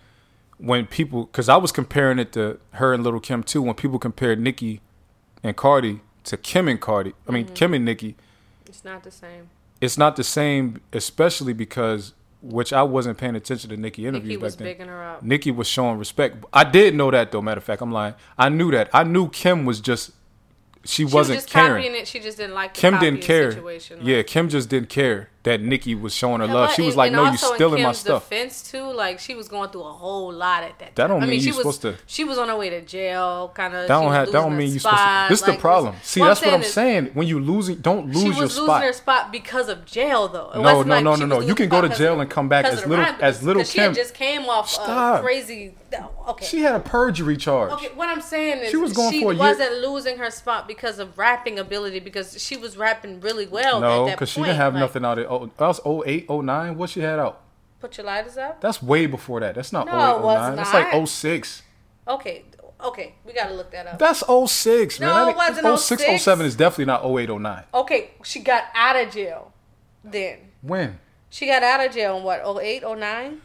when 0.58 0.86
people, 0.86 1.26
because 1.26 1.50
I 1.50 1.58
was 1.58 1.72
comparing 1.72 2.20
it 2.20 2.32
to 2.34 2.60
her 2.74 2.94
and 2.94 3.04
Little 3.04 3.20
Kim 3.20 3.44
too. 3.44 3.62
When 3.62 3.76
people 3.76 4.00
compared 4.00 4.40
Nicki 4.40 4.82
and 5.44 5.58
Cardi 5.58 6.02
to 6.26 6.38
Kim 6.38 6.68
and 6.68 6.80
Cardi, 6.80 7.14
I 7.28 7.32
mean 7.32 7.48
Kim 7.48 7.74
and 7.74 7.84
Nicki, 7.84 8.16
It's 8.68 8.86
not 8.86 9.04
the 9.04 9.12
same. 9.12 9.50
It's 9.82 9.98
not 9.98 10.16
the 10.16 10.24
same. 10.24 10.80
Especially 10.94 11.54
because, 11.54 12.14
which 12.42 12.72
I 12.72 12.84
wasn't 12.84 13.18
paying 13.18 13.36
attention 13.36 13.70
to 13.72 13.78
Nicki 13.78 14.06
interviews 14.08 14.30
Nicki 14.30 14.38
was 14.38 14.56
back 14.56 14.60
then. 14.60 14.68
bigging 14.74 14.88
her 14.88 15.04
up. 15.04 15.24
Nicki 15.24 15.52
was 15.52 15.68
showing 15.68 15.98
respect. 15.98 16.46
I 16.54 16.64
did 16.64 16.96
know 16.96 17.12
that 17.12 17.32
though. 17.32 17.42
Matter 17.42 17.58
of 17.58 17.64
fact, 17.64 17.82
I'm 17.82 17.92
lying. 17.92 18.14
I 18.38 18.50
knew 18.50 18.72
that. 18.72 18.90
I 18.94 19.04
knew 19.04 19.30
Kim 19.30 19.66
was 19.66 19.82
just. 19.82 20.12
She, 20.84 20.98
She 21.02 21.04
was 21.06 21.14
wasn't 21.14 21.38
just 21.40 21.50
caring. 21.50 21.84
copying 21.84 22.02
it. 22.02 22.08
She 22.08 22.20
just 22.20 22.38
didn't 22.38 22.56
like 22.56 22.74
the 22.74 22.80
Kim 22.82 23.00
didn't 23.00 23.22
care. 23.22 23.52
Situation. 23.52 23.98
Like- 24.00 24.08
Yeah, 24.08 24.22
Kim 24.24 24.48
just 24.50 24.70
didn't 24.70 24.90
care 24.90 25.30
that 25.44 25.60
Nicki 25.62 25.96
was 25.96 26.14
showing 26.14 26.40
her 26.42 26.48
love. 26.48 26.74
She 26.74 26.84
was 26.84 26.96
like, 26.96 27.12
"No, 27.12 27.24
you 27.26 27.32
in 27.32 27.38
stealing 27.38 27.82
my 27.84 27.92
stuff." 27.94 28.30
Defense 28.30 28.62
too, 28.70 28.84
like 28.84 29.20
she 29.20 29.34
was 29.34 29.48
going 29.48 29.70
through 29.70 29.84
a 29.84 29.92
whole 29.92 30.32
lot 30.32 30.64
at 30.64 30.78
that. 30.80 30.96
That 30.96 31.08
don't 31.08 31.20
time. 31.20 31.30
I 31.30 31.32
mean 31.32 31.40
mean, 31.40 31.42
you 31.48 31.50
was 31.56 31.58
supposed 31.58 31.82
to- 31.82 31.96
She 32.06 32.24
was 32.24 32.38
on 32.38 32.48
her 32.50 32.56
way 32.56 32.70
to 32.70 32.82
jail, 32.82 33.52
kind 33.56 33.74
of. 33.74 33.88
That 33.88 34.00
don't 34.00 34.12
have. 34.12 34.28
That 34.28 34.34
don't 34.34 34.56
mean 34.56 34.72
you 34.74 34.80
supposed 34.80 34.98
to. 34.98 35.26
This 35.30 35.40
is 35.40 35.46
the 35.46 35.54
problem. 35.54 35.96
See, 36.04 36.20
that's 36.20 36.42
what 36.42 36.54
I'm 36.54 36.64
saying. 36.64 37.12
When 37.14 37.28
you 37.28 37.40
losing, 37.40 37.78
don't 37.78 38.08
lose 38.08 38.24
your 38.24 38.24
spot. 38.24 38.36
She 38.36 38.42
was 38.42 38.56
losing 38.58 38.66
spot. 38.66 38.84
her 38.84 38.94
spot 38.94 39.32
because 39.32 39.68
of 39.70 39.86
jail, 39.86 40.28
though. 40.28 40.52
It 40.54 40.58
No, 40.58 40.84
no, 40.84 40.96
like 40.96 41.04
no, 41.04 41.16
no, 41.16 41.26
no. 41.26 41.40
You 41.40 41.56
can 41.56 41.70
go 41.70 41.82
to 41.82 41.90
jail 41.90 42.20
and 42.20 42.30
come 42.30 42.48
back 42.48 42.66
as 42.66 42.86
little 42.86 43.06
as 43.20 43.42
little 43.44 43.62
because 43.62 43.72
She 43.72 43.80
Kim. 43.80 43.94
just 43.96 44.14
came 44.14 44.44
off 44.48 44.70
Stop. 44.70 45.22
crazy. 45.24 45.74
Oh, 45.94 46.10
okay. 46.30 46.46
She 46.46 46.60
had 46.62 46.74
a 46.76 46.80
perjury 46.80 47.36
charge. 47.36 47.72
Okay, 47.74 47.90
what 47.96 48.08
I'm 48.08 48.22
saying 48.22 48.60
is 48.60 48.70
She 48.72 48.78
was 48.78 48.94
going 48.94 49.12
for 49.22 49.32
a 49.32 49.36
year- 49.36 49.44
wasn't 49.44 49.82
losing 49.82 50.18
her 50.20 50.32
spot 50.32 50.66
because 50.66 51.00
of 51.00 51.18
rapping 51.18 51.60
ability 51.60 52.00
because 52.00 52.42
she 52.42 52.56
was 52.56 52.78
rapping 52.78 53.20
really 53.20 53.46
well. 53.46 53.82
No, 53.82 54.06
because 54.06 54.30
she 54.30 54.40
didn't 54.42 54.56
have 54.56 54.74
Like, 54.74 54.82
nothing 54.82 55.04
out. 55.04 55.20
Of, 55.20 55.30
oh, 55.32 55.50
that 55.58 55.68
was 55.86 56.06
08, 56.08 56.30
09. 56.30 56.78
What 56.78 56.90
she 56.92 57.00
had 57.00 57.20
out? 57.20 57.42
Put 57.80 57.98
your 57.98 58.06
lighters 58.06 58.38
up. 58.38 58.62
That's 58.62 58.84
way 58.84 59.08
before 59.08 59.40
that. 59.40 59.56
That's 59.56 59.74
not 59.74 59.88
No, 59.88 59.94
08, 59.94 60.20
it 60.20 60.22
was 60.24 60.48
09. 60.50 60.56
That's 60.56 60.74
like 60.74 61.08
06. 61.08 61.64
Okay, 62.08 62.46
okay, 62.84 63.16
we 63.26 63.34
gotta 63.34 63.54
look 63.56 63.72
that 63.72 63.88
up. 63.88 63.98
That's 63.98 64.24
06, 64.28 65.00
man. 65.00 65.10
No, 65.10 65.30
it 65.30 65.36
wasn't 65.36 65.80
06, 65.80 66.04
06. 66.04 66.24
07 66.24 66.46
is 66.46 66.56
definitely 66.56 66.86
not 66.86 67.04
08, 67.04 67.30
09. 67.30 67.64
Okay, 67.74 68.12
she 68.24 68.40
got 68.42 68.66
out 68.76 68.96
of 68.96 69.12
jail. 69.12 69.52
Then 70.04 70.38
When? 70.62 71.00
she 71.30 71.48
got 71.48 71.64
out 71.64 71.86
of 71.86 71.94
jail 71.94 72.18
in 72.18 72.24
what? 72.24 72.42
08, 72.46 72.84
09? 72.84 73.42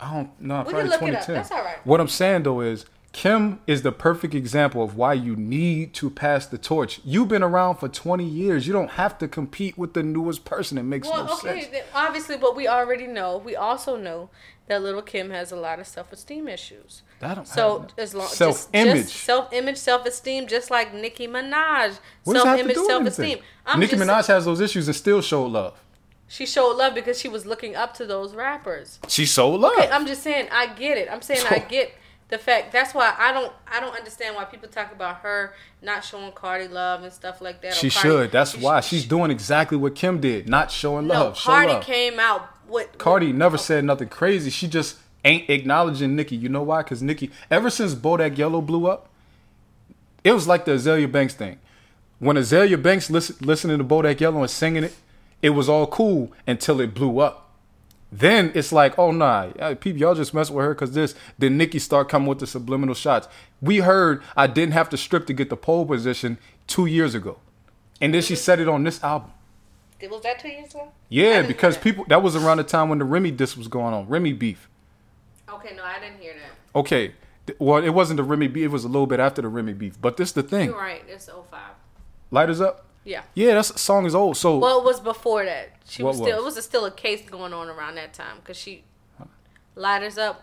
I 0.00 0.12
don't 0.12 0.40
know. 0.40 0.58
We 0.58 0.72
Probably 0.72 0.80
can 0.82 0.90
look 0.90 1.02
it 1.02 1.14
up. 1.16 1.26
That's 1.26 1.50
all 1.50 1.62
right. 1.64 1.84
What 1.86 2.00
I'm 2.00 2.08
saying 2.08 2.42
though 2.42 2.60
is 2.60 2.84
Kim 3.14 3.60
is 3.68 3.82
the 3.82 3.92
perfect 3.92 4.34
example 4.34 4.82
of 4.82 4.96
why 4.96 5.12
you 5.12 5.36
need 5.36 5.94
to 5.94 6.10
pass 6.10 6.46
the 6.46 6.58
torch. 6.58 7.00
You've 7.04 7.28
been 7.28 7.44
around 7.44 7.76
for 7.76 7.88
20 7.88 8.24
years. 8.24 8.66
You 8.66 8.72
don't 8.72 8.90
have 8.90 9.16
to 9.18 9.28
compete 9.28 9.78
with 9.78 9.94
the 9.94 10.02
newest 10.02 10.44
person. 10.44 10.78
It 10.78 10.82
makes 10.82 11.06
Well, 11.08 11.24
no 11.24 11.32
okay, 11.34 11.60
sense. 11.60 11.72
then 11.72 11.84
obviously, 11.94 12.36
but 12.36 12.56
we 12.56 12.66
already 12.66 13.06
know, 13.06 13.36
we 13.38 13.54
also 13.54 13.96
know 13.96 14.30
that 14.66 14.82
little 14.82 15.00
Kim 15.00 15.30
has 15.30 15.52
a 15.52 15.56
lot 15.56 15.78
of 15.78 15.86
self-esteem 15.86 16.48
issues. 16.48 17.02
That 17.20 17.34
don't 17.36 17.46
So 17.46 17.86
as 17.96 18.14
long 18.16 18.26
self-image. 18.26 19.02
just, 19.04 19.14
self-image, 19.24 19.76
self-esteem, 19.76 20.48
just 20.48 20.72
like 20.72 20.92
Nicki 20.92 21.28
Minaj, 21.28 21.98
What 22.24 22.34
does 22.34 22.42
that 22.42 22.58
have 22.58 22.66
to 22.66 22.74
self-image, 22.74 22.74
do 22.74 22.80
with 22.80 22.88
self-esteem. 22.88 23.24
anything? 23.26 23.42
I'm 23.64 23.78
Nicki 23.78 23.96
just, 23.96 24.08
Minaj 24.10 24.26
has 24.26 24.44
those 24.44 24.60
issues 24.60 24.88
and 24.88 24.96
still 24.96 25.22
showed 25.22 25.46
love. 25.52 25.80
She 26.26 26.46
showed 26.46 26.72
love 26.76 26.94
because 26.96 27.20
she 27.20 27.28
was 27.28 27.46
looking 27.46 27.76
up 27.76 27.94
to 27.94 28.06
those 28.06 28.34
rappers. 28.34 28.98
She 29.06 29.24
showed 29.24 29.60
love. 29.60 29.72
Okay, 29.78 29.88
I'm 29.88 30.04
just 30.04 30.24
saying 30.24 30.48
I 30.50 30.66
get 30.66 30.98
it. 30.98 31.08
I'm 31.12 31.22
saying 31.22 31.46
I 31.48 31.60
get 31.60 31.94
the 32.28 32.38
fact. 32.38 32.72
That's 32.72 32.94
why 32.94 33.14
I 33.18 33.32
don't 33.32 33.52
I 33.70 33.80
don't 33.80 33.94
understand 33.94 34.34
why 34.36 34.44
people 34.44 34.68
talk 34.68 34.92
about 34.92 35.16
her 35.18 35.54
not 35.82 36.04
showing 36.04 36.32
Cardi 36.32 36.68
love 36.68 37.02
and 37.02 37.12
stuff 37.12 37.40
like 37.40 37.60
that. 37.62 37.74
she 37.74 37.90
Cardi- 37.90 38.08
should. 38.08 38.32
That's 38.32 38.52
she- 38.52 38.60
why 38.60 38.80
she- 38.80 38.96
she's 38.96 39.06
doing 39.06 39.30
exactly 39.30 39.76
what 39.76 39.94
Kim 39.94 40.20
did, 40.20 40.48
not 40.48 40.70
showing 40.70 41.06
no. 41.06 41.14
love. 41.14 41.36
Show 41.38 41.50
Cardi 41.50 41.72
love. 41.74 41.84
came 41.84 42.18
out 42.18 42.48
with 42.68 42.96
Cardi 42.98 43.32
never 43.32 43.58
said 43.58 43.84
nothing 43.84 44.08
crazy. 44.08 44.50
She 44.50 44.66
just 44.68 44.96
ain't 45.24 45.48
acknowledging 45.50 46.16
Nicki. 46.16 46.36
You 46.36 46.48
know 46.48 46.62
why? 46.62 46.82
Because 46.82 47.02
Nicki, 47.02 47.30
ever 47.50 47.70
since 47.70 47.94
Bodak 47.94 48.36
Yellow 48.38 48.60
blew 48.60 48.86
up, 48.86 49.08
it 50.22 50.32
was 50.32 50.46
like 50.48 50.64
the 50.64 50.72
Azealia 50.72 51.10
Banks 51.10 51.34
thing. 51.34 51.58
When 52.18 52.36
Azealia 52.36 52.80
Banks 52.82 53.10
listen, 53.10 53.36
listening 53.40 53.78
to 53.78 53.84
Bodak 53.84 54.20
Yellow 54.20 54.40
and 54.40 54.50
singing 54.50 54.84
it, 54.84 54.94
it 55.42 55.50
was 55.50 55.68
all 55.68 55.86
cool 55.86 56.32
until 56.46 56.80
it 56.80 56.94
blew 56.94 57.18
up. 57.18 57.43
Then 58.16 58.52
it's 58.54 58.70
like, 58.70 58.96
oh 58.96 59.10
nah, 59.10 59.74
people, 59.74 60.00
y'all 60.00 60.14
just 60.14 60.32
mess 60.32 60.48
with 60.48 60.64
her 60.64 60.72
because 60.72 60.92
this. 60.92 61.16
Then 61.36 61.56
Nicki 61.56 61.80
start 61.80 62.08
coming 62.08 62.28
with 62.28 62.38
the 62.38 62.46
subliminal 62.46 62.94
shots. 62.94 63.26
We 63.60 63.78
heard 63.78 64.22
I 64.36 64.46
didn't 64.46 64.72
have 64.74 64.88
to 64.90 64.96
strip 64.96 65.26
to 65.26 65.32
get 65.32 65.50
the 65.50 65.56
pole 65.56 65.84
position 65.84 66.38
two 66.68 66.86
years 66.86 67.16
ago, 67.16 67.38
and 68.00 68.14
then 68.14 68.22
she 68.22 68.36
said 68.36 68.60
it 68.60 68.68
on 68.68 68.84
this 68.84 69.02
album. 69.02 69.32
Was 70.08 70.22
that 70.22 70.38
two 70.38 70.48
years 70.48 70.70
ago? 70.70 70.92
Yeah, 71.08 71.42
because 71.42 71.76
people 71.76 72.04
that 72.08 72.22
was 72.22 72.36
around 72.36 72.58
the 72.58 72.64
time 72.64 72.88
when 72.88 72.98
the 73.00 73.04
Remy 73.04 73.32
disc 73.32 73.56
was 73.56 73.66
going 73.66 73.92
on, 73.92 74.06
Remy 74.06 74.34
beef. 74.34 74.68
Okay, 75.48 75.74
no, 75.74 75.82
I 75.82 75.98
didn't 75.98 76.20
hear 76.20 76.34
that. 76.34 76.78
Okay, 76.78 77.14
well 77.58 77.82
it 77.82 77.90
wasn't 77.90 78.18
the 78.18 78.22
Remy 78.22 78.46
beef; 78.46 78.66
it 78.66 78.68
was 78.68 78.84
a 78.84 78.88
little 78.88 79.08
bit 79.08 79.18
after 79.18 79.42
the 79.42 79.48
Remy 79.48 79.72
beef. 79.72 80.00
But 80.00 80.18
this 80.18 80.30
the 80.30 80.44
thing, 80.44 80.68
You're 80.68 80.78
right. 80.78 81.02
It's 81.08 81.26
05. 81.26 81.58
lighters 82.30 82.60
up. 82.60 82.86
Yeah. 83.04 83.22
Yeah, 83.34 83.54
that 83.54 83.64
song 83.64 84.06
is 84.06 84.14
old. 84.14 84.36
So 84.36 84.58
Well, 84.58 84.78
it 84.78 84.84
was 84.84 85.00
before 85.00 85.44
that. 85.44 85.70
She 85.86 86.02
was 86.02 86.16
still. 86.16 86.42
was? 86.42 86.54
It 86.54 86.56
was 86.56 86.64
still 86.64 86.84
a 86.86 86.90
case 86.90 87.22
going 87.28 87.52
on 87.52 87.68
around 87.68 87.96
that 87.96 88.14
time 88.14 88.36
because 88.38 88.56
she 88.56 88.84
lighters 89.74 90.18
up. 90.18 90.42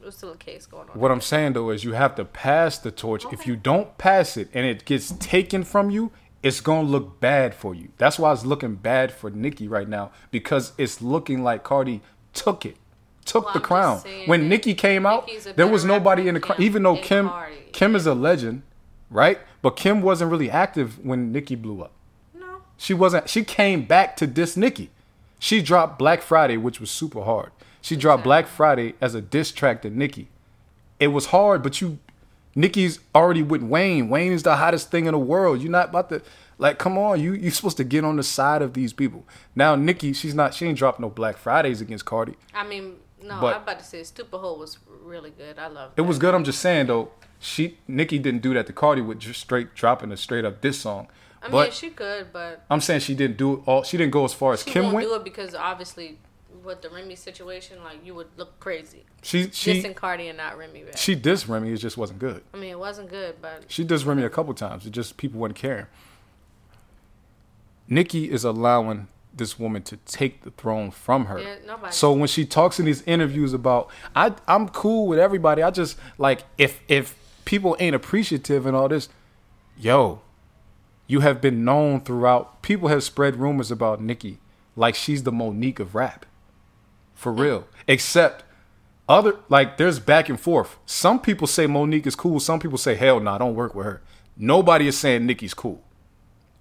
It 0.00 0.06
was 0.06 0.16
still 0.16 0.32
a 0.32 0.36
case 0.36 0.66
going 0.66 0.88
on. 0.90 0.98
what 0.98 1.10
I'm 1.12 1.20
saying 1.20 1.52
though 1.52 1.70
is 1.70 1.84
you 1.84 1.92
have 1.92 2.14
to 2.16 2.24
pass 2.24 2.76
the 2.78 2.90
torch. 2.90 3.24
If 3.32 3.46
you 3.46 3.56
don't 3.56 3.96
pass 3.98 4.36
it 4.36 4.48
and 4.52 4.66
it 4.66 4.84
gets 4.84 5.12
taken 5.12 5.62
from 5.62 5.90
you, 5.90 6.10
it's 6.42 6.60
gonna 6.60 6.88
look 6.88 7.20
bad 7.20 7.54
for 7.54 7.72
you. 7.74 7.90
That's 7.98 8.18
why 8.18 8.32
it's 8.32 8.44
looking 8.44 8.74
bad 8.74 9.12
for 9.12 9.30
Nicki 9.30 9.68
right 9.68 9.88
now 9.88 10.10
because 10.32 10.72
it's 10.76 11.00
looking 11.00 11.44
like 11.44 11.62
Cardi 11.62 12.00
took 12.32 12.66
it, 12.66 12.76
took 13.24 13.44
Well, 13.44 13.52
the 13.54 13.60
I'm 13.60 13.64
crown. 13.64 13.98
When 14.26 14.48
Nicki 14.48 14.74
came 14.74 15.06
out, 15.06 15.30
there 15.54 15.68
was 15.68 15.84
nobody 15.84 16.26
in 16.26 16.34
the 16.34 16.40
crown. 16.40 16.60
Even 16.60 16.82
though 16.82 16.96
Kim, 16.96 17.28
Cardi. 17.28 17.54
Kim 17.72 17.94
is 17.94 18.06
a 18.06 18.14
legend, 18.14 18.64
right? 19.12 19.38
But 19.60 19.76
Kim 19.76 20.02
wasn't 20.02 20.30
really 20.30 20.50
active 20.50 21.04
when 21.04 21.30
Nicki 21.30 21.54
blew 21.54 21.82
up. 21.82 21.92
No. 22.34 22.62
She 22.76 22.94
wasn't. 22.94 23.28
She 23.28 23.44
came 23.44 23.84
back 23.84 24.16
to 24.16 24.26
diss 24.26 24.56
Nicki. 24.56 24.90
She 25.38 25.62
dropped 25.62 25.98
Black 25.98 26.22
Friday, 26.22 26.56
which 26.56 26.80
was 26.80 26.90
super 26.90 27.22
hard. 27.22 27.50
She 27.80 27.96
dropped 27.96 28.22
Black 28.22 28.46
Friday 28.46 28.94
as 29.00 29.14
a 29.14 29.20
diss 29.20 29.50
track 29.52 29.82
to 29.82 29.90
Nicki. 29.90 30.28
It 31.00 31.08
was 31.08 31.26
hard, 31.26 31.64
but 31.64 31.80
you, 31.80 31.98
Nicki's 32.54 33.00
already 33.12 33.42
with 33.42 33.60
Wayne. 33.62 34.08
Wayne 34.08 34.32
is 34.32 34.44
the 34.44 34.54
hottest 34.56 34.90
thing 34.92 35.06
in 35.06 35.12
the 35.12 35.18
world. 35.18 35.60
You're 35.60 35.72
not 35.72 35.88
about 35.88 36.08
to, 36.10 36.22
like, 36.58 36.78
come 36.78 36.96
on. 36.96 37.20
You 37.20 37.32
you're 37.34 37.50
supposed 37.50 37.76
to 37.78 37.84
get 37.84 38.04
on 38.04 38.16
the 38.16 38.22
side 38.22 38.62
of 38.62 38.74
these 38.74 38.92
people. 38.92 39.24
Now 39.56 39.74
Nicki, 39.74 40.12
she's 40.12 40.34
not. 40.34 40.54
She 40.54 40.66
ain't 40.66 40.78
dropped 40.78 41.00
no 41.00 41.10
Black 41.10 41.36
Fridays 41.36 41.80
against 41.80 42.04
Cardi. 42.04 42.36
I 42.54 42.64
mean, 42.64 42.98
no. 43.20 43.40
But- 43.40 43.56
I'm 43.56 43.62
about 43.62 43.80
to 43.80 43.84
say 43.84 44.04
Stupid 44.04 44.38
Hoe 44.38 44.56
was 44.56 44.78
really 45.02 45.30
good. 45.30 45.58
I 45.58 45.66
love. 45.66 45.90
It 45.96 46.02
was 46.02 46.18
good. 46.18 46.34
I'm 46.34 46.44
just 46.44 46.60
saying 46.60 46.86
though. 46.86 47.10
She 47.42 47.76
Nicki 47.88 48.20
didn't 48.20 48.40
do 48.40 48.54
that 48.54 48.66
to 48.68 48.72
Cardi 48.72 49.02
with 49.02 49.18
just 49.18 49.40
straight 49.40 49.74
dropping 49.74 50.12
a 50.12 50.16
straight 50.16 50.44
up 50.44 50.60
diss 50.60 50.80
song. 50.80 51.08
I 51.42 51.46
mean, 51.46 51.52
but 51.52 51.74
she 51.74 51.90
could, 51.90 52.32
but 52.32 52.64
I'm 52.70 52.80
saying 52.80 53.00
she 53.00 53.16
didn't 53.16 53.36
do 53.36 53.54
it 53.54 53.60
all. 53.66 53.82
She 53.82 53.96
didn't 53.96 54.12
go 54.12 54.24
as 54.24 54.32
far 54.32 54.52
as 54.52 54.62
Kim 54.62 54.84
won't 54.84 54.94
went. 54.94 55.08
do 55.08 55.14
it 55.16 55.24
because 55.24 55.52
obviously, 55.56 56.18
with 56.64 56.82
the 56.82 56.88
Remy 56.88 57.16
situation, 57.16 57.82
like 57.82 58.04
you 58.06 58.14
would 58.14 58.28
look 58.36 58.60
crazy. 58.60 59.02
She 59.22 59.50
she 59.50 59.82
Dissing 59.82 59.96
Cardi 59.96 60.28
and 60.28 60.38
not 60.38 60.56
Remy. 60.56 60.84
Back. 60.84 60.96
she 60.96 61.16
dissed 61.16 61.48
Remy. 61.48 61.72
It 61.72 61.78
just 61.78 61.96
wasn't 61.96 62.20
good. 62.20 62.44
I 62.54 62.58
mean, 62.58 62.70
it 62.70 62.78
wasn't 62.78 63.10
good, 63.10 63.42
but 63.42 63.64
She 63.66 63.84
dissed 63.84 64.06
Remy 64.06 64.22
a 64.22 64.30
couple 64.30 64.54
times. 64.54 64.86
It 64.86 64.90
just 64.90 65.16
people 65.16 65.40
wouldn't 65.40 65.58
care. 65.58 65.88
Nicki 67.88 68.30
is 68.30 68.44
allowing 68.44 69.08
this 69.34 69.58
woman 69.58 69.82
to 69.82 69.96
take 69.96 70.42
the 70.42 70.50
throne 70.52 70.92
from 70.92 71.26
her. 71.26 71.40
Yeah, 71.40 71.90
So 71.90 72.12
when 72.12 72.28
she 72.28 72.44
talks 72.44 72.78
in 72.78 72.84
these 72.84 73.02
interviews 73.02 73.52
about 73.52 73.90
I 74.14 74.34
I'm 74.46 74.68
cool 74.68 75.08
with 75.08 75.18
everybody. 75.18 75.62
I 75.64 75.70
just 75.72 75.98
like 76.18 76.44
if 76.56 76.80
if 76.86 77.16
people 77.44 77.76
ain't 77.78 77.94
appreciative 77.94 78.66
and 78.66 78.76
all 78.76 78.88
this, 78.88 79.08
yo, 79.78 80.20
you 81.06 81.20
have 81.20 81.40
been 81.40 81.64
known 81.64 82.00
throughout. 82.00 82.62
People 82.62 82.88
have 82.88 83.02
spread 83.02 83.36
rumors 83.36 83.70
about 83.70 84.00
Nicki 84.00 84.38
like 84.76 84.94
she's 84.94 85.22
the 85.22 85.32
Mo'Nique 85.32 85.80
of 85.80 85.94
rap. 85.94 86.26
For 87.14 87.32
real. 87.32 87.66
Except 87.86 88.44
other 89.08 89.36
like 89.48 89.76
there's 89.76 89.98
back 89.98 90.28
and 90.28 90.40
forth. 90.40 90.78
Some 90.86 91.20
people 91.20 91.46
say 91.46 91.66
Mo'Nique 91.66 92.06
is 92.06 92.16
cool. 92.16 92.40
Some 92.40 92.60
people 92.60 92.78
say 92.78 92.94
hell 92.94 93.18
no, 93.20 93.32
nah, 93.32 93.38
don't 93.38 93.54
work 93.54 93.74
with 93.74 93.86
her. 93.86 94.02
Nobody 94.36 94.88
is 94.88 94.96
saying 94.96 95.26
Nicki's 95.26 95.54
cool. 95.54 95.82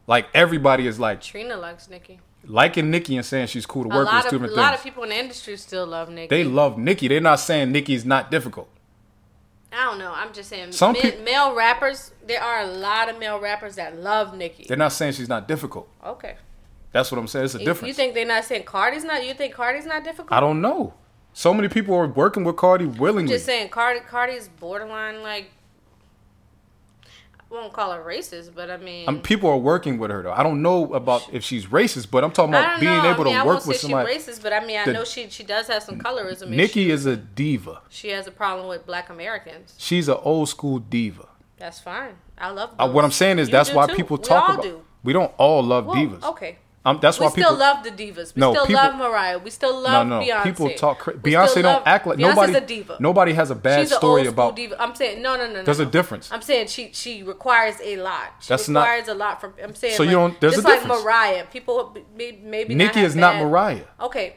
Like 0.08 0.28
everybody 0.34 0.88
is 0.88 1.00
like 1.00 1.22
Trina 1.22 1.56
likes 1.56 1.90
Nicki. 1.90 2.20
liking 2.46 2.92
Nicki 2.92 3.16
and 3.16 3.26
saying 3.26 3.48
she's 3.48 3.66
cool 3.66 3.84
to 3.84 3.90
work 3.90 4.00
with 4.00 4.08
lot 4.08 4.26
is 4.26 4.30
two 4.32 4.36
of 4.36 4.44
a 4.44 4.48
different 4.48 4.62
lot 4.62 4.74
of 4.74 4.84
people 4.84 5.04
in 5.04 5.10
the 5.10 5.18
industry 5.18 5.56
still 5.58 5.86
love 5.86 6.10
Nicki. 6.10 6.28
they 6.28 6.44
love 6.44 6.78
Nicki. 6.78 7.08
They're 7.08 7.22
not 7.22 7.40
saying 7.40 7.72
Nicki's 7.72 8.04
not 8.04 8.30
difficult. 8.32 8.70
I 9.72 9.86
don't 9.86 10.00
know. 10.00 10.12
I'm 10.14 10.34
just 10.34 10.50
saying. 10.50 10.72
Some 10.74 10.94
men- 10.94 11.02
peop- 11.02 11.22
male 11.22 11.54
rappers. 11.56 12.12
There 12.26 12.42
are 12.42 12.62
a 12.62 12.68
lot 12.68 13.10
of 13.10 13.18
male 13.20 13.40
rappers 13.40 13.76
that 13.76 13.98
love 14.00 14.36
Nicki. 14.36 14.66
They're 14.68 14.78
not 14.78 14.92
saying 14.92 15.14
she's 15.14 15.30
not 15.30 15.48
difficult. 15.48 15.88
Okay. 16.06 16.36
That's 16.92 17.10
what 17.12 17.18
I'm 17.20 17.28
saying. 17.28 17.46
It's 17.46 17.56
a 17.56 17.60
difference. 17.60 17.88
You 17.88 17.94
think 17.94 18.14
they're 18.14 18.26
not 18.26 18.44
saying 18.44 18.64
Cardi's 18.64 19.06
not? 19.06 19.26
You 19.26 19.34
think 19.34 19.54
Cardi's 19.54 19.86
not 19.86 20.04
difficult? 20.04 20.34
I 20.34 20.42
don't 20.42 20.60
know. 20.62 20.94
So 21.34 21.54
many 21.54 21.70
people 21.70 21.96
are 21.96 22.08
working 22.08 22.44
with 22.44 22.58
Cardi 22.58 22.86
willingly. 22.86 23.32
just 23.34 23.46
saying 23.46 23.70
Cardi 23.70 24.02
Cardi's 24.02 24.50
borderline 24.50 25.24
like 25.24 25.52
won't 27.52 27.74
call 27.74 27.92
her 27.92 28.02
racist, 28.04 28.56
but 28.56 28.70
I 28.72 28.78
mean 28.78 29.08
I 29.08 29.12
mean, 29.12 29.22
people 29.22 29.50
are 29.50 29.58
working 29.58 29.98
with 29.98 30.10
her 30.12 30.22
though. 30.24 30.32
I 30.32 30.42
don't 30.44 30.62
know 30.62 30.94
about 30.94 31.28
if 31.34 31.44
she's 31.44 31.66
racist, 31.68 32.10
but 32.10 32.24
I'm 32.24 32.32
talking 32.32 32.54
about 32.54 32.80
being 32.80 32.92
know. 32.94 33.12
able 33.12 33.22
I 33.22 33.26
mean, 33.26 33.34
to 33.36 33.40
I 33.42 33.46
work 33.46 33.56
won't 33.58 33.68
with 33.68 33.78
say 33.78 33.82
somebody. 33.90 34.14
she's 34.14 34.28
racist, 34.28 34.44
but 34.44 34.54
I 34.54 34.66
mean 34.66 34.78
I 34.80 34.86
The- 34.86 34.94
know 34.94 35.04
she 35.04 35.30
she 35.30 35.44
does 35.44 35.68
have 35.68 35.84
some 35.84 36.00
colorism. 36.00 36.50
Nicki 36.50 36.86
she, 36.86 36.92
is 36.92 37.06
a 37.06 37.16
diva. 37.18 37.82
she 37.90 38.10
has 38.10 38.26
a 38.28 38.32
problem 38.32 38.68
with 38.68 38.86
Black 38.86 39.10
Americans. 39.10 39.76
She's 39.78 40.08
an 40.08 40.18
old 40.22 40.50
school 40.50 40.80
diva. 40.80 41.28
That's 41.58 41.80
fine. 41.80 42.14
I 42.38 42.50
love. 42.50 42.72
Uh, 42.80 42.90
what 42.90 43.04
I'm 43.06 43.12
saying 43.12 43.38
is 43.40 43.48
You 43.50 43.52
that's 43.52 43.72
why 43.72 43.86
too. 43.88 43.96
people 43.96 44.18
We 44.18 44.24
talk 44.24 44.50
all 44.50 44.56
about. 44.56 44.64
Do. 44.64 44.82
We 45.04 45.14
don't 45.14 45.32
all 45.38 45.62
love 45.64 45.86
Well, 45.86 45.96
divas. 45.96 46.24
Okay. 46.24 46.58
Um, 46.84 46.98
that's 47.00 47.20
We 47.20 47.26
why 47.26 47.32
still 47.32 47.44
people. 47.50 47.58
love 47.58 47.84
the 47.84 47.92
divas. 47.92 48.34
We 48.36 48.40
No, 48.40 48.54
still 48.54 48.66
people- 48.66 48.82
love 48.84 48.96
Mariah. 48.96 49.38
We 49.38 49.52
still 49.52 49.74
no, 49.74 49.80
love 49.82 50.08
no. 50.08 50.20
Beyonce. 50.20 50.44
People 50.44 50.70
talk. 50.72 50.98
Cra- 50.98 51.14
Beyonce 51.14 51.62
don't 51.62 51.86
act 51.86 52.08
like 52.08 52.18
Beyonce's 52.18 52.36
nobody. 52.36 52.56
a 52.56 52.62
diva. 52.62 52.98
Nobody 53.00 53.34
has 53.34 53.52
a 53.52 53.56
bad 53.56 53.82
She's 53.88 53.96
story 53.96 54.26
about. 54.26 54.56
diva. 54.56 54.82
I'm 54.82 54.96
saying 54.96 55.22
no, 55.22 55.38
no, 55.38 55.46
no, 55.46 55.54
no. 55.54 55.64
There's 55.64 55.80
a 55.80 55.86
no. 55.86 55.92
difference. 55.92 56.32
I'm 56.32 56.42
saying 56.42 56.68
she 56.68 56.90
she 56.92 57.22
requires 57.22 57.76
a 57.84 57.98
lot. 57.98 58.34
She 58.42 58.48
That's 58.50 58.68
not- 58.68 58.82
requires 58.82 59.08
a 59.10 59.14
lot 59.14 59.40
from. 59.40 59.54
I'm 59.64 59.76
saying 59.76 59.96
So 59.96 60.02
you 60.02 60.12
don't- 60.12 60.42
there's 60.42 60.54
just 60.56 60.66
a 60.66 60.70
like 60.70 60.80
difference. 60.82 61.04
Mariah. 61.04 61.46
People 61.52 61.96
may- 62.18 62.40
maybe 62.44 62.74
Nicki 62.74 63.00
not 63.02 63.06
is 63.06 63.16
not 63.16 63.34
bad- 63.36 63.44
Mariah. 63.46 63.84
Okay. 64.02 64.36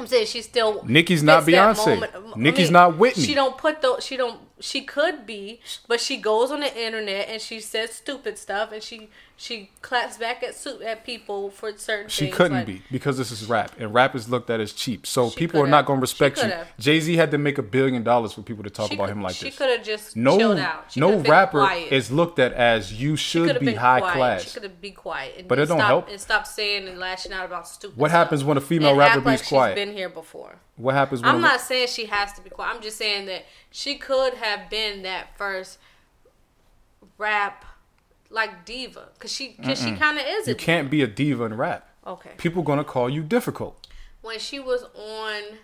I'm 0.00 0.06
saying 0.06 0.26
she's 0.26 0.44
still. 0.44 0.84
Nicki's 0.84 1.24
not 1.24 1.42
Beyonce. 1.42 1.84
moment. 1.88 2.12
I 2.14 2.20
Nicki's 2.36 2.70
not 2.70 2.96
Whitney. 2.96 3.24
She 3.24 3.34
don't 3.34 3.58
put 3.58 3.82
those. 3.82 4.04
She 4.04 4.16
don't. 4.16 4.38
She 4.60 4.82
could 4.82 5.26
be, 5.26 5.60
but 5.88 6.00
she 6.00 6.16
goes 6.16 6.52
on 6.52 6.60
the 6.60 6.80
internet 6.80 7.28
and 7.28 7.42
she 7.42 7.58
says 7.58 7.92
stupid 7.94 8.38
stuff 8.38 8.70
and 8.70 8.80
she 8.82 9.08
she 9.40 9.70
claps 9.82 10.16
back 10.18 10.42
at 10.42 10.56
su- 10.56 10.82
at 10.82 11.04
people 11.04 11.48
for 11.50 11.70
certain 11.78 12.08
She 12.08 12.24
things. 12.24 12.36
couldn't 12.36 12.56
like- 12.56 12.66
be 12.66 12.82
because 12.90 13.16
this 13.18 13.30
is 13.30 13.46
rap, 13.46 13.70
and 13.78 13.94
rap 13.94 14.16
is 14.16 14.28
looked 14.28 14.50
at 14.50 14.58
as 14.58 14.72
cheap. 14.72 15.06
So 15.06 15.30
people 15.30 15.60
are 15.60 15.62
could've. 15.62 15.70
not 15.70 15.86
going 15.86 15.98
to 15.98 16.00
respect 16.00 16.42
you. 16.42 16.52
Jay 16.80 16.98
Z 16.98 17.14
had 17.14 17.30
to 17.30 17.38
make 17.38 17.56
a 17.56 17.62
billion 17.62 18.02
dollars 18.02 18.32
for 18.32 18.42
people 18.42 18.64
to 18.64 18.70
talk 18.70 18.88
She 18.88 18.96
about 18.96 19.04
could- 19.06 19.12
him 19.12 19.22
like 19.22 19.36
she 19.36 19.44
this. 19.44 19.54
She 19.54 19.58
could 19.58 19.70
have 19.70 19.86
just 19.86 20.16
No, 20.16 20.36
chilled 20.36 20.58
out. 20.58 20.86
She 20.90 20.98
no 20.98 21.18
rapper 21.20 21.60
quiet. 21.60 21.92
is 21.92 22.10
looked 22.10 22.40
at 22.40 22.52
as 22.52 22.92
you 23.00 23.14
should 23.14 23.60
be 23.60 23.66
been 23.66 23.76
high 23.76 24.00
quiet. 24.00 24.16
class. 24.16 24.42
She 24.42 24.50
could 24.54 24.64
have 24.64 24.80
be 24.80 24.90
quiet. 24.90 25.34
And 25.38 25.46
But 25.46 25.60
it 25.60 25.66
don't 25.66 25.78
stop, 25.78 25.86
help. 25.88 26.08
And 26.10 26.20
stop 26.20 26.44
saying 26.44 26.88
and 26.88 26.98
lashing 26.98 27.32
out 27.32 27.44
about 27.46 27.68
stupid. 27.68 27.96
What 27.96 28.08
stuff. 28.10 28.18
happens 28.18 28.42
when 28.42 28.56
a 28.56 28.60
female 28.60 28.88
And 28.90 28.98
rapper 28.98 29.20
like 29.20 29.46
quiet? 29.46 29.76
She's 29.78 29.84
been 29.86 29.94
here 29.96 30.08
before. 30.08 30.56
What 30.74 30.94
happens 30.96 31.22
when 31.22 31.32
I'm 31.32 31.40
not 31.40 31.60
saying 31.60 31.88
she 31.88 32.06
has 32.06 32.32
to 32.32 32.40
be 32.42 32.50
quiet. 32.50 32.74
I'm 32.74 32.82
just 32.82 32.98
saying 32.98 33.26
that 33.26 33.44
she 33.70 33.94
could 33.98 34.34
have 34.34 34.68
been 34.68 35.02
that 35.02 35.38
first 35.38 35.78
rap 37.18 37.64
like 38.30 38.64
diva 38.64 39.08
because 39.14 39.32
she 39.32 39.56
because 39.58 39.80
she 39.80 39.92
kind 39.92 40.18
of 40.18 40.24
is 40.26 40.48
a 40.48 40.50
you 40.50 40.56
can't 40.56 40.90
be 40.90 41.02
a 41.02 41.06
diva 41.06 41.44
in 41.44 41.54
rap? 41.54 41.88
Okay. 42.06 42.30
People 42.36 42.62
gonna 42.62 42.84
call 42.84 43.08
you 43.08 43.22
difficult. 43.22 43.86
When 44.22 44.38
she 44.38 44.58
was 44.58 44.84
on 44.94 45.58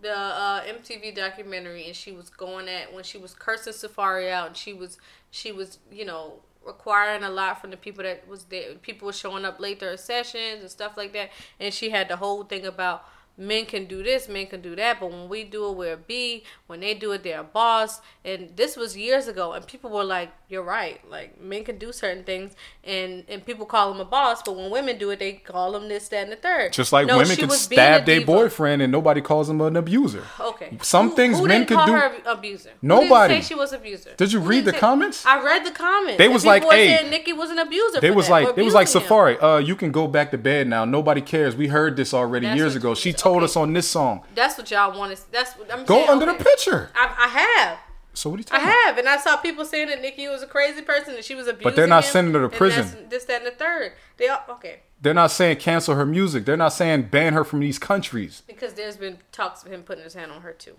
the 0.00 0.16
uh, 0.16 0.62
MTV 0.64 1.14
documentary, 1.14 1.86
and 1.86 1.96
she 1.96 2.12
was 2.12 2.30
going 2.30 2.68
at 2.68 2.92
when 2.92 3.04
she 3.04 3.18
was 3.18 3.34
cursing 3.34 3.72
Safaree 3.72 4.30
out, 4.30 4.48
and 4.48 4.56
she 4.56 4.72
was 4.72 4.98
she 5.30 5.50
was 5.50 5.78
you 5.90 6.04
know 6.04 6.34
requiring 6.64 7.22
a 7.22 7.30
lot 7.30 7.60
from 7.60 7.70
the 7.70 7.76
people 7.76 8.04
that 8.04 8.26
was 8.28 8.44
there. 8.44 8.74
People 8.76 9.06
were 9.06 9.12
showing 9.12 9.44
up 9.44 9.60
late 9.60 9.80
to 9.80 9.86
her 9.86 9.96
sessions 9.96 10.60
and 10.60 10.70
stuff 10.70 10.96
like 10.96 11.12
that, 11.12 11.30
and 11.58 11.72
she 11.72 11.90
had 11.90 12.08
the 12.08 12.16
whole 12.16 12.44
thing 12.44 12.66
about 12.66 13.04
men 13.36 13.66
can 13.66 13.86
do 13.86 14.02
this, 14.02 14.28
men 14.28 14.46
can 14.46 14.60
do 14.60 14.76
that, 14.76 15.00
but 15.00 15.10
when 15.10 15.28
we 15.28 15.44
do 15.44 15.68
it, 15.70 15.76
we're 15.76 15.94
a 15.94 15.96
B. 15.96 16.44
When 16.66 16.80
they 16.80 16.94
do 16.94 17.12
it, 17.12 17.22
they're 17.22 17.40
a 17.40 17.44
boss. 17.44 18.00
And 18.24 18.50
this 18.56 18.76
was 18.76 18.96
years 18.96 19.28
ago, 19.28 19.52
and 19.52 19.66
people 19.66 19.90
were 19.90 20.04
like, 20.04 20.30
"You're 20.48 20.62
right. 20.62 21.00
Like 21.10 21.40
men 21.40 21.64
can 21.64 21.78
do 21.78 21.92
certain 21.92 22.24
things, 22.24 22.52
and 22.84 23.24
and 23.28 23.44
people 23.44 23.66
call 23.66 23.92
them 23.92 24.00
a 24.00 24.04
boss, 24.04 24.42
but 24.42 24.56
when 24.56 24.70
women 24.70 24.98
do 24.98 25.10
it, 25.10 25.18
they 25.18 25.32
call 25.32 25.72
them 25.72 25.88
this, 25.88 26.08
that, 26.08 26.22
and 26.24 26.32
the 26.32 26.36
third. 26.36 26.72
Just 26.72 26.92
like 26.92 27.06
No, 27.06 27.18
women 27.18 27.36
can 27.36 27.50
stab 27.50 28.06
their 28.06 28.24
boyfriend 28.24 28.82
and 28.82 28.90
nobody 28.92 29.20
calls 29.20 29.48
them 29.48 29.60
an 29.60 29.76
abuser. 29.76 30.22
Okay. 30.40 30.78
Some 30.82 31.10
Who- 31.10 31.16
things 31.16 31.38
who 31.38 31.46
men 31.46 31.66
could 31.66 31.78
do- 31.86 31.92
Her 31.92 32.12
abuser. 32.26 32.70
Nobody. 32.82 33.40
she 33.42 33.54
was 33.54 33.72
abuser. 33.72 34.10
Did 34.16 34.32
you 34.32 34.40
Who 34.40 34.48
read 34.48 34.64
the 34.64 34.72
say- 34.72 34.78
comments? 34.78 35.24
I 35.26 35.42
read 35.42 35.64
the 35.66 35.70
comments. 35.70 36.18
They 36.18 36.28
was 36.28 36.46
like, 36.46 36.64
"Hey." 36.70 37.08
Nicki 37.10 37.32
was 37.32 37.50
an 37.50 37.58
abuser. 37.58 38.00
They 38.00 38.10
was 38.10 38.26
that, 38.26 38.32
like 38.32 38.54
they 38.56 38.62
was 38.62 38.74
like 38.74 38.88
him. 38.92 39.02
Safaree. 39.02 39.42
Uh, 39.42 39.58
you 39.58 39.76
can 39.76 39.90
go 39.92 40.06
back 40.06 40.30
to 40.30 40.38
bed 40.38 40.66
now. 40.68 40.84
Nobody 40.84 41.20
cares. 41.20 41.54
We 41.56 41.68
heard 41.68 41.96
this 41.96 42.14
already 42.14 42.46
That's 42.46 42.56
years 42.56 42.76
ago. 42.76 42.94
She 42.94 43.12
told 43.24 43.36
okay. 43.38 43.44
us 43.44 43.56
on 43.56 43.72
this 43.72 43.88
song. 43.88 44.22
That's 44.34 44.56
what 44.56 44.70
y'all 44.70 44.96
wanted. 44.98 45.18
That's 45.32 45.52
what 45.54 45.72
I'm 45.72 45.84
Go 45.84 45.96
saying. 45.96 46.08
under 46.10 46.28
okay. 46.28 46.38
the 46.38 46.44
picture. 46.44 46.90
I, 46.94 47.14
I 47.18 47.28
have. 47.28 47.78
So 48.16 48.30
what 48.30 48.36
are 48.36 48.42
you 48.42 48.44
I 48.52 48.58
talking 48.58 48.64
about? 48.64 48.76
I 48.76 48.86
have, 48.86 48.98
and 48.98 49.08
I 49.08 49.16
saw 49.16 49.36
people 49.38 49.64
saying 49.64 49.88
that 49.88 50.00
Nicki 50.00 50.28
was 50.28 50.42
a 50.42 50.46
crazy 50.46 50.82
person 50.82 51.16
and 51.16 51.24
she 51.24 51.34
was 51.34 51.48
abusing. 51.48 51.64
But 51.64 51.74
they're 51.76 51.88
not 51.88 52.04
him, 52.04 52.10
sending 52.12 52.34
her 52.34 52.48
to 52.48 52.56
prison. 52.56 53.08
This, 53.10 53.24
that, 53.24 53.38
and 53.42 53.46
the 53.46 53.50
third. 53.56 53.92
They 54.18 54.28
all, 54.28 54.38
okay 54.50 54.82
They're 55.02 55.12
not 55.14 55.32
saying 55.32 55.56
cancel 55.56 55.96
her 55.96 56.06
music. 56.06 56.44
They're 56.44 56.56
not 56.56 56.72
saying 56.72 57.08
ban 57.10 57.32
her 57.32 57.42
from 57.42 57.58
these 57.58 57.78
countries. 57.80 58.42
because 58.46 58.74
there's 58.74 58.96
been 58.96 59.18
talks 59.32 59.64
of 59.64 59.72
him 59.72 59.82
putting 59.82 60.04
his 60.04 60.14
hand 60.14 60.30
on 60.30 60.42
her 60.42 60.52
too. 60.52 60.76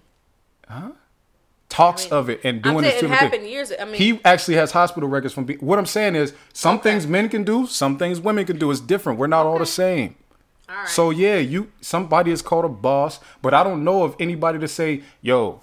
Huh? 0.69 0.91
Talks 1.67 2.03
I 2.05 2.09
mean, 2.11 2.19
of 2.19 2.29
it 2.29 2.41
and 2.45 2.65
I'm 2.65 2.71
doing 2.71 2.83
this 2.85 2.93
it 2.93 2.97
stupid 2.99 3.15
happened 3.15 3.41
thing. 3.41 3.51
years. 3.51 3.71
I 3.77 3.83
mean, 3.83 3.95
He 3.95 4.21
actually 4.23 4.55
has 4.55 4.71
hospital 4.71 5.09
records 5.09 5.33
from. 5.33 5.43
Be- 5.43 5.55
what 5.55 5.77
I'm 5.77 5.85
saying 5.85 6.15
is, 6.15 6.33
some 6.53 6.75
Okay. 6.77 6.91
things 6.91 7.05
men 7.07 7.27
can 7.27 7.43
do, 7.43 7.67
some 7.67 7.97
things 7.97 8.21
women 8.21 8.45
can 8.45 8.57
do. 8.57 8.71
It's 8.71 8.79
different. 8.79 9.19
We're 9.19 9.27
not 9.27 9.45
all 9.45 9.59
the 9.59 9.65
same. 9.65 10.15
Right. 10.69 10.87
So 10.87 11.09
yeah, 11.09 11.37
you 11.37 11.71
somebody 11.81 12.31
is 12.31 12.41
called 12.41 12.65
a 12.65 12.69
boss, 12.69 13.19
but 13.41 13.53
I 13.53 13.63
don't 13.63 13.83
know 13.83 14.03
of 14.03 14.15
anybody 14.19 14.59
to 14.59 14.67
say, 14.67 15.03
"Yo, 15.21 15.61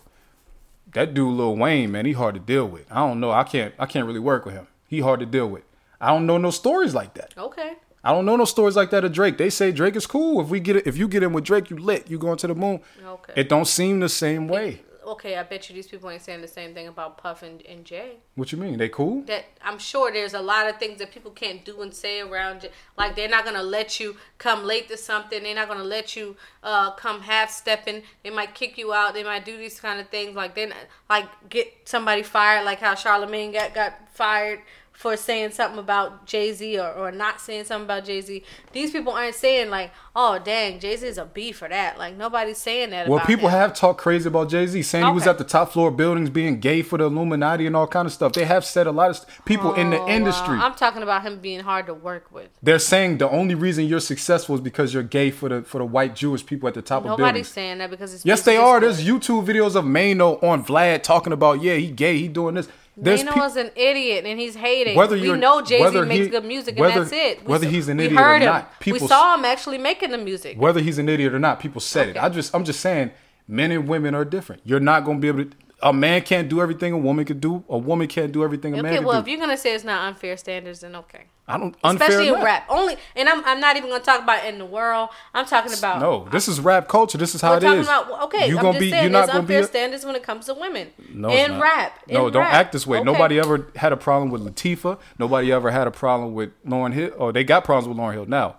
that 0.92 1.14
dude 1.14 1.34
Lil 1.36 1.56
Wayne, 1.56 1.90
man, 1.90 2.06
he 2.06 2.12
hard 2.12 2.34
to 2.34 2.40
deal 2.40 2.66
with." 2.68 2.86
I 2.90 2.96
don't 3.06 3.20
know. 3.20 3.30
I 3.30 3.44
can't. 3.44 3.74
I 3.78 3.86
can't 3.86 4.06
really 4.06 4.20
work 4.20 4.44
with 4.44 4.54
him. 4.54 4.66
He 4.88 5.00
hard 5.00 5.20
to 5.20 5.26
deal 5.26 5.48
with. 5.48 5.64
I 6.00 6.08
don't 6.08 6.26
know 6.26 6.38
no 6.38 6.50
stories 6.50 6.94
like 6.94 7.14
that. 7.14 7.34
okay. 7.36 7.74
I 8.04 8.10
don't 8.10 8.26
know 8.26 8.34
no 8.34 8.44
stories 8.44 8.74
like 8.74 8.90
that 8.90 9.04
of 9.04 9.12
Drake. 9.12 9.38
They 9.38 9.48
say 9.48 9.70
Drake 9.70 9.94
is 9.94 10.08
cool. 10.08 10.40
If 10.40 10.48
we 10.48 10.58
get 10.58 10.74
it, 10.74 10.88
if 10.88 10.96
you 10.96 11.06
get 11.06 11.22
in 11.22 11.32
with 11.32 11.44
Drake, 11.44 11.70
you 11.70 11.76
lit. 11.76 12.10
You 12.10 12.18
going 12.18 12.36
to 12.38 12.48
the 12.48 12.54
moon. 12.56 12.80
Okay. 13.06 13.32
It 13.36 13.48
don't 13.48 13.64
seem 13.64 14.00
the 14.00 14.08
same 14.08 14.48
way. 14.48 14.80
Okay, 15.04 15.36
I 15.36 15.42
bet 15.42 15.68
you 15.68 15.74
these 15.74 15.88
people 15.88 16.10
ain't 16.10 16.22
saying 16.22 16.40
the 16.40 16.48
same 16.48 16.74
thing 16.74 16.88
about 16.88 17.18
Puff 17.18 17.42
and, 17.42 17.60
and 17.66 17.84
Jay. 17.84 18.16
What 18.34 18.52
you 18.52 18.58
mean? 18.58 18.78
They 18.78 18.88
cool? 18.88 19.22
that 19.22 19.44
I'm 19.62 19.78
sure 19.78 20.12
there's 20.12 20.34
a 20.34 20.40
lot 20.40 20.68
of 20.68 20.78
things 20.78 20.98
that 20.98 21.10
people 21.10 21.30
can't 21.30 21.64
do 21.64 21.82
and 21.82 21.92
say 21.92 22.20
around 22.20 22.62
you. 22.62 22.68
Like 22.96 23.16
they're 23.16 23.28
not 23.28 23.44
gonna 23.44 23.62
let 23.62 24.00
you 24.00 24.16
come 24.38 24.64
late 24.64 24.88
to 24.88 24.96
something. 24.96 25.42
They're 25.42 25.54
not 25.54 25.68
gonna 25.68 25.84
let 25.84 26.16
you 26.16 26.36
uh, 26.62 26.92
come 26.92 27.22
half 27.22 27.50
stepping. 27.50 28.02
They 28.22 28.30
might 28.30 28.54
kick 28.54 28.78
you 28.78 28.92
out. 28.92 29.14
They 29.14 29.24
might 29.24 29.44
do 29.44 29.56
these 29.56 29.80
kind 29.80 30.00
of 30.00 30.08
things. 30.08 30.34
Like 30.36 30.54
they 30.54 30.70
like 31.08 31.28
get 31.48 31.72
somebody 31.84 32.22
fired. 32.22 32.64
Like 32.64 32.80
how 32.80 32.94
Charlemagne 32.94 33.52
got 33.52 33.74
got 33.74 33.94
fired 34.12 34.60
for 34.92 35.16
saying 35.16 35.50
something 35.50 35.78
about 35.80 36.26
Jay 36.26 36.52
Z 36.52 36.78
or, 36.78 36.92
or 36.92 37.10
not 37.10 37.40
saying 37.40 37.64
something 37.64 37.86
about 37.86 38.04
Jay 38.04 38.20
Z. 38.20 38.44
These 38.72 38.92
people 38.92 39.12
aren't 39.12 39.34
saying 39.34 39.68
like, 39.70 39.90
oh 40.14 40.38
dang, 40.38 40.78
Jay 40.78 40.96
Z 40.96 41.06
is 41.06 41.18
a 41.18 41.24
B 41.24 41.50
for 41.50 41.68
that. 41.68 41.98
Like 41.98 42.16
nobody's 42.16 42.58
saying 42.58 42.90
that. 42.90 43.08
Well, 43.08 43.18
people 43.24 43.48
him. 43.48 43.52
have 43.58 43.74
talked 43.74 44.00
crazy 44.00 44.28
about 44.28 44.48
Jay 44.50 44.66
Z, 44.66 44.80
saying 44.82 45.04
he 45.06 45.10
was 45.12 45.26
at 45.26 45.38
the 45.38 45.44
top 45.44 45.72
floor 45.72 45.88
of 45.88 45.96
buildings, 45.96 46.30
being 46.30 46.60
gay 46.60 46.82
for 46.82 46.98
the 46.98 47.04
Illuminati 47.04 47.66
and 47.66 47.74
all 47.74 47.86
kind 47.88 48.06
of 48.06 48.12
stuff. 48.12 48.32
They 48.32 48.44
have 48.44 48.64
said 48.64 48.86
a 48.86 48.92
lot 48.92 49.10
of 49.10 49.16
st- 49.16 49.28
people 49.44 49.74
in 49.74 49.90
the 49.90 49.98
Oh, 49.98 50.08
industry. 50.08 50.56
wow. 50.56 50.66
I'm 50.66 50.74
talking 50.74 51.02
about 51.02 51.22
him 51.22 51.40
being 51.40 51.60
hard 51.60 51.86
to 51.86 51.94
work 51.94 52.30
with. 52.30 52.50
They're 52.62 52.78
saying 52.78 53.18
the 53.18 53.28
only 53.30 53.54
reason 53.56 53.86
you're 53.86 53.98
successful 54.00 54.54
is 54.54 54.60
because 54.60 54.94
you're 54.94 55.02
gay 55.02 55.30
for 55.32 55.48
the 55.48 55.62
for 55.62 55.78
the 55.78 55.84
white 55.84 56.14
Jewish 56.14 56.44
people 56.46 56.68
at 56.68 56.74
the 56.74 56.82
top 56.82 56.98
of 56.98 57.04
buildings. 57.04 57.18
Nobody's 57.26 57.48
saying 57.48 57.78
that 57.78 57.90
because 57.90 58.14
it's 58.14 58.24
Yes, 58.24 58.42
they 58.42 58.56
are. 58.56 58.78
There's 58.78 59.04
YouTube 59.04 59.46
videos 59.46 59.74
of 59.74 59.84
Mano 59.84 60.38
on 60.46 60.64
Vlad 60.64 61.02
talking 61.02 61.32
about 61.32 61.60
yeah, 61.62 61.74
he 61.74 61.90
gay, 61.90 62.18
he 62.18 62.28
doing 62.28 62.54
this. 62.54 62.68
There's 62.96 63.24
Mano 63.24 63.34
peop- 63.34 63.44
is 63.44 63.56
an 63.56 63.70
idiot 63.74 64.26
and 64.26 64.38
he's 64.38 64.54
hating. 64.54 64.96
Whether 64.96 65.16
we 65.16 65.32
know 65.32 65.62
Jay 65.62 65.78
Z 65.88 66.00
makes 66.02 66.26
he- 66.26 66.30
good 66.30 66.44
music 66.44 66.78
and 66.78 66.86
that's 66.88 67.12
it. 67.12 67.42
We 67.44 67.50
whether 67.50 67.66
he's 67.66 67.88
an 67.88 67.98
idiot 68.00 68.20
or 68.20 68.24
heard 68.24 68.42
him. 68.42 68.46
not, 68.46 68.80
people 68.80 69.00
we 69.00 69.06
saw 69.06 69.34
him 69.34 69.44
actually 69.44 69.78
making 69.78 70.10
the 70.10 70.18
music. 70.18 70.58
whether 70.60 70.80
he's 70.80 70.98
an 70.98 71.08
idiot 71.08 71.32
or 71.32 71.38
not, 71.38 71.58
people 71.58 71.80
said 71.80 72.08
it. 72.08 72.16
I 72.16 72.28
just 72.28 72.54
I'm 72.54 72.64
just 72.64 72.80
saying 72.80 73.10
men 73.48 73.70
and 73.70 73.88
women 73.88 74.14
are 74.14 74.24
different. 74.24 74.62
You're 74.64 74.80
not 74.80 75.04
gonna 75.04 75.18
be 75.18 75.28
able 75.28 75.44
to 75.46 75.50
a 75.82 75.92
man 75.92 76.22
can't 76.22 76.48
do 76.48 76.60
everything 76.60 76.92
a 76.92 76.98
woman 76.98 77.24
could 77.24 77.40
do. 77.40 77.64
A 77.68 77.78
woman 77.78 78.06
can't 78.06 78.30
do 78.30 78.44
everything 78.44 78.78
a 78.78 78.82
man 78.82 78.94
Okay, 78.94 79.04
well, 79.04 79.20
do. 79.20 79.22
if 79.22 79.28
you're 79.28 79.40
gonna 79.40 79.56
say 79.56 79.74
it's 79.74 79.84
not 79.84 80.06
unfair 80.08 80.36
standards, 80.36 80.80
then 80.80 80.94
okay. 80.94 81.24
I 81.48 81.58
don't 81.58 81.74
Especially 81.82 82.28
in 82.28 82.34
rap. 82.34 82.64
only, 82.68 82.96
and 83.16 83.28
I'm 83.28 83.44
I'm 83.44 83.58
not 83.58 83.76
even 83.76 83.90
gonna 83.90 84.02
talk 84.04 84.22
about 84.22 84.44
in 84.46 84.58
the 84.58 84.64
world. 84.64 85.08
I'm 85.34 85.44
talking 85.44 85.76
about 85.76 86.00
No, 86.00 86.28
this 86.30 86.46
is 86.46 86.60
rap 86.60 86.86
culture. 86.88 87.18
This 87.18 87.34
is 87.34 87.40
how 87.40 87.54
We're 87.54 87.60
talking 87.60 87.82
about 87.82 88.22
okay. 88.24 88.48
You 88.48 88.56
I'm 88.58 88.62
gonna 88.62 88.72
just 88.74 88.80
be 88.80 88.90
saying 88.90 89.02
you're 89.02 89.10
not 89.12 89.26
gonna 89.26 89.42
be 89.42 89.56
a- 89.56 89.64
standards 89.64 90.04
when 90.06 90.14
it 90.14 90.22
comes 90.22 90.46
to 90.46 90.54
women 90.54 90.88
No, 91.12 91.30
in 91.30 91.60
rap. 91.60 91.98
No, 92.08 92.28
in 92.28 92.32
don't 92.32 92.42
rap. 92.42 92.54
act 92.54 92.72
this 92.72 92.86
way. 92.86 92.98
Okay. 92.98 93.04
Nobody 93.04 93.40
ever 93.40 93.66
had 93.74 93.92
a 93.92 93.96
problem 93.96 94.30
with 94.30 94.42
Latifah. 94.46 94.98
Nobody 95.18 95.50
ever 95.52 95.72
had 95.72 95.86
a 95.88 95.90
problem 95.90 96.32
with 96.34 96.50
Lauryn 96.64 96.92
Hill. 96.92 97.10
Oh, 97.18 97.32
they 97.32 97.42
got 97.42 97.64
problems 97.64 97.88
with 97.88 97.96
Lauryn 97.98 98.12
Hill 98.14 98.26
now, 98.26 98.56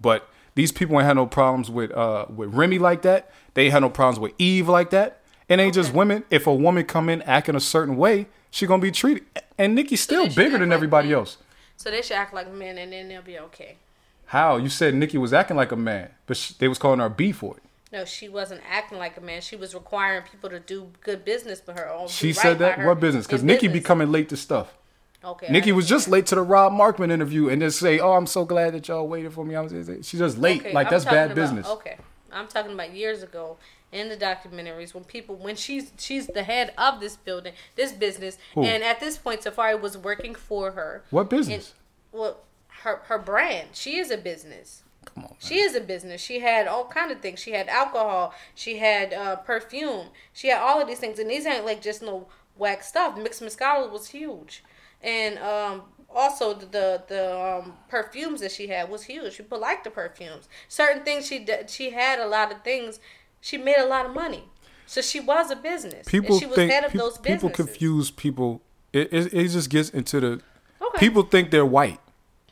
but 0.00 0.28
these 0.56 0.72
people 0.72 0.96
ain't 0.96 1.06
had 1.06 1.14
no 1.16 1.26
problems 1.26 1.70
with 1.70 1.92
uh 1.92 2.26
with 2.34 2.52
Remy 2.52 2.80
like 2.80 3.02
that. 3.02 3.30
They 3.54 3.70
had 3.70 3.80
no 3.82 3.88
problems 3.88 4.18
with 4.18 4.32
Eve 4.38 4.68
like 4.68 4.90
that. 4.90 5.20
It 5.48 5.60
ain't 5.60 5.74
just 5.74 5.94
women. 5.94 6.24
If 6.28 6.48
a 6.48 6.54
woman 6.54 6.84
come 6.86 7.08
in 7.08 7.22
acting 7.22 7.54
a 7.54 7.60
certain 7.60 7.96
way, 7.96 8.26
she 8.50 8.66
gonna 8.66 8.82
be 8.82 8.90
treated. 8.90 9.24
And 9.56 9.76
Nicki's 9.76 10.00
still 10.00 10.24
should 10.26 10.34
bigger 10.34 10.58
than 10.58 10.72
everybody 10.72 11.12
else. 11.12 11.38
So 11.76 11.90
they 11.90 12.02
should 12.02 12.16
act 12.16 12.32
like 12.34 12.52
men, 12.52 12.78
and 12.78 12.92
then 12.92 13.08
they'll 13.08 13.22
be 13.22 13.38
okay. 13.38 13.76
How 14.26 14.56
you 14.56 14.68
said 14.68 14.94
Nicki 14.94 15.18
was 15.18 15.32
acting 15.32 15.56
like 15.56 15.72
a 15.72 15.76
man, 15.76 16.10
but 16.26 16.36
sh 16.36 16.52
they 16.52 16.68
was 16.68 16.78
calling 16.78 16.98
her 17.00 17.06
a 17.06 17.10
B 17.10 17.32
for 17.32 17.56
it. 17.56 17.62
No, 17.92 18.04
she 18.04 18.28
wasn't 18.28 18.62
acting 18.68 18.98
like 18.98 19.16
a 19.16 19.20
man. 19.20 19.40
She 19.40 19.54
was 19.56 19.72
requiring 19.74 20.22
people 20.22 20.50
to 20.50 20.58
do 20.58 20.88
good 21.02 21.24
business 21.24 21.60
for 21.60 21.72
her. 21.72 21.88
own. 21.88 22.08
She 22.08 22.28
do 22.28 22.32
said 22.32 22.60
right 22.60 22.76
that. 22.76 22.86
What 22.86 22.98
business? 22.98 23.26
Because 23.26 23.44
Nikki 23.44 23.68
Nicki 23.68 23.78
be 23.78 23.80
coming 23.84 24.10
late 24.10 24.28
to 24.30 24.36
stuff. 24.36 24.74
Okay, 25.24 25.48
Nicki 25.50 25.72
was 25.72 25.88
just 25.88 26.08
late 26.08 26.26
to 26.26 26.34
the 26.34 26.42
Rob 26.42 26.72
Markman 26.72 27.10
interview 27.10 27.48
and 27.48 27.60
just 27.60 27.78
say, 27.78 27.98
"Oh, 27.98 28.12
I'm 28.12 28.26
so 28.26 28.44
glad 28.44 28.74
that 28.74 28.88
y'all 28.88 29.06
waited 29.06 29.32
for 29.32 29.44
me." 29.44 29.54
I 29.54 29.60
was 29.60 29.72
she's 30.06 30.20
just 30.20 30.38
late. 30.38 30.60
Okay, 30.60 30.72
like 30.72 30.88
I'm 30.88 30.90
that's 30.92 31.04
bad 31.04 31.32
about- 31.32 31.36
business. 31.36 31.66
Okay, 31.66 31.96
I'm 32.32 32.48
talking 32.48 32.72
about 32.72 32.92
years 32.92 33.22
ago 33.22 33.56
in 33.96 34.08
the 34.08 34.16
documentaries 34.16 34.94
when 34.94 35.04
people 35.04 35.34
when 35.36 35.56
she's 35.56 35.92
she's 35.98 36.26
the 36.26 36.42
head 36.42 36.72
of 36.76 37.00
this 37.00 37.16
building, 37.16 37.54
this 37.74 37.92
business, 37.92 38.38
Who? 38.54 38.62
and 38.62 38.82
at 38.82 39.00
this 39.00 39.16
point, 39.16 39.40
Safaree 39.42 39.80
was 39.80 39.96
working 39.96 40.34
for 40.34 40.72
her. 40.72 41.02
What 41.10 41.30
business? 41.30 41.74
And, 42.12 42.20
well, 42.20 42.36
her 42.82 43.02
her 43.06 43.18
brand. 43.18 43.70
She 43.72 43.98
is 43.98 44.10
a 44.10 44.18
business. 44.18 44.82
Come 45.04 45.24
on. 45.24 45.30
Man. 45.30 45.38
She 45.38 45.60
is 45.60 45.74
a 45.74 45.80
business. 45.80 46.20
She 46.20 46.40
had 46.40 46.66
all 46.66 46.86
kind 46.86 47.10
of 47.10 47.20
things. 47.20 47.38
She 47.38 47.52
had 47.52 47.68
alcohol. 47.68 48.34
She 48.54 48.78
had 48.78 49.12
uh, 49.12 49.36
perfume. 49.36 50.08
She 50.32 50.48
had 50.48 50.60
all 50.60 50.80
of 50.80 50.88
these 50.88 50.98
things, 50.98 51.18
and 51.18 51.30
these 51.30 51.46
ain't 51.46 51.64
like 51.64 51.80
just 51.80 52.02
no 52.02 52.28
whack 52.56 52.82
stuff. 52.82 53.16
Myx 53.16 53.42
Moscato 53.42 53.90
was 53.90 54.08
huge, 54.08 54.62
and 55.02 55.38
um, 55.38 55.82
also 56.14 56.54
the 56.54 56.66
the, 56.66 57.02
the 57.08 57.38
um, 57.38 57.74
perfumes 57.88 58.40
that 58.40 58.52
she 58.52 58.66
had 58.68 58.90
was 58.90 59.04
huge. 59.04 59.36
People 59.36 59.60
liked 59.60 59.84
the 59.84 59.90
perfumes. 59.90 60.48
Certain 60.68 61.02
things 61.04 61.26
she 61.26 61.38
did, 61.38 61.70
she 61.70 61.90
had 61.90 62.18
a 62.18 62.26
lot 62.26 62.52
of 62.52 62.62
things. 62.62 63.00
She 63.46 63.56
made 63.58 63.76
a 63.78 63.86
lot 63.86 64.04
of 64.06 64.12
money, 64.12 64.42
so 64.86 65.00
she 65.00 65.20
was 65.20 65.52
a 65.52 65.56
business. 65.70 66.04
People 66.08 66.34
and 66.34 66.40
she 66.40 66.46
was 66.46 66.56
think 66.56 66.72
head 66.72 66.84
of 66.84 66.90
peop- 66.92 67.00
those 67.00 67.18
people 67.18 67.48
businesses. 67.50 67.56
confuse 67.56 68.10
people. 68.10 68.50
It, 68.92 69.12
it 69.12 69.32
it 69.32 69.48
just 69.56 69.70
gets 69.70 69.88
into 69.90 70.16
the 70.24 70.32
Okay. 70.86 70.98
people 70.98 71.22
think 71.22 71.50
they're 71.52 71.64
white. 71.78 72.00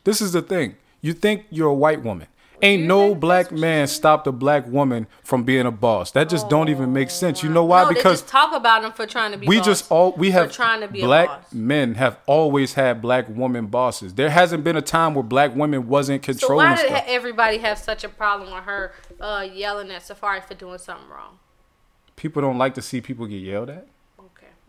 This 0.05 0.21
is 0.21 0.31
the 0.31 0.41
thing. 0.41 0.77
You 1.01 1.11
think 1.13 1.37
you're 1.49 1.67
a 1.77 1.79
white 1.85 2.01
woman. 2.01 2.27
Ain't 2.61 2.81
you 2.81 2.87
no 2.87 3.15
black 3.15 3.51
man 3.51 3.87
stopped 3.87 4.27
a 4.27 4.31
black 4.31 4.67
woman 4.67 5.07
from 5.23 5.43
being 5.43 5.65
a 5.65 5.71
boss. 5.71 6.11
That 6.11 6.29
just 6.29 6.49
don't 6.49 6.69
even 6.69 6.93
make 6.93 7.09
sense. 7.09 7.43
You 7.43 7.49
know 7.49 7.65
why? 7.65 7.83
No, 7.83 7.89
they 7.89 7.95
because 7.95 8.21
just 8.21 8.31
talk 8.31 8.53
about 8.53 8.81
them 8.81 8.91
for 8.91 9.05
trying 9.05 9.31
to 9.31 9.37
be. 9.37 9.47
we 9.47 9.57
boss, 9.57 9.65
just 9.65 9.91
all 9.91 10.13
we 10.13 10.31
for 10.31 10.39
have 10.39 10.51
trying 10.51 10.81
to 10.81 10.87
be 10.87 11.01
black 11.01 11.53
men 11.53 11.95
have 11.95 12.17
always 12.25 12.73
had 12.73 13.01
black 13.01 13.25
women 13.29 13.67
bosses. 13.67 14.13
There 14.13 14.29
hasn't 14.29 14.63
been 14.63 14.75
a 14.75 14.81
time 14.81 15.13
where 15.13 15.23
black 15.23 15.55
women 15.55 15.87
wasn't 15.87 16.23
controlling. 16.23 16.65
So 16.65 16.71
why 16.71 16.81
did 16.81 16.87
stuff. 16.87 17.05
everybody 17.07 17.57
have 17.59 17.77
such 17.77 18.03
a 18.03 18.09
problem 18.09 18.53
with 18.53 18.63
her 18.63 18.93
uh, 19.19 19.47
yelling 19.51 19.91
at 19.91 20.01
Safaree 20.03 20.43
for 20.43 20.53
doing 20.53 20.77
something 20.77 21.09
wrong? 21.09 21.39
People 22.15 22.41
don't 22.41 22.57
like 22.57 22.73
to 22.75 22.81
see 22.81 23.01
people 23.01 23.25
get 23.27 23.41
yelled 23.41 23.69
at. 23.69 23.87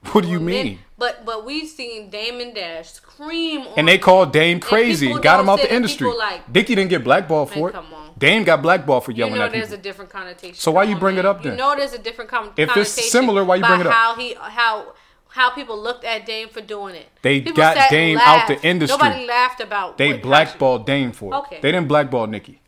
What 0.13 0.25
do 0.25 0.29
you 0.31 0.39
Well, 0.39 0.45
men- 0.49 0.65
mean? 0.67 0.79
but 0.99 1.25
but 1.27 1.45
we've 1.45 1.69
seen 1.69 2.09
Damon 2.11 2.55
Dash 2.55 2.91
scream 2.93 3.63
on 3.63 3.75
And 3.77 3.89
they 3.89 3.99
called 3.99 4.33
Dame 4.33 4.61
crazy 4.61 5.11
and 5.11 5.23
got 5.23 5.41
him 5.41 5.49
out 5.49 5.61
the 5.61 5.73
industry. 5.73 6.11
like- 6.13 6.49
Nicki 6.49 6.75
didn't 6.75 6.91
get 6.91 7.05
blackballed 7.05 7.51
for 7.53 7.71
Man, 7.73 7.83
it. 7.85 8.19
Dame 8.19 8.45
got 8.45 8.63
blackballed 8.63 9.05
for 9.05 9.13
yelling 9.13 9.35
You 9.35 9.39
know 9.41 9.45
at 9.47 9.53
there's 9.53 9.65
people. 9.67 9.79
a 9.81 9.83
different 9.83 10.11
connotation. 10.11 10.55
So 10.55 10.71
why 10.71 10.85
you 10.85 10.97
bring 10.97 11.17
it 11.19 11.27
up 11.27 11.43
then? 11.43 11.53
You 11.53 11.59
know 11.59 11.75
there's 11.77 11.93
a 11.93 11.99
different 11.99 12.31
com- 12.31 12.53
If 12.57 12.75
it's 12.77 13.11
similar, 13.11 13.45
why 13.45 13.57
you 13.57 13.65
bring 13.65 13.81
it 13.81 13.87
up? 13.87 13.93
How 13.93 14.15
he 14.17 14.35
how 14.35 14.95
how 15.29 15.51
people 15.51 15.79
looked 15.79 16.05
at 16.05 16.25
Dame 16.25 16.49
for 16.49 16.63
doing 16.63 16.95
it. 16.95 17.09
They 17.21 17.41
People 17.43 17.57
got 17.59 17.77
and 17.77 17.91
Dame 17.91 18.19
out 18.19 18.49
the 18.49 18.59
industry. 18.67 18.97
Nobody 18.97 19.27
laughed 19.27 19.61
about. 19.61 19.99
they 19.99 20.07
what- 20.09 20.17
how 20.17 20.23
she- 20.23 20.29
blackballed 20.29 20.87
Dame 20.87 21.13
for 21.13 21.35
it. 21.35 21.37
Okay. 21.39 21.59
They 21.61 21.73
didn't 21.73 21.89
blackball 21.89 22.27
Nicki. 22.27 22.63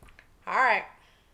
All 0.46 0.54
right. 0.56 0.84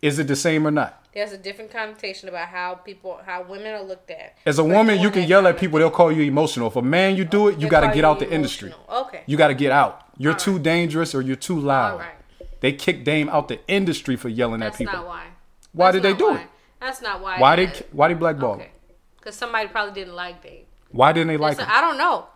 Is 0.00 0.18
it 0.20 0.28
the 0.28 0.36
same 0.36 0.64
or 0.66 0.70
not? 0.70 1.03
There's 1.14 1.30
a 1.32 1.38
different 1.38 1.70
connotation 1.70 2.28
about 2.28 2.48
how 2.48 2.74
people, 2.74 3.20
how 3.24 3.44
women 3.44 3.72
are 3.72 3.82
looked 3.82 4.10
at. 4.10 4.36
As 4.44 4.58
a 4.58 4.64
woman, 4.64 5.00
you 5.00 5.12
can 5.12 5.28
yell 5.28 5.46
at 5.46 5.56
people; 5.58 5.78
they'll 5.78 5.90
call 5.90 6.10
you 6.10 6.22
emotional. 6.22 6.66
If 6.66 6.74
a 6.76 6.82
man, 6.82 7.14
you 7.14 7.24
do 7.24 7.46
it, 7.48 7.60
you 7.60 7.68
got 7.68 7.82
to 7.82 7.94
get 7.94 8.04
out 8.04 8.18
the 8.18 8.28
industry. 8.28 8.74
Okay. 8.90 9.22
You 9.26 9.36
got 9.36 9.48
to 9.48 9.54
get 9.54 9.70
out. 9.70 10.08
You're 10.18 10.32
All 10.32 10.38
too 10.38 10.54
right. 10.54 10.62
dangerous 10.62 11.14
or 11.14 11.22
you're 11.22 11.36
too 11.36 11.58
loud. 11.58 11.92
All 11.92 11.98
right. 11.98 12.14
They 12.60 12.72
kicked 12.72 13.04
Dame 13.04 13.28
out 13.28 13.46
the 13.46 13.60
industry 13.68 14.16
for 14.16 14.28
yelling 14.28 14.60
That's 14.60 14.74
at 14.74 14.78
people. 14.78 14.92
That's 14.94 15.04
not 15.04 15.08
why. 15.08 15.26
Why 15.72 15.92
That's 15.92 16.02
did 16.02 16.12
they 16.14 16.18
do 16.18 16.30
why. 16.30 16.40
it? 16.40 16.46
That's 16.80 17.02
not 17.02 17.20
why. 17.20 17.38
Why 17.38 17.56
did 17.56 17.86
why 17.92 18.08
did 18.08 18.18
blackball? 18.18 18.54
Okay. 18.54 18.70
Because 19.16 19.36
somebody 19.36 19.68
probably 19.68 19.94
didn't 19.94 20.16
like 20.16 20.42
Dame. 20.42 20.64
Why 20.90 21.12
didn't 21.12 21.28
they 21.28 21.36
like 21.36 21.58
Listen, 21.58 21.66
him? 21.70 21.76
I 21.76 21.80
don't 21.80 21.96
know. 21.96 22.26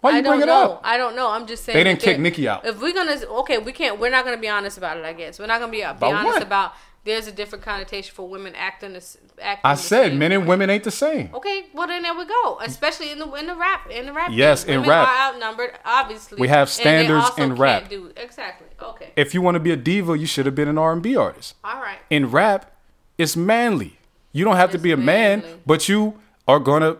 Why 0.00 0.10
you 0.12 0.18
I 0.18 0.20
don't 0.20 0.32
bring 0.38 0.42
it 0.42 0.46
know. 0.46 0.72
up? 0.74 0.80
I 0.84 0.96
don't 0.96 1.16
know. 1.16 1.30
I'm 1.30 1.46
just 1.46 1.64
saying. 1.64 1.76
They 1.76 1.82
didn't 1.82 2.00
kick 2.00 2.20
Nicki 2.20 2.46
out. 2.46 2.64
If 2.64 2.80
we're 2.80 2.94
gonna, 2.94 3.16
okay, 3.40 3.58
we 3.58 3.72
can't. 3.72 3.98
We're 3.98 4.10
not 4.10 4.24
gonna 4.24 4.36
be 4.36 4.48
honest 4.48 4.78
about 4.78 4.96
it. 4.96 5.04
I 5.04 5.12
guess 5.12 5.40
we're 5.40 5.46
not 5.46 5.58
gonna 5.58 5.72
be, 5.72 5.78
be 5.78 5.82
honest 5.84 6.24
what? 6.24 6.42
about. 6.42 6.74
There's 7.08 7.26
a 7.26 7.32
different 7.32 7.64
connotation 7.64 8.14
for 8.14 8.28
women 8.28 8.54
acting. 8.54 8.92
This, 8.92 9.16
acting 9.40 9.62
I 9.64 9.74
said 9.76 10.14
men 10.14 10.30
and 10.30 10.42
way. 10.42 10.48
women 10.50 10.68
ain't 10.68 10.84
the 10.84 10.90
same. 10.90 11.30
Okay, 11.32 11.64
well 11.72 11.86
then 11.86 12.02
there 12.02 12.14
we 12.14 12.26
go. 12.26 12.58
Especially 12.62 13.10
in 13.10 13.18
the 13.18 13.32
in 13.32 13.46
the 13.46 13.54
rap 13.56 13.90
in 13.90 14.04
the 14.04 14.12
rap. 14.12 14.30
Yes, 14.30 14.64
game. 14.64 14.74
in 14.74 14.80
Women 14.82 14.90
rap. 14.90 15.08
are 15.08 15.32
outnumbered. 15.32 15.70
Obviously, 15.86 16.38
We 16.38 16.48
have 16.48 16.68
and 16.68 16.70
standards 16.70 17.30
in 17.38 17.54
rap. 17.54 17.88
Do, 17.88 18.12
exactly. 18.14 18.66
Okay. 18.82 19.12
If 19.16 19.32
you 19.32 19.40
want 19.40 19.54
to 19.54 19.60
be 19.60 19.70
a 19.70 19.76
diva, 19.76 20.18
you 20.18 20.26
should 20.26 20.44
have 20.44 20.54
been 20.54 20.68
an 20.68 20.76
R&B 20.76 21.16
artist. 21.16 21.54
All 21.64 21.80
right. 21.80 21.98
In 22.10 22.30
rap, 22.30 22.70
it's 23.16 23.36
manly. 23.36 23.98
You 24.32 24.44
don't 24.44 24.56
have 24.56 24.70
to 24.72 24.78
be 24.78 24.92
a 24.92 24.96
man, 24.98 25.42
but 25.64 25.88
you 25.88 26.18
are 26.46 26.60
gonna. 26.60 26.98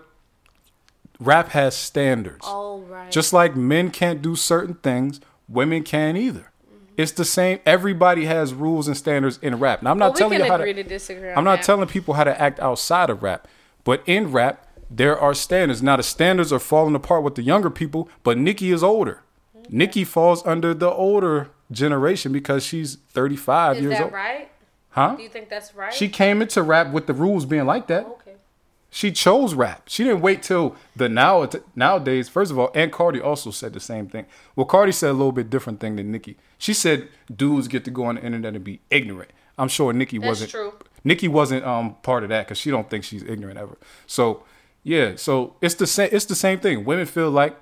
Rap 1.20 1.50
has 1.50 1.76
standards. 1.76 2.46
All 2.46 2.80
right. 2.80 3.10
Just 3.10 3.32
like 3.32 3.54
men 3.56 3.90
can't 3.90 4.22
do 4.22 4.36
certain 4.36 4.74
things, 4.76 5.20
women 5.48 5.82
can't 5.82 6.16
either. 6.16 6.47
It's 6.98 7.12
the 7.12 7.24
same. 7.24 7.60
Everybody 7.64 8.24
has 8.24 8.52
rules 8.52 8.88
and 8.88 8.96
standards 8.96 9.38
in 9.40 9.60
rap. 9.60 9.82
Now 9.82 9.92
I'm 9.92 9.98
not 9.98 10.10
well, 10.10 10.18
telling 10.18 10.40
you 10.40 10.44
how 10.44 10.56
to. 10.56 10.84
to. 10.84 11.38
I'm 11.38 11.44
not 11.44 11.60
that. 11.60 11.64
telling 11.64 11.86
people 11.86 12.14
how 12.14 12.24
to 12.24 12.38
act 12.38 12.58
outside 12.58 13.08
of 13.08 13.22
rap, 13.22 13.46
but 13.84 14.02
in 14.04 14.32
rap 14.32 14.66
there 14.90 15.16
are 15.18 15.32
standards. 15.32 15.80
Now 15.80 15.96
the 15.96 16.02
standards 16.02 16.52
are 16.52 16.58
falling 16.58 16.96
apart 16.96 17.22
with 17.22 17.36
the 17.36 17.42
younger 17.42 17.70
people, 17.70 18.08
but 18.24 18.36
Nicki 18.36 18.72
is 18.72 18.82
older. 18.82 19.22
Nicki 19.68 20.02
falls 20.02 20.44
under 20.44 20.74
the 20.74 20.90
older 20.90 21.50
generation 21.70 22.32
because 22.32 22.64
she's 22.64 22.96
35 23.10 23.76
Is 23.76 23.82
years 23.82 23.92
that 23.94 24.02
old. 24.04 24.12
right? 24.12 24.50
Huh? 24.90 25.14
Do 25.16 25.22
you 25.22 25.28
think 25.28 25.48
that's 25.48 25.74
right? 25.74 25.92
She 25.94 26.08
came 26.08 26.42
into 26.42 26.62
rap 26.62 26.90
with 26.92 27.06
the 27.06 27.12
rules 27.14 27.44
being 27.44 27.66
like 27.66 27.86
that. 27.86 28.06
Okay. 28.06 28.27
She 28.90 29.12
chose 29.12 29.54
rap. 29.54 29.82
She 29.86 30.04
didn't 30.04 30.22
wait 30.22 30.42
till 30.42 30.74
the 30.96 31.08
now 31.08 31.48
nowadays. 31.76 32.28
First 32.28 32.50
of 32.50 32.58
all, 32.58 32.70
and 32.74 32.90
Cardi 32.90 33.20
also 33.20 33.50
said 33.50 33.74
the 33.74 33.80
same 33.80 34.08
thing. 34.08 34.24
Well, 34.56 34.66
Cardi 34.66 34.92
said 34.92 35.10
a 35.10 35.12
little 35.12 35.32
bit 35.32 35.50
different 35.50 35.78
thing 35.80 35.96
than 35.96 36.10
Nicki. 36.10 36.36
She 36.56 36.72
said 36.72 37.08
dudes 37.34 37.68
get 37.68 37.84
to 37.84 37.90
go 37.90 38.04
on 38.04 38.14
the 38.14 38.24
internet 38.24 38.54
and 38.54 38.64
be 38.64 38.80
ignorant. 38.90 39.30
I'm 39.58 39.68
sure 39.68 39.92
Nicki 39.92 40.18
That's 40.18 40.28
wasn't. 40.28 40.50
true. 40.50 40.74
Nicki 41.04 41.28
wasn't 41.28 41.64
um 41.64 41.96
part 42.02 42.22
of 42.22 42.30
that 42.30 42.46
because 42.46 42.58
she 42.58 42.70
don't 42.70 42.88
think 42.88 43.04
she's 43.04 43.22
ignorant 43.22 43.58
ever. 43.58 43.76
So 44.06 44.44
yeah, 44.82 45.16
so 45.16 45.56
it's 45.60 45.74
the 45.74 45.86
same. 45.86 46.08
It's 46.12 46.24
the 46.24 46.34
same 46.34 46.60
thing. 46.60 46.84
Women 46.84 47.06
feel 47.06 47.30
like 47.30 47.56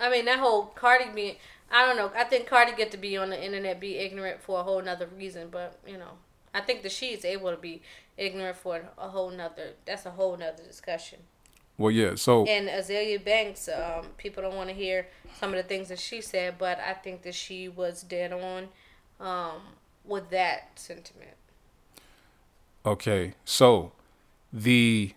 I 0.00 0.10
mean, 0.10 0.24
that 0.24 0.38
whole 0.40 0.66
Cardi 0.66 1.06
being, 1.14 1.36
I 1.70 1.86
don't 1.86 1.96
know. 1.96 2.10
I 2.16 2.24
think 2.24 2.46
Cardi 2.46 2.72
get 2.76 2.90
to 2.92 2.96
be 2.96 3.16
on 3.16 3.30
the 3.30 3.42
internet, 3.42 3.80
be 3.80 3.96
ignorant 3.96 4.42
for 4.42 4.60
a 4.60 4.62
whole 4.62 4.82
nother 4.82 5.08
reason. 5.16 5.48
But 5.50 5.78
you 5.86 5.96
know, 5.98 6.18
I 6.54 6.60
think 6.60 6.82
that 6.82 6.92
she 6.92 7.06
is 7.06 7.24
able 7.24 7.50
to 7.50 7.56
be 7.56 7.82
ignorant 8.16 8.56
for 8.56 8.82
a 8.96 9.08
whole 9.08 9.30
nother. 9.30 9.72
That's 9.84 10.06
a 10.06 10.12
whole 10.12 10.36
nother 10.36 10.62
discussion. 10.62 11.18
well, 11.76 11.90
yeah. 11.90 12.14
So 12.14 12.46
And 12.46 12.68
Azealia 12.68 13.22
Banks, 13.22 13.68
um, 13.68 14.06
people 14.16 14.42
don't 14.44 14.54
want 14.54 14.68
to 14.68 14.74
hear 14.74 15.08
some 15.40 15.50
of 15.50 15.56
the 15.56 15.64
things 15.64 15.88
that 15.88 15.98
she 15.98 16.20
said, 16.20 16.54
but 16.58 16.78
I 16.78 16.92
think 16.94 17.22
that 17.22 17.34
she 17.34 17.68
was 17.68 18.02
dead 18.02 18.32
on 18.32 18.68
um, 19.20 19.60
with 20.04 20.30
that 20.30 20.70
sentiment. 20.76 21.36
Okay, 22.86 23.34
so 23.44 23.92
the 24.52 25.12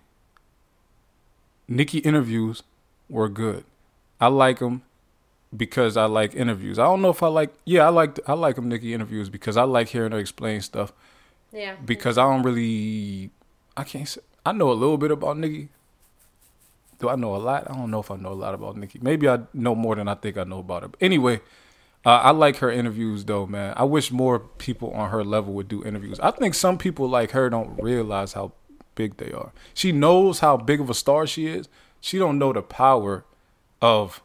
Nicki 1.68 2.00
interviews 2.00 2.64
were 3.10 3.30
good. 3.30 3.66
I 4.20 4.28
like 4.28 4.60
them 4.60 4.84
because 5.56 5.98
I 5.98 6.06
like 6.06 6.34
interviews. 6.34 6.80
I 6.80 6.86
don't 6.86 7.02
know 7.02 7.10
if 7.10 7.22
I 7.22 7.28
like. 7.28 7.54
Yeah, 7.66 7.86
I 7.86 7.90
like 7.90 8.20
I 8.28 8.34
like 8.34 8.56
them 8.56 8.70
Nicki 8.70 8.94
interviews 8.94 9.30
because 9.30 9.58
I 9.58 9.64
like 9.64 9.90
hearing 9.90 10.12
her 10.14 10.18
explain 10.18 10.62
stuff. 10.62 10.94
Yeah. 11.52 11.76
Because 11.86 12.18
I 12.18 12.24
don't 12.24 12.44
really, 12.44 13.32
I 13.76 13.84
can't. 13.84 14.08
Say, 14.08 14.22
I 14.46 14.52
know 14.52 14.72
a 14.72 14.74
little 14.74 14.98
bit 14.98 15.12
about 15.12 15.38
Nicki. 15.38 15.70
Do 17.00 17.10
I 17.10 17.16
know 17.16 17.36
a 17.36 17.38
lot? 17.38 17.70
I 17.70 17.76
don't 17.76 17.92
know 17.92 18.00
if 18.00 18.10
I 18.10 18.16
know 18.16 18.32
a 18.32 18.34
lot 18.34 18.54
about 18.54 18.76
Nicki. 18.78 19.00
Maybe 19.02 19.30
I 19.30 19.40
know 19.54 19.76
more 19.76 19.96
than 19.96 20.08
I 20.08 20.16
think 20.16 20.38
I 20.38 20.44
know 20.44 20.60
about 20.60 20.82
her. 20.82 20.88
But 20.90 21.02
anyway, 21.02 21.42
uh, 22.06 22.22
I 22.24 22.32
like 22.32 22.58
her 22.58 22.72
interviews 22.72 23.26
though, 23.26 23.46
man. 23.46 23.74
I 23.78 23.84
wish 23.84 24.12
more 24.12 24.40
people 24.40 24.92
on 24.92 25.10
her 25.12 25.24
level 25.24 25.54
would 25.54 25.68
do 25.68 25.84
interviews. 25.84 26.20
I 26.20 26.32
think 26.32 26.56
some 26.56 26.78
people 26.78 27.08
like 27.08 27.32
her 27.32 27.50
don't 27.50 27.80
realize 27.82 28.34
how 28.34 28.54
big 28.96 29.18
they 29.18 29.32
are. 29.32 29.52
She 29.74 29.92
knows 29.92 30.40
how 30.40 30.58
big 30.58 30.80
of 30.80 30.90
a 30.90 30.94
star 30.94 31.28
she 31.28 31.48
is. 31.48 31.70
She 32.02 32.18
don't 32.18 32.40
know 32.40 32.54
the 32.54 32.62
power 32.62 33.26
of 33.82 34.22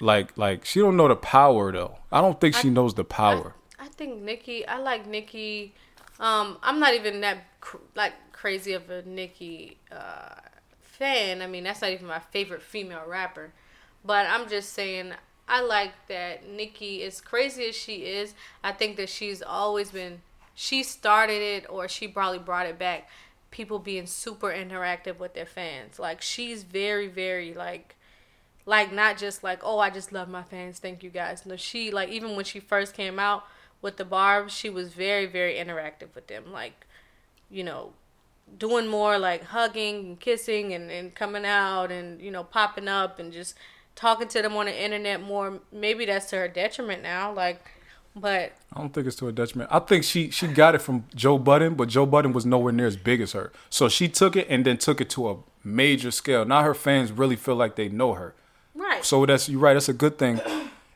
like 0.00 0.36
like 0.36 0.64
she 0.64 0.80
don't 0.80 0.96
know 0.96 1.08
the 1.08 1.16
power 1.16 1.72
though. 1.72 1.98
I 2.12 2.20
don't 2.20 2.40
think 2.40 2.54
she 2.54 2.70
knows 2.70 2.94
the 2.94 3.04
power. 3.04 3.54
I, 3.54 3.58
I 3.58 3.67
think 3.98 4.22
Nicki. 4.22 4.66
I 4.66 4.78
like 4.78 5.06
Nicki. 5.06 5.74
Um, 6.20 6.56
I'm 6.62 6.80
not 6.80 6.94
even 6.94 7.20
that 7.20 7.44
cr- 7.60 7.76
like 7.94 8.14
crazy 8.32 8.72
of 8.72 8.88
a 8.88 9.02
Nicki 9.02 9.76
uh, 9.92 10.36
fan. 10.80 11.42
I 11.42 11.46
mean, 11.46 11.64
that's 11.64 11.82
not 11.82 11.90
even 11.90 12.06
my 12.06 12.20
favorite 12.20 12.62
female 12.62 13.02
rapper. 13.06 13.52
But 14.04 14.26
I'm 14.26 14.48
just 14.48 14.72
saying, 14.72 15.12
I 15.48 15.60
like 15.60 15.92
that 16.08 16.48
Nicki, 16.48 17.02
as 17.02 17.20
crazy 17.20 17.68
as 17.68 17.74
she 17.74 18.04
is, 18.06 18.34
I 18.62 18.72
think 18.72 18.96
that 18.96 19.08
she's 19.08 19.42
always 19.42 19.90
been. 19.90 20.22
She 20.54 20.82
started 20.82 21.40
it, 21.42 21.66
or 21.68 21.86
she 21.88 22.08
probably 22.08 22.38
brought 22.38 22.66
it 22.66 22.78
back. 22.78 23.08
People 23.50 23.78
being 23.78 24.06
super 24.06 24.48
interactive 24.48 25.18
with 25.18 25.34
their 25.34 25.46
fans. 25.46 25.98
Like 25.98 26.22
she's 26.22 26.62
very, 26.62 27.08
very 27.08 27.52
like 27.52 27.96
like 28.66 28.92
not 28.92 29.16
just 29.16 29.42
like 29.42 29.60
oh 29.62 29.78
i 29.78 29.88
just 29.88 30.12
love 30.12 30.28
my 30.28 30.42
fans 30.42 30.78
thank 30.78 31.02
you 31.02 31.08
guys 31.08 31.46
no 31.46 31.56
she 31.56 31.90
like 31.90 32.10
even 32.10 32.36
when 32.36 32.44
she 32.44 32.60
first 32.60 32.92
came 32.92 33.18
out 33.18 33.44
with 33.82 33.96
the 33.96 34.04
barbs 34.04 34.52
she 34.52 34.68
was 34.68 34.92
very 34.92 35.26
very 35.26 35.54
interactive 35.54 36.14
with 36.14 36.26
them 36.26 36.52
like 36.52 36.86
you 37.50 37.62
know 37.62 37.92
doing 38.56 38.86
more 38.86 39.18
like 39.18 39.44
hugging 39.44 39.96
and 40.06 40.20
kissing 40.20 40.72
and, 40.72 40.90
and 40.90 41.14
coming 41.14 41.44
out 41.44 41.90
and 41.90 42.20
you 42.20 42.30
know 42.30 42.44
popping 42.44 42.88
up 42.88 43.18
and 43.18 43.32
just 43.32 43.54
talking 43.94 44.28
to 44.28 44.40
them 44.40 44.56
on 44.56 44.66
the 44.66 44.84
internet 44.84 45.20
more 45.20 45.60
maybe 45.72 46.06
that's 46.06 46.26
to 46.26 46.36
her 46.36 46.48
detriment 46.48 47.02
now 47.02 47.32
like 47.32 47.72
but 48.20 48.52
I 48.72 48.80
don't 48.80 48.92
think 48.92 49.06
it's 49.06 49.16
to 49.16 49.26
her 49.26 49.32
detriment. 49.32 49.70
I 49.72 49.78
think 49.78 50.04
she 50.04 50.30
she 50.30 50.46
got 50.48 50.74
it 50.74 50.78
from 50.78 51.04
Joe 51.14 51.38
Budden, 51.38 51.74
but 51.74 51.88
Joe 51.88 52.06
Budden 52.06 52.32
was 52.32 52.44
nowhere 52.44 52.72
near 52.72 52.86
as 52.86 52.96
big 52.96 53.20
as 53.20 53.32
her. 53.32 53.52
So 53.70 53.88
she 53.88 54.08
took 54.08 54.36
it 54.36 54.46
and 54.50 54.64
then 54.64 54.76
took 54.78 55.00
it 55.00 55.08
to 55.10 55.30
a 55.30 55.36
major 55.62 56.10
scale. 56.10 56.44
Now 56.44 56.62
her 56.62 56.74
fans 56.74 57.12
really 57.12 57.36
feel 57.36 57.54
like 57.54 57.76
they 57.76 57.88
know 57.88 58.14
her. 58.14 58.34
right 58.74 59.04
So 59.04 59.24
that's 59.26 59.48
you're 59.48 59.60
right. 59.60 59.74
That's 59.74 59.88
a 59.88 59.92
good 59.92 60.18
thing. 60.18 60.40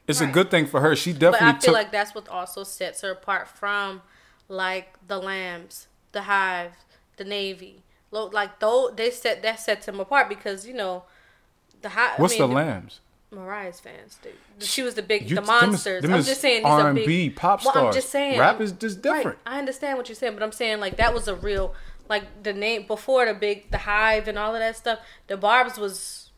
It's 0.09 0.21
a 0.21 0.27
good 0.27 0.51
thing 0.51 0.67
for 0.67 0.81
her. 0.81 0.97
She 0.97 1.13
definitely. 1.13 1.39
But 1.39 1.43
I 1.43 1.53
feel 1.53 1.61
took. 1.61 1.75
like 1.75 1.93
that's 1.93 2.15
what 2.15 2.29
also 2.29 2.65
sets 2.65 3.03
her 3.03 3.11
apart 3.13 3.49
from 3.49 4.03
like 4.49 4.95
the 5.07 5.19
Lambs, 5.19 5.87
the 6.13 6.23
Hive, 6.23 6.73
the 7.17 7.25
Navy. 7.25 7.83
Like 8.11 8.59
though 8.61 8.91
they 8.95 9.11
set 9.11 9.43
that 9.43 9.61
sets 9.61 9.89
him 9.89 9.99
apart 10.01 10.29
because 10.29 10.67
you 10.67 10.75
know 10.75 11.05
the 11.81 11.91
Hive. 11.91 12.19
what's 12.19 12.35
I 12.35 12.41
mean, 12.41 12.49
the 12.49 12.55
lambs? 12.55 13.01
Mariah's 13.31 13.81
fans. 13.81 14.19
dude. 14.23 14.35
she 14.61 14.83
was 14.83 14.95
the 14.95 15.03
big 15.03 15.23
You- 15.23 15.37
the 15.37 15.41
them 15.41 15.47
monsters. 15.47 16.03
them 16.03 16.13
I'm 16.13 16.23
just 16.23 16.43
saying 16.43 16.65
these 16.65 16.71
R&B 16.71 17.07
big 17.07 17.37
pop 17.37 17.65
Well, 17.65 17.87
I'm 17.87 17.93
just 17.95 18.11
saying 18.11 18.39
Rap 18.39 18.61
is 18.61 18.73
just 18.73 19.01
different. 19.01 19.39
Right, 19.47 19.55
I 19.55 19.59
understand 19.59 19.97
what 19.97 20.09
you're 20.11 20.17
saying, 20.17 20.35
but 20.35 20.43
I'm 20.43 20.53
saying 20.53 20.81
like 20.81 20.99
that 20.99 21.15
was 21.15 21.29
a 21.29 21.35
real 21.35 21.75
like 22.11 22.43
the 22.43 22.53
name 22.53 22.87
before 22.87 23.25
the 23.25 23.33
big 23.33 23.71
the 23.71 23.79
Hive 23.79 24.29
and 24.29 24.39
all 24.39 24.55
of 24.55 24.61
that 24.61 24.77
stuff. 24.77 24.99
The 25.29 25.39
Barb's 25.39 25.79
was 25.79 26.31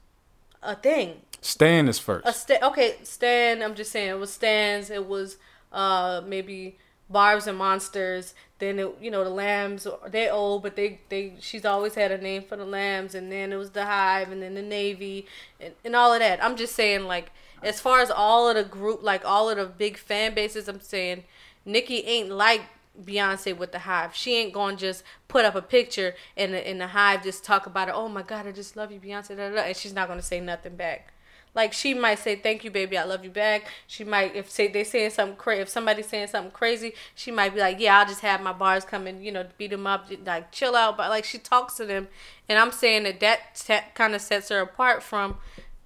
a 0.62 0.76
thing. 0.76 1.22
Stan 1.44 1.88
is 1.88 1.98
first. 1.98 2.26
A 2.26 2.32
sta- 2.32 2.66
okay, 2.68 2.96
Stan. 3.02 3.62
I'm 3.62 3.74
just 3.74 3.92
saying 3.92 4.08
it 4.08 4.18
was 4.18 4.32
Stans. 4.32 4.88
It 4.88 5.06
was 5.06 5.36
uh 5.72 6.22
maybe 6.26 6.78
Barbs 7.10 7.46
and 7.46 7.58
Monsters. 7.58 8.34
Then 8.58 8.78
it, 8.78 8.96
you 8.98 9.10
know 9.10 9.22
the 9.22 9.30
Lambs. 9.30 9.86
They 10.08 10.30
old, 10.30 10.62
but 10.62 10.74
they 10.74 11.00
they 11.10 11.34
she's 11.40 11.66
always 11.66 11.94
had 11.96 12.10
a 12.10 12.18
name 12.18 12.44
for 12.44 12.56
the 12.56 12.64
Lambs. 12.64 13.14
And 13.14 13.30
then 13.30 13.52
it 13.52 13.56
was 13.56 13.72
the 13.72 13.84
Hive, 13.84 14.32
and 14.32 14.40
then 14.40 14.54
the 14.54 14.62
Navy, 14.62 15.26
and, 15.60 15.74
and 15.84 15.94
all 15.94 16.14
of 16.14 16.20
that. 16.20 16.42
I'm 16.42 16.56
just 16.56 16.74
saying 16.74 17.04
like 17.04 17.30
as 17.62 17.78
far 17.78 18.00
as 18.00 18.10
all 18.10 18.48
of 18.48 18.56
the 18.56 18.64
group, 18.64 19.02
like 19.02 19.26
all 19.26 19.50
of 19.50 19.58
the 19.58 19.66
big 19.66 19.98
fan 19.98 20.32
bases. 20.34 20.66
I'm 20.66 20.80
saying 20.80 21.24
Nicki 21.66 22.04
ain't 22.04 22.30
like 22.30 22.62
Beyonce 23.04 23.54
with 23.54 23.72
the 23.72 23.80
Hive. 23.80 24.14
She 24.14 24.34
ain't 24.34 24.54
gonna 24.54 24.78
just 24.78 25.04
put 25.28 25.44
up 25.44 25.54
a 25.54 25.62
picture 25.62 26.14
and 26.38 26.54
the, 26.54 26.66
and 26.66 26.80
the 26.80 26.86
Hive 26.86 27.22
just 27.22 27.44
talk 27.44 27.66
about 27.66 27.88
it. 27.88 27.94
Oh 27.94 28.08
my 28.08 28.22
God, 28.22 28.46
I 28.46 28.52
just 28.52 28.78
love 28.78 28.90
you, 28.90 28.98
Beyonce. 28.98 29.36
Da, 29.36 29.50
da, 29.50 29.56
da, 29.56 29.60
and 29.60 29.76
she's 29.76 29.92
not 29.92 30.08
gonna 30.08 30.22
say 30.22 30.40
nothing 30.40 30.76
back. 30.76 31.14
Like 31.55 31.72
she 31.72 31.94
might 31.94 32.18
say 32.18 32.36
thank 32.36 32.64
you, 32.64 32.70
baby, 32.70 32.98
I 32.98 33.05
love 33.05 33.24
you 33.24 33.31
back. 33.31 33.68
She 33.86 34.02
might 34.05 34.35
if 34.35 34.51
say 34.51 34.68
they 34.68 34.85
saying 34.85 35.10
something 35.10 35.36
crazy, 35.36 35.62
if 35.62 35.68
somebody's 35.68 36.09
saying 36.09 36.28
something 36.28 36.51
crazy, 36.51 36.94
she 37.14 37.31
might 37.31 37.55
be 37.55 37.60
like, 37.60 37.78
yeah, 37.78 37.98
I'll 37.98 38.06
just 38.06 38.20
have 38.20 38.43
my 38.43 38.52
barbs 38.52 38.85
come 38.85 39.06
and 39.06 39.24
you 39.24 39.31
know 39.31 39.47
beat 39.56 39.70
them 39.70 39.86
up, 39.86 40.10
like 40.24 40.51
chill 40.51 40.74
out. 40.74 40.97
But 40.97 41.10
like 41.10 41.24
she 41.24 41.39
talks 41.39 41.74
to 41.76 41.86
them, 41.86 42.09
and 42.48 42.59
I'm 42.59 42.72
saying 42.72 43.05
that 43.05 43.20
that 43.20 43.94
kind 43.94 44.14
of 44.14 44.20
sets 44.20 44.48
her 44.48 44.60
apart 44.60 45.02
from 45.02 45.36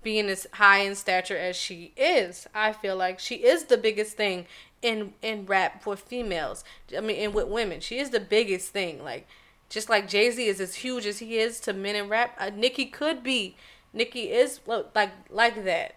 being 0.03 0.29
as 0.29 0.47
high 0.55 0.79
in 0.79 0.95
stature 0.95 1.37
as 1.37 1.57
she 1.57 1.93
is. 1.97 2.47
I 2.55 2.73
feel 2.73 2.97
like 2.97 3.19
she 3.19 3.37
is 3.37 3.65
the 3.65 3.77
biggest 3.77 4.17
thing 4.17 4.47
in 4.83 5.13
in 5.23 5.47
rap 5.47 5.83
for 5.83 5.97
females. 5.97 6.65
I 6.97 7.01
mean, 7.01 7.17
and 7.17 7.35
with 7.35 7.49
women, 7.49 7.81
she 7.81 7.99
is 7.99 8.11
the 8.11 8.21
biggest 8.21 8.71
thing. 8.71 9.03
Like, 9.03 9.27
just 9.69 9.89
like 9.89 10.09
Jay 10.09 10.31
Z 10.31 10.47
is 10.47 10.61
as 10.61 10.77
huge 10.77 11.05
as 11.07 11.19
he 11.19 11.39
is 11.39 11.61
to 11.61 11.73
men 11.73 11.97
in 11.97 12.09
rap, 12.09 12.35
uh, 12.39 12.51
Nicki 12.55 12.87
could 12.87 13.23
be. 13.23 13.57
Nicki 13.93 14.31
is 14.31 14.61
like 14.67 15.11
like 15.31 15.65
that. 15.65 15.97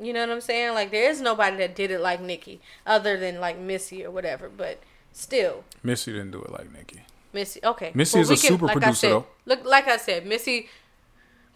You 0.00 0.12
know 0.12 0.20
what 0.20 0.30
I'm 0.30 0.40
saying? 0.40 0.74
Like, 0.74 0.90
there 0.90 1.08
is 1.10 1.20
nobody 1.20 1.56
that 1.58 1.76
did 1.76 1.90
it 1.90 2.00
like 2.00 2.20
Nicki, 2.20 2.60
other 2.86 3.18
than 3.18 3.40
like 3.40 3.58
Missy 3.58 4.04
or 4.04 4.10
whatever. 4.10 4.48
But 4.48 4.80
still, 5.12 5.64
Missy 5.82 6.12
didn't 6.12 6.32
do 6.32 6.42
it 6.42 6.50
like 6.50 6.72
Nicki. 6.72 7.02
Missy, 7.32 7.60
okay. 7.62 7.92
Missy 7.94 8.20
is 8.20 8.30
a 8.30 8.36
super 8.36 8.66
like 8.66 8.76
I 8.76 8.80
producer, 8.80 8.94
said, 8.98 9.10
though. 9.10 9.26
Look, 9.46 9.64
like 9.64 9.88
I 9.88 9.96
said, 9.96 10.26
Missy 10.26 10.68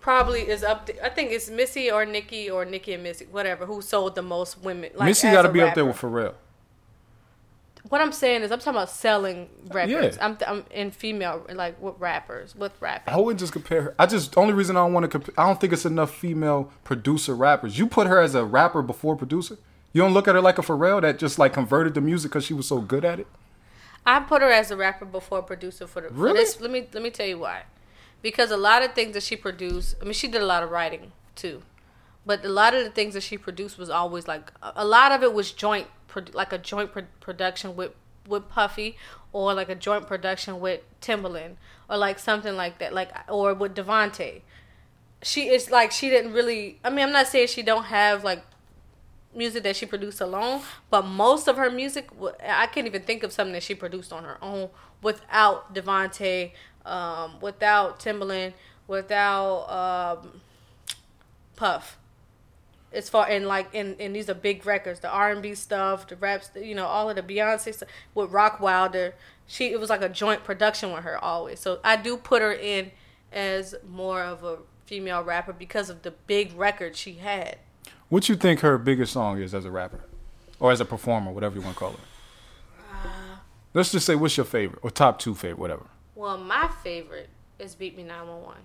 probably 0.00 0.42
is 0.42 0.62
up. 0.62 0.86
There. 0.86 0.96
I 1.02 1.08
think 1.08 1.32
it's 1.32 1.50
Missy 1.50 1.90
or 1.90 2.04
Nicki 2.04 2.50
or 2.50 2.64
Nicki 2.64 2.92
and 2.92 3.02
Missy, 3.02 3.26
whatever, 3.26 3.66
who 3.66 3.82
sold 3.82 4.14
the 4.14 4.22
most 4.22 4.62
women. 4.62 4.90
Like, 4.94 5.08
Missy 5.08 5.30
got 5.30 5.42
to 5.42 5.48
be 5.48 5.60
up 5.60 5.74
there 5.74 5.84
rapper. 5.84 6.08
with 6.08 6.14
Pharrell. 6.14 6.34
What 7.88 8.00
I'm 8.00 8.12
saying 8.12 8.42
is, 8.42 8.50
I'm 8.50 8.58
talking 8.58 8.72
about 8.74 8.90
selling 8.90 9.48
records. 9.68 10.16
Yeah. 10.16 10.24
I'm, 10.26 10.38
I'm 10.46 10.64
in 10.70 10.90
female, 10.90 11.46
like 11.52 11.80
with 11.80 11.94
rappers, 11.98 12.54
with 12.56 12.72
rapping. 12.80 13.12
I 13.14 13.18
wouldn't 13.18 13.38
just 13.40 13.52
compare 13.52 13.82
her. 13.82 13.94
I 13.98 14.06
just 14.06 14.36
only 14.36 14.54
reason 14.54 14.76
I 14.76 14.80
don't 14.80 14.92
want 14.92 15.04
to 15.04 15.08
compare. 15.08 15.34
I 15.38 15.46
don't 15.46 15.60
think 15.60 15.72
it's 15.72 15.84
enough 15.86 16.14
female 16.14 16.72
producer 16.84 17.34
rappers. 17.34 17.78
You 17.78 17.86
put 17.86 18.06
her 18.06 18.20
as 18.20 18.34
a 18.34 18.44
rapper 18.44 18.82
before 18.82 19.14
producer. 19.16 19.58
You 19.92 20.02
don't 20.02 20.12
look 20.14 20.26
at 20.28 20.34
her 20.34 20.40
like 20.40 20.58
a 20.58 20.62
Pharrell 20.62 21.00
that 21.02 21.18
just 21.18 21.38
like 21.38 21.52
converted 21.52 21.94
the 21.94 22.00
music 22.00 22.30
because 22.30 22.44
she 22.44 22.54
was 22.54 22.66
so 22.66 22.80
good 22.80 23.04
at 23.04 23.20
it. 23.20 23.26
I 24.04 24.20
put 24.20 24.42
her 24.42 24.50
as 24.50 24.70
a 24.70 24.76
rapper 24.76 25.04
before 25.04 25.42
producer 25.42 25.86
for 25.86 26.00
the. 26.00 26.08
For 26.08 26.14
Really? 26.14 26.38
this, 26.40 26.60
let 26.60 26.70
me 26.70 26.86
let 26.92 27.02
me 27.02 27.10
tell 27.10 27.26
you 27.26 27.38
why. 27.38 27.62
Because 28.22 28.50
a 28.50 28.56
lot 28.56 28.82
of 28.82 28.94
things 28.94 29.14
that 29.14 29.22
she 29.22 29.36
produced, 29.36 29.96
I 30.00 30.04
mean, 30.04 30.12
she 30.14 30.28
did 30.28 30.42
a 30.42 30.46
lot 30.46 30.62
of 30.62 30.70
writing 30.70 31.12
too, 31.34 31.62
but 32.26 32.44
a 32.44 32.48
lot 32.48 32.74
of 32.74 32.84
the 32.84 32.90
things 32.90 33.14
that 33.14 33.22
she 33.22 33.38
produced 33.38 33.78
was 33.78 33.88
always 33.88 34.26
like 34.26 34.52
a 34.60 34.84
lot 34.84 35.12
of 35.12 35.22
it 35.22 35.32
was 35.32 35.52
joint, 35.52 35.86
like 36.32 36.52
a 36.52 36.58
joint 36.58 36.90
production 37.20 37.76
with 37.76 37.92
with 38.26 38.48
Puffy, 38.48 38.96
or 39.32 39.54
like 39.54 39.68
a 39.68 39.76
joint 39.76 40.08
production 40.08 40.58
with 40.58 40.80
Timbaland, 41.00 41.54
or 41.88 41.96
like 41.96 42.18
something 42.18 42.56
like 42.56 42.78
that, 42.78 42.92
like 42.92 43.12
or 43.30 43.54
with 43.54 43.76
DeVante. 43.76 44.42
She 45.22 45.48
is 45.48 45.70
like 45.70 45.92
she 45.92 46.10
didn't 46.10 46.32
really. 46.32 46.80
I 46.84 46.90
mean, 46.90 47.06
I'm 47.06 47.12
not 47.12 47.28
saying 47.28 47.46
she 47.46 47.62
don't 47.62 47.84
have 47.84 48.24
like 48.24 48.44
music 49.32 49.62
that 49.62 49.76
she 49.76 49.86
produced 49.86 50.20
alone, 50.20 50.62
but 50.90 51.02
most 51.02 51.46
of 51.46 51.56
her 51.56 51.70
music, 51.70 52.08
I 52.44 52.66
can't 52.66 52.86
even 52.86 53.02
think 53.02 53.22
of 53.22 53.32
something 53.32 53.52
that 53.52 53.62
she 53.62 53.74
produced 53.74 54.12
on 54.12 54.24
her 54.24 54.38
own 54.42 54.70
without 55.02 55.74
DeVante, 55.74 56.52
um, 56.84 57.38
without 57.40 58.00
Timbaland, 58.00 58.54
without 58.88 59.70
um, 59.70 60.40
Puff. 61.54 61.98
As 62.96 63.08
far 63.08 63.28
and 63.28 63.46
like 63.46 63.74
and, 63.74 64.00
and 64.00 64.16
these 64.16 64.28
are 64.30 64.34
big 64.34 64.64
records, 64.66 65.00
the 65.00 65.10
R 65.10 65.30
and 65.30 65.42
B 65.42 65.54
stuff, 65.54 66.08
the 66.08 66.16
raps, 66.16 66.50
you 66.56 66.74
know, 66.74 66.86
all 66.86 67.10
of 67.10 67.16
the 67.16 67.22
Beyonce 67.22 67.74
stuff 67.74 67.88
with 68.14 68.30
Rockwilder. 68.30 69.12
She 69.46 69.72
it 69.72 69.78
was 69.78 69.90
like 69.90 70.02
a 70.02 70.08
joint 70.08 70.42
production 70.42 70.92
with 70.92 71.04
her 71.04 71.22
always. 71.22 71.60
So 71.60 71.78
I 71.84 71.96
do 71.96 72.16
put 72.16 72.42
her 72.42 72.52
in 72.52 72.90
as 73.32 73.74
more 73.86 74.22
of 74.22 74.42
a 74.42 74.58
female 74.86 75.22
rapper 75.22 75.52
because 75.52 75.90
of 75.90 76.02
the 76.02 76.12
big 76.12 76.56
record 76.56 76.96
she 76.96 77.14
had. 77.14 77.58
What 78.08 78.28
you 78.28 78.36
think 78.36 78.60
her 78.60 78.78
biggest 78.78 79.12
song 79.12 79.40
is 79.42 79.52
as 79.52 79.64
a 79.64 79.70
rapper, 79.70 80.00
or 80.58 80.72
as 80.72 80.80
a 80.80 80.84
performer, 80.84 81.32
whatever 81.32 81.56
you 81.56 81.60
want 81.60 81.74
to 81.74 81.78
call 81.78 81.90
it? 81.90 82.00
Uh, 82.78 83.08
Let's 83.74 83.92
just 83.92 84.06
say 84.06 84.14
what's 84.14 84.36
your 84.36 84.46
favorite 84.46 84.78
or 84.82 84.90
top 84.90 85.18
two 85.18 85.34
favorite, 85.34 85.58
whatever. 85.58 85.86
Well, 86.14 86.38
my 86.38 86.70
favorite 86.82 87.28
is 87.58 87.74
"Beep 87.74 87.96
Me 87.96 88.04
911," 88.04 88.62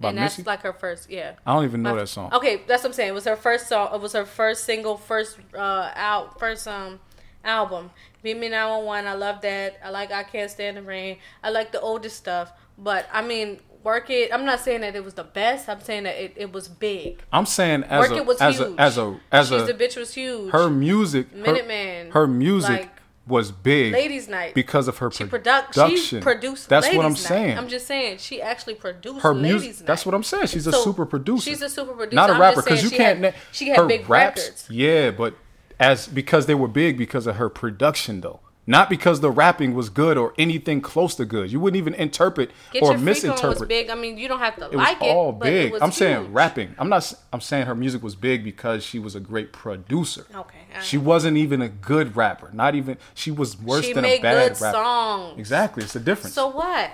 By 0.00 0.10
and 0.10 0.18
that's 0.18 0.38
like 0.46 0.62
her 0.62 0.72
first. 0.72 1.10
Yeah. 1.10 1.32
I 1.46 1.54
don't 1.54 1.64
even 1.64 1.82
know 1.82 1.94
My- 1.94 2.00
that 2.00 2.06
song. 2.08 2.32
Okay, 2.32 2.62
that's 2.68 2.82
what 2.84 2.90
I'm 2.90 2.92
saying. 2.94 3.08
It 3.10 3.14
was 3.14 3.24
her 3.24 3.36
first 3.36 3.66
song. 3.68 3.90
It 3.94 4.00
was 4.00 4.12
her 4.12 4.24
first 4.24 4.64
single, 4.64 4.96
first 4.96 5.38
uh 5.54 5.90
out, 5.94 6.38
first 6.38 6.68
um 6.68 7.00
album. 7.44 7.90
"Beep 8.22 8.36
Me 8.38 8.48
911." 8.48 9.06
I 9.06 9.14
love 9.14 9.40
that. 9.42 9.78
I 9.84 9.90
like 9.90 10.12
"I 10.12 10.22
Can't 10.22 10.50
Stand 10.50 10.76
the 10.76 10.82
Rain." 10.82 11.18
I 11.42 11.50
like 11.50 11.72
the 11.72 11.80
older 11.80 12.08
stuff, 12.08 12.52
but 12.76 13.06
I 13.12 13.22
mean, 13.22 13.58
"Work 13.82 14.10
It." 14.10 14.32
I'm 14.32 14.44
not 14.44 14.60
saying 14.60 14.82
that 14.82 14.94
it 14.94 15.04
was 15.04 15.14
the 15.14 15.24
best. 15.24 15.68
I'm 15.68 15.80
saying 15.80 16.04
that 16.04 16.22
it, 16.22 16.32
it 16.36 16.52
was 16.52 16.68
big. 16.68 17.20
I'm 17.32 17.46
saying 17.46 17.84
as 17.84 18.00
"Work 18.08 18.10
a 18.12 18.16
It" 18.18 18.26
was 18.26 18.40
as 18.40 18.58
huge. 18.58 18.78
a 18.78 18.80
as 18.80 18.98
a 18.98 19.20
as 19.32 19.48
She's 19.48 19.62
a 19.62 19.64
the 19.72 19.74
bitch 19.74 19.96
was 19.96 20.14
huge. 20.14 20.52
her 20.52 20.70
music, 20.70 21.32
her, 21.32 21.38
Minuteman, 21.38 22.12
her 22.12 22.26
music 22.26 22.70
like, 22.70 22.90
was 23.28 23.52
big 23.52 23.92
Ladies' 23.92 24.26
Night. 24.28 24.54
because 24.54 24.88
of 24.88 24.98
her 24.98 25.10
She 25.10 25.24
production. 25.24 25.96
She 25.96 26.20
produced. 26.20 26.68
That's 26.68 26.86
what 26.94 27.04
I'm 27.06 27.12
Night. 27.12 27.18
saying. 27.18 27.58
I'm 27.58 27.68
just 27.68 27.86
saying 27.86 28.18
she 28.18 28.40
actually 28.42 28.74
produced 28.74 29.20
her 29.22 29.34
Ladies' 29.34 29.62
music. 29.62 29.80
Night. 29.82 29.86
That's 29.86 30.06
what 30.06 30.14
I'm 30.14 30.22
saying. 30.22 30.46
She's 30.48 30.66
a 30.66 30.72
So, 30.72 30.82
super 30.82 31.06
producer. 31.06 31.48
She's 31.50 31.62
a 31.62 31.68
super 31.68 31.92
producer. 31.92 32.16
not 32.16 32.30
a 32.30 32.34
I'm 32.34 32.40
rapper 32.40 32.62
because 32.62 32.82
you 32.82 32.90
she 32.90 32.96
can't. 32.96 33.18
Had, 33.22 33.34
na- 33.34 33.40
she 33.52 33.68
had 33.68 33.86
big 33.86 34.08
raps, 34.08 34.40
records. 34.40 34.66
Yeah, 34.70 35.10
but 35.10 35.34
as 35.78 36.06
because 36.08 36.46
they 36.46 36.54
were 36.54 36.68
big 36.68 36.96
because 36.98 37.26
of 37.26 37.36
her 37.36 37.48
production 37.48 38.20
though. 38.22 38.40
Not 38.68 38.90
because 38.90 39.22
the 39.22 39.30
rapping 39.30 39.72
was 39.72 39.88
good 39.88 40.18
or 40.18 40.34
anything 40.36 40.82
close 40.82 41.14
to 41.14 41.24
good. 41.24 41.50
You 41.50 41.58
wouldn't 41.58 41.78
even 41.78 41.94
interpret 41.94 42.50
Get 42.70 42.82
or 42.82 42.90
your 42.92 42.98
misinterpret. 43.00 43.60
was 43.60 43.66
big. 43.68 43.88
I 43.88 43.94
mean, 43.94 44.18
you 44.18 44.28
don't 44.28 44.40
have 44.40 44.56
to 44.56 44.66
It 44.66 44.72
was 44.72 44.76
like 44.76 45.00
all 45.00 45.30
it, 45.30 45.38
but 45.38 45.44
big. 45.46 45.66
it 45.68 45.72
was 45.72 45.80
I'm 45.80 45.90
saying 45.90 46.34
rapping. 46.34 46.74
I'm 46.78 46.90
not. 46.90 47.10
I'm 47.32 47.40
saying 47.40 47.64
her 47.64 47.74
music 47.74 48.02
was 48.02 48.14
big 48.14 48.44
because 48.44 48.84
she 48.84 48.98
was 48.98 49.14
a 49.14 49.20
great 49.20 49.54
producer. 49.54 50.26
Okay. 50.34 50.58
all 50.76 50.82
She 50.82 50.98
wasn't 50.98 51.38
even 51.38 51.62
a 51.62 51.68
good 51.70 52.14
rapper. 52.14 52.50
Not 52.52 52.74
even. 52.74 52.98
She 53.14 53.30
was 53.30 53.58
worse 53.58 53.86
She 53.86 53.94
than 53.94 54.04
a 54.04 54.20
bad 54.20 54.34
good 54.52 54.60
rapper. 54.60 54.74
songs. 54.76 55.38
Exactly. 55.38 55.82
It's 55.84 55.96
a 55.96 56.00
difference. 56.00 56.34
So 56.34 56.48
what? 56.48 56.90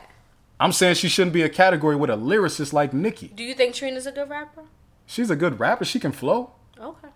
I'm 0.61 0.71
saying 0.71 0.95
she 0.95 1.09
shouldn't 1.09 1.35
be 1.35 1.43
a 1.43 1.49
category 1.49 1.97
with 1.97 2.09
a 2.09 2.15
lyricist 2.17 2.73
like 2.73 2.93
Nicki. 2.95 3.27
Do 3.35 3.43
you 3.43 3.53
think 3.53 3.75
Trina's 3.75 4.07
a 4.07 4.13
good 4.13 4.31
rapper? 4.31 4.63
She's 5.07 5.29
a 5.29 5.35
good 5.35 5.59
rapper. 5.59 5.85
She 5.85 5.99
can 5.99 6.13
flow. 6.13 6.53
Okay. 6.81 7.09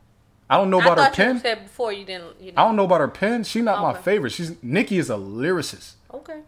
I 0.51 0.57
don't 0.57 0.71
know 0.71 0.81
about 0.81 0.99
her 0.99 1.05
thought 1.05 1.19
you 1.19 1.25
pen. 1.25 1.41
said 1.41 1.63
before 1.65 1.93
you 1.93 2.05
didn't. 2.05 2.41
You 2.41 2.53
know. 2.53 2.63
I 2.63 2.67
don't 2.67 2.77
know 2.77 2.85
about 2.85 3.01
her 3.01 3.09
pen. 3.09 3.45
She's 3.45 3.63
not 3.63 3.83
my 3.83 3.95
favorite. 4.01 4.31
She's 4.31 4.53
Nicki 4.63 4.99
is 4.99 5.11
a 5.11 5.15
lyricist. 5.15 5.93
Okay. 6.13 6.41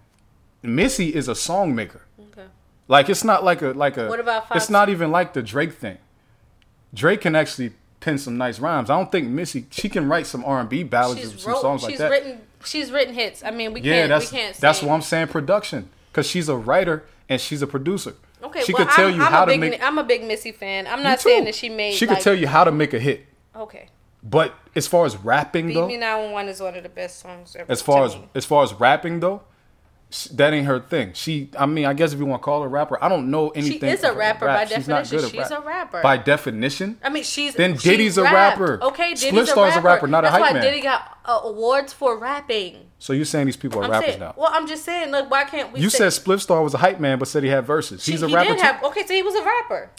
Missy 0.62 1.14
is 1.14 1.28
a 1.28 1.35
song 1.35 1.74
maker. 1.74 2.02
Okay. 2.18 2.47
Like 2.89 3.09
it's 3.09 3.24
not 3.24 3.44
like 3.44 3.62
a 3.62 3.68
like 3.68 3.97
a. 3.97 4.09
What 4.09 4.20
about 4.20 4.47
It's 4.55 4.70
not 4.70 4.89
even 4.89 5.10
like 5.10 5.32
the 5.32 5.43
Drake 5.43 5.74
thing. 5.74 5.98
Drake 6.93 7.20
can 7.20 7.36
actually 7.36 7.72
pen 8.01 8.18
some 8.18 8.36
nice 8.36 8.59
rhymes. 8.59 8.90
I 8.90 8.97
don't 8.97 9.12
think 9.12 9.28
Missy. 9.28 9.66
She 9.70 9.89
can 9.89 10.09
write 10.09 10.27
some 10.27 10.44
R 10.44 10.60
and 10.60 10.68
B 10.68 10.82
ballads 10.82 11.22
and 11.22 11.39
some 11.39 11.52
wrote. 11.52 11.60
songs 11.60 11.82
like 11.82 11.93
she's 11.93 11.98
that. 11.98 12.10
written. 12.10 12.40
She's 12.64 12.90
written 12.90 13.14
hits. 13.14 13.44
I 13.44 13.51
mean, 13.51 13.72
we 13.72 13.81
yeah, 13.81 13.93
can't. 13.93 14.09
that's 14.09 14.32
we 14.32 14.39
can't. 14.39 14.56
that's 14.56 14.82
why 14.82 14.94
I'm 14.94 15.02
saying 15.02 15.28
production 15.28 15.89
because 16.10 16.27
she's 16.27 16.48
a 16.48 16.56
writer 16.56 17.05
and 17.28 17.40
she's 17.40 17.62
a 17.62 17.66
producer. 17.66 18.14
Okay. 18.43 18.62
she 18.62 18.72
well, 18.72 18.85
could 18.85 18.94
tell 18.94 19.09
I'm, 19.09 19.14
you 19.14 19.22
I'm 19.22 19.32
how 19.32 19.43
a 19.43 19.47
to 19.47 19.52
big, 19.52 19.60
make. 19.60 19.82
I'm 19.82 19.98
a 19.98 20.05
big 20.05 20.24
Missy 20.24 20.52
fan. 20.52 20.86
I'm 20.86 21.02
not 21.02 21.20
saying 21.20 21.44
that 21.44 21.55
she 21.55 21.68
made. 21.68 21.94
She 21.94 22.06
like, 22.06 22.16
could 22.18 22.24
tell 22.24 22.35
you 22.35 22.47
how 22.47 22.64
to 22.64 22.72
make 22.72 22.94
a 22.94 22.98
hit, 22.98 23.27
Okay. 23.56 23.89
but 24.22 24.55
as 24.77 24.86
far 24.86 25.06
as 25.06 25.16
rapping 25.16 25.66
Beep 25.68 25.74
though, 25.77 25.86
Me 25.89 25.97
911 25.97 26.48
is 26.51 26.60
one 26.60 26.74
of 26.77 26.82
the 26.82 26.89
best 26.89 27.20
songs 27.20 27.56
ever. 27.59 27.70
as 27.70 27.82
far 27.82 28.05
as 28.05 28.14
me. 28.16 28.28
as 28.35 28.44
far 28.44 28.62
as 28.62 28.72
rapping 28.74 29.20
though, 29.20 29.43
that 30.32 30.52
ain't 30.52 30.66
her 30.66 30.81
thing. 30.81 31.12
She, 31.14 31.51
I 31.56 31.66
mean, 31.66 31.85
I 31.86 31.93
guess 31.93 32.12
if 32.12 32.18
you 32.18 32.27
want 32.27 32.43
to 32.43 32.44
call 32.44 32.60
her 32.62 32.66
a 32.66 32.70
rapper, 32.70 32.98
I 33.02 33.09
don't 33.09 33.31
know 33.31 33.51
anything. 33.51 33.81
She 33.81 33.86
is 33.86 34.02
a 34.02 34.12
rapper 34.12 34.47
rap. 34.47 34.56
by 34.59 34.64
She's 34.74 34.86
definition. 34.86 35.18
at 35.24 35.31
She's 35.31 35.39
rap. 35.39 35.51
a 35.52 35.66
rapper. 35.66 36.02
By 36.02 36.16
definition, 36.16 36.98
I 37.02 37.10
mean, 37.10 37.22
she's 37.22 37.55
Then 37.55 37.78
she 37.78 37.90
Diddy's 37.90 38.18
a 38.18 38.24
rapped. 38.24 38.59
rapper. 38.60 38.82
Okay, 38.86 39.12
Spliff 39.12 39.20
Diddy's 39.31 39.51
Star's 39.51 39.74
a 39.77 39.78
a 39.78 39.82
rapper. 39.82 39.86
rapper, 39.86 40.06
not 40.09 40.24
a 40.24 40.27
That's 40.27 40.32
hype 40.35 40.43
why 40.43 40.52
man. 40.55 40.62
Diddy 40.62 40.81
got 40.81 41.18
uh, 41.24 41.40
awards 41.44 41.93
for 41.93 42.18
rapping. 42.18 42.90
so 42.98 43.12
you're 43.12 43.24
saying 43.24 43.47
these 43.47 43.56
people 43.56 43.81
are 43.81 43.85
I'm 43.85 43.90
rappers 43.93 44.09
saying, 44.09 44.20
now? 44.20 44.35
well, 44.36 44.51
I'm 44.52 44.66
just 44.66 44.85
saying, 44.85 45.12
look, 45.12 45.31
why 45.31 45.44
can't 45.44 45.72
we? 45.72 45.78
You 45.81 45.90
say, 45.90 46.10
said 46.10 46.24
Spliff 46.24 46.40
Star 46.40 46.60
was 46.62 46.74
a 46.74 46.78
hype 46.78 46.98
man, 46.98 47.20
but 47.20 47.28
said 47.28 47.44
he 47.44 47.48
had 47.48 47.64
verses. 47.64 48.02
she- 48.02 48.10
He's 48.12 48.22
a 48.22 48.28
rapper 48.28 48.55
have. 48.56 48.82
Okay, 48.82 49.06
so 49.06 49.14
he 49.14 49.22
was 49.22 49.35
a 49.36 49.43
rapper. 49.44 49.90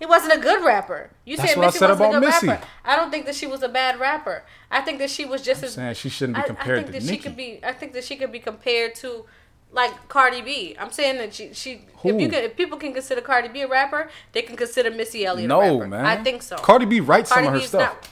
He 0.00 0.06
wasn't 0.06 0.32
a 0.32 0.38
good 0.38 0.64
rapper. 0.64 1.10
You 1.24 1.36
That's 1.36 1.50
said 1.50 1.58
I 1.58 1.66
Missy 1.66 1.78
said 1.78 1.90
wasn't 1.90 2.08
a 2.16 2.20
good 2.20 2.26
Missy. 2.26 2.46
rapper. 2.48 2.66
I 2.84 2.96
don't 2.96 3.10
think 3.12 3.26
that 3.26 3.34
she 3.36 3.46
was 3.46 3.62
a 3.62 3.68
bad 3.68 4.00
rapper. 4.00 4.42
I 4.70 4.80
think 4.80 4.98
that 4.98 5.10
she 5.10 5.24
was 5.26 5.42
just 5.42 5.62
as. 5.62 5.74
saying 5.74 5.94
she 5.94 6.08
shouldn't 6.08 6.36
be 6.36 6.42
I- 6.42 6.46
compared 6.46 6.78
I, 6.78 6.82
think 6.82 6.86
to 6.86 6.92
that 6.92 7.02
Nicki. 7.04 7.16
she 7.16 7.22
could 7.22 7.36
be. 7.36 7.60
I 7.62 7.72
think 7.72 7.92
that 7.92 8.02
she 8.04 8.16
could 8.16 8.32
be 8.32 8.40
compared 8.40 8.96
to. 8.96 9.26
Like 9.72 10.08
Cardi 10.08 10.40
B, 10.42 10.74
I'm 10.80 10.90
saying 10.90 11.18
that 11.18 11.32
she, 11.32 11.52
she 11.54 11.70
if 11.74 11.80
Who? 11.98 12.18
you 12.18 12.28
can, 12.28 12.42
if 12.42 12.56
people 12.56 12.76
can 12.76 12.92
consider 12.92 13.20
Cardi 13.20 13.46
B 13.46 13.62
a 13.62 13.68
rapper, 13.68 14.10
they 14.32 14.42
can 14.42 14.56
consider 14.56 14.90
Missy 14.90 15.24
Elliott 15.24 15.44
a 15.44 15.48
no, 15.48 15.60
rapper. 15.60 15.86
man. 15.86 16.06
I 16.06 16.16
think 16.24 16.42
so. 16.42 16.56
Cardi 16.56 16.86
B 16.86 16.98
writes 16.98 17.30
Cardi 17.30 17.46
some 17.46 17.54
of 17.54 17.60
her 17.60 17.66
stuff, 17.68 17.80
not. 18.02 18.08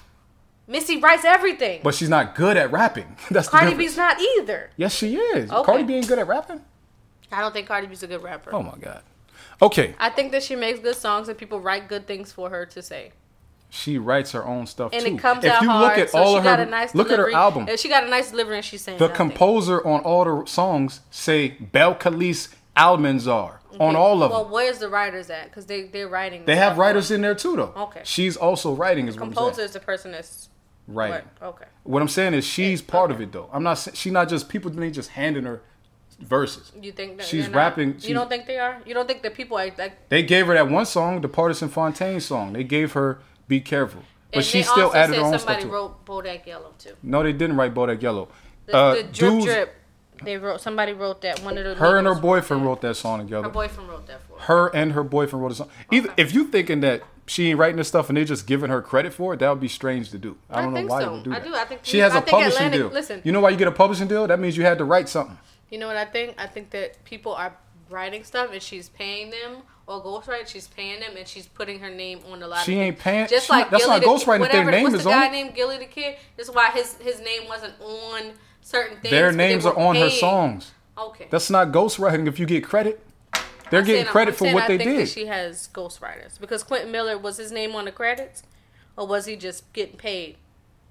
Missy 0.69 0.99
writes 1.01 1.25
everything. 1.25 1.81
but 1.83 1.97
she's 1.97 2.09
not 2.09 2.37
good 2.37 2.57
at 2.57 2.71
rapping. 2.71 3.17
That's 3.33 3.49
the 3.49 3.51
Cardi 3.59 3.71
difference. 3.71 3.91
B's 3.91 3.97
not 3.97 4.21
either. 4.21 4.71
Yes, 4.77 4.95
she 4.95 5.17
is. 5.17 5.51
Okay. 5.51 5.65
Cardi 5.65 5.83
B 5.83 5.95
ain't 5.95 6.07
good 6.07 6.21
at 6.21 6.29
rapping. 6.29 6.61
I 7.33 7.41
don't 7.41 7.53
think 7.53 7.67
Cardi 7.67 7.89
B's 7.89 8.05
a 8.05 8.07
good 8.07 8.23
rapper. 8.23 8.55
Oh 8.55 8.63
my 8.63 8.77
god. 8.81 9.03
Okay, 9.61 9.95
I 9.99 10.11
think 10.11 10.33
that 10.33 10.43
she 10.43 10.55
makes 10.57 10.79
good 10.81 10.95
songs 10.97 11.29
and 11.29 11.37
people 11.37 11.61
write 11.61 11.89
good 11.89 12.07
things 12.07 12.31
for 12.33 12.49
her 12.51 12.65
to 12.67 12.81
say. 12.83 13.13
she 13.71 13.99
writes 13.99 14.33
her 14.33 14.47
own 14.47 14.67
stuff 14.67 14.93
And 14.93 15.05
too. 15.05 15.15
it 15.15 15.19
comes 15.19 15.45
if 15.45 15.53
out 15.53 15.63
you 15.63 15.69
hard. 15.69 15.83
look 15.91 15.99
at 15.99 16.11
so 16.11 16.19
all 16.19 16.33
she 16.35 16.39
of 16.39 16.45
got 16.45 16.59
her, 16.59 16.65
a 16.65 16.69
nice 16.71 16.95
look 16.95 17.09
delivery. 17.09 17.35
at 17.35 17.37
her 17.37 17.43
album. 17.43 17.69
She 17.77 17.89
got 17.89 18.05
a 18.05 18.09
nice 18.09 18.31
delivery 18.31 18.57
and 18.57 18.65
she's 18.65 18.81
saying 18.83 18.99
The 18.99 19.09
nothing. 19.09 19.17
composer 19.31 19.87
on 19.87 20.01
all 20.01 20.25
the 20.25 20.47
songs 20.47 21.01
say 21.11 21.57
Belcalis 21.75 22.55
Almanzar 22.77 23.57
on 23.81 23.95
all 23.97 24.23
of 24.23 24.31
Well, 24.31 24.45
them. 24.45 24.51
Well, 24.53 24.65
where's 24.65 24.79
the 24.79 24.89
writers 24.89 25.29
at? 25.29 25.47
Because 25.47 25.67
they 25.67 25.83
they're 25.83 26.09
writing. 26.09 26.45
They 26.47 26.57
have 26.57 26.79
writers 26.79 27.11
in 27.11 27.21
there 27.21 27.35
too, 27.35 27.57
though. 27.57 27.73
Okay. 27.77 28.01
She's 28.05 28.37
also 28.37 28.73
writing, 28.75 29.07
is 29.09 29.17
Composer 29.17 29.63
is 29.63 29.73
the 29.73 29.81
person 29.81 30.13
that's 30.13 30.49
Writing. 30.87 31.29
what? 31.41 31.49
Okay. 31.57 31.65
What 31.83 32.01
I'm 32.01 32.09
saying 32.09 32.33
is 32.35 32.47
she's 32.47 32.81
part 32.81 33.11
of 33.11 33.21
it, 33.21 33.33
though. 33.33 33.51
I'm 33.53 33.63
not. 33.63 33.75
She's 33.93 34.13
not 34.13 34.31
just 34.31 34.49
people. 34.49 34.71
Ain't 34.83 34.95
just 34.95 35.11
handing 35.11 35.45
her 35.45 35.61
verses. 36.21 36.73
You 36.81 36.93
think 36.93 37.19
that 37.19 37.27
She's 37.27 37.45
they're 37.45 37.51
not- 37.53 37.59
rapping- 37.59 37.95
You 37.95 38.01
she's- 38.01 38.13
don't 38.15 38.29
think 38.29 38.47
they 38.47 38.59
are? 38.59 38.79
You 38.85 38.95
don't 38.95 39.07
think 39.07 39.23
that 39.23 39.35
people 39.35 39.57
are 39.59 39.71
like? 39.79 40.09
They 40.09 40.23
gave 40.23 40.47
her 40.47 40.55
that 40.55 40.69
one 40.69 40.87
song, 40.87 41.21
the 41.21 41.29
Pardison 41.29 41.69
Fontaine 41.71 42.21
song. 42.21 42.53
They 42.55 42.65
gave 42.65 42.93
her 42.93 43.19
"Be 43.47 43.61
Careful." 43.61 44.03
but 44.33 44.45
she 44.45 44.63
still 44.63 44.95
added 44.95 45.17
her 45.17 45.23
own 45.23 45.29
stuff 45.31 45.41
somebody 45.43 45.63
to 45.65 45.69
wrote 45.71 46.05
Bodak 46.05 46.45
Yellow 46.47 46.75
too. 46.79 46.93
No, 47.03 47.23
they 47.23 47.33
didn't 47.33 47.57
write 47.57 47.73
Bodak 47.75 48.03
Yellow. 48.03 48.29
The, 48.67 48.77
Uh, 48.77 48.95
the 48.97 49.03
drip 49.05 49.43
drip. 49.43 49.75
They 50.23 50.37
wrote. 50.37 50.61
Somebody 50.61 50.93
wrote 50.93 51.21
that. 51.23 51.39
One 51.45 51.57
of 51.57 51.65
the. 51.65 51.75
Her 51.77 51.97
and 51.97 52.07
her 52.07 52.15
boyfriend 52.17 52.63
that. 52.63 52.67
wrote 52.67 52.81
that 52.81 52.97
song 52.97 53.21
together. 53.21 53.45
Her 53.45 53.49
boyfriend 53.51 53.89
wrote 53.89 54.07
that 54.09 54.21
for 54.29 54.39
her. 54.41 54.45
her 54.67 54.77
and 54.77 54.93
her 54.93 55.05
boyfriend 55.05 55.43
wrote 55.45 55.53
a 55.53 55.55
song. 55.55 55.69
Either 55.93 56.13
if 56.17 56.35
you 56.35 56.49
thinking 56.49 56.81
that 56.81 57.03
she 57.27 57.49
ain't 57.51 57.59
writing 57.59 57.77
this 57.77 57.87
stuff 57.87 58.09
and 58.09 58.17
they're 58.19 58.25
just 58.25 58.47
giving 58.47 58.69
her 58.69 58.83
credit 58.83 59.15
for 59.15 59.33
it, 59.35 59.39
that 59.39 59.49
would 59.49 59.61
be 59.61 59.69
strange 59.69 60.11
to 60.11 60.19
do. 60.19 60.37
I 60.51 60.59
I 60.59 60.63
don't 60.63 60.75
know 60.75 60.85
why 60.87 61.03
so. 61.03 61.07
you 61.07 61.13
would 61.13 61.23
do 61.25 61.31
I 61.33 61.39
that. 61.39 61.45
do. 61.47 61.55
I 61.55 61.65
think- 61.67 61.81
she 61.85 61.99
has 61.99 62.13
I 62.15 62.19
a 62.19 62.21
think 62.23 62.31
publishing 62.31 62.57
Atlantic- 62.67 62.81
deal. 62.81 62.89
listen. 62.91 63.21
You 63.23 63.31
know 63.31 63.41
why 63.41 63.51
you 63.51 63.57
get 63.57 63.69
a 63.69 63.73
publishing 63.73 64.09
deal? 64.09 64.27
That 64.27 64.41
means 64.41 64.57
you 64.57 64.65
had 64.65 64.79
to 64.79 64.85
write 64.85 65.09
something. 65.09 65.39
You 65.71 65.79
know 65.79 65.87
what 65.87 65.97
I 65.97 66.05
think? 66.05 66.35
I 66.39 66.47
think 66.47 66.71
that 66.71 67.03
people 67.05 67.35
are 67.35 67.55
writing 67.91 68.25
stuff 68.25 68.51
and 68.53 68.63
she's 68.63 68.89
paying 68.89 69.31
them 69.31 69.63
or 69.87 70.03
ghostwriting. 70.03 70.47
She's 70.47 70.69
paying 70.69 71.01
them 71.01 71.17
and 71.17 71.27
she's 71.27 71.47
putting 71.47 71.79
her 71.81 71.91
name 71.91 72.21
on 72.31 72.43
a 72.43 72.47
lot. 72.47 72.65
She 72.65 72.75
of 72.75 72.81
ain't 72.81 72.99
paying- 72.99 73.29
Just 73.29 73.47
she 73.47 73.53
like 73.53 73.71
that's 73.71 73.85
Gilly 73.87 74.01
not 74.01 74.07
ghostwriting 74.09 74.47
if 74.47 74.53
their 74.53 74.65
whatever, 74.65 74.71
name 74.71 74.83
what's 74.85 74.95
is 74.97 75.05
the 75.05 75.11
on 75.11 75.21
guy 75.21 75.27
it. 75.27 75.33
named 75.33 75.55
Gilly 75.55 75.79
the 75.79 75.87
Kid? 75.87 76.17
That's 76.37 76.51
why 76.51 76.71
his 76.71 76.95
his 76.99 77.21
name 77.21 77.47
wasn't 77.49 77.75
on 77.81 78.33
certain 78.61 78.99
things. 79.01 79.11
Their 79.11 79.33
names 79.33 79.65
are 79.67 79.77
on 79.77 79.97
her 79.97 80.11
songs. 80.11 80.73
Okay. 80.97 81.29
That's 81.31 81.49
not 81.51 81.69
ghostwriting 81.69 82.27
if 82.27 82.39
you 82.39 82.47
get 82.47 82.65
credit. 82.65 83.01
They're 83.71 83.81
I'm 83.81 83.87
getting 83.87 84.03
saying- 84.05 84.07
credit 84.13 84.33
I'm 84.33 84.39
for 84.39 84.55
what 84.55 84.65
I 84.65 84.67
they 84.69 84.79
think 84.79 84.91
did. 84.91 85.01
That 85.01 85.09
she 85.11 85.27
has 85.27 85.69
ghostwriters 85.75 86.41
because 86.41 86.63
Quentin 86.63 86.91
Miller 86.91 87.19
was 87.19 87.37
his 87.37 87.53
name 87.53 87.75
on 87.77 87.85
the 87.85 87.93
credits, 87.93 88.43
or 88.97 89.07
was 89.07 89.27
he 89.27 89.37
just 89.37 89.71
getting 89.75 89.97
paid? 89.99 90.37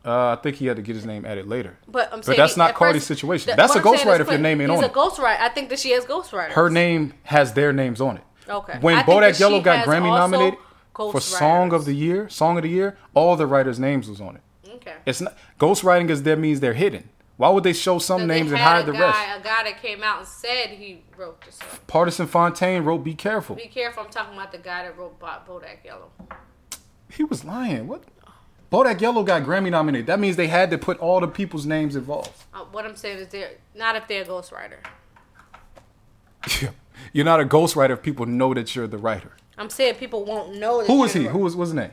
Uh, 0.05 0.29
I 0.31 0.35
think 0.41 0.55
he 0.57 0.67
had 0.67 0.77
to 0.77 0.81
get 0.81 0.95
his 0.95 1.05
name 1.05 1.25
added 1.25 1.47
later. 1.47 1.77
But 1.87 2.09
I'm 2.13 2.19
But 2.19 2.25
saying 2.25 2.37
that's 2.37 2.55
he- 2.55 2.59
not 2.59 2.69
at 2.69 2.75
Cardi's 2.75 3.01
first- 3.05 3.07
situation. 3.07 3.49
the- 3.51 3.55
That's 3.57 3.75
a 3.75 3.79
I'm 3.79 3.83
saying 3.83 3.95
is 3.95 4.01
ghostwriter 4.01 4.19
if 4.21 4.29
your 4.29 4.37
name 4.39 4.61
ain't 4.61 4.69
he's 4.71 4.77
on 4.77 4.83
a 4.83 4.87
it. 4.87 4.93
ghostwriter. 4.93 5.39
I 5.39 5.49
think 5.49 5.69
that 5.69 5.79
she 5.79 5.91
has 5.91 6.05
ghostwriters. 6.05 6.51
Her 6.51 6.69
name 6.69 7.13
has 7.23 7.53
their 7.53 7.73
names 7.73 7.99
on 7.99 8.17
it. 8.17 8.23
Okay. 8.49 8.77
When 8.79 8.97
I 8.97 9.03
Bodak 9.03 9.37
Yellow 9.39 9.59
got 9.59 9.85
Grammy 9.85 10.03
nominated 10.09 10.57
for. 10.95 11.19
Song 11.19 11.73
of 11.73 11.83
the 11.85 11.93
Year, 11.93 12.29
Song 12.29 12.57
of 12.57 12.63
the 12.63 12.69
Year, 12.69 12.97
all 13.13 13.35
the 13.35 13.45
writers' 13.45 13.79
names 13.79 14.07
was 14.09 14.21
on 14.21 14.35
it. 14.37 14.41
Okay. 14.75 14.93
It's 15.05 15.19
not 15.21 15.35
ghostwriting 15.59 16.09
is 16.09 16.23
that 16.23 16.39
means 16.39 16.59
they're 16.61 16.73
hidden. 16.73 17.09
Why 17.35 17.49
would 17.49 17.63
they 17.63 17.73
show 17.73 17.99
some 17.99 18.21
they 18.21 18.39
names 18.39 18.51
and 18.51 18.59
hide 18.61 18.85
the 18.87 18.93
guy, 18.93 18.99
rest? 19.01 19.19
A 19.39 19.43
guy 19.43 19.63
that 19.65 19.79
came 19.81 20.01
out 20.03 20.19
and 20.19 20.27
said 20.27 20.69
he 20.69 21.03
wrote 21.17 21.39
the 21.45 21.51
song. 21.51 21.67
Pardison 21.87 22.27
Fontaine 22.27 22.83
wrote 22.83 23.03
"Be 23.03 23.13
Careful." 23.13 23.57
Be 23.57 23.67
careful. 23.67 24.03
I'm 24.03 24.09
talking 24.09 24.33
about 24.35 24.51
the 24.51 24.57
guy 24.57 24.83
that 24.83 24.97
wrote 24.97 25.19
Bo- 25.19 25.27
Bodak 25.47 25.83
Yellow. 25.85 26.09
He 27.11 27.23
was 27.23 27.43
lying. 27.45 27.87
What? 27.87 28.03
Bodak 28.71 28.99
Yellow 28.99 29.23
got 29.23 29.43
Grammy 29.43 29.71
nominated. 29.71 30.07
That 30.07 30.19
means 30.19 30.35
they 30.35 30.47
had 30.47 30.69
to 30.71 30.77
put 30.77 30.99
all 30.99 31.21
the 31.21 31.27
people's 31.27 31.65
names 31.65 31.95
involved. 31.95 32.43
Uh, 32.53 32.65
what 32.71 32.85
I'm 32.85 32.95
saying 32.95 33.19
is, 33.19 33.27
they're 33.29 33.51
not 33.75 33.95
if 33.95 34.07
they're 34.07 34.23
a 34.23 34.25
ghostwriter. 34.25 34.77
You're 37.13 37.25
not 37.25 37.39
a 37.39 37.45
ghostwriter 37.45 37.91
if 37.91 38.01
people 38.01 38.25
know 38.25 38.53
that 38.53 38.75
you're 38.75 38.87
the 38.87 38.97
writer. 38.97 39.31
I'm 39.57 39.69
saying 39.69 39.95
people 39.95 40.25
won't 40.25 40.55
know. 40.55 40.79
That 40.79 40.87
Who 40.87 40.99
was 40.99 41.13
he? 41.13 41.25
Who 41.25 41.39
was 41.39 41.55
what's 41.55 41.69
his 41.69 41.75
name? 41.75 41.91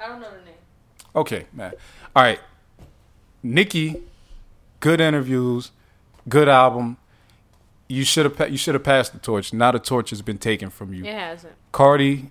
I 0.00 0.08
don't 0.08 0.20
know 0.20 0.30
the 0.30 0.44
name. 0.44 0.54
Okay, 1.16 1.46
man. 1.52 1.72
All 2.14 2.22
right. 2.22 2.40
Nicki, 3.42 4.02
good 4.80 5.00
interviews, 5.00 5.72
good 6.28 6.48
album. 6.48 6.96
You 7.88 8.04
should 8.04 8.24
have 8.24 8.50
you 8.50 8.56
should 8.56 8.74
have 8.74 8.84
passed 8.84 9.12
the 9.12 9.18
torch. 9.18 9.52
Now 9.52 9.72
the 9.72 9.78
torch 9.78 10.10
has 10.10 10.22
been 10.22 10.38
taken 10.38 10.70
from 10.70 10.94
you. 10.94 11.04
It 11.04 11.14
hasn't. 11.14 11.54
Cardi 11.72 12.30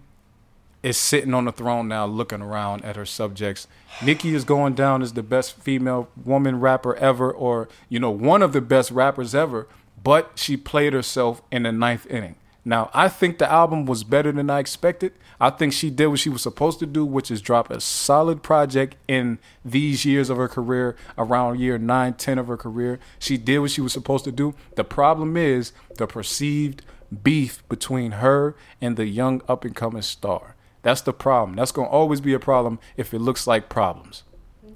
is 0.84 0.98
sitting 0.98 1.34
on 1.34 1.46
the 1.46 1.52
throne 1.52 1.88
now, 1.88 2.06
looking 2.06 2.42
around 2.42 2.84
at 2.84 2.98
her 2.98 3.06
subjects. 3.06 3.68
Nicki 4.04 4.36
is 4.36 4.44
going 4.44 4.74
down 4.74 5.02
as 5.02 5.14
the 5.14 5.24
best 5.24 5.58
female 5.58 6.10
woman 6.24 6.60
rapper 6.60 6.96
ever, 6.98 7.32
or 7.32 7.70
you 7.90 8.00
know, 8.00 8.12
one 8.12 8.42
of 8.42 8.54
the 8.54 8.62
best 8.62 8.92
rappers 8.92 9.34
ever. 9.34 9.68
But 10.04 10.34
she 10.36 10.58
played 10.58 10.92
herself 10.92 11.42
in 11.50 11.64
the 11.64 11.72
ninth 11.72 12.06
inning. 12.08 12.36
Now, 12.66 12.90
I 12.94 13.10
think 13.10 13.40
the 13.40 13.52
album 13.52 13.86
was 13.86 14.04
better 14.04 14.32
than 14.32 14.50
I 14.50 14.60
expected. 14.60 15.14
I 15.40 15.50
think 15.50 15.74
she 15.74 15.90
did 15.90 16.08
what 16.08 16.20
she 16.20 16.30
was 16.30 16.42
supposed 16.42 16.80
to 16.80 16.86
do, 16.86 17.06
which 17.06 17.30
is 17.30 17.42
drop 17.42 17.70
a 17.70 17.82
solid 17.82 18.42
project 18.42 18.96
in 19.08 19.40
these 19.66 20.06
years 20.06 20.30
of 20.30 20.38
her 20.38 20.48
career, 20.48 20.96
around 21.18 21.60
year 21.60 21.78
9, 21.78 22.14
10 22.14 22.38
of 22.38 22.48
her 22.48 22.56
career. 22.56 23.00
She 23.20 23.38
did 23.38 23.60
what 23.60 23.72
she 23.72 23.82
was 23.82 23.92
supposed 23.92 24.24
to 24.26 24.32
do. 24.32 24.56
The 24.76 24.86
problem 24.86 25.36
is 25.36 25.74
the 25.98 26.08
perceived 26.08 26.84
beef 27.22 27.68
between 27.68 28.14
her 28.14 28.56
and 28.80 28.96
the 28.96 29.06
young 29.06 29.42
up 29.48 29.66
and 29.66 29.76
coming 29.76 30.02
star. 30.02 30.56
That's 30.84 31.02
the 31.02 31.14
problem. 31.14 31.56
That's 31.56 31.72
going 31.72 31.88
to 31.88 31.92
always 31.92 32.22
be 32.22 32.34
a 32.34 32.40
problem 32.40 32.80
if 32.96 33.14
it 33.14 33.20
looks 33.20 33.48
like 33.48 33.70
problems. 33.70 34.24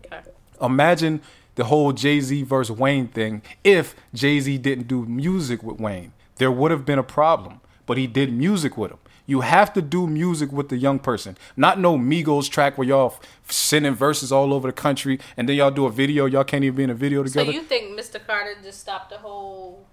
Okay. 0.06 0.22
Imagine 0.62 1.22
the 1.56 1.66
whole 1.66 1.94
Jay 1.94 2.20
Z 2.20 2.44
versus 2.44 2.76
Wayne 2.76 3.08
thing 3.08 3.44
if 3.64 3.96
Jay 4.14 4.40
Z 4.40 4.58
didn't 4.58 4.88
do 4.88 5.06
music 5.06 5.62
with 5.62 5.80
Wayne. 5.80 6.14
There 6.38 6.52
would 6.52 6.72
have 6.72 6.86
been 6.86 7.00
a 7.00 7.04
problem, 7.04 7.62
but 7.86 7.98
he 7.98 8.08
did 8.08 8.34
music 8.34 8.78
with 8.78 8.92
him. 8.92 9.00
You 9.26 9.42
have 9.42 9.74
to 9.74 9.82
do 9.82 10.08
music 10.08 10.54
with 10.54 10.70
the 10.70 10.78
young 10.78 11.00
person, 11.00 11.38
not 11.58 11.78
no 11.80 11.98
Migos 11.98 12.50
track 12.50 12.78
where 12.78 12.88
y'all 12.88 13.20
sending 13.50 13.94
verses 13.94 14.32
all 14.32 14.54
over 14.54 14.70
the 14.70 14.74
country 14.74 15.20
and 15.36 15.50
then 15.50 15.58
y'all 15.58 15.72
do 15.72 15.86
a 15.86 15.92
video. 15.92 16.26
Y'all 16.26 16.46
can't 16.46 16.64
even 16.64 16.78
be 16.78 16.84
in 16.84 16.90
a 16.90 16.96
video 16.96 17.24
together. 17.24 17.52
So 17.52 17.52
you 17.52 17.64
think 17.64 18.00
Mr. 18.00 18.26
Carter 18.26 18.56
just 18.64 18.80
stopped 18.80 19.10
the 19.10 19.18
whole 19.18 19.86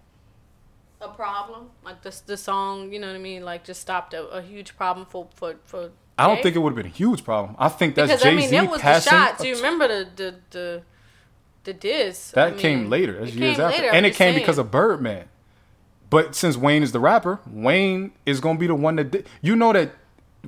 a 1.01 1.09
problem? 1.09 1.71
Like 1.85 2.03
this 2.03 2.21
the 2.21 2.37
song, 2.37 2.93
you 2.93 2.99
know 2.99 3.09
what 3.09 3.17
I 3.17 3.21
mean? 3.21 3.45
Like 3.45 3.65
just 3.65 3.81
stopped 3.81 4.15
a, 4.15 4.27
a 4.29 4.43
huge 4.43 4.77
problem 4.77 5.07
for 5.07 5.29
for 5.35 5.57
for 5.65 5.91
I 6.19 6.27
don't 6.27 6.43
think 6.43 6.55
it 6.55 6.61
would 6.61 6.71
have 6.71 6.77
been 6.77 6.87
a 6.87 6.95
huge 6.95 7.25
problem. 7.25 7.57
I 7.59 7.69
think 7.69 7.95
that's 7.95 8.23
Jay 8.23 8.31
I 8.31 8.35
mean 8.35 8.49
Z 8.49 8.57
that 8.57 8.71
was 8.71 8.79
the 8.79 8.83
passing. 8.83 9.11
shot. 9.11 9.39
Do 9.39 9.49
you 9.49 9.57
remember 9.57 9.89
the 9.89 10.09
the 10.17 10.35
the 10.51 10.83
the 11.65 11.73
diss? 11.73 12.31
That 12.33 12.55
I 12.55 12.57
came 12.57 12.89
later. 12.89 13.19
That's 13.21 13.35
years 13.35 13.59
after. 13.59 13.77
later, 13.77 13.89
and 13.89 13.99
I'm 14.07 14.13
it 14.13 14.15
came 14.15 14.33
saying. 14.33 14.39
because 14.39 14.59
of 14.59 14.71
Birdman. 14.71 15.29
But 16.11 16.37
since 16.37 16.57
Wayne 16.57 16.83
is 16.85 16.93
the 16.93 17.01
rapper, 17.01 17.41
Wayne 17.51 18.13
is 18.25 18.39
gonna 18.41 18.59
be 18.59 18.69
the 18.69 18.75
one 18.75 18.97
that 18.97 19.11
did. 19.11 19.27
You 19.43 19.57
know 19.57 19.73
that 19.73 19.93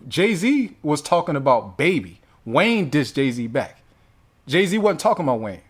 Jay 0.07 0.35
Z 0.35 0.77
was 0.83 1.03
talking 1.03 1.35
about 1.35 1.77
Baby. 1.77 2.21
Wayne 2.45 2.89
dissed 2.91 3.15
Jay 3.15 3.31
Z 3.33 3.49
back. 3.49 3.83
Jay 4.47 4.67
Z 4.67 4.79
wasn't 4.79 5.01
talking 5.01 5.25
about 5.25 5.41
Wayne. 5.41 5.63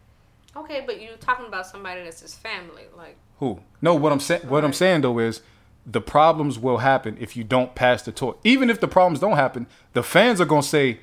Okay, 0.55 0.83
but 0.85 1.01
you're 1.01 1.17
talking 1.17 1.47
about 1.47 1.67
somebody 1.67 2.03
that's 2.03 2.21
his 2.21 2.35
family, 2.35 2.83
like 2.97 3.17
Who? 3.39 3.61
No, 3.81 3.95
what 3.95 4.13
I'm 4.13 4.21
saying. 4.21 4.43
What 4.43 4.65
I'm 4.65 4.73
saying 4.75 5.01
though 5.01 5.19
is, 5.19 5.41
the 5.87 6.01
problems 6.01 6.59
will 6.59 6.79
happen 6.79 7.17
if 7.21 7.37
you 7.37 7.45
don't 7.45 7.75
pass 7.75 8.03
the 8.03 8.13
torch. 8.13 8.37
Even 8.45 8.69
if 8.71 8.81
the 8.81 8.89
problems 8.89 9.21
don't 9.21 9.37
happen, 9.37 9.67
the 9.93 10.03
fans 10.03 10.41
are 10.41 10.45
gonna 10.45 10.63
say 10.63 10.99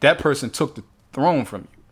that 0.00 0.18
person 0.18 0.50
took 0.50 0.74
the 0.74 0.82
throne 1.12 1.44
from 1.44 1.62
you. 1.62 1.82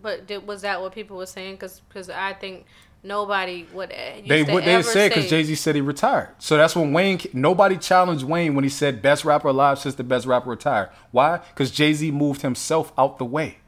But 0.00 0.26
did, 0.26 0.46
was 0.46 0.62
that 0.62 0.80
what 0.80 0.92
people 0.92 1.16
were 1.16 1.26
saying? 1.26 1.56
Because 1.56 2.10
I 2.10 2.32
think 2.34 2.66
nobody 3.02 3.66
would. 3.72 3.90
Eh, 3.90 4.16
used 4.18 4.28
They 4.28 4.42
would. 4.44 4.64
they 4.64 4.82
said 4.82 5.08
because 5.10 5.28
Jay 5.30 5.42
Z 5.42 5.54
said 5.56 5.74
he 5.74 5.80
retired. 5.80 6.28
So 6.38 6.56
that's 6.56 6.76
when 6.76 6.92
Wayne. 6.92 7.20
Nobody 7.32 7.76
challenged 7.76 8.24
Wayne 8.24 8.54
when 8.54 8.64
he 8.64 8.70
said 8.70 9.00
best 9.02 9.24
rapper 9.24 9.48
alive 9.48 9.78
since 9.78 9.94
the 9.96 10.04
best 10.04 10.26
rapper 10.26 10.50
retired. 10.50 10.90
Why? 11.10 11.38
Because 11.38 11.70
Jay 11.70 11.92
Z 11.94 12.10
moved 12.12 12.42
himself 12.42 12.92
out 12.98 13.18
the 13.18 13.24
way. 13.24 13.58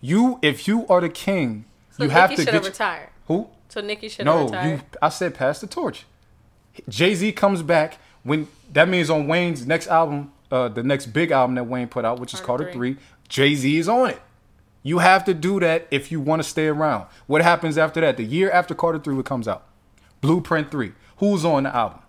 You, 0.00 0.38
if 0.42 0.66
you 0.66 0.86
are 0.88 1.00
the 1.00 1.08
king, 1.08 1.64
So 1.90 2.04
you 2.04 2.10
have 2.10 2.30
to 2.30 2.36
should 2.36 2.48
have 2.48 2.62
get 2.62 2.68
retired. 2.70 3.08
who? 3.26 3.48
So 3.68 3.80
Nicki 3.80 4.08
should 4.08 4.26
have 4.26 4.36
No, 4.36 4.44
retired. 4.44 4.70
you. 4.70 4.80
I 5.00 5.08
said 5.08 5.34
pass 5.34 5.60
the 5.60 5.66
torch. 5.66 6.04
Jay 6.88 7.14
Z 7.14 7.32
comes 7.32 7.62
back 7.62 7.98
when 8.22 8.48
that 8.72 8.88
means 8.88 9.10
on 9.10 9.26
Wayne's 9.26 9.66
next 9.66 9.88
album, 9.88 10.32
uh, 10.50 10.68
the 10.68 10.82
next 10.82 11.06
big 11.06 11.30
album 11.30 11.54
that 11.56 11.64
Wayne 11.64 11.88
put 11.88 12.04
out, 12.04 12.18
which 12.18 12.34
is 12.34 12.40
Carter 12.40 12.64
Carter 12.64 12.72
Three. 12.78 12.96
Jay 13.28 13.54
Z 13.54 13.78
is 13.78 13.88
on 13.88 14.10
it. 14.10 14.22
You 14.82 14.98
have 14.98 15.24
to 15.26 15.34
do 15.34 15.60
that 15.60 15.86
if 15.90 16.10
you 16.10 16.20
want 16.20 16.42
to 16.42 16.48
stay 16.48 16.66
around. 16.66 17.06
What 17.26 17.42
happens 17.42 17.78
after 17.78 18.00
that? 18.00 18.16
The 18.16 18.24
year 18.24 18.50
after 18.50 18.74
Carter 18.74 18.98
Three 18.98 19.22
comes 19.22 19.46
out, 19.46 19.64
Blueprint 20.20 20.70
Three. 20.70 20.92
Who's 21.18 21.44
on 21.44 21.64
the 21.64 21.74
album? 21.74 22.00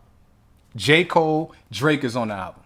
J. 0.76 1.04
Cole, 1.04 1.54
Drake 1.72 2.04
is 2.04 2.16
on 2.16 2.30
the 2.30 2.34
album. 2.34 2.64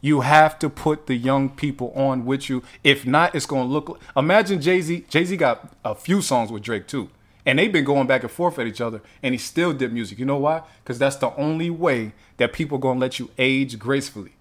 You 0.00 0.20
have 0.20 0.58
to 0.60 0.68
put 0.68 1.06
the 1.06 1.14
young 1.14 1.48
people 1.48 1.92
on 1.94 2.24
with 2.24 2.48
you. 2.48 2.62
If 2.82 3.06
not, 3.06 3.34
it's 3.34 3.46
gonna 3.46 3.64
look. 3.64 4.00
Imagine 4.16 4.60
Jay 4.60 4.80
Z. 4.80 5.06
Jay 5.08 5.24
Z 5.24 5.36
got 5.36 5.72
a 5.84 5.94
few 5.94 6.22
songs 6.22 6.50
with 6.50 6.62
Drake 6.62 6.86
too, 6.86 7.08
and 7.46 7.58
they've 7.58 7.72
been 7.72 7.84
going 7.84 8.06
back 8.06 8.22
and 8.22 8.30
forth 8.30 8.58
at 8.58 8.66
each 8.66 8.80
other, 8.80 9.00
and 9.22 9.34
he 9.34 9.38
still 9.38 9.72
did 9.72 9.92
music. 9.92 10.18
You 10.18 10.24
know 10.24 10.38
why? 10.38 10.62
Because 10.82 10.98
that's 10.98 11.16
the 11.16 11.34
only 11.36 11.70
way 11.70 12.12
that 12.36 12.52
people 12.52 12.78
gonna 12.78 13.00
let 13.00 13.18
you 13.18 13.30
age 13.38 13.78
gracefully. 13.78 14.32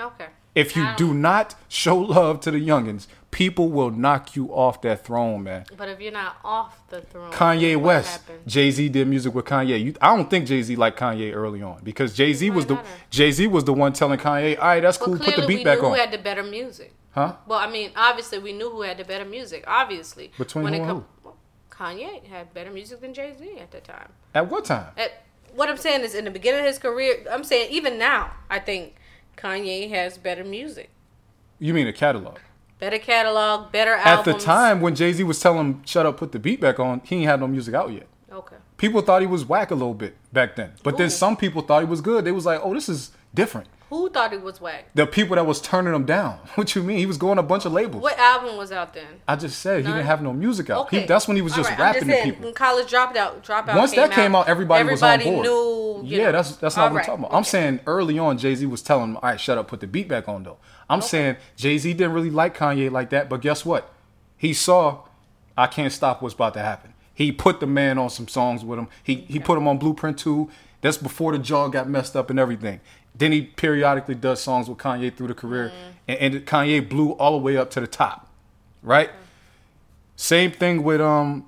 okay. 0.00 0.26
If 0.54 0.74
you 0.74 0.86
don't- 0.96 1.26
um, 1.26 1.48
show 1.68 1.98
love 1.98 2.40
to 2.40 2.50
the 2.50 2.58
youngins, 2.66 3.06
people 3.30 3.68
will 3.68 3.90
knock 3.90 4.34
you 4.36 4.46
off 4.54 4.80
that 4.80 5.04
throne, 5.04 5.42
man. 5.42 5.66
But 5.76 5.90
if 5.90 6.00
you're 6.00 6.12
not 6.12 6.36
off 6.42 6.80
the 6.88 7.02
throne, 7.02 7.30
Kanye 7.30 7.76
West? 7.76 8.22
Jay 8.46 8.70
Z 8.70 8.88
did 8.88 9.06
music 9.06 9.34
with 9.34 9.44
Kanye. 9.44 9.78
You, 9.84 9.94
I 10.00 10.16
don't 10.16 10.30
think 10.30 10.46
Jay 10.46 10.62
Z 10.62 10.74
liked 10.76 10.98
Kanye 10.98 11.34
early 11.34 11.60
on 11.60 11.80
because 11.84 12.14
Jay 12.14 12.32
Z 12.32 12.48
was 12.50 12.64
the? 12.64 12.78
Jay 13.10 13.30
Z 13.32 13.46
was 13.48 13.64
the 13.64 13.74
one 13.74 13.92
telling 13.92 14.18
Kanye, 14.18 14.58
"All 14.58 14.64
right, 14.68 14.80
that's 14.80 14.98
Well, 14.98 15.10
cool. 15.10 15.18
Put 15.18 15.36
the 15.36 15.46
beat 15.46 15.58
we 15.58 15.64
back 15.64 15.80
knew 15.80 15.88
on." 15.88 15.92
who 15.92 15.98
had 16.00 16.10
the 16.10 16.16
better 16.18 16.42
music. 16.42 16.94
huh? 17.10 17.34
Well, 17.46 17.58
I 17.58 17.70
mean, 17.70 17.90
obviously 17.94 18.38
we 18.38 18.54
knew 18.54 18.70
who 18.70 18.80
had 18.80 18.96
the 18.96 19.04
better 19.04 19.26
music. 19.26 19.64
Obviously, 19.66 20.32
Between 20.38 20.64
when 20.64 20.72
who 20.72 20.82
it 20.82 20.86
come, 20.86 20.96
well, 20.96 21.06
Kanye 21.78 22.24
had 22.26 22.52
better 22.54 22.70
music 22.70 23.00
than 23.00 23.12
Jay 23.12 23.34
Z 23.38 23.58
at 23.60 23.70
that 23.70 23.84
time. 23.84 24.08
At 24.34 24.50
what 24.50 24.64
time? 24.64 24.92
At, 24.96 25.22
what 25.54 25.68
I'm 25.68 25.76
saying 25.76 26.02
is, 26.02 26.14
in 26.14 26.24
the 26.24 26.30
beginning 26.30 26.60
of 26.60 26.66
his 26.66 26.78
career, 26.78 27.24
I'm 27.30 27.44
saying 27.44 27.70
even 27.70 27.98
now, 27.98 28.32
I 28.50 28.58
think 28.58 28.94
Kanye 29.36 29.90
has 29.90 30.16
better 30.18 30.44
music, 30.44 30.90
You 31.58 31.74
mean 31.74 31.86
a 31.86 31.92
catalog? 31.92 32.38
better 32.78 32.98
catalog, 32.98 33.72
better 33.72 33.94
albums. 33.94 34.28
At 34.28 34.38
the 34.38 34.44
time 34.44 34.80
when 34.80 34.94
Jay 34.94 35.12
Z 35.12 35.22
was 35.24 35.40
telling 35.40 35.60
him, 35.60 35.82
"Shut 35.86 36.04
up, 36.06 36.16
put 36.18 36.32
the 36.32 36.38
beat 36.38 36.60
back 36.60 36.78
on," 36.78 37.00
he 37.04 37.16
ain't 37.16 37.26
had 37.26 37.40
no 37.40 37.46
music 37.48 37.74
out 37.74 37.90
yet. 37.90 38.06
Okay. 38.30 38.56
People 38.76 39.00
thought 39.00 39.22
he 39.22 39.26
was 39.26 39.46
whack 39.46 39.70
a 39.70 39.74
little 39.74 39.94
bit 39.94 40.14
back 40.32 40.56
then, 40.56 40.72
but 40.82 40.98
then 40.98 41.08
some 41.08 41.36
people 41.36 41.62
thought 41.62 41.80
he 41.82 41.88
was 41.88 42.02
good. 42.02 42.24
They 42.26 42.32
was 42.32 42.44
like, 42.44 42.60
"Oh, 42.62 42.74
this 42.74 42.88
is 42.88 43.12
different." 43.36 43.68
Who 43.88 44.10
thought 44.10 44.32
he 44.32 44.38
was 44.38 44.60
whack? 44.60 44.86
The 44.96 45.06
people 45.06 45.36
that 45.36 45.46
was 45.46 45.60
turning 45.60 45.94
him 45.94 46.04
down. 46.06 46.40
What 46.56 46.74
you 46.74 46.82
mean? 46.82 46.98
He 46.98 47.06
was 47.06 47.18
going 47.18 47.38
a 47.38 47.42
bunch 47.44 47.66
of 47.66 47.72
labels. 47.72 48.02
What 48.02 48.18
album 48.18 48.56
was 48.56 48.72
out 48.72 48.92
then? 48.94 49.06
I 49.28 49.36
just 49.36 49.60
said 49.60 49.84
he 49.86 49.92
didn't 49.92 50.06
have 50.06 50.20
no 50.22 50.32
music 50.32 50.70
out. 50.70 50.90
He- 50.90 50.96
Okay, 50.98 51.06
that's 51.06 51.28
when 51.28 51.36
he 51.36 51.42
was 51.42 51.54
just 51.54 51.70
right, 51.70 51.78
I'm 51.78 51.84
rapping 51.84 52.08
to 52.08 52.14
saying, 52.14 52.24
people. 52.24 52.44
When 52.46 52.54
College 52.54 52.90
Dropout, 52.90 53.44
Dropout. 53.44 53.76
Once 53.76 53.92
that 53.94 54.10
came 54.10 54.34
out, 54.34 54.48
everybody, 54.48 54.82
was 54.90 55.02
on 55.04 55.22
board. 55.22 55.46
knew. 55.46 56.02
yeah, 56.04 56.24
know. 56.24 56.32
that's 56.32 56.56
that's 56.56 56.76
not 56.76 56.88
All 56.88 56.90
what 56.90 56.96
right, 56.96 57.06
talking 57.06 57.24
about. 57.26 57.36
I'm 57.36 57.44
saying 57.44 57.78
early 57.86 58.18
on, 58.18 58.38
Jay 58.38 58.56
Z 58.56 58.66
was 58.66 58.82
telling 58.82 59.10
him, 59.10 59.16
"All 59.18 59.22
right, 59.22 59.40
shut 59.40 59.56
up, 59.56 59.68
put 59.68 59.78
the 59.78 59.86
beat 59.86 60.08
back 60.08 60.28
on." 60.28 60.42
Though 60.42 60.56
I'm 60.90 61.00
saying 61.00 61.36
Jay 61.54 61.78
Z 61.78 61.92
didn't 61.94 62.12
really 62.12 62.30
like 62.30 62.56
Kanye 62.56 62.90
like 62.90 63.10
that, 63.10 63.28
but 63.28 63.40
guess 63.40 63.64
what? 63.64 63.92
He 64.36 64.52
saw 64.52 65.02
I 65.56 65.68
can't 65.68 65.92
stop 65.92 66.22
what's 66.22 66.34
about 66.34 66.54
to 66.54 66.60
happen. 66.60 66.92
He 67.14 67.30
put 67.32 67.60
the 67.60 67.66
man 67.66 67.98
on 67.98 68.10
some 68.10 68.26
songs 68.28 68.64
with 68.64 68.78
him. 68.80 68.88
He 69.04 69.14
he 69.28 69.38
put 69.38 69.56
him 69.56 69.68
on 69.68 69.78
Blueprint 69.78 70.18
2. 70.18 70.50
That's 70.82 70.98
before 70.98 71.32
the 71.32 71.38
jaw 71.38 71.68
got 71.68 71.88
messed 71.88 72.14
up 72.16 72.30
and 72.30 72.38
everything. 72.38 72.80
Then 73.18 73.32
he 73.32 73.42
periodically 73.42 74.14
does 74.14 74.42
songs 74.42 74.68
with 74.68 74.78
Kanye 74.78 75.14
through 75.16 75.28
the 75.28 75.34
career, 75.34 75.72
and, 76.06 76.34
and 76.34 76.46
Kanye 76.46 76.86
blew 76.86 77.12
all 77.12 77.32
the 77.32 77.38
way 77.42 77.56
up 77.56 77.70
to 77.70 77.80
the 77.80 77.86
top, 77.86 78.28
right? 78.82 79.10
Same 80.16 80.50
thing 80.50 80.82
with 80.82 81.00
um 81.00 81.46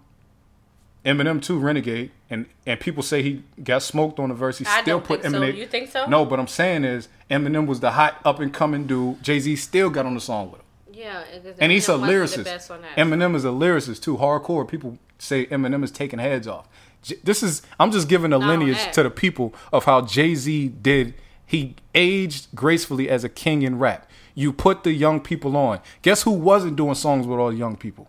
Eminem 1.05 1.40
too, 1.40 1.59
Renegade, 1.59 2.11
and 2.28 2.47
and 2.66 2.78
people 2.81 3.03
say 3.03 3.23
he 3.23 3.43
got 3.62 3.82
smoked 3.82 4.19
on 4.19 4.28
the 4.28 4.35
verse. 4.35 4.59
He 4.59 4.66
I 4.66 4.82
still 4.82 5.01
put 5.01 5.23
think 5.23 5.35
so. 5.35 5.40
Eminem. 5.40 5.57
You 5.57 5.66
think 5.66 5.90
so? 5.90 6.07
No, 6.07 6.24
but 6.24 6.39
I'm 6.40 6.49
saying 6.49 6.85
is 6.85 7.09
Eminem 7.31 7.66
was 7.66 7.81
the 7.81 7.93
hot 7.93 8.20
up 8.24 8.40
and 8.40 8.53
coming 8.53 8.86
dude. 8.86 9.23
Jay 9.23 9.39
Z 9.40 9.57
still 9.57 9.90
got 9.90 10.07
on 10.07 10.15
the 10.15 10.20
song 10.20 10.51
with 10.51 10.61
him, 10.61 10.66
Yeah, 11.01 11.23
and 11.61 11.73
he's 11.73 11.89
a 11.89 11.93
Eminem 11.93 12.09
lyricist. 12.09 12.45
best 12.45 12.70
on 12.70 12.82
that. 12.82 12.97
Eminem 12.97 13.35
is 13.36 13.45
a 13.45 13.49
lyricist 13.49 14.03
too, 14.03 14.16
hardcore. 14.16 14.66
People 14.69 14.99
say 15.19 15.47
Eminem 15.47 15.82
is 15.85 15.90
taking 15.90 16.19
heads 16.19 16.47
off. 16.49 16.69
J- 17.03 17.16
This 17.23 17.43
is 17.43 17.62
I'm 17.81 17.90
just 17.93 18.09
giving 18.09 18.32
a 18.32 18.39
lineage 18.39 18.90
to 18.93 19.03
the 19.03 19.11
people 19.11 19.55
of 19.73 19.85
how 19.85 20.01
Jay 20.03 20.35
Z 20.35 20.69
did. 20.82 21.15
He 21.49 21.77
aged 21.95 22.49
gracefully 22.55 23.09
as 23.09 23.25
a 23.25 23.29
king 23.31 23.62
in 23.62 23.79
rap. 23.79 24.09
You 24.35 24.53
put 24.53 24.85
the 24.85 24.93
young 24.93 25.19
people 25.20 25.57
on. 25.57 25.81
Guess 26.03 26.23
who 26.25 26.31
wasn't 26.33 26.77
doing 26.77 26.95
songs 26.95 27.27
with 27.27 27.39
all 27.41 27.49
the 27.51 27.57
young 27.57 27.75
people? 27.77 28.07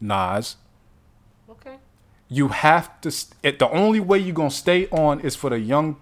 Nas. 0.00 0.56
Okay. 1.50 1.76
You 2.28 2.48
have 2.48 3.00
to. 3.00 3.10
st- 3.10 3.58
The 3.58 3.68
only 3.70 4.00
way 4.00 4.18
you're 4.18 4.34
gonna 4.34 4.50
stay 4.50 4.88
on 4.90 5.20
is 5.20 5.34
for 5.34 5.50
the 5.50 5.58
young, 5.58 5.96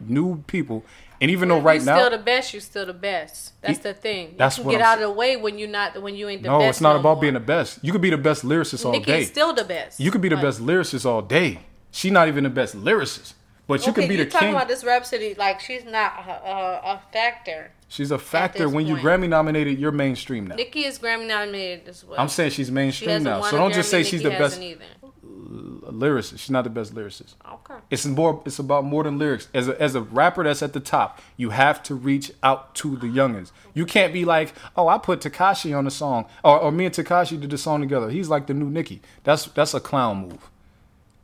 new 0.00 0.42
people. 0.48 0.84
And 1.20 1.30
even 1.30 1.48
though 1.48 1.58
If 1.58 1.64
right 1.64 1.82
now, 1.82 1.96
still 1.96 2.10
the 2.10 2.18
best. 2.18 2.52
you're 2.52 2.60
still 2.60 2.84
the 2.86 2.92
best. 2.92 3.52
That's 3.62 3.78
He- 3.78 3.82
the 3.84 3.94
thing. 3.94 4.30
You 4.32 4.34
that's 4.36 4.56
can 4.56 4.64
what 4.66 4.72
get 4.72 4.80
I'm 4.82 4.86
out 4.86 4.94
of 4.98 5.02
the 5.02 5.10
way 5.12 5.36
when 5.36 5.58
you're 5.58 5.68
not 5.68 6.02
when 6.02 6.14
you 6.16 6.28
ain't 6.28 6.42
the 6.42 6.48
no, 6.48 6.58
best. 6.58 6.64
No, 6.64 6.68
it's 6.70 6.80
not 6.80 6.92
no 6.94 7.00
about 7.00 7.14
more. 7.14 7.22
being 7.22 7.34
the 7.34 7.40
best. 7.40 7.78
You 7.82 7.92
could 7.92 8.02
be 8.02 8.10
the 8.10 8.18
best 8.18 8.44
lyricist 8.44 8.84
all 8.84 8.98
day. 9.00 9.22
is 9.22 9.28
still 9.28 9.52
the 9.54 9.64
best. 9.64 10.00
you 10.00 10.10
could 10.10 10.20
be 10.20 10.28
the 10.28 10.34
Like, 10.34 10.44
best 10.44 10.60
lyricist 10.60 11.06
all 11.06 11.22
day. 11.22 11.60
She's 11.92 12.12
not 12.12 12.28
even 12.28 12.44
the 12.44 12.50
best 12.50 12.76
lyricist, 12.76 13.32
but 13.66 13.84
you 13.84 13.92
okay, 13.92 14.02
could 14.02 14.08
be 14.08 14.16
the 14.16 14.26
talking 14.26 14.50
about 14.50 14.68
this 14.68 14.84
Rapsody 14.84 15.34
like 15.34 15.60
she's 15.60 15.84
not 15.84 16.24
a, 16.26 16.30
a, 16.30 16.80
a 16.84 17.02
factor. 17.12 17.72
She's 17.88 18.10
a 18.10 18.18
factor. 18.18 18.68
When 18.68 18.86
you. 18.86 18.96
Grammy 18.96 19.28
nominated, 19.28 19.78
you're 19.78 19.92
mainstream 19.92 20.46
now. 20.46 20.56
Nicki 20.56 20.84
is 20.84 20.98
Grammy 20.98 21.26
nominated 21.26 21.88
as 21.88 22.04
well. 22.04 22.18
I'm 22.18 22.28
saying 22.28 22.50
she's 22.50 22.70
mainstream 22.70 23.10
hasn't 23.10 23.24
now. 23.24 23.42
So 23.42 23.56
don't 23.56 23.72
just 23.72 23.90
say 23.90 24.02
she's 24.02 24.22
the 24.22 24.30
best 24.30 24.60
either. 24.60 24.84
lyricist. 25.22 26.38
She's 26.38 26.50
not 26.50 26.64
the 26.64 26.70
best 26.70 26.94
lyricist. 26.94 27.34
Okay. 27.48 27.74
It's 27.90 28.04
more. 28.04 28.42
It's 28.44 28.58
about 28.58 28.84
more 28.84 29.04
than 29.04 29.18
lyrics. 29.18 29.48
As 29.54 29.68
a 29.68 29.80
as 29.80 29.94
a 29.94 30.00
rapper 30.00 30.42
that's 30.42 30.62
at 30.62 30.72
the 30.72 30.80
top, 30.80 31.20
you 31.36 31.50
have 31.50 31.82
to 31.84 31.94
reach 31.94 32.32
out 32.42 32.74
to 32.76 32.96
the 32.96 33.06
youngins. 33.06 33.52
You 33.72 33.86
can't 33.86 34.12
be 34.12 34.24
like, 34.24 34.52
oh, 34.76 34.88
I 34.88 34.98
put 34.98 35.20
Tekashi 35.20 35.76
on 35.76 35.84
the 35.84 35.90
song, 35.90 36.26
or, 36.42 36.58
or 36.58 36.72
me 36.72 36.86
and 36.86 36.94
Tekashi 36.94 37.40
did 37.40 37.50
the 37.50 37.58
song 37.58 37.80
together. 37.80 38.10
He's 38.10 38.28
like 38.28 38.46
the 38.46 38.54
new 38.54 38.68
Nicki. 38.68 39.00
That's 39.22 39.46
that's 39.46 39.74
a 39.74 39.80
clown 39.80 40.28
move. 40.28 40.50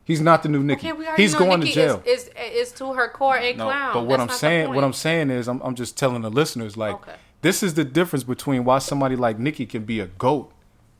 He's 0.05 0.19
not 0.21 0.43
the 0.43 0.49
new 0.49 0.61
Nicki. 0.63 0.89
Okay, 0.91 0.97
we 0.97 1.05
He's 1.15 1.33
know 1.33 1.39
going 1.39 1.59
Nicki 1.61 1.73
to 1.73 1.75
jail. 1.75 2.03
Is, 2.05 2.27
is 2.27 2.67
is 2.69 2.71
to 2.73 2.93
her 2.93 3.07
core 3.09 3.37
a 3.37 3.53
No, 3.53 3.65
clown. 3.65 3.93
but 3.93 4.05
what 4.05 4.17
That's 4.17 4.31
I'm 4.33 4.37
saying, 4.37 4.69
what. 4.73 4.83
I'm 4.83 4.93
saying 4.93 5.29
is, 5.29 5.47
I'm, 5.47 5.61
I'm 5.61 5.75
just 5.75 5.97
telling 5.97 6.21
the 6.23 6.29
listeners, 6.31 6.75
like, 6.75 6.95
Okay. 6.95 7.15
this 7.41 7.63
is 7.63 7.75
the 7.75 7.85
difference 7.85 8.23
between 8.23 8.65
why 8.65 8.79
somebody 8.79 9.15
like 9.15 9.39
Nicki 9.39 9.65
can 9.65 9.85
be 9.85 9.99
a 10.01 10.07
goat 10.07 10.51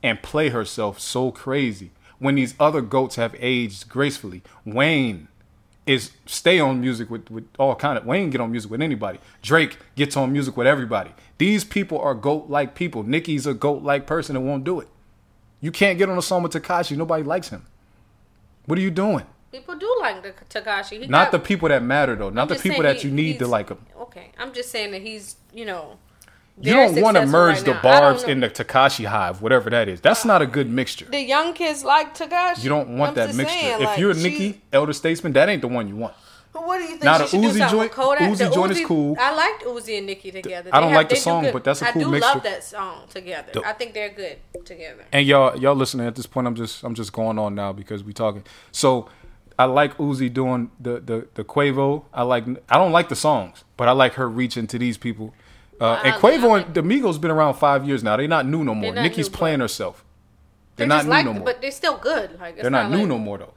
and 0.02 0.22
play 0.22 0.48
herself 0.48 0.98
so 1.00 1.30
crazy 1.30 1.90
when 2.18 2.36
these 2.36 2.54
other 2.58 2.80
goats 2.80 3.16
have 3.16 3.34
aged 3.38 3.88
gracefully. 3.90 4.42
Wayne 4.64 5.28
is 5.86 6.12
stay 6.24 6.58
on 6.58 6.80
music 6.80 7.10
with, 7.10 7.30
with 7.30 7.46
all 7.58 7.74
kind 7.74 7.98
of 7.98 8.06
Wayne 8.06 8.30
get 8.30 8.40
on 8.40 8.50
music 8.50 8.70
with 8.70 8.80
anybody. 8.80 9.18
Drake 9.42 9.76
gets 9.96 10.16
on 10.16 10.32
music 10.32 10.56
with 10.56 10.66
everybody. 10.66 11.10
These 11.36 11.64
people 11.64 11.98
are 12.00 12.14
goat 12.14 12.46
like 12.48 12.74
people. 12.74 13.02
Nicki's 13.02 13.46
a 13.46 13.52
goat 13.52 13.82
like 13.82 14.06
person 14.06 14.34
and 14.34 14.46
won't 14.46 14.64
do 14.64 14.80
it. 14.80 14.88
You 15.60 15.70
can't 15.70 15.98
get 15.98 16.08
on 16.08 16.16
a 16.16 16.22
song 16.22 16.42
with 16.42 16.52
Tekashi. 16.52 16.96
Nobody 16.96 17.22
likes 17.22 17.50
him. 17.50 17.66
What 18.66 18.78
are 18.78 18.82
you 18.82 18.90
doing? 18.90 19.24
People 19.52 19.76
do 19.76 19.96
like 20.00 20.22
the 20.22 20.32
Tekashi. 20.48 21.00
He 21.02 21.06
Not 21.06 21.30
got- 21.30 21.32
the 21.32 21.38
people 21.38 21.68
that 21.68 21.82
matter 21.82 22.16
though. 22.16 22.30
Not 22.30 22.48
the 22.48 22.56
people 22.56 22.82
that 22.82 22.96
he- 22.96 23.08
you 23.08 23.14
need 23.14 23.38
to 23.38 23.46
like 23.46 23.68
him. 23.68 23.78
Okay, 24.00 24.30
I'm 24.38 24.52
just 24.52 24.70
saying 24.70 24.90
that 24.92 25.02
he's 25.02 25.36
you 25.52 25.64
know. 25.64 25.98
You 26.60 26.72
don't 26.72 27.00
want 27.00 27.16
to 27.16 27.26
merge 27.26 27.56
right 27.56 27.64
the 27.64 27.72
now. 27.72 27.78
I 27.78 27.82
don't 27.82 28.00
barbs 28.00 28.22
in 28.24 28.38
the 28.38 28.48
Tekashi 28.48 29.06
hive, 29.06 29.42
whatever 29.42 29.70
that 29.70 29.88
is. 29.88 30.00
That's 30.00 30.24
not 30.24 30.40
a 30.40 30.46
good 30.46 30.68
uh, 30.68 30.70
mixture. 30.70 31.04
The 31.06 31.20
young 31.20 31.52
kids 31.52 31.82
like 31.82 32.16
Tekashi. 32.16 32.62
You 32.62 32.68
don't 32.68 32.96
want 32.96 33.10
I'm 33.18 33.26
that 33.28 33.34
mixture. 33.34 33.58
saying, 33.58 33.80
if 33.82 33.86
like, 33.88 33.98
you're 33.98 34.12
a 34.12 34.14
she's- 34.18 34.54
elder 34.72 34.92
statesman, 34.92 35.32
that 35.32 35.48
ain't 35.48 35.62
the 35.62 35.68
one 35.68 35.88
you 35.88 35.96
want. 35.96 36.14
But 36.54 36.66
what 36.66 36.78
do 36.78 36.84
you 36.84 36.90
think 36.90 37.02
Now, 37.02 37.18
she 37.18 37.22
the 37.24 37.28
should 37.28 37.40
do 37.42 37.48
Uzi 37.48 37.58
something 37.58 37.68
joint- 37.68 37.80
with 37.80 37.90
Kodak? 37.92 38.30
Uzi 38.30 38.54
joint 38.54 38.72
is 38.72 38.86
cool. 38.86 39.16
I 39.20 39.34
liked 39.34 39.64
Uzi 39.64 39.98
and 39.98 40.06
Nicki 40.06 40.30
together. 40.30 40.70
I 40.72 40.80
don't 40.80 40.90
They 40.90 40.96
like 40.96 41.08
the 41.10 41.16
song, 41.16 41.48
but 41.52 41.64
that's 41.64 41.82
a 41.82 41.88
I 41.88 41.92
cool 41.92 42.02
mix. 42.02 42.06
I 42.06 42.08
do 42.08 42.10
mixture. 42.12 42.34
love 42.34 42.42
that 42.44 42.64
song 42.64 43.00
together. 43.10 43.50
The- 43.54 43.66
I 43.66 43.72
think 43.72 43.92
they're 43.92 44.08
good 44.10 44.36
together. 44.64 45.04
And 45.12 45.26
y'all, 45.26 45.58
y'all 45.58 45.74
listening 45.74 46.06
at 46.06 46.14
this 46.14 46.26
point, 46.26 46.46
I'm 46.46 46.54
just, 46.54 46.82
I'm 46.84 46.94
just 46.94 47.12
going 47.12 47.38
on 47.38 47.54
now 47.56 47.72
because 47.72 48.04
we 48.04 48.12
talking. 48.12 48.44
So, 48.72 49.08
I 49.58 49.64
like 49.66 49.96
Uzi 49.98 50.32
doing 50.32 50.70
the 50.80 51.00
the 51.00 51.26
the 51.34 51.44
Quavo. 51.44 52.04
I 52.12 52.22
like, 52.22 52.44
I 52.68 52.76
don't 52.78 52.92
like 52.92 53.08
the 53.08 53.16
songs, 53.16 53.62
but 53.76 53.86
I 53.88 53.92
like 53.92 54.14
her 54.14 54.28
reaching 54.28 54.66
to 54.68 54.78
these 54.78 54.96
people. 54.96 55.34
Uh, 55.80 56.00
and 56.04 56.14
I- 56.14 56.18
Quavo 56.18 56.50
I- 56.56 56.60
and 56.62 56.74
the 56.74 56.82
Migos 56.82 57.20
been 57.20 57.30
around 57.32 57.54
five 57.54 57.84
years 57.86 58.02
now. 58.04 58.16
They're 58.16 58.28
not 58.28 58.46
new 58.46 58.62
no 58.64 58.74
more. 58.76 58.92
not 58.94 59.02
Nicki's 59.02 59.28
playing 59.28 59.58
herself. 59.60 60.04
They're, 60.76 60.86
They're 60.86 60.96
not 60.96 61.04
new 61.04 61.10
like, 61.10 61.24
no 61.26 61.32
more. 61.34 61.44
but 61.44 61.60
they're 61.60 61.70
still 61.72 61.96
good. 61.98 62.38
Like 62.40 62.54
it's 62.54 62.62
They're 62.62 62.70
not, 62.70 62.90
new 62.90 62.98
like, 62.98 63.08
no 63.08 63.18
more 63.18 63.38
though. 63.38 63.54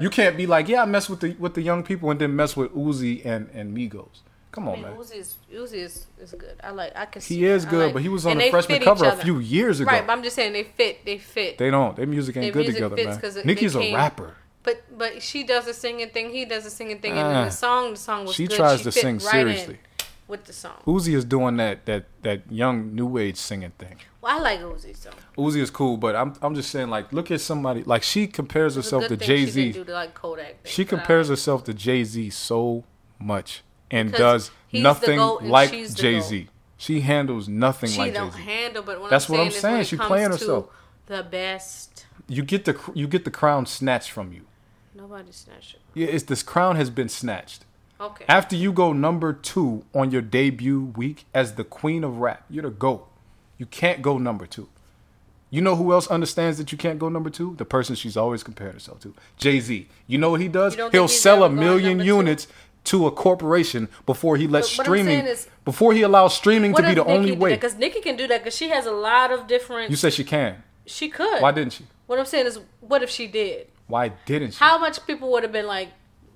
You 0.00 0.10
can't 0.10 0.36
be 0.36 0.46
like, 0.46 0.68
yeah, 0.68 0.82
I 0.82 0.84
mess 0.84 1.08
with 1.08 1.20
the 1.20 1.34
with 1.38 1.54
the 1.54 1.62
young 1.62 1.82
people 1.82 2.10
and 2.10 2.20
then 2.20 2.36
mess 2.36 2.56
with 2.56 2.72
Uzi 2.74 3.24
and 3.24 3.48
and 3.52 3.76
Migos. 3.76 4.20
Come 4.52 4.68
I 4.68 4.72
on, 4.72 4.82
mean, 4.82 4.90
man. 4.90 4.96
Uzi 4.98 5.16
is 5.16 5.36
Uzi 5.52 5.74
is, 5.74 6.06
is 6.20 6.32
good. 6.32 6.56
I 6.62 6.70
like. 6.70 6.92
I 6.96 7.06
can. 7.06 7.22
He 7.22 7.44
is. 7.44 7.64
I 7.66 7.70
good, 7.70 7.84
like- 7.86 7.92
but 7.94 8.02
he 8.02 8.08
was 8.08 8.26
on 8.26 8.36
the 8.38 8.50
freshman 8.50 8.80
cover 8.82 9.04
a 9.06 9.16
few 9.16 9.38
years 9.38 9.80
ago. 9.80 9.90
Right, 9.90 10.06
but 10.06 10.12
I'm 10.12 10.22
just 10.22 10.36
saying 10.36 10.52
they 10.52 10.64
fit. 10.64 11.04
They 11.04 11.18
fit. 11.18 11.58
They 11.58 11.70
don't. 11.70 11.96
Their 11.96 12.06
music 12.06 12.36
ain't 12.36 12.44
Their 12.44 12.52
good 12.52 12.58
music 12.72 12.74
together, 12.82 12.96
man. 12.96 13.20
it 13.38 13.46
Nicki's 13.46 13.74
a 13.76 13.92
rapper. 13.94 14.34
But 14.62 14.82
but 14.96 15.22
she 15.22 15.44
does 15.44 15.64
the 15.66 15.74
singing 15.74 16.10
thing. 16.10 16.30
He 16.30 16.44
does 16.44 16.64
the 16.64 16.70
singing 16.70 16.98
thing. 17.00 17.12
And 17.12 17.20
Ah. 17.20 17.38
in 17.40 17.44
the 17.46 17.50
song, 17.50 17.92
the 17.92 17.96
song 17.96 18.26
was 18.26 18.34
She 18.34 18.46
good. 18.46 18.56
tries 18.56 18.78
she 18.80 18.82
tries 18.84 18.94
to 18.94 19.00
sing 19.00 19.18
right 19.18 19.46
in 19.46 19.54
seriously. 19.56 19.78
With 20.30 20.44
the 20.44 20.52
song. 20.52 20.76
Uzi 20.86 21.14
is 21.14 21.24
doing 21.24 21.56
that 21.58 21.84
that 21.86 22.06
that 22.22 22.50
young 22.50 22.94
new 22.94 23.18
age 23.18 23.36
singing 23.36 23.72
thing. 23.78 23.96
Well, 24.22 24.38
I 24.38 24.40
like 24.40 24.60
Uzi 24.60 24.96
so. 24.96 25.10
Uzi 25.36 25.56
is 25.60 25.70
cool, 25.70 25.96
but 25.96 26.14
I'm 26.16 26.34
I'm 26.40 26.54
just 26.54 26.70
saying 26.70 26.88
like 26.88 27.12
look 27.12 27.30
at 27.30 27.40
somebody 27.40 27.82
like 27.84 28.02
she 28.02 28.26
compares 28.26 28.76
It's 28.76 28.86
herself 28.86 29.08
to 29.08 29.16
Jay 29.16 29.44
She 29.44 29.50
Z. 29.50 29.72
the 29.72 29.92
like 29.92 30.14
Kodak. 30.14 30.62
Thing, 30.62 30.72
She 30.72 30.84
compares 30.84 31.28
like- 31.28 31.32
herself 31.38 31.64
to 31.64 31.74
Jay 31.74 32.04
Z 32.04 32.30
so 32.30 32.84
much 33.18 33.62
and 33.90 34.10
Because 34.10 34.48
does 34.72 34.82
nothing 34.82 35.18
like 35.18 35.70
Jay 35.94 36.20
Z. 36.20 36.48
She 36.76 37.00
handles 37.00 37.48
nothing 37.48 37.90
She 37.90 37.98
like 37.98 38.14
Jay 38.14 38.18
Z. 38.20 38.24
She 38.24 38.30
don't 38.30 38.40
handle, 38.40 38.82
but 38.82 39.00
what 39.00 39.10
That's 39.10 39.28
I'm 39.28 39.32
what 39.32 39.36
saying 39.38 39.46
I'm 39.48 39.54
is 39.54 39.60
saying. 39.60 39.84
She 39.84 39.96
comes 39.96 40.06
playing 40.08 40.30
herself. 40.30 40.68
The 41.06 41.22
best. 41.24 42.06
You 42.28 42.42
get 42.44 42.64
the 42.64 42.78
you 42.94 43.06
get 43.08 43.24
the 43.24 43.30
crown 43.30 43.66
snatched 43.66 44.10
from 44.12 44.32
you. 44.32 44.42
Nobody 44.94 45.32
snatched 45.32 45.74
it. 45.74 45.80
Yeah, 45.94 46.06
it's 46.08 46.24
this 46.24 46.42
crown 46.42 46.76
has 46.76 46.88
been 46.90 47.08
snatched. 47.08 47.64
Okay. 48.00 48.24
After 48.28 48.56
you 48.56 48.72
go 48.72 48.92
number 48.92 49.32
two 49.32 49.84
on 49.94 50.10
your 50.10 50.22
debut 50.22 50.92
week 50.96 51.26
as 51.34 51.54
the 51.54 51.64
queen 51.64 52.02
of 52.02 52.18
rap, 52.18 52.44
you're 52.48 52.62
the 52.62 52.70
GOAT. 52.70 53.06
You 53.58 53.66
can't 53.66 54.00
go 54.00 54.16
number 54.16 54.46
two. 54.46 54.68
You 55.50 55.60
know 55.60 55.76
who 55.76 55.92
else 55.92 56.06
understands 56.06 56.58
that 56.58 56.70
you 56.72 56.78
can't 56.78 56.98
go 56.98 57.08
number 57.08 57.28
two? 57.28 57.56
The 57.56 57.64
person 57.64 57.96
she's 57.96 58.16
always 58.16 58.42
compared 58.42 58.72
herself 58.72 59.00
to. 59.00 59.14
Jay 59.36 59.60
Z. 59.60 59.88
You 60.06 60.16
know 60.16 60.30
what 60.30 60.40
he 60.40 60.48
does? 60.48 60.76
He'll 60.92 61.08
sell 61.08 61.42
a 61.42 61.50
million 61.50 61.98
number 61.98 62.04
two? 62.04 62.16
units 62.16 62.46
to 62.84 63.06
a 63.06 63.10
corporation 63.10 63.88
before 64.06 64.36
he 64.36 64.46
lets 64.46 64.76
But 64.76 64.86
what 64.86 64.86
I'm 64.86 64.92
streaming 65.02 65.18
saying 65.24 65.26
is- 65.26 65.48
before 65.64 65.92
he 65.92 66.02
allows 66.02 66.34
streaming 66.34 66.72
to 66.74 66.82
be 66.82 66.94
the 66.94 67.04
only 67.04 67.32
way. 67.32 67.54
Because 67.54 67.76
Nicki 67.76 68.00
can 68.00 68.16
do 68.16 68.26
that 68.28 68.40
because 68.40 68.56
she 68.56 68.70
has 68.70 68.86
a 68.86 68.92
lot 68.92 69.30
of 69.32 69.46
different. 69.46 69.90
You 69.90 69.96
said 69.96 70.12
she 70.14 70.24
can. 70.24 70.62
she 70.86 71.08
could. 71.08 71.42
Why 71.42 71.52
didn't 71.52 71.74
she? 71.74 71.84
What 72.06 72.18
I'm 72.18 72.24
saying 72.26 72.46
is, 72.46 72.58
what 72.80 73.02
if 73.02 73.10
she 73.10 73.26
did? 73.26 73.68
Why 73.86 74.08
didn't 74.24 74.52
she? 74.52 74.58
How 74.58 74.78
much 74.78 75.04
people 75.06 75.30
would 75.32 75.42
have 75.42 75.52
been 75.52 75.66
like, 75.66 75.88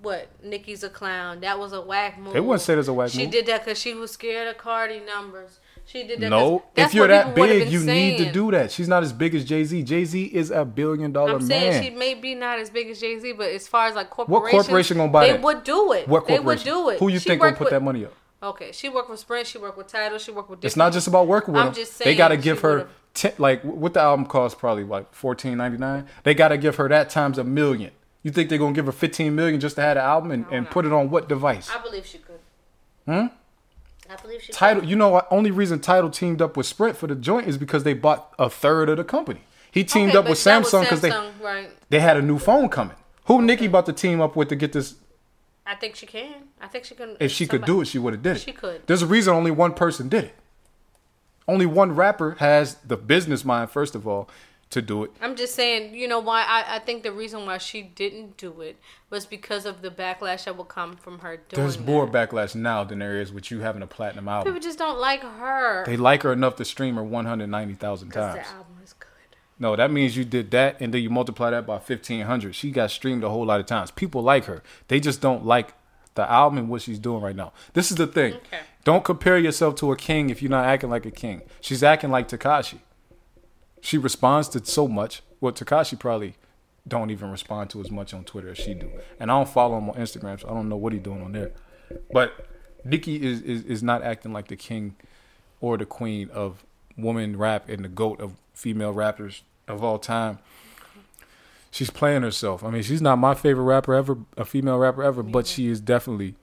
"What? 0.05 0.29
Nicki's 0.43 0.83
a 0.85 0.89
clown. 0.89 1.41
That 1.41 1.59
was 1.59 1.73
a 1.73 1.81
whack 1.81 2.19
move." 2.19 2.33
They 2.35 2.41
wouldn't 2.41 2.63
say 2.63 2.75
there's 2.75 2.89
a 2.89 2.93
whack 2.93 3.11
She 3.11 3.19
move. 3.19 3.27
She 3.27 3.31
did 3.31 3.47
that 3.47 3.65
because 3.65 3.79
she 3.81 3.95
was 3.95 4.13
scared 4.13 4.49
of 4.49 4.59
Cardi 4.59 5.01
numbers. 5.01 5.59
She 5.87 6.07
did 6.07 6.21
that. 6.21 6.31
No, 6.31 6.63
if 6.77 6.95
you're 6.95 7.09
that 7.09 7.35
big, 7.35 7.69
you 7.71 7.81
need 7.81 8.17
to 8.19 8.33
do 8.33 8.51
that. 8.53 8.71
She's 8.73 8.89
not 8.89 9.03
as 9.03 9.13
big 9.13 9.35
as 9.35 9.45
Jay 9.45 9.65
Z. 9.65 9.83
Jay 9.83 10.05
Z 10.07 10.25
is 10.25 10.51
a 10.51 10.65
billion 10.65 11.13
dollar 11.13 11.33
I'm 11.33 11.47
man. 11.47 11.61
saying 11.73 11.83
she 11.83 11.91
may 11.91 12.15
be 12.15 12.35
not 12.35 12.59
as 12.59 12.71
big 12.71 12.89
as 12.89 13.01
Jay 13.01 13.19
Z, 13.19 13.33
but 13.33 13.51
as 13.51 13.69
far 13.69 13.89
as 13.89 13.95
like 13.95 14.17
What 14.17 14.51
corporation 14.51 14.97
gonna 14.97 15.13
buy 15.13 15.27
they 15.27 15.33
that? 15.33 15.43
would 15.43 15.63
do 15.65 15.93
it. 15.93 16.09
what 16.09 16.27
They 16.27 16.39
would 16.41 16.63
do 16.63 16.89
it. 16.89 16.99
Who 17.01 17.09
you 17.09 17.19
She 17.19 17.29
think 17.29 17.43
gonna 17.43 17.53
put 17.53 17.65
with- 17.65 17.71
that 17.71 17.83
money 17.83 18.07
up? 18.07 18.13
Okay, 18.43 18.73
she 18.73 18.89
worked 18.91 19.09
with 19.09 19.21
Sprint. 19.21 19.47
She 19.47 19.57
worked 19.57 19.79
with 19.79 19.87
Tidal. 19.87 20.19
She 20.19 20.31
worked 20.31 20.51
with. 20.51 20.65
It's 20.65 20.77
not 20.77 20.93
just 20.93 21.07
about 21.07 21.27
working 21.27 21.55
with 21.55 21.61
I'm 21.63 21.69
them. 21.69 21.75
just 21.77 21.99
they 21.99 22.15
got 22.15 22.29
to 22.29 22.37
give 22.37 22.61
her 22.61 22.89
ten, 23.15 23.33
like 23.39 23.63
what 23.63 23.95
the 23.95 24.01
album 24.01 24.27
cost 24.27 24.59
probably 24.59 24.85
like 24.85 25.15
fourteen 25.15 25.57
ninety 25.57 25.79
nine. 25.79 26.07
They 26.25 26.35
got 26.35 26.49
to 26.49 26.59
give 26.59 26.77
her 26.77 26.87
that 26.91 27.09
times 27.09 27.39
a 27.39 27.45
million. 27.45 27.91
You 28.25 28.33
think 28.33 28.49
they're 28.49 28.59
gonna 28.59 28.75
give 28.75 28.87
her 28.87 28.93
fifteen 28.93 29.37
million 29.37 29.61
just 29.61 29.77
to 29.77 29.83
have 29.83 29.95
the 29.95 30.03
album 30.03 30.33
and, 30.33 30.47
and 30.51 30.69
put 30.69 30.85
it 30.85 30.93
on 30.93 31.11
what 31.11 31.29
device? 31.29 31.71
I 31.71 31.81
believe 31.81 32.05
she 32.07 32.19
could. 32.19 32.41
Hmm. 33.05 33.27
I 34.11 34.17
believe 34.21 34.41
she 34.41 34.47
could. 34.49 34.57
Tidal, 34.57 34.85
you 34.85 34.97
know, 34.97 35.11
what? 35.11 35.29
only 35.31 35.51
reason 35.51 35.79
Tidal 35.79 36.11
teamed 36.11 36.43
up 36.43 36.57
with 36.57 36.67
Sprint 36.67 36.97
for 36.97 37.07
the 37.07 37.15
joint 37.15 37.47
is 37.47 37.59
because 37.59 37.85
they 37.85 37.95
bought 37.95 38.35
a 38.39 38.51
third 38.51 38.89
of 38.89 38.97
the 38.97 39.05
company. 39.05 39.43
He 39.71 39.85
teamed 39.85 40.11
Okay, 40.11 40.19
up 40.19 40.29
with 40.29 40.39
Samsung 40.39 40.83
because 40.83 41.03
they 41.03 41.11
right. 41.43 41.69
they 41.91 42.01
had 42.01 42.17
a 42.17 42.23
new 42.23 42.39
phone 42.39 42.69
coming. 42.71 42.97
Who 43.27 43.43
Nicki 43.43 43.67
about 43.67 43.87
to 43.87 43.93
team 43.93 44.21
up 44.21 44.37
with 44.37 44.49
to 44.49 44.57
get 44.57 44.73
this? 44.73 44.95
I 45.67 45.75
think 45.75 45.97
she 45.97 46.07
can. 46.07 46.45
I 46.61 46.67
think 46.67 46.85
she 46.85 46.95
can. 46.95 47.17
If 47.21 47.31
she 47.31 47.47
could 47.47 47.65
do 47.65 47.81
it, 47.83 47.87
she 47.87 47.99
would 47.99 48.15
have 48.15 48.23
did 48.23 48.37
it. 48.37 48.41
She 48.41 48.53
could. 48.53 48.87
There's 48.87 49.03
a 49.03 49.07
reason 49.07 49.35
only 49.35 49.51
one 49.51 49.75
person 49.75 50.09
did 50.09 50.25
it. 50.25 50.35
Only 51.47 51.67
one 51.67 51.95
rapper 51.95 52.37
has 52.39 52.77
the 52.77 52.97
business 52.97 53.45
mind, 53.45 53.71
first 53.71 53.95
of 53.95 54.09
all, 54.09 54.31
to 54.75 54.83
do 54.83 55.05
it. 55.05 55.11
I'm 55.21 55.35
just 55.35 55.55
saying, 55.55 55.95
you 55.95 56.07
know 56.07 56.19
why 56.21 56.43
I, 56.43 56.77
I 56.77 56.79
think 56.79 57.03
the 57.03 57.13
reason 57.13 57.47
why 57.47 57.59
she 57.59 57.83
didn't 57.83 58.37
do 58.37 58.61
it 58.61 58.77
was 59.11 59.25
because 59.27 59.67
of 59.67 59.83
the 59.83 59.91
backlash 59.91 60.45
that 60.45 60.57
will 60.57 60.65
come 60.65 60.97
from 60.97 61.21
her 61.21 61.37
doing 61.37 61.63
There's 61.63 61.77
that. 61.77 61.87
more 61.87 62.07
backlash 62.07 62.55
now 62.55 62.85
than 62.85 62.99
there 62.99 63.21
is 63.21 63.33
with 63.33 63.51
you 63.51 63.61
having 63.61 63.83
a 63.83 63.87
platinum 63.87 64.29
album. 64.29 64.53
People 64.53 64.63
just 64.63 64.79
don't 64.79 64.99
like 64.99 65.23
her. 65.23 65.85
They 65.87 65.97
like 65.97 66.23
her 66.23 66.33
enough 66.33 66.57
to 66.57 66.65
stream 66.65 66.97
her 66.97 67.03
190,000 67.05 68.11
times. 68.11 68.35
the 68.35 68.47
album 68.55 68.77
is 68.83 68.93
good. 68.93 69.09
No, 69.59 69.77
that 69.77 69.91
means 69.91 70.17
you 70.17 70.25
did 70.25 70.51
that 70.51 70.81
and 70.81 70.93
then 70.93 71.03
you 71.03 71.11
multiply 71.11 71.51
that 71.51 71.67
by 71.67 71.75
1,500. 71.75 72.55
She 72.55 72.71
got 72.71 72.91
streamed 72.91 73.25
a 73.25 73.31
whole 73.31 73.47
lot 73.47 73.61
of 73.61 73.67
times. 73.67 73.91
People 73.91 74.23
like 74.23 74.45
her. 74.47 74.63
They 74.89 75.01
just 75.01 75.21
don't 75.21 75.45
like 75.45 75.75
the 76.15 76.31
album 76.31 76.59
and 76.59 76.69
what 76.69 76.83
she's 76.83 76.99
doing 76.99 77.23
right 77.23 77.37
now. 77.37 77.53
This 77.73 77.91
is 77.91 77.97
the 77.97 78.07
thing. 78.07 78.35
Okay. 78.35 78.61
Don't 78.85 79.05
compare 79.05 79.39
yourself 79.39 79.77
to 79.77 79.93
a 79.93 79.97
king 79.97 80.31
if 80.31 80.43
you're 80.43 80.51
not 80.51 80.65
acting 80.65 80.91
like 80.91 81.07
a 81.07 81.11
king. 81.11 81.43
She's 81.61 81.83
acting 81.83 82.11
like 82.11 82.29
Tekashi. 82.29 82.79
She 83.85 83.99
responds 83.99 84.49
to 84.49 84.65
so 84.65 84.89
much. 84.89 85.23
Well, 85.43 85.53
Tekashi 85.53 85.99
probably 86.01 86.37
don't 86.89 87.11
even 87.11 87.31
respond 87.31 87.69
to 87.71 87.83
as 87.83 87.91
much 87.91 88.15
on 88.15 88.25
Twitter 88.25 88.49
as 88.49 88.57
she 88.57 88.73
do. 88.73 88.91
And 89.21 89.31
I 89.31 89.35
don't 89.37 89.49
follow 89.49 89.77
him 89.77 89.91
on 89.91 89.97
Instagram, 89.97 90.41
so 90.41 90.49
I 90.49 90.55
don't 90.55 90.71
know 90.71 90.77
what 90.77 90.95
he's 90.95 91.03
doing 91.03 91.21
on 91.23 91.33
there. 91.33 91.53
But 92.11 92.47
Nicki 92.83 93.23
is, 93.23 93.43
is, 93.43 93.63
is 93.65 93.83
not 93.83 94.03
acting 94.03 94.33
like 94.33 94.49
the 94.49 94.57
king 94.57 94.97
or 95.61 95.77
the 95.77 95.85
queen 95.85 96.31
of 96.31 96.65
woman 96.97 97.37
rap 97.37 97.69
and 97.69 97.85
the 97.85 97.89
goat 97.89 98.23
of 98.23 98.33
female 98.55 98.93
rappers 98.95 99.43
of 99.69 99.85
all 99.85 99.99
time. 99.99 100.39
She's 101.71 101.91
playing 101.91 102.23
herself. 102.23 102.65
I 102.65 102.71
mean, 102.71 102.83
she's 102.83 103.03
not 103.03 103.17
my 103.19 103.35
favorite 103.35 103.65
rapper 103.65 103.93
ever, 103.93 104.17
a 104.39 104.47
female 104.47 104.79
rapper 104.79 105.03
ever, 105.03 105.23
but 105.23 105.47
she 105.47 105.67
is 105.69 105.79
definitely 105.79 106.37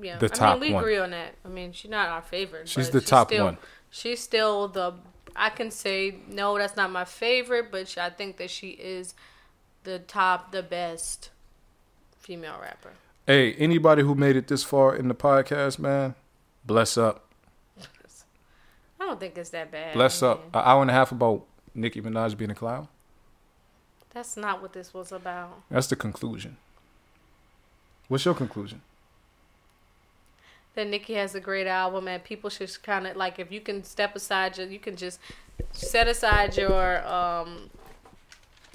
Yeah, 0.00 0.18
The 0.18 0.26
I 0.26 0.28
top 0.30 0.58
mean, 0.58 0.70
we 0.70 0.74
one. 0.74 0.82
agree 0.82 0.98
on 0.98 1.10
that. 1.10 1.36
I 1.44 1.48
mean, 1.48 1.70
she's 1.70 1.90
not 1.92 2.08
our 2.08 2.22
favorite. 2.22 2.68
She's 2.68 2.90
the 2.90 3.00
top 3.00 3.28
still, 3.28 3.44
one. 3.44 3.58
She's 3.88 4.18
still 4.20 4.66
the. 4.66 4.94
I 5.36 5.50
can 5.50 5.70
say 5.70 6.16
no, 6.28 6.58
that's 6.58 6.76
not 6.76 6.90
my 6.90 7.04
favorite, 7.04 7.70
but 7.70 7.96
I 7.98 8.10
think 8.10 8.36
that 8.38 8.50
she 8.50 8.70
is 8.70 9.14
the 9.84 9.98
top, 9.98 10.52
the 10.52 10.62
best 10.62 11.30
female 12.18 12.58
rapper. 12.60 12.92
Hey, 13.26 13.54
anybody 13.54 14.02
who 14.02 14.14
made 14.14 14.36
it 14.36 14.48
this 14.48 14.64
far 14.64 14.94
in 14.94 15.08
the 15.08 15.14
podcast, 15.14 15.78
man, 15.78 16.14
bless 16.64 16.98
up. 16.98 17.26
I 19.00 19.06
don't 19.06 19.18
think 19.18 19.38
it's 19.38 19.50
that 19.50 19.70
bad. 19.70 19.94
Bless 19.94 20.20
man. 20.20 20.32
up. 20.32 20.44
An 20.54 20.62
hour 20.64 20.82
and 20.82 20.90
a 20.90 20.94
half 20.94 21.10
about 21.10 21.46
Nicki 21.74 22.02
Minaj 22.02 22.36
being 22.36 22.50
a 22.50 22.54
clown. 22.54 22.88
That's 24.12 24.36
not 24.36 24.60
what 24.60 24.72
this 24.72 24.92
was 24.92 25.12
about. 25.12 25.62
That's 25.70 25.86
the 25.86 25.96
conclusion. 25.96 26.56
What's 28.08 28.24
your 28.24 28.34
conclusion? 28.34 28.82
That 30.74 30.86
Nicki 30.86 31.14
has 31.14 31.34
a 31.34 31.40
great 31.40 31.66
album 31.66 32.08
and 32.08 32.22
people 32.22 32.50
should 32.50 32.82
kind 32.82 33.06
of 33.06 33.16
like 33.16 33.38
if 33.38 33.50
you 33.50 33.60
can 33.60 33.82
step 33.84 34.14
aside 34.16 34.56
your 34.58 34.66
you 34.66 34.78
can 34.78 34.96
just 34.96 35.18
set 35.72 36.08
aside 36.08 36.56
your 36.56 37.06
um 37.06 37.70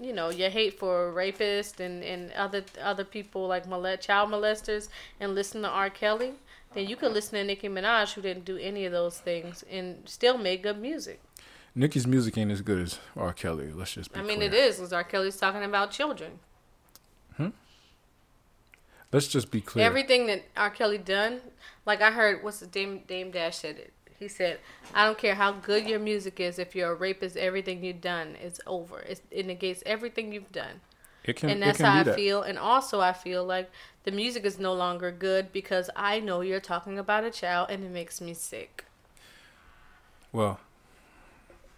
you 0.01 0.13
know 0.13 0.29
your 0.29 0.49
hate 0.49 0.77
for 0.77 1.13
rapists 1.13 1.79
and 1.79 2.03
and 2.03 2.31
other 2.33 2.63
other 2.81 3.03
people 3.03 3.47
like 3.47 3.65
molest 3.67 4.01
child 4.01 4.29
molesters 4.29 4.89
and 5.19 5.33
listen 5.33 5.61
to 5.61 5.69
R. 5.69 5.89
Kelly 5.89 6.33
then 6.73 6.87
you 6.87 6.95
could 6.97 7.13
listen 7.13 7.39
to 7.39 7.43
Nicki 7.43 7.69
Minaj 7.69 8.13
who 8.13 8.21
didn't 8.21 8.45
do 8.45 8.57
any 8.57 8.85
of 8.85 8.91
those 8.91 9.19
things 9.19 9.63
and 9.71 10.01
still 10.05 10.37
make 10.37 10.61
good 10.63 10.79
music. 10.79 11.21
Nicki's 11.73 12.05
music 12.07 12.37
ain't 12.37 12.51
as 12.51 12.61
good 12.61 12.81
as 12.81 12.99
R. 13.17 13.33
Kelly. 13.33 13.71
Let's 13.73 13.93
just 13.93 14.11
be 14.13 14.19
I 14.19 14.23
mean 14.23 14.37
clear. 14.37 14.49
it 14.49 14.53
is 14.53 14.77
because 14.77 14.93
R. 14.93 15.03
Kelly's 15.03 15.37
talking 15.37 15.63
about 15.63 15.91
children. 15.91 16.39
Let's 19.15 19.29
just 19.29 19.49
be 19.49 19.61
clear. 19.61 19.85
Everything 19.85 20.27
that 20.27 20.43
R. 20.57 20.69
Kelly 20.69 20.97
done, 20.97 21.39
like 21.85 22.01
I 22.01 22.11
heard, 22.11 22.43
what's 22.43 22.59
the 22.59 22.67
Dame 22.67 22.99
Dame 23.07 23.31
Dash 23.31 23.59
said 23.59 23.77
it. 23.77 23.93
He 24.19 24.27
said, 24.27 24.59
"I 24.93 25.05
don't 25.05 25.17
care 25.17 25.35
how 25.35 25.53
good 25.53 25.87
your 25.87 25.99
music 25.99 26.41
is. 26.41 26.59
If 26.59 26.75
you're 26.75 26.91
a 26.91 26.95
rapist, 26.95 27.37
everything 27.37 27.81
you've 27.81 28.01
done 28.01 28.35
is 28.35 28.59
over. 28.67 28.99
It's, 28.99 29.21
it 29.31 29.45
negates 29.45 29.81
everything 29.85 30.33
you've 30.33 30.51
done." 30.51 30.81
it 31.23 31.37
can, 31.37 31.49
and 31.49 31.61
it 31.61 31.65
that's 31.65 31.77
can 31.77 31.85
how 31.85 31.99
I 32.01 32.03
that. 32.03 32.15
feel. 32.15 32.41
And 32.41 32.59
also, 32.59 32.99
I 32.99 33.13
feel 33.13 33.45
like 33.45 33.71
the 34.03 34.11
music 34.11 34.43
is 34.43 34.59
no 34.59 34.73
longer 34.73 35.11
good 35.11 35.53
because 35.53 35.89
I 35.95 36.19
know 36.19 36.41
you're 36.41 36.59
talking 36.59 36.99
about 36.99 37.23
a 37.23 37.31
child, 37.31 37.69
and 37.69 37.85
it 37.85 37.91
makes 37.91 38.19
me 38.19 38.33
sick. 38.33 38.83
Well, 40.33 40.59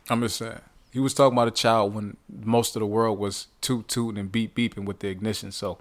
I'm 0.09 0.21
just 0.21 0.37
saying. 0.37 0.61
He 0.91 0.99
was 0.99 1.13
talking 1.13 1.37
about 1.37 1.49
a 1.49 1.51
child 1.51 1.93
when 1.93 2.17
most 2.27 2.75
of 2.75 2.79
the 2.79 2.87
world 2.87 3.19
was 3.19 3.45
toot 3.61 3.87
tooting 3.87 4.19
and 4.19 4.31
beep 4.31 4.55
beeping 4.55 4.85
with 4.85 5.01
the 5.01 5.09
ignition. 5.09 5.51
So, 5.51 5.77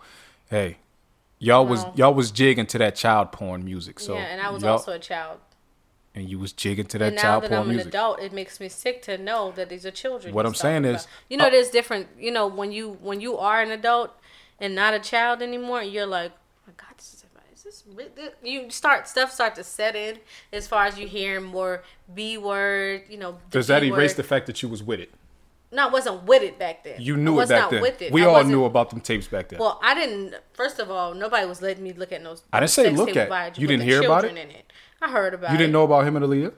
hey, 0.51 0.77
y'all 1.39 1.67
was 1.67 1.85
y'all 1.95 2.15
was 2.15 2.31
jigging 2.31 2.67
to 2.67 2.79
that 2.79 2.97
child 2.97 3.33
porn 3.33 3.65
music. 3.65 4.01
So 4.01 4.15
yeah, 4.15 4.21
and 4.25 4.41
I 4.41 4.51
was 4.51 4.65
also 4.65 4.93
a 4.93 4.99
child. 4.99 5.41
and 6.15 6.29
you 6.29 6.39
was 6.39 6.53
jigging 6.53 6.87
to 6.87 6.99
that 6.99 7.13
and 7.13 7.19
child 7.19 7.45
porn 7.45 7.69
music. 7.69 7.87
now 7.87 7.91
that 7.93 8.07
I'm 8.07 8.11
an 8.13 8.17
adult, 8.17 8.21
it 8.21 8.33
makes 8.33 8.59
me 8.61 8.69
sick 8.69 9.03
to 9.03 9.19
know 9.19 9.53
that 9.53 9.69
these 9.69 9.85
are 9.85 9.91
children. 9.91 10.35
What 10.35 10.47
I'm 10.47 10.55
saying 10.55 10.83
talking 10.85 10.97
is- 10.97 11.07
you 11.29 11.37
know, 11.37 11.47
uh, 11.47 11.51
there's 11.51 11.71
different. 11.71 12.09
You 12.19 12.31
know, 12.33 12.47
when 12.47 12.73
you 12.73 12.99
when 13.01 13.21
you 13.21 13.37
are 13.39 13.61
an 13.61 13.71
adult 13.71 14.13
and 14.59 14.75
not 14.75 14.95
a 14.95 14.99
child 15.01 15.43
anymore, 15.43 15.83
you're 15.83 16.07
like, 16.07 16.33
oh 16.35 16.63
my 16.69 16.73
God, 16.77 16.95
this 16.97 17.15
is. 17.15 17.23
Is 17.55 17.63
this, 17.63 17.85
re- 17.95 18.09
you 18.43 18.69
start 18.71 19.09
stuff 19.09 19.33
start 19.33 19.55
to 19.55 19.65
set 19.65 19.97
in 19.97 20.19
as 20.53 20.69
far 20.69 20.85
as 20.85 20.99
you 20.99 21.09
hearing 21.09 21.43
more 21.45 21.83
b 22.15 22.37
word 22.37 23.05
you 23.09 23.17
know 23.17 23.39
Does 23.51 23.67
that 23.69 23.83
erase 23.83 24.11
word. 24.11 24.17
the 24.19 24.23
fact 24.23 24.45
that 24.47 24.63
you 24.63 24.69
was 24.69 24.83
with 24.83 25.01
it? 25.01 25.11
No 25.77 25.89
I 25.89 25.90
wasn't 25.93 26.24
with 26.24 26.43
it 26.43 26.59
back 26.59 26.82
then 26.85 26.97
You 27.01 27.16
knew 27.16 27.39
it 27.40 27.48
back 27.48 27.70
then. 27.70 27.81
with 27.82 28.03
it 28.03 28.12
We 28.12 28.23
I 28.23 28.27
all 28.27 28.43
knew 28.44 28.65
about 28.65 28.90
them 28.90 29.01
tapes 29.01 29.28
back 29.28 29.48
then. 29.51 29.59
well 29.61 29.78
I 29.82 29.94
didn't 29.94 30.35
first 30.53 30.78
of 30.81 30.90
all 30.90 31.15
nobody 31.15 31.47
was 31.47 31.62
letting 31.62 31.85
me 31.85 31.93
look 31.93 32.11
at 32.12 32.23
those. 32.24 32.43
I 32.53 32.59
didn't 32.61 32.70
say 32.70 32.90
look 32.90 33.16
at. 33.16 33.59
You 33.59 33.66
didn't 33.69 33.85
hear 33.85 34.03
about 34.05 34.24
it? 34.24 34.31
in 34.31 34.39
it 34.51 34.73
I 35.01 35.11
heard 35.11 35.35
about 35.35 35.51
it. 35.51 35.53
you 35.53 35.59
didn't 35.59 35.70
it 35.70 35.73
know 35.78 35.85
about 35.85 36.07
him 36.07 36.16
and 36.16 36.24
Aaliyah, 36.24 36.53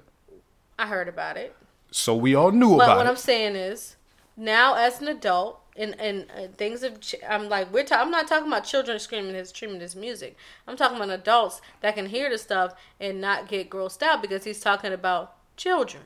I 0.78 0.86
heard 0.86 1.08
about 1.08 1.36
it 1.36 1.54
so 1.90 2.14
we 2.14 2.34
all 2.34 2.50
knew 2.50 2.76
But 2.76 2.84
about 2.84 2.96
what. 2.98 3.06
I'm 3.06 3.16
saying 3.16 3.56
is, 3.56 3.96
now 4.36 4.74
as 4.74 5.00
an 5.00 5.08
adult, 5.08 5.60
and 5.74 5.98
and 5.98 6.26
uh, 6.36 6.48
things 6.56 6.82
have. 6.82 7.00
Ch- 7.00 7.14
I'm 7.26 7.48
like 7.48 7.72
we're. 7.72 7.84
Ta- 7.84 8.00
I'm 8.02 8.10
not 8.10 8.28
talking 8.28 8.48
about 8.48 8.64
children 8.64 8.98
screaming 8.98 9.34
his 9.34 9.48
streaming 9.48 9.80
his 9.80 9.96
music. 9.96 10.36
I'm 10.66 10.76
talking 10.76 10.96
about 10.98 11.08
adults 11.10 11.62
that 11.80 11.94
can 11.94 12.06
hear 12.06 12.28
the 12.28 12.36
stuff 12.36 12.74
and 13.00 13.20
not 13.22 13.48
get 13.48 13.70
grossed 13.70 14.02
out 14.02 14.20
because 14.20 14.44
he's 14.44 14.60
talking 14.60 14.92
about 14.92 15.34
children. 15.56 16.02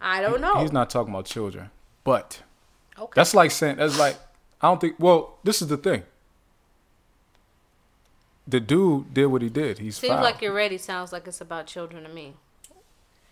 I 0.00 0.20
don't 0.20 0.40
know. 0.40 0.60
He's 0.60 0.72
not 0.72 0.88
talking 0.90 1.12
about 1.12 1.24
children, 1.26 1.70
but 2.04 2.42
okay. 2.98 3.12
that's 3.14 3.34
like 3.34 3.50
saying 3.50 3.76
that's 3.76 3.98
like 3.98 4.16
I 4.60 4.68
don't 4.68 4.80
think. 4.80 4.96
Well, 4.98 5.38
this 5.44 5.60
is 5.62 5.68
the 5.68 5.76
thing. 5.76 6.04
The 8.46 8.60
dude 8.60 9.14
did 9.14 9.26
what 9.26 9.42
he 9.42 9.48
did. 9.48 9.78
He's 9.78 9.96
Seems 9.96 10.14
like 10.14 10.42
you're 10.42 10.52
ready. 10.52 10.76
Sounds 10.78 11.12
like 11.12 11.26
it's 11.28 11.40
about 11.40 11.66
children 11.66 12.02
to 12.02 12.08
me. 12.08 12.34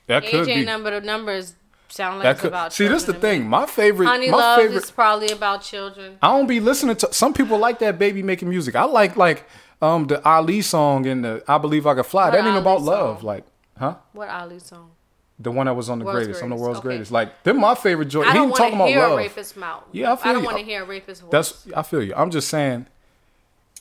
that 0.07 0.23
could 0.25 0.47
AJ 0.47 0.55
be. 0.57 0.65
number 0.65 0.91
the 1.01 1.05
numbers 1.05 1.55
sound 1.89 2.19
like 2.19 2.23
That 2.25 2.31
it's 2.33 2.41
could 2.43 2.49
about. 2.49 2.73
see. 2.73 2.87
This 2.87 3.03
is 3.03 3.07
the 3.07 3.15
thing. 3.15 3.43
me. 3.43 3.49
My 3.49 3.67
favorite. 3.67 4.07
Honey 4.07 4.31
my 4.31 4.37
love 4.37 4.61
favorite. 4.61 4.85
is 4.85 4.91
probably 4.91 5.31
about 5.31 5.63
children. 5.63 6.17
I 6.23 6.29
don't 6.29 6.47
be 6.47 6.61
listening 6.61 6.97
to 6.97 7.13
some 7.13 7.33
people 7.35 7.59
like 7.59 7.81
that 7.81 7.99
baby 7.99 8.23
making 8.23 8.49
music. 8.49 8.77
I 8.77 8.85
like 8.85 9.17
like 9.17 9.45
um 9.83 10.07
the 10.07 10.25
Ali 10.27 10.63
song 10.63 11.07
and 11.07 11.25
the 11.25 11.43
I 11.49 11.59
believe 11.59 11.87
I 11.87 11.95
Could 11.95 12.07
fly. 12.07 12.27
What 12.27 12.33
that 12.33 12.39
ain't 12.39 12.49
Ali 12.49 12.59
about 12.61 12.79
song? 12.79 12.87
love. 12.87 13.23
Like, 13.25 13.45
huh? 13.79 13.97
What 14.13 14.29
Ali 14.29 14.61
song? 14.61 14.93
The 15.41 15.51
one 15.51 15.67
that 15.67 15.75
was 15.75 15.89
on 15.89 15.99
the 15.99 16.05
World's 16.05 16.27
greatest. 16.27 16.43
I'm 16.43 16.51
the 16.51 16.57
world's 16.57 16.81
okay. 16.81 16.89
greatest. 16.89 17.11
Like, 17.11 17.43
they're 17.45 17.55
my 17.55 17.75
favorite 17.75 18.09
joy. 18.09 18.25
I 18.25 18.29
He 18.29 18.35
don't 18.35 18.51
want 18.51 18.57
talking 18.59 18.73
to 18.73 18.77
about 18.85 18.89
hear 18.89 19.01
love. 19.01 19.13
a 19.13 19.17
rapist's 19.17 19.57
mouth. 19.57 19.85
Yeah, 19.91 20.13
I 20.13 20.17
feel 20.17 20.31
I 20.31 20.33
don't 20.35 20.45
want 20.45 20.59
to 20.59 20.65
hear 20.65 20.83
a 20.83 20.87
rapist's 20.87 21.23
voice. 21.23 21.31
That's 21.33 21.67
I 21.75 21.83
feel 21.83 22.03
you. 22.03 22.13
I'm 22.15 22.31
just 22.31 22.49
saying, 22.49 22.87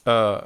uh, 0.05 0.41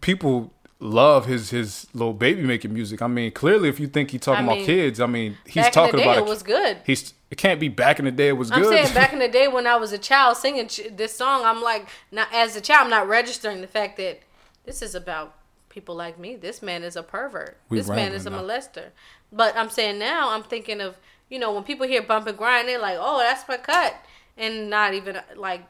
people 0.00 0.50
love 0.80 1.26
his 1.26 1.50
his 1.50 1.86
little 1.92 2.14
baby 2.14 2.42
making 2.42 2.72
music. 2.72 3.02
I 3.02 3.06
mean, 3.08 3.30
clearly, 3.32 3.68
if 3.68 3.78
you 3.78 3.86
think 3.86 4.10
he's 4.10 4.22
talking 4.22 4.48
I 4.48 4.54
about 4.54 4.64
kids, 4.66 5.00
I 5.00 5.06
mean, 5.06 5.36
he's 5.44 5.64
back 5.64 5.72
talking 5.72 5.90
in 5.90 5.96
the 5.96 6.02
day, 6.02 6.10
about 6.16 6.26
it 6.26 6.30
was 6.30 6.42
good. 6.42 6.78
He's 6.86 7.12
it 7.30 7.36
can't 7.38 7.60
be 7.60 7.68
back 7.68 7.98
in 7.98 8.04
the 8.04 8.10
day. 8.10 8.28
It 8.28 8.36
was 8.36 8.50
I'm 8.50 8.62
good. 8.62 8.72
saying 8.72 8.94
back 8.94 9.12
in 9.14 9.18
the 9.18 9.28
day 9.28 9.48
when 9.48 9.66
I 9.66 9.76
was 9.76 9.92
a 9.92 9.98
child 9.98 10.36
singing 10.38 10.68
this 10.92 11.14
song, 11.14 11.44
I'm 11.44 11.62
like, 11.62 11.88
not 12.10 12.28
as 12.32 12.56
a 12.56 12.60
child, 12.60 12.84
I'm 12.84 12.90
not 12.90 13.08
registering 13.08 13.60
the 13.60 13.66
fact 13.66 13.96
that 13.98 14.20
this 14.64 14.82
is 14.82 14.94
about 14.94 15.34
people 15.72 15.96
like 15.96 16.18
me. 16.20 16.36
This 16.36 16.62
man 16.62 16.84
is 16.84 16.94
a 16.94 17.02
pervert. 17.02 17.56
We 17.68 17.78
this 17.78 17.88
man 17.88 18.12
is 18.12 18.26
a 18.26 18.30
now. 18.30 18.42
molester. 18.42 18.90
But 19.32 19.56
I'm 19.56 19.70
saying 19.70 19.98
now, 19.98 20.30
I'm 20.30 20.44
thinking 20.44 20.80
of 20.80 20.96
you 21.28 21.38
know 21.40 21.52
when 21.52 21.64
people 21.64 21.86
hear 21.88 22.02
bump 22.02 22.28
and 22.28 22.38
grind, 22.38 22.68
they're 22.68 22.78
like, 22.78 22.98
oh, 23.00 23.18
that's 23.18 23.48
my 23.48 23.56
cut, 23.56 23.96
and 24.36 24.70
not 24.70 24.94
even 24.94 25.20
like. 25.34 25.62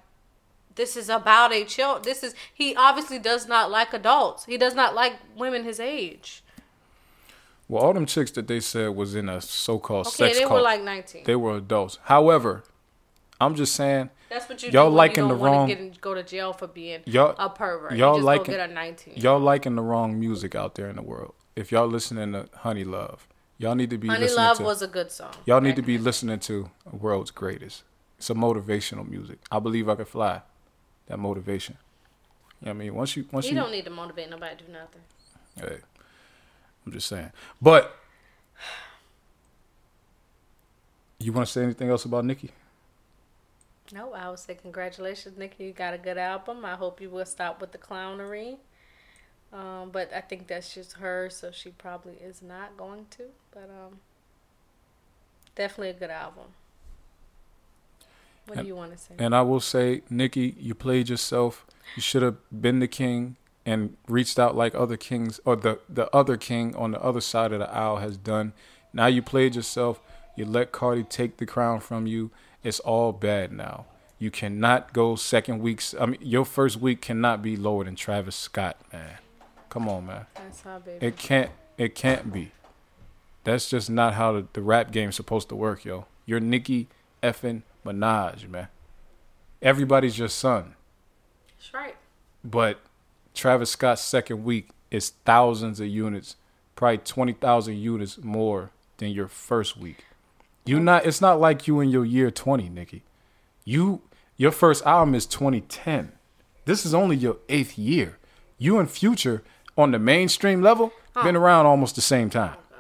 This 0.74 0.97
is 0.97 1.11
about 1.11 1.53
a 1.53 1.65
child. 1.65 2.05
This 2.05 2.23
is 2.23 2.35
he 2.53 2.74
obviously 2.74 3.19
does 3.19 3.47
not 3.47 3.70
like 3.70 3.93
adults. 3.93 4.47
He 4.47 4.57
does 4.57 4.74
not 4.74 4.95
like 4.95 5.12
women 5.37 5.65
his 5.65 5.79
age. 5.79 6.43
well, 7.69 7.83
all 7.85 7.93
them 7.93 8.07
chicks 8.07 8.31
that 8.33 8.49
they 8.49 8.59
said 8.61 8.89
was 8.97 9.15
in 9.15 9.29
a 9.29 9.41
so-called 9.43 10.07
Okay, 10.07 10.16
sex 10.29 10.39
they 10.39 10.45
cult. 10.45 10.55
were 10.55 10.61
like 10.62 10.83
19. 10.83 11.24
they 11.24 11.37
were 11.37 11.57
adults. 11.59 11.99
However, 12.05 12.65
I'm 13.39 13.55
just 13.55 13.74
saying, 13.74 14.09
That's 14.33 14.49
what 14.49 14.63
you 14.63 14.71
Y'all 14.71 14.91
liking 14.91 15.29
the 15.29 15.35
wrong- 15.35 15.69
Get 15.69 16.01
go 16.01 16.15
to 16.15 16.23
jail 16.23 16.55
for 16.55 16.67
being 16.67 17.03
Y'all- 17.05 17.35
a 17.39 17.51
pervert. 17.51 17.93
y'all 17.97 18.19
liking- 18.19 18.47
go 18.47 18.53
get 18.59 18.71
a 18.71 18.73
19. 18.73 19.15
y'all 19.17 19.39
liking 19.39 19.75
the 19.77 19.83
wrong 19.83 20.19
music 20.19 20.55
out 20.55 20.75
there 20.75 20.89
in 20.89 20.97
the 20.97 21.03
world. 21.03 21.35
if 21.55 21.71
y'all 21.71 21.87
listening 21.87 22.33
to 22.33 22.49
Honey 22.61 22.83
Love, 22.85 23.29
y'all 23.59 23.75
need 23.75 23.91
to 23.91 23.99
be 23.99 24.09
Honey 24.09 24.31
Love 24.31 24.57
to, 24.57 24.63
was 24.63 24.81
a 24.81 24.87
good 24.87 25.11
song. 25.13 25.35
y'all 25.45 25.61
need 25.61 25.77
to 25.77 25.83
be 25.83 25.97
in 25.97 26.05
listening 26.05 26.39
to 26.41 26.71
World's 26.91 27.31
Greatest. 27.31 27.83
It's 28.17 28.31
a 28.31 28.35
motivational 28.35 29.07
music. 29.07 29.39
I 29.51 29.59
believe 29.59 29.87
I 29.91 29.97
can 29.97 30.07
fly. 30.07 30.41
That 31.09 31.19
motivation. 31.19 31.77
You 32.63 32.67
know 32.67 32.73
what 32.73 32.77
I 32.77 32.79
mean? 32.79 32.95
Once 32.95 33.17
you 33.17 33.27
once 33.33 33.45
You 33.47 33.51
you 33.51 33.61
don't 33.61 33.71
need 33.71 33.85
to 33.85 33.91
motivate 33.91 34.31
nobody 34.31 34.57
to 34.57 34.65
do 34.65 34.73
nothing. 34.73 35.03
Hey, 35.61 35.81
I'm 36.87 36.93
just 36.93 37.07
saying. 37.09 37.33
But 37.61 37.95
you 41.19 41.33
want 41.35 41.47
to 41.47 41.53
say 41.53 41.63
anything 41.65 41.91
else 41.91 42.05
about 42.07 42.25
Nicki? 42.25 42.51
No, 43.93 44.14
I 44.14 44.31
would 44.31 44.39
say 44.39 44.55
congratulations, 44.55 45.36
Nicki. 45.36 45.64
You 45.64 45.73
got 45.73 45.93
a 45.93 45.98
good 45.98 46.16
album. 46.16 46.64
I 46.64 46.77
hope 46.77 47.01
you 47.01 47.10
will 47.10 47.27
stop 47.27 47.60
with 47.60 47.73
the 47.73 47.78
clownery. 47.78 48.56
Um, 49.52 49.90
but 49.93 50.10
I 50.14 50.23
think 50.23 50.47
that's 50.47 50.74
just 50.74 50.94
her, 50.94 51.28
so 51.28 51.51
she 51.51 51.70
probably 51.70 52.14
is 52.14 52.40
not 52.40 52.77
going 52.78 53.06
to. 53.10 53.24
But 53.52 53.64
um, 53.64 53.98
definitely 55.55 55.90
a 55.90 55.94
good 55.94 56.10
album. 56.10 56.44
What 58.47 58.59
And- 58.59 58.64
do 58.64 58.69
you 58.69 58.77
want 58.77 58.93
to 58.93 58.98
say? 58.98 59.14
And 59.19 59.35
I 59.35 59.43
will 59.43 59.60
say, 59.60 60.02
Nicki, 60.09 60.56
you 60.59 60.74
played 60.74 61.10
yourself. 61.10 61.66
You 61.94 62.01
should 62.02 62.23
have 62.23 62.36
been 62.51 62.78
the 62.78 62.89
king 62.89 63.36
and 63.66 63.97
reached 64.09 64.39
out 64.39 64.56
like 64.56 64.74
other 64.74 64.97
kings 64.97 65.39
or 65.44 65.55
the, 65.55 65.78
the 65.89 66.14
other 66.16 66.36
king 66.39 66.74
on 66.74 66.93
the 66.93 67.01
other 67.02 67.20
side 67.20 67.52
of 67.52 67.59
the 67.60 67.70
aisle 67.70 67.98
has 67.98 68.16
done. 68.16 68.55
Now 68.93 69.06
you 69.06 69.20
played 69.23 69.55
yourself. 69.55 70.01
You 70.35 70.47
let 70.47 70.73
Cardi 70.73 71.02
take 71.05 71.36
the 71.36 71.47
crown 71.47 71.81
from 71.81 72.06
you. 72.06 72.31
It's 72.62 72.80
all 72.80 73.12
bad 73.12 73.52
now. 73.52 73.86
You 74.18 74.30
cannot 74.30 74.93
go 74.93 75.16
second 75.16 75.59
weeks. 75.60 75.94
I 76.01 76.06
mean, 76.06 76.20
your 76.22 76.44
first 76.44 76.76
week 76.80 77.01
cannot 77.01 77.43
be 77.43 77.56
lower 77.56 77.84
than 77.84 77.97
Travis 77.97 78.36
Scott, 78.36 78.76
man. 78.93 79.16
Come 79.68 79.89
on, 79.89 80.06
man. 80.06 80.26
That's 80.34 80.60
how, 80.62 80.78
baby. 80.78 81.05
It 81.06 81.16
can't. 81.16 81.51
It 81.76 81.94
can't 81.94 82.32
be. 82.32 82.52
That's 83.44 83.68
just 83.68 83.90
not 83.90 84.14
how 84.14 84.32
the, 84.32 84.47
the 84.52 84.62
rap 84.62 84.93
game's 84.93 85.16
supposed 85.16 85.48
to 85.48 85.56
work, 85.56 85.84
yo. 85.84 86.06
You're 86.26 86.39
Nicki 86.39 86.89
effing 87.22 87.62
Minaj, 87.84 88.48
man. 88.48 88.68
Everybody's 89.60 90.18
your 90.18 90.28
son, 90.28 90.74
That's 91.56 91.72
right. 91.74 91.97
but 92.44 92.78
Travis 93.34 93.70
Scott's 93.70 94.02
second 94.02 94.44
week 94.44 94.68
is 94.90 95.10
thousands 95.24 95.80
of 95.80 95.86
units, 95.86 96.36
probably 96.76 96.98
twenty 96.98 97.32
thousand 97.32 97.78
units 97.78 98.18
more 98.18 98.70
than 98.98 99.10
your 99.10 99.28
first 99.28 99.76
week. 99.76 100.05
You 100.64 100.78
not. 100.80 101.06
It's 101.06 101.20
not 101.20 101.40
like 101.40 101.66
you 101.66 101.80
in 101.80 101.89
your 101.90 102.05
year 102.05 102.30
twenty, 102.30 102.68
Nicki. 102.68 103.02
You 103.64 104.02
your 104.36 104.51
first 104.52 104.84
album 104.86 105.14
is 105.14 105.26
2010. 105.26 106.12
This 106.64 106.84
is 106.86 106.94
only 106.94 107.16
your 107.16 107.36
eighth 107.48 107.78
year. 107.78 108.18
You 108.59 108.78
and 108.78 108.90
Future 108.90 109.43
on 109.76 109.90
the 109.90 109.98
mainstream 109.98 110.62
level 110.62 110.93
been 111.22 111.36
around 111.36 111.66
almost 111.66 111.94
the 111.97 112.01
same 112.01 112.30
time. 112.30 112.55
Oh, 112.56 112.76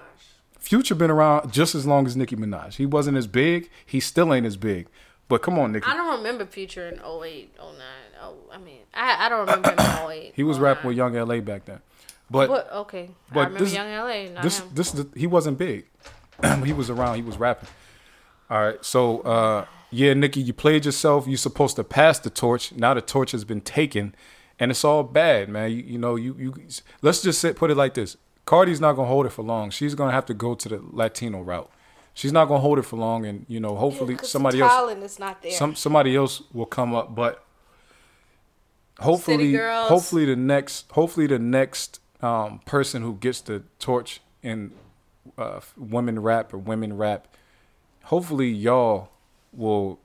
Future 0.58 0.94
been 0.94 1.10
around 1.10 1.52
just 1.52 1.74
as 1.74 1.86
long 1.86 2.06
as 2.06 2.16
Nicki 2.16 2.36
Minaj. 2.36 2.74
He 2.74 2.86
wasn't 2.86 3.16
as 3.16 3.26
big. 3.26 3.68
He 3.84 4.00
still 4.00 4.32
ain't 4.32 4.46
as 4.46 4.56
big. 4.56 4.86
But 5.28 5.42
come 5.42 5.58
on, 5.58 5.72
Nicki. 5.72 5.86
I 5.86 5.94
don't 5.96 6.16
remember 6.18 6.46
Future 6.46 6.88
in 6.88 6.94
08, 7.00 7.54
09. 7.58 7.74
Oh, 8.22 8.36
I 8.52 8.58
mean, 8.58 8.80
I 8.94 9.26
I 9.26 9.28
don't 9.28 9.40
remember 9.40 9.70
him 9.72 9.78
in 9.78 10.10
08. 10.10 10.32
He 10.36 10.42
was 10.44 10.58
rapping 10.58 10.86
with 10.88 10.96
Young 10.96 11.14
LA 11.14 11.40
back 11.40 11.64
then. 11.64 11.80
But 12.30 12.48
But 12.48 12.72
okay, 12.72 13.10
but 13.32 13.40
I 13.40 13.44
remember 13.44 13.64
this- 13.64 13.74
Young 13.74 13.90
LA. 13.90 14.42
This 14.42 14.60
him. 14.60 14.68
this 14.72 14.92
the, 14.92 15.08
he 15.16 15.26
wasn't 15.26 15.58
big. 15.58 15.86
he 16.64 16.72
was 16.72 16.90
around. 16.90 17.16
He 17.16 17.22
was 17.22 17.36
rapping. 17.36 17.68
All 18.50 18.62
right. 18.62 18.84
So 18.84 19.20
uh, 19.20 19.66
yeah, 19.90 20.14
Nicki, 20.14 20.40
you 20.40 20.52
played 20.52 20.84
yourself. 20.84 21.26
You're 21.26 21.36
supposed 21.36 21.76
to 21.76 21.84
pass 21.84 22.18
the 22.18 22.30
torch. 22.30 22.72
Now 22.72 22.94
the 22.94 23.00
torch 23.02 23.32
has 23.32 23.44
been 23.44 23.60
taken, 23.60 24.14
and 24.58 24.70
it's 24.70 24.84
all 24.84 25.02
bad, 25.02 25.48
man. 25.48 25.70
You, 25.70 25.82
you 25.82 25.98
know, 25.98 26.16
you 26.16 26.34
you. 26.38 26.54
Let's 27.02 27.22
just 27.22 27.40
sit, 27.40 27.56
put 27.56 27.70
it 27.70 27.76
like 27.76 27.94
this: 27.94 28.16
Cardi's 28.46 28.80
not 28.80 28.94
gonna 28.94 29.08
hold 29.08 29.26
it 29.26 29.30
for 29.30 29.42
long. 29.42 29.70
She's 29.70 29.94
gonna 29.94 30.12
have 30.12 30.26
to 30.26 30.34
go 30.34 30.54
to 30.54 30.68
the 30.68 30.82
Latino 30.90 31.42
route. 31.42 31.70
She's 32.14 32.32
not 32.32 32.46
gonna 32.46 32.60
hold 32.60 32.78
it 32.78 32.82
for 32.82 32.96
long, 32.96 33.24
and 33.26 33.46
you 33.48 33.60
know, 33.60 33.76
hopefully 33.76 34.18
somebody 34.22 34.60
else 34.60 34.72
talent 34.72 35.02
is 35.02 35.18
not 35.18 35.42
there. 35.42 35.52
some 35.52 35.74
somebody 35.74 36.16
else 36.16 36.42
will 36.52 36.66
come 36.66 36.94
up, 36.94 37.14
but 37.14 37.44
hopefully, 38.98 39.54
hopefully 39.54 40.24
the 40.24 40.36
next, 40.36 40.90
hopefully 40.92 41.26
the 41.26 41.38
next 41.38 42.00
um, 42.20 42.60
person 42.64 43.02
who 43.02 43.14
gets 43.14 43.40
the 43.40 43.62
torch 43.78 44.20
in 44.42 44.72
uh, 45.38 45.60
women 45.76 46.20
rap 46.20 46.52
or 46.52 46.58
women 46.58 46.96
rap, 46.96 47.28
hopefully 48.04 48.48
y'all 48.48 49.10
will 49.52 49.98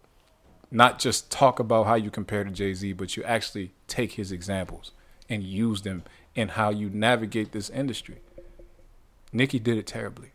not 0.69 0.99
just 0.99 1.31
talk 1.31 1.59
about 1.59 1.85
how 1.85 1.95
you 1.95 2.11
compare 2.11 2.43
to 2.43 2.51
Jay 2.51 2.73
Z, 2.73 2.93
but 2.93 3.15
you 3.15 3.23
actually 3.23 3.71
take 3.87 4.13
his 4.13 4.31
examples 4.31 4.91
and 5.29 5.43
use 5.43 5.81
them 5.81 6.03
in 6.35 6.49
how 6.49 6.69
you 6.69 6.89
navigate 6.89 7.51
this 7.51 7.69
industry. 7.69 8.19
Nicki 9.31 9.59
did 9.59 9.77
it 9.77 9.87
terribly. 9.87 10.31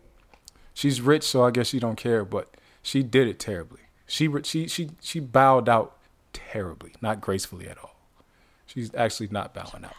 She's 0.75 1.01
rich, 1.01 1.25
so 1.25 1.45
I 1.45 1.51
guess 1.51 1.69
she 1.69 1.79
don't 1.79 1.97
care, 1.97 2.25
but 2.25 2.55
she 2.83 3.03
did 3.03 3.29
it 3.29 3.39
terribly. 3.39 3.81
She 4.07 4.29
she 4.43 4.67
she 4.69 4.91
she 5.01 5.21
bowed 5.21 5.69
out 5.69 5.97
terribly, 6.33 6.95
not 7.01 7.21
gracefully 7.21 7.69
at 7.69 7.79
all. 7.79 7.97
She's 8.67 8.95
actually 8.95 9.29
not 9.31 9.55
bowing 9.55 9.85
out. 9.85 9.95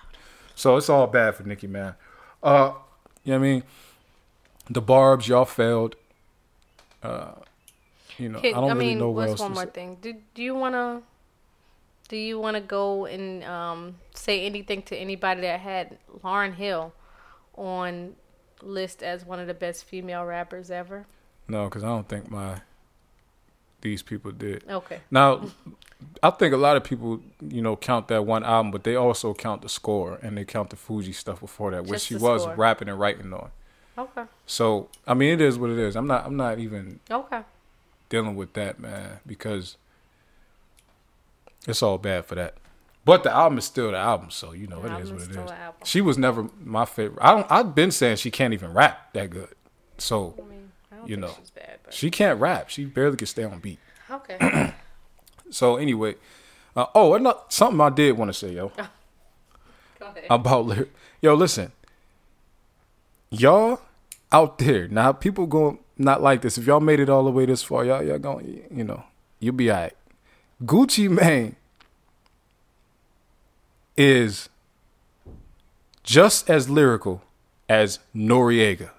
So 0.56 0.78
it's 0.78 0.90
all 0.90 1.08
bad 1.08 1.36
for 1.36 1.44
Nicki, 1.44 1.68
man. 1.68 1.96
Uh, 2.42 2.74
you 3.24 3.34
know 3.34 3.40
what 3.40 3.46
I 3.46 3.50
mean? 3.50 3.64
The 4.70 4.82
Barb's, 4.82 5.28
y'all 5.28 5.46
failed. 5.46 5.96
Uh, 7.02 7.34
you 8.18 8.30
know, 8.30 8.40
I 8.40 8.52
don't 8.52 8.74
really 8.74 8.86
mean, 8.88 9.00
know 9.00 9.10
what 9.10 9.30
what's 9.30 9.42
else 9.42 9.50
one 9.50 9.54
more 9.54 9.66
thing? 9.66 9.98
Do 10.02 10.16
Do 10.34 10.44
you 10.44 10.56
wanna 10.56 11.02
Do 12.08 12.16
you 12.16 12.40
wanna 12.40 12.62
go 12.62 13.06
and 13.06 13.44
um, 13.44 13.96
say 14.14 14.46
anything 14.46 14.84
to 14.84 14.96
anybody 14.96 15.42
that 15.42 15.60
had 15.60 15.98
Lauryn 16.24 16.54
Hill 16.54 16.94
on 17.56 18.16
list 18.62 19.04
as 19.04 19.26
one 19.26 19.40
of 19.40 19.48
the 19.48 19.54
best 19.54 19.84
female 19.86 20.24
rappers 20.24 20.72
ever? 20.72 21.06
No, 21.48 21.66
because 21.66 21.84
I 21.84 21.88
don't 21.88 22.08
think 22.08 22.32
my 22.32 22.62
these 23.82 24.02
people 24.02 24.32
did. 24.32 24.64
Okay. 24.70 25.02
Now, 25.12 25.42
I 26.22 26.30
think 26.30 26.54
a 26.54 26.58
lot 26.58 26.78
of 26.78 26.84
people, 26.86 27.22
you 27.42 27.62
know, 27.62 27.76
count 27.76 28.08
that 28.08 28.26
one 28.26 28.44
album, 28.44 28.72
but 28.72 28.86
they 28.86 28.96
also 28.96 29.34
count 29.34 29.62
the 29.62 29.70
score 29.70 30.20
and 30.22 30.38
they 30.38 30.46
count 30.46 30.70
the 30.70 30.78
Fuji 30.78 31.12
stuff 31.12 31.42
before 31.42 31.72
that, 31.72 31.86
which 31.86 32.02
she 32.02 32.16
was 32.16 32.44
score. 32.44 32.56
rapping 32.56 32.88
and 32.88 32.98
writing 32.98 33.34
on. 33.34 33.52
Okay. 33.98 34.24
So, 34.46 34.90
I 35.08 35.14
mean, 35.14 35.34
it 35.34 35.42
is 35.42 35.58
what 35.58 35.70
it 35.70 35.78
is. 35.80 35.96
I'm 35.96 36.08
not, 36.08 36.26
I'm 36.26 36.36
not 36.36 36.60
even 36.60 37.00
Okay. 37.10 37.42
dealing 38.10 38.36
with 38.36 38.54
that, 38.54 38.80
man, 38.80 39.20
because 39.26 39.78
it's 41.68 41.82
all 41.84 41.98
bad 41.98 42.26
for 42.26 42.36
that. 42.36 42.56
But 43.06 43.24
the 43.24 43.32
album 43.32 43.58
is 43.58 43.66
still 43.66 43.92
the 43.92 43.98
album, 43.98 44.32
so 44.32 44.54
you 44.54 44.66
know 44.66 44.82
The 44.82 44.96
it 44.96 45.02
is 45.02 45.12
what 45.12 45.22
it 45.24 45.32
is. 45.32 45.52
She 45.84 46.00
was 46.00 46.18
never 46.18 46.48
my 46.64 46.86
favorite. 46.86 47.20
I 47.22 47.32
don't. 47.36 47.46
I've 47.52 47.76
been 47.76 47.92
saying 47.92 48.16
she 48.18 48.32
can't 48.32 48.54
even 48.54 48.74
rap 48.74 49.12
that 49.14 49.30
good. 49.30 49.50
So 49.98 50.36
I 50.40 50.50
mean, 50.50 50.72
I 50.92 50.96
don't 50.96 51.10
You 51.10 51.16
think 51.18 51.28
know. 51.28 51.36
she's 51.38 51.50
bad, 51.50 51.80
but 51.84 51.94
she 51.94 52.10
can't 52.10 52.40
rap. 52.40 52.70
She 52.70 52.86
barely 52.86 53.18
can 53.18 53.28
stay 53.28 53.44
on 53.44 53.60
beat. 53.60 53.80
okay. 54.10 54.74
So 55.50 55.76
anyway, 55.76 56.16
uh, 56.76 56.88
oh, 56.96 57.14
and 57.14 57.28
something 57.50 57.80
I 57.80 57.90
did 57.92 58.18
want 58.18 58.30
to 58.30 58.34
say, 58.34 58.54
yo, 58.54 58.70
Go 60.00 60.08
ahead. 60.08 60.24
about. 60.30 60.88
Yo, 61.22 61.36
listen, 61.36 61.72
y'all 63.34 63.82
out 64.32 64.58
there 64.58 64.88
now, 64.88 65.12
people 65.12 65.46
going 65.46 65.80
not 65.98 66.22
like 66.22 66.42
this. 66.42 66.58
If 66.58 66.66
y'all 66.66 66.80
made 66.80 67.00
it 67.00 67.10
all 67.10 67.24
the 67.24 67.32
way 67.32 67.46
this 67.46 67.64
far, 67.64 67.86
y'all 67.86 68.04
y'all 68.04 68.20
going, 68.20 68.64
you 68.72 68.84
know, 68.84 69.04
you'll 69.40 69.56
be 69.56 69.72
alright. 69.72 69.94
Gucci 70.64 71.10
Mane 71.10 71.56
is 73.98 74.50
just 76.04 76.50
as 76.50 76.70
lyrical 76.70 77.22
as 77.70 78.00
Noreaga. 78.16 78.92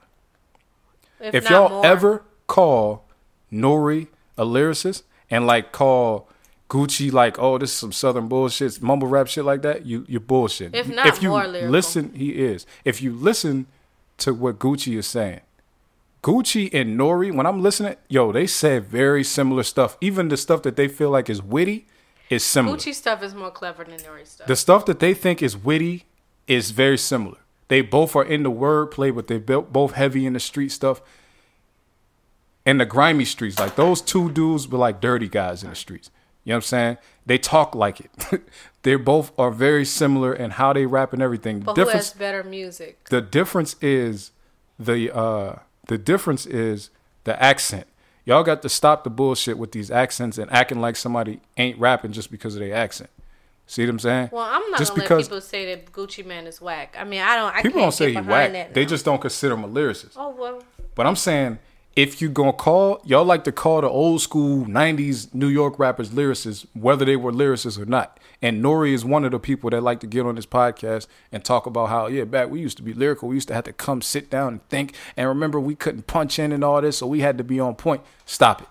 if 1.20 1.44
not 1.44 1.50
y'all 1.50 1.68
more. 1.68 1.86
ever 1.86 2.22
call 2.46 3.04
Nori 3.52 4.08
a 4.36 4.44
lyricist 4.44 5.02
and 5.30 5.46
like 5.46 5.72
call 5.72 6.28
Gucci 6.68 7.12
like, 7.12 7.38
oh, 7.38 7.58
this 7.58 7.70
is 7.70 7.76
some 7.76 7.92
southern 7.92 8.28
bullshit, 8.28 8.80
mumble 8.82 9.06
rap 9.08 9.26
shit 9.26 9.44
like 9.44 9.62
that, 9.62 9.86
you 9.86 10.04
you're 10.08 10.20
bullshit. 10.20 10.74
If 10.74 10.88
not 10.88 11.06
if 11.06 11.22
you 11.22 11.30
more 11.30 11.46
lyrical. 11.46 11.70
listen, 11.70 12.14
he 12.14 12.30
is. 12.30 12.66
If 12.84 13.02
you 13.02 13.12
listen 13.12 13.66
to 14.18 14.32
what 14.34 14.58
Gucci 14.58 14.96
is 14.96 15.06
saying, 15.06 15.40
Gucci 16.22 16.72
and 16.72 16.98
Nori, 16.98 17.34
when 17.34 17.44
I'm 17.44 17.62
listening, 17.62 17.96
yo, 18.08 18.32
they 18.32 18.46
said 18.46 18.86
very 18.86 19.22
similar 19.22 19.62
stuff. 19.62 19.98
Even 20.00 20.28
the 20.28 20.38
stuff 20.38 20.62
that 20.62 20.74
they 20.74 20.88
feel 20.88 21.10
like 21.10 21.28
is 21.28 21.42
witty 21.42 21.86
is 22.30 22.42
similar. 22.42 22.78
Gucci 22.78 22.94
stuff 22.94 23.22
is 23.22 23.34
more 23.34 23.50
clever 23.50 23.84
than 23.84 23.98
Nori 23.98 24.26
stuff. 24.26 24.46
The 24.46 24.56
stuff 24.56 24.86
that 24.86 25.00
they 25.00 25.12
think 25.12 25.42
is 25.42 25.54
witty 25.56 26.06
is 26.46 26.70
very 26.70 26.96
similar. 26.96 27.38
They 27.68 27.82
both 27.82 28.16
are 28.16 28.24
in 28.24 28.42
the 28.42 28.50
wordplay, 28.50 29.14
but 29.14 29.26
they 29.26 29.38
built 29.38 29.72
both 29.72 29.92
heavy 29.92 30.24
in 30.24 30.32
the 30.32 30.40
street 30.40 30.70
stuff. 30.70 31.02
And 32.64 32.80
the 32.80 32.86
grimy 32.86 33.26
streets, 33.26 33.58
like 33.58 33.76
those 33.76 34.00
two 34.00 34.30
dudes 34.30 34.66
were 34.66 34.78
like 34.78 35.02
dirty 35.02 35.28
guys 35.28 35.62
in 35.62 35.70
the 35.70 35.76
streets. 35.76 36.10
You 36.44 36.50
know 36.50 36.56
what 36.56 36.58
I'm 36.58 36.62
saying? 36.62 36.98
They 37.26 37.36
talk 37.36 37.74
like 37.74 38.00
it. 38.00 38.10
they 38.84 38.94
both 38.96 39.32
are 39.38 39.50
very 39.50 39.84
similar 39.84 40.32
in 40.32 40.52
how 40.52 40.72
they 40.72 40.86
rap 40.86 41.12
and 41.12 41.20
everything. 41.20 41.60
but 41.60 41.74
The 41.74 41.80
who 41.82 41.84
difference 41.86 42.10
has 42.12 42.18
better 42.18 42.44
music? 42.44 43.04
the 43.10 43.20
difference 43.20 43.74
is 43.82 44.30
the 44.78 45.14
uh 45.14 45.56
the 45.88 45.98
difference 45.98 46.46
is 46.46 46.90
the 47.24 47.40
accent. 47.42 47.86
Y'all 48.24 48.42
got 48.42 48.62
to 48.62 48.68
stop 48.70 49.04
the 49.04 49.10
bullshit 49.10 49.58
with 49.58 49.72
these 49.72 49.90
accents 49.90 50.38
and 50.38 50.50
acting 50.50 50.80
like 50.80 50.96
somebody 50.96 51.40
ain't 51.58 51.78
rapping 51.78 52.12
just 52.12 52.30
because 52.30 52.54
of 52.54 52.60
their 52.60 52.74
accent. 52.74 53.10
See 53.66 53.82
what 53.84 53.90
I'm 53.90 53.98
saying? 53.98 54.28
Well, 54.32 54.42
I'm 54.44 54.70
not 54.70 54.78
Just 54.78 54.92
gonna 54.92 55.02
because- 55.02 55.18
let 55.24 55.24
people 55.26 55.40
say 55.40 55.74
that 55.74 55.92
Gucci 55.92 56.24
Mane 56.24 56.46
is 56.46 56.60
whack. 56.60 56.96
I 56.98 57.04
mean, 57.04 57.20
I 57.22 57.36
don't. 57.36 57.54
I 57.54 57.62
People 57.62 57.80
can't 57.80 57.84
don't 57.86 57.92
say 57.92 58.12
he 58.12 58.20
whack. 58.20 58.74
They 58.74 58.84
just 58.86 59.04
don't 59.04 59.20
consider 59.20 59.54
him 59.54 59.64
a 59.64 59.68
lyricist. 59.68 60.12
Oh 60.16 60.30
well. 60.38 60.62
But 60.94 61.06
I'm 61.06 61.16
saying 61.16 61.58
if 61.96 62.20
you 62.20 62.28
gonna 62.28 62.52
call 62.52 63.00
y'all 63.04 63.24
like 63.24 63.44
to 63.44 63.52
call 63.52 63.80
the 63.80 63.88
old 63.88 64.20
school 64.20 64.66
'90s 64.66 65.32
New 65.34 65.48
York 65.48 65.78
rappers 65.78 66.10
lyricists, 66.10 66.66
whether 66.74 67.04
they 67.04 67.16
were 67.16 67.32
lyricists 67.32 67.78
or 67.78 67.86
not. 67.86 68.18
And 68.44 68.62
Nori 68.62 68.92
is 68.92 69.06
one 69.06 69.24
of 69.24 69.30
the 69.30 69.38
people 69.38 69.70
that 69.70 69.80
like 69.80 70.00
to 70.00 70.06
get 70.06 70.26
on 70.26 70.34
this 70.34 70.44
podcast 70.44 71.06
and 71.32 71.42
talk 71.42 71.64
about 71.64 71.88
how 71.88 72.08
yeah, 72.08 72.24
back 72.24 72.50
we 72.50 72.60
used 72.60 72.76
to 72.76 72.82
be 72.82 72.92
lyrical. 72.92 73.30
We 73.30 73.36
used 73.36 73.48
to 73.48 73.54
have 73.54 73.64
to 73.64 73.72
come 73.72 74.02
sit 74.02 74.28
down 74.28 74.48
and 74.52 74.68
think. 74.68 74.94
And 75.16 75.26
remember, 75.26 75.58
we 75.58 75.74
couldn't 75.74 76.06
punch 76.06 76.38
in 76.38 76.52
and 76.52 76.62
all 76.62 76.82
this, 76.82 76.98
so 76.98 77.06
we 77.06 77.20
had 77.20 77.38
to 77.38 77.44
be 77.44 77.58
on 77.58 77.74
point. 77.74 78.02
Stop 78.26 78.60
it. 78.60 78.68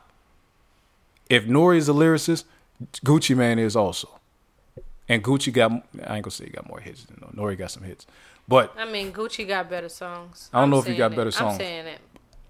If 1.27 1.45
Nori 1.45 1.77
is 1.77 1.89
a 1.89 1.91
lyricist, 1.91 2.43
Gucci 3.03 3.35
Mane 3.35 3.57
is 3.57 3.75
also. 3.75 4.19
And 5.09 5.23
Gucci 5.23 5.51
got 5.51 5.71
I 5.71 6.17
ain't 6.17 6.23
gonna 6.23 6.29
say 6.29 6.45
he 6.45 6.51
got 6.51 6.69
more 6.69 6.79
hits 6.79 7.05
than 7.05 7.17
Nori 7.35 7.57
got 7.57 7.71
some 7.71 7.81
hits. 7.81 8.05
But 8.47 8.75
I 8.77 8.85
mean, 8.85 9.11
Gucci 9.11 9.47
got 9.47 9.71
better 9.71 9.89
songs. 9.89 10.51
I 10.53 10.57
don't 10.57 10.65
I'm 10.65 10.69
know 10.69 10.79
if 10.81 10.85
he 10.85 10.95
got 10.95 11.13
it. 11.13 11.15
better 11.15 11.31
songs. 11.31 11.53
I'm 11.53 11.57
saying 11.59 11.87
it. 11.87 11.99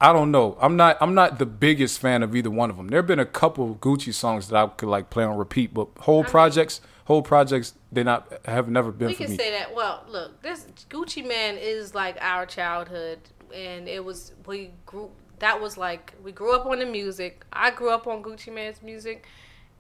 I 0.02 0.12
don't 0.12 0.32
know. 0.32 0.58
I'm 0.60 0.76
not. 0.76 0.98
I'm 1.00 1.14
not 1.14 1.40
the 1.40 1.46
biggest 1.46 2.00
fan 2.00 2.24
of 2.24 2.36
either 2.36 2.52
one 2.52 2.70
of 2.70 2.78
them. 2.78 2.88
There 2.90 3.00
have 3.00 3.08
been 3.08 3.20
a 3.20 3.26
couple 3.26 3.76
Gucci 3.76 4.14
songs 4.14 4.50
that 4.50 4.58
I 4.58 4.68
could 4.68 4.90
like 4.90 5.10
play 5.10 5.24
on 5.24 5.38
repeat, 5.38 5.74
but 5.74 5.88
whole 6.00 6.24
projects, 6.24 6.82
whole 7.06 7.22
projects, 7.22 7.74
they 7.92 8.04
not 8.04 8.32
have 8.46 8.70
never 8.70 8.92
been 8.92 9.08
We 9.10 9.16
can 9.16 9.32
me. 9.32 9.38
say 9.38 9.52
that. 9.52 9.74
Well, 9.74 10.04
look, 10.10 10.42
this 10.42 10.68
Gucci 10.90 11.26
Mane 11.26 11.58
is 11.58 11.96
like 11.96 12.18
our 12.20 12.46
childhood, 12.46 13.20
and 13.54 13.88
it 13.88 14.04
was 14.04 14.34
we 14.46 14.72
grew. 14.86 15.10
That 15.40 15.62
was 15.62 15.78
like 15.78 16.14
we 16.22 16.32
grew 16.32 16.54
up 16.54 16.66
on 16.66 16.80
the 16.80 16.86
music. 16.86 17.46
I 17.54 17.72
grew 17.72 17.90
up 17.90 18.06
on 18.06 18.24
Gucci 18.24 18.54
Mane's 18.54 18.82
music, 18.82 19.26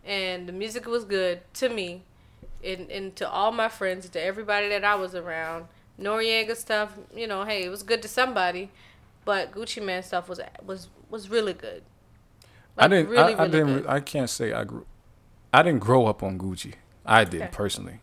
and 0.05 0.47
the 0.47 0.53
music 0.53 0.85
was 0.87 1.03
good 1.03 1.41
to 1.55 1.67
me, 1.69 2.03
and 2.63 2.89
and 2.89 3.15
to 3.17 3.29
all 3.29 3.51
my 3.51 3.67
friends, 3.67 4.07
to 4.09 4.21
everybody 4.21 4.69
that 4.69 4.85
I 4.85 4.95
was 4.95 5.15
around. 5.15 5.65
Noreaga 5.99 6.55
stuff, 6.55 6.97
you 7.15 7.27
know, 7.27 7.43
hey, 7.43 7.63
it 7.63 7.69
was 7.69 7.83
good 7.83 8.01
to 8.01 8.07
somebody, 8.07 8.71
but 9.25 9.51
Gucci 9.51 9.83
Mane 9.83 10.03
stuff 10.03 10.27
was 10.29 10.39
was 10.65 10.89
was 11.09 11.29
really 11.29 11.53
good. 11.53 11.83
I 12.77 12.87
didn't. 12.87 13.09
Really, 13.09 13.33
I, 13.35 13.37
I 13.37 13.45
really 13.45 13.49
didn't. 13.51 13.73
good. 13.83 13.87
I 13.87 13.99
can't 13.99 14.29
say 14.29 14.53
I 14.53 14.63
grew. 14.63 14.85
I 15.53 15.61
didn't 15.63 15.81
grow 15.81 16.07
up 16.07 16.23
on 16.23 16.37
Gucci. 16.39 16.73
I 17.05 17.23
did 17.23 17.41
Okay. 17.43 17.51
personally. 17.51 17.99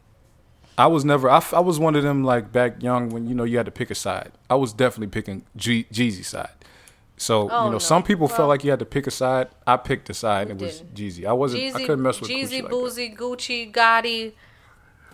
I 0.79 0.87
was 0.87 1.05
never. 1.05 1.29
I, 1.29 1.43
I 1.53 1.61
was 1.61 1.79
one 1.79 1.97
of 1.97 2.03
them 2.03 2.23
like 2.25 2.53
back 2.53 2.83
young 2.83 3.11
when 3.11 3.29
you 3.29 3.35
know 3.35 3.45
you 3.45 3.57
had 3.57 3.67
to 3.67 3.73
pick 3.73 3.91
a 3.91 3.95
side. 3.95 4.33
I 4.49 4.55
was 4.55 4.73
definitely 4.73 5.09
picking 5.09 5.45
G, 5.57 5.85
Jeezy 5.93 6.25
side. 6.25 6.51
So 7.17 7.51
Oh, 7.51 7.65
you 7.65 7.67
know, 7.67 7.71
no. 7.73 7.79
some 7.79 8.03
people 8.03 8.29
Well- 8.29 8.37
felt 8.37 8.49
like 8.49 8.65
you 8.65 8.71
had 8.71 8.79
to 8.79 8.87
pick 8.87 9.07
a 9.07 9.11
side. 9.11 9.49
I 9.67 9.77
picked 9.77 10.09
a 10.09 10.15
side. 10.15 10.49
and 10.51 10.61
It 10.63 10.65
was. 10.65 10.83
Jeezy. 10.95 11.27
I 11.27 11.33
wasn't. 11.35 11.75
I 11.75 11.81
couldn't 11.81 12.01
mess 12.03 12.19
with 12.21 12.31
Jeezy, 12.31 12.63
Gucci 12.63 12.63
like 12.63 12.71
that. 12.71 12.71
Boosie, 12.73 13.17
Gucci, 13.17 13.73
Gotti. 13.73 14.33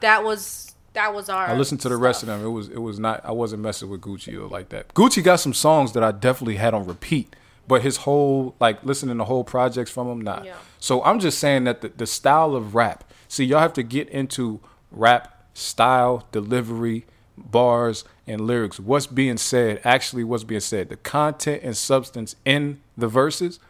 That 0.00 0.22
was 0.22 0.75
that 0.96 1.14
was 1.14 1.28
our. 1.28 1.46
I 1.46 1.54
listened 1.54 1.80
to 1.82 1.88
the 1.88 1.96
rest 1.96 2.22
of 2.22 2.26
them. 2.26 2.44
It 2.44 2.48
was 2.48 2.68
it 2.68 2.78
was 2.78 2.98
not. 2.98 3.24
I 3.24 3.32
wasn't 3.32 3.62
messing 3.62 3.88
with 3.88 4.00
Gucci 4.00 4.34
or 4.34 4.48
like 4.48 4.70
that. 4.70 4.92
Gucci 4.94 5.22
got 5.22 5.36
some 5.36 5.54
songs 5.54 5.92
that 5.92 6.02
I 6.02 6.10
definitely 6.10 6.56
had 6.56 6.74
on 6.74 6.86
repeat, 6.86 7.36
but 7.68 7.82
his 7.82 7.98
whole 7.98 8.56
like 8.60 8.82
listening 8.82 9.18
to 9.18 9.24
whole 9.24 9.44
projects 9.44 9.90
from 9.90 10.08
him, 10.08 10.20
nah. 10.20 10.42
Yeah. 10.42 10.56
So 10.80 11.02
I'm 11.04 11.20
just 11.20 11.38
saying 11.38 11.64
that 11.64 11.80
the, 11.82 11.88
the 11.88 12.06
style 12.06 12.56
of 12.56 12.74
rap. 12.74 13.04
See, 13.28 13.44
y'all 13.44 13.60
have 13.60 13.72
to 13.74 13.82
get 13.82 14.08
into 14.08 14.60
rap 14.90 15.44
style, 15.54 16.26
delivery, 16.32 17.06
bars, 17.36 18.04
and 18.26 18.40
lyrics. 18.40 18.80
What's 18.80 19.06
being 19.06 19.36
said? 19.36 19.80
Actually, 19.84 20.24
what's 20.24 20.44
being 20.44 20.60
said? 20.60 20.88
The 20.88 20.96
content 20.96 21.62
and 21.62 21.76
substance 21.76 22.36
in 22.44 22.80
the 22.96 23.08
verses. 23.08 23.60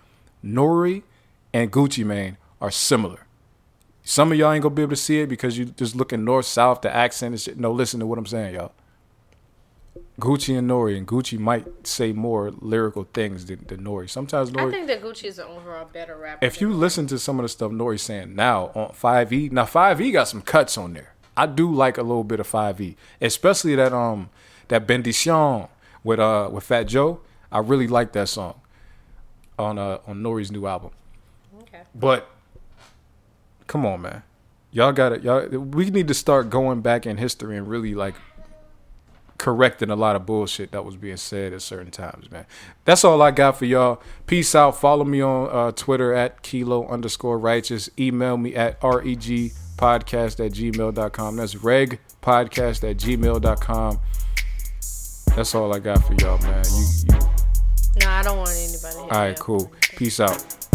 Nori 0.44 1.02
and 1.52 1.72
Gucci 1.72 2.04
Mane 2.04 2.36
are 2.60 2.70
similar. 2.70 3.25
Some 4.08 4.30
of 4.30 4.38
y'all 4.38 4.52
ain't 4.52 4.62
gonna 4.62 4.72
be 4.72 4.82
able 4.82 4.90
to 4.90 4.96
see 4.96 5.18
it 5.18 5.28
because 5.28 5.58
you're 5.58 5.66
just 5.66 5.96
looking 5.96 6.24
north, 6.24 6.46
south, 6.46 6.80
the 6.80 6.94
accent 6.94 7.32
and 7.32 7.40
shit. 7.40 7.58
No, 7.58 7.72
listen 7.72 7.98
to 7.98 8.06
what 8.06 8.18
I'm 8.20 8.24
saying, 8.26 8.54
y'all. 8.54 8.70
Gucci 10.20 10.56
and 10.56 10.70
Nori, 10.70 10.96
and 10.96 11.08
Gucci 11.08 11.36
might 11.40 11.84
say 11.84 12.12
more 12.12 12.52
lyrical 12.60 13.08
things 13.12 13.46
than, 13.46 13.64
than 13.66 13.80
Nori. 13.80 14.08
Sometimes 14.08 14.52
Nori. 14.52 14.68
I 14.68 14.70
think 14.70 14.86
that 14.86 15.02
Gucci 15.02 15.24
is 15.24 15.40
an 15.40 15.46
overall 15.48 15.86
better 15.92 16.16
rapper. 16.16 16.46
if 16.46 16.60
you 16.60 16.72
listen 16.72 17.08
to 17.08 17.18
some 17.18 17.40
of 17.40 17.42
the 17.42 17.48
stuff 17.48 17.72
Nori's 17.72 18.02
saying 18.02 18.36
now 18.36 18.70
on 18.76 18.92
Five 18.92 19.32
E, 19.32 19.48
now 19.48 19.64
Five 19.64 20.00
E 20.00 20.12
got 20.12 20.28
some 20.28 20.40
cuts 20.40 20.78
on 20.78 20.92
there. 20.92 21.14
I 21.36 21.46
do 21.46 21.74
like 21.74 21.98
a 21.98 22.02
little 22.02 22.22
bit 22.22 22.38
of 22.38 22.46
Five 22.46 22.80
E, 22.80 22.96
especially 23.20 23.74
that 23.74 23.92
um 23.92 24.30
that 24.68 24.86
Bendition 24.86 25.66
with 26.04 26.20
uh 26.20 26.48
with 26.52 26.62
Fat 26.62 26.84
Joe. 26.84 27.22
I 27.50 27.58
really 27.58 27.88
like 27.88 28.12
that 28.12 28.28
song 28.28 28.60
on 29.58 29.80
uh 29.80 29.98
on 30.06 30.22
Nori's 30.22 30.52
new 30.52 30.64
album. 30.68 30.92
okay. 31.62 31.82
But 31.92 32.30
come 33.66 33.86
on, 33.86 34.02
man. 34.02 34.22
Y'all 34.70 34.92
got 34.92 35.12
it. 35.12 35.22
Y'all 35.22 35.46
we 35.48 35.90
need 35.90 36.08
to 36.08 36.14
start 36.14 36.50
going 36.50 36.80
back 36.80 37.06
in 37.06 37.16
history 37.16 37.56
and 37.56 37.68
really 37.68 37.94
like 37.94 38.14
correcting 39.38 39.90
a 39.90 39.96
lot 39.96 40.16
of 40.16 40.26
bullshit 40.26 40.72
that 40.72 40.84
was 40.84 40.96
being 40.96 41.16
said 41.16 41.52
at 41.52 41.62
certain 41.62 41.90
times, 41.90 42.30
man. 42.30 42.46
That's 42.84 43.04
all 43.04 43.22
I 43.22 43.30
got 43.30 43.58
for 43.58 43.64
y'all. 43.64 44.02
Peace 44.26 44.54
out. 44.54 44.78
Follow 44.78 45.04
me 45.04 45.20
on 45.20 45.48
uh, 45.50 45.72
Twitter 45.72 46.12
at 46.12 46.42
kilo 46.42 46.86
underscore 46.88 47.38
righteous. 47.38 47.90
Email 47.98 48.36
me 48.36 48.54
at 48.54 48.82
reg 48.82 49.52
podcast 49.76 50.44
at 50.44 50.52
gmail.com. 50.52 51.36
That's 51.36 51.56
reg 51.56 52.00
podcast 52.22 52.88
at 52.88 52.96
gmail.com. 52.96 54.00
That's 55.34 55.54
all 55.54 55.74
I 55.74 55.78
got 55.78 56.04
for 56.04 56.14
y'all, 56.14 56.38
man. 56.38 56.64
You, 56.64 57.14
you 57.14 57.20
No, 58.00 58.10
I 58.10 58.22
don't 58.22 58.38
want 58.38 58.50
anybody. 58.50 58.96
all 58.96 59.08
right, 59.08 59.38
cool. 59.38 59.70
Peace 59.96 60.18
out. 60.18 60.65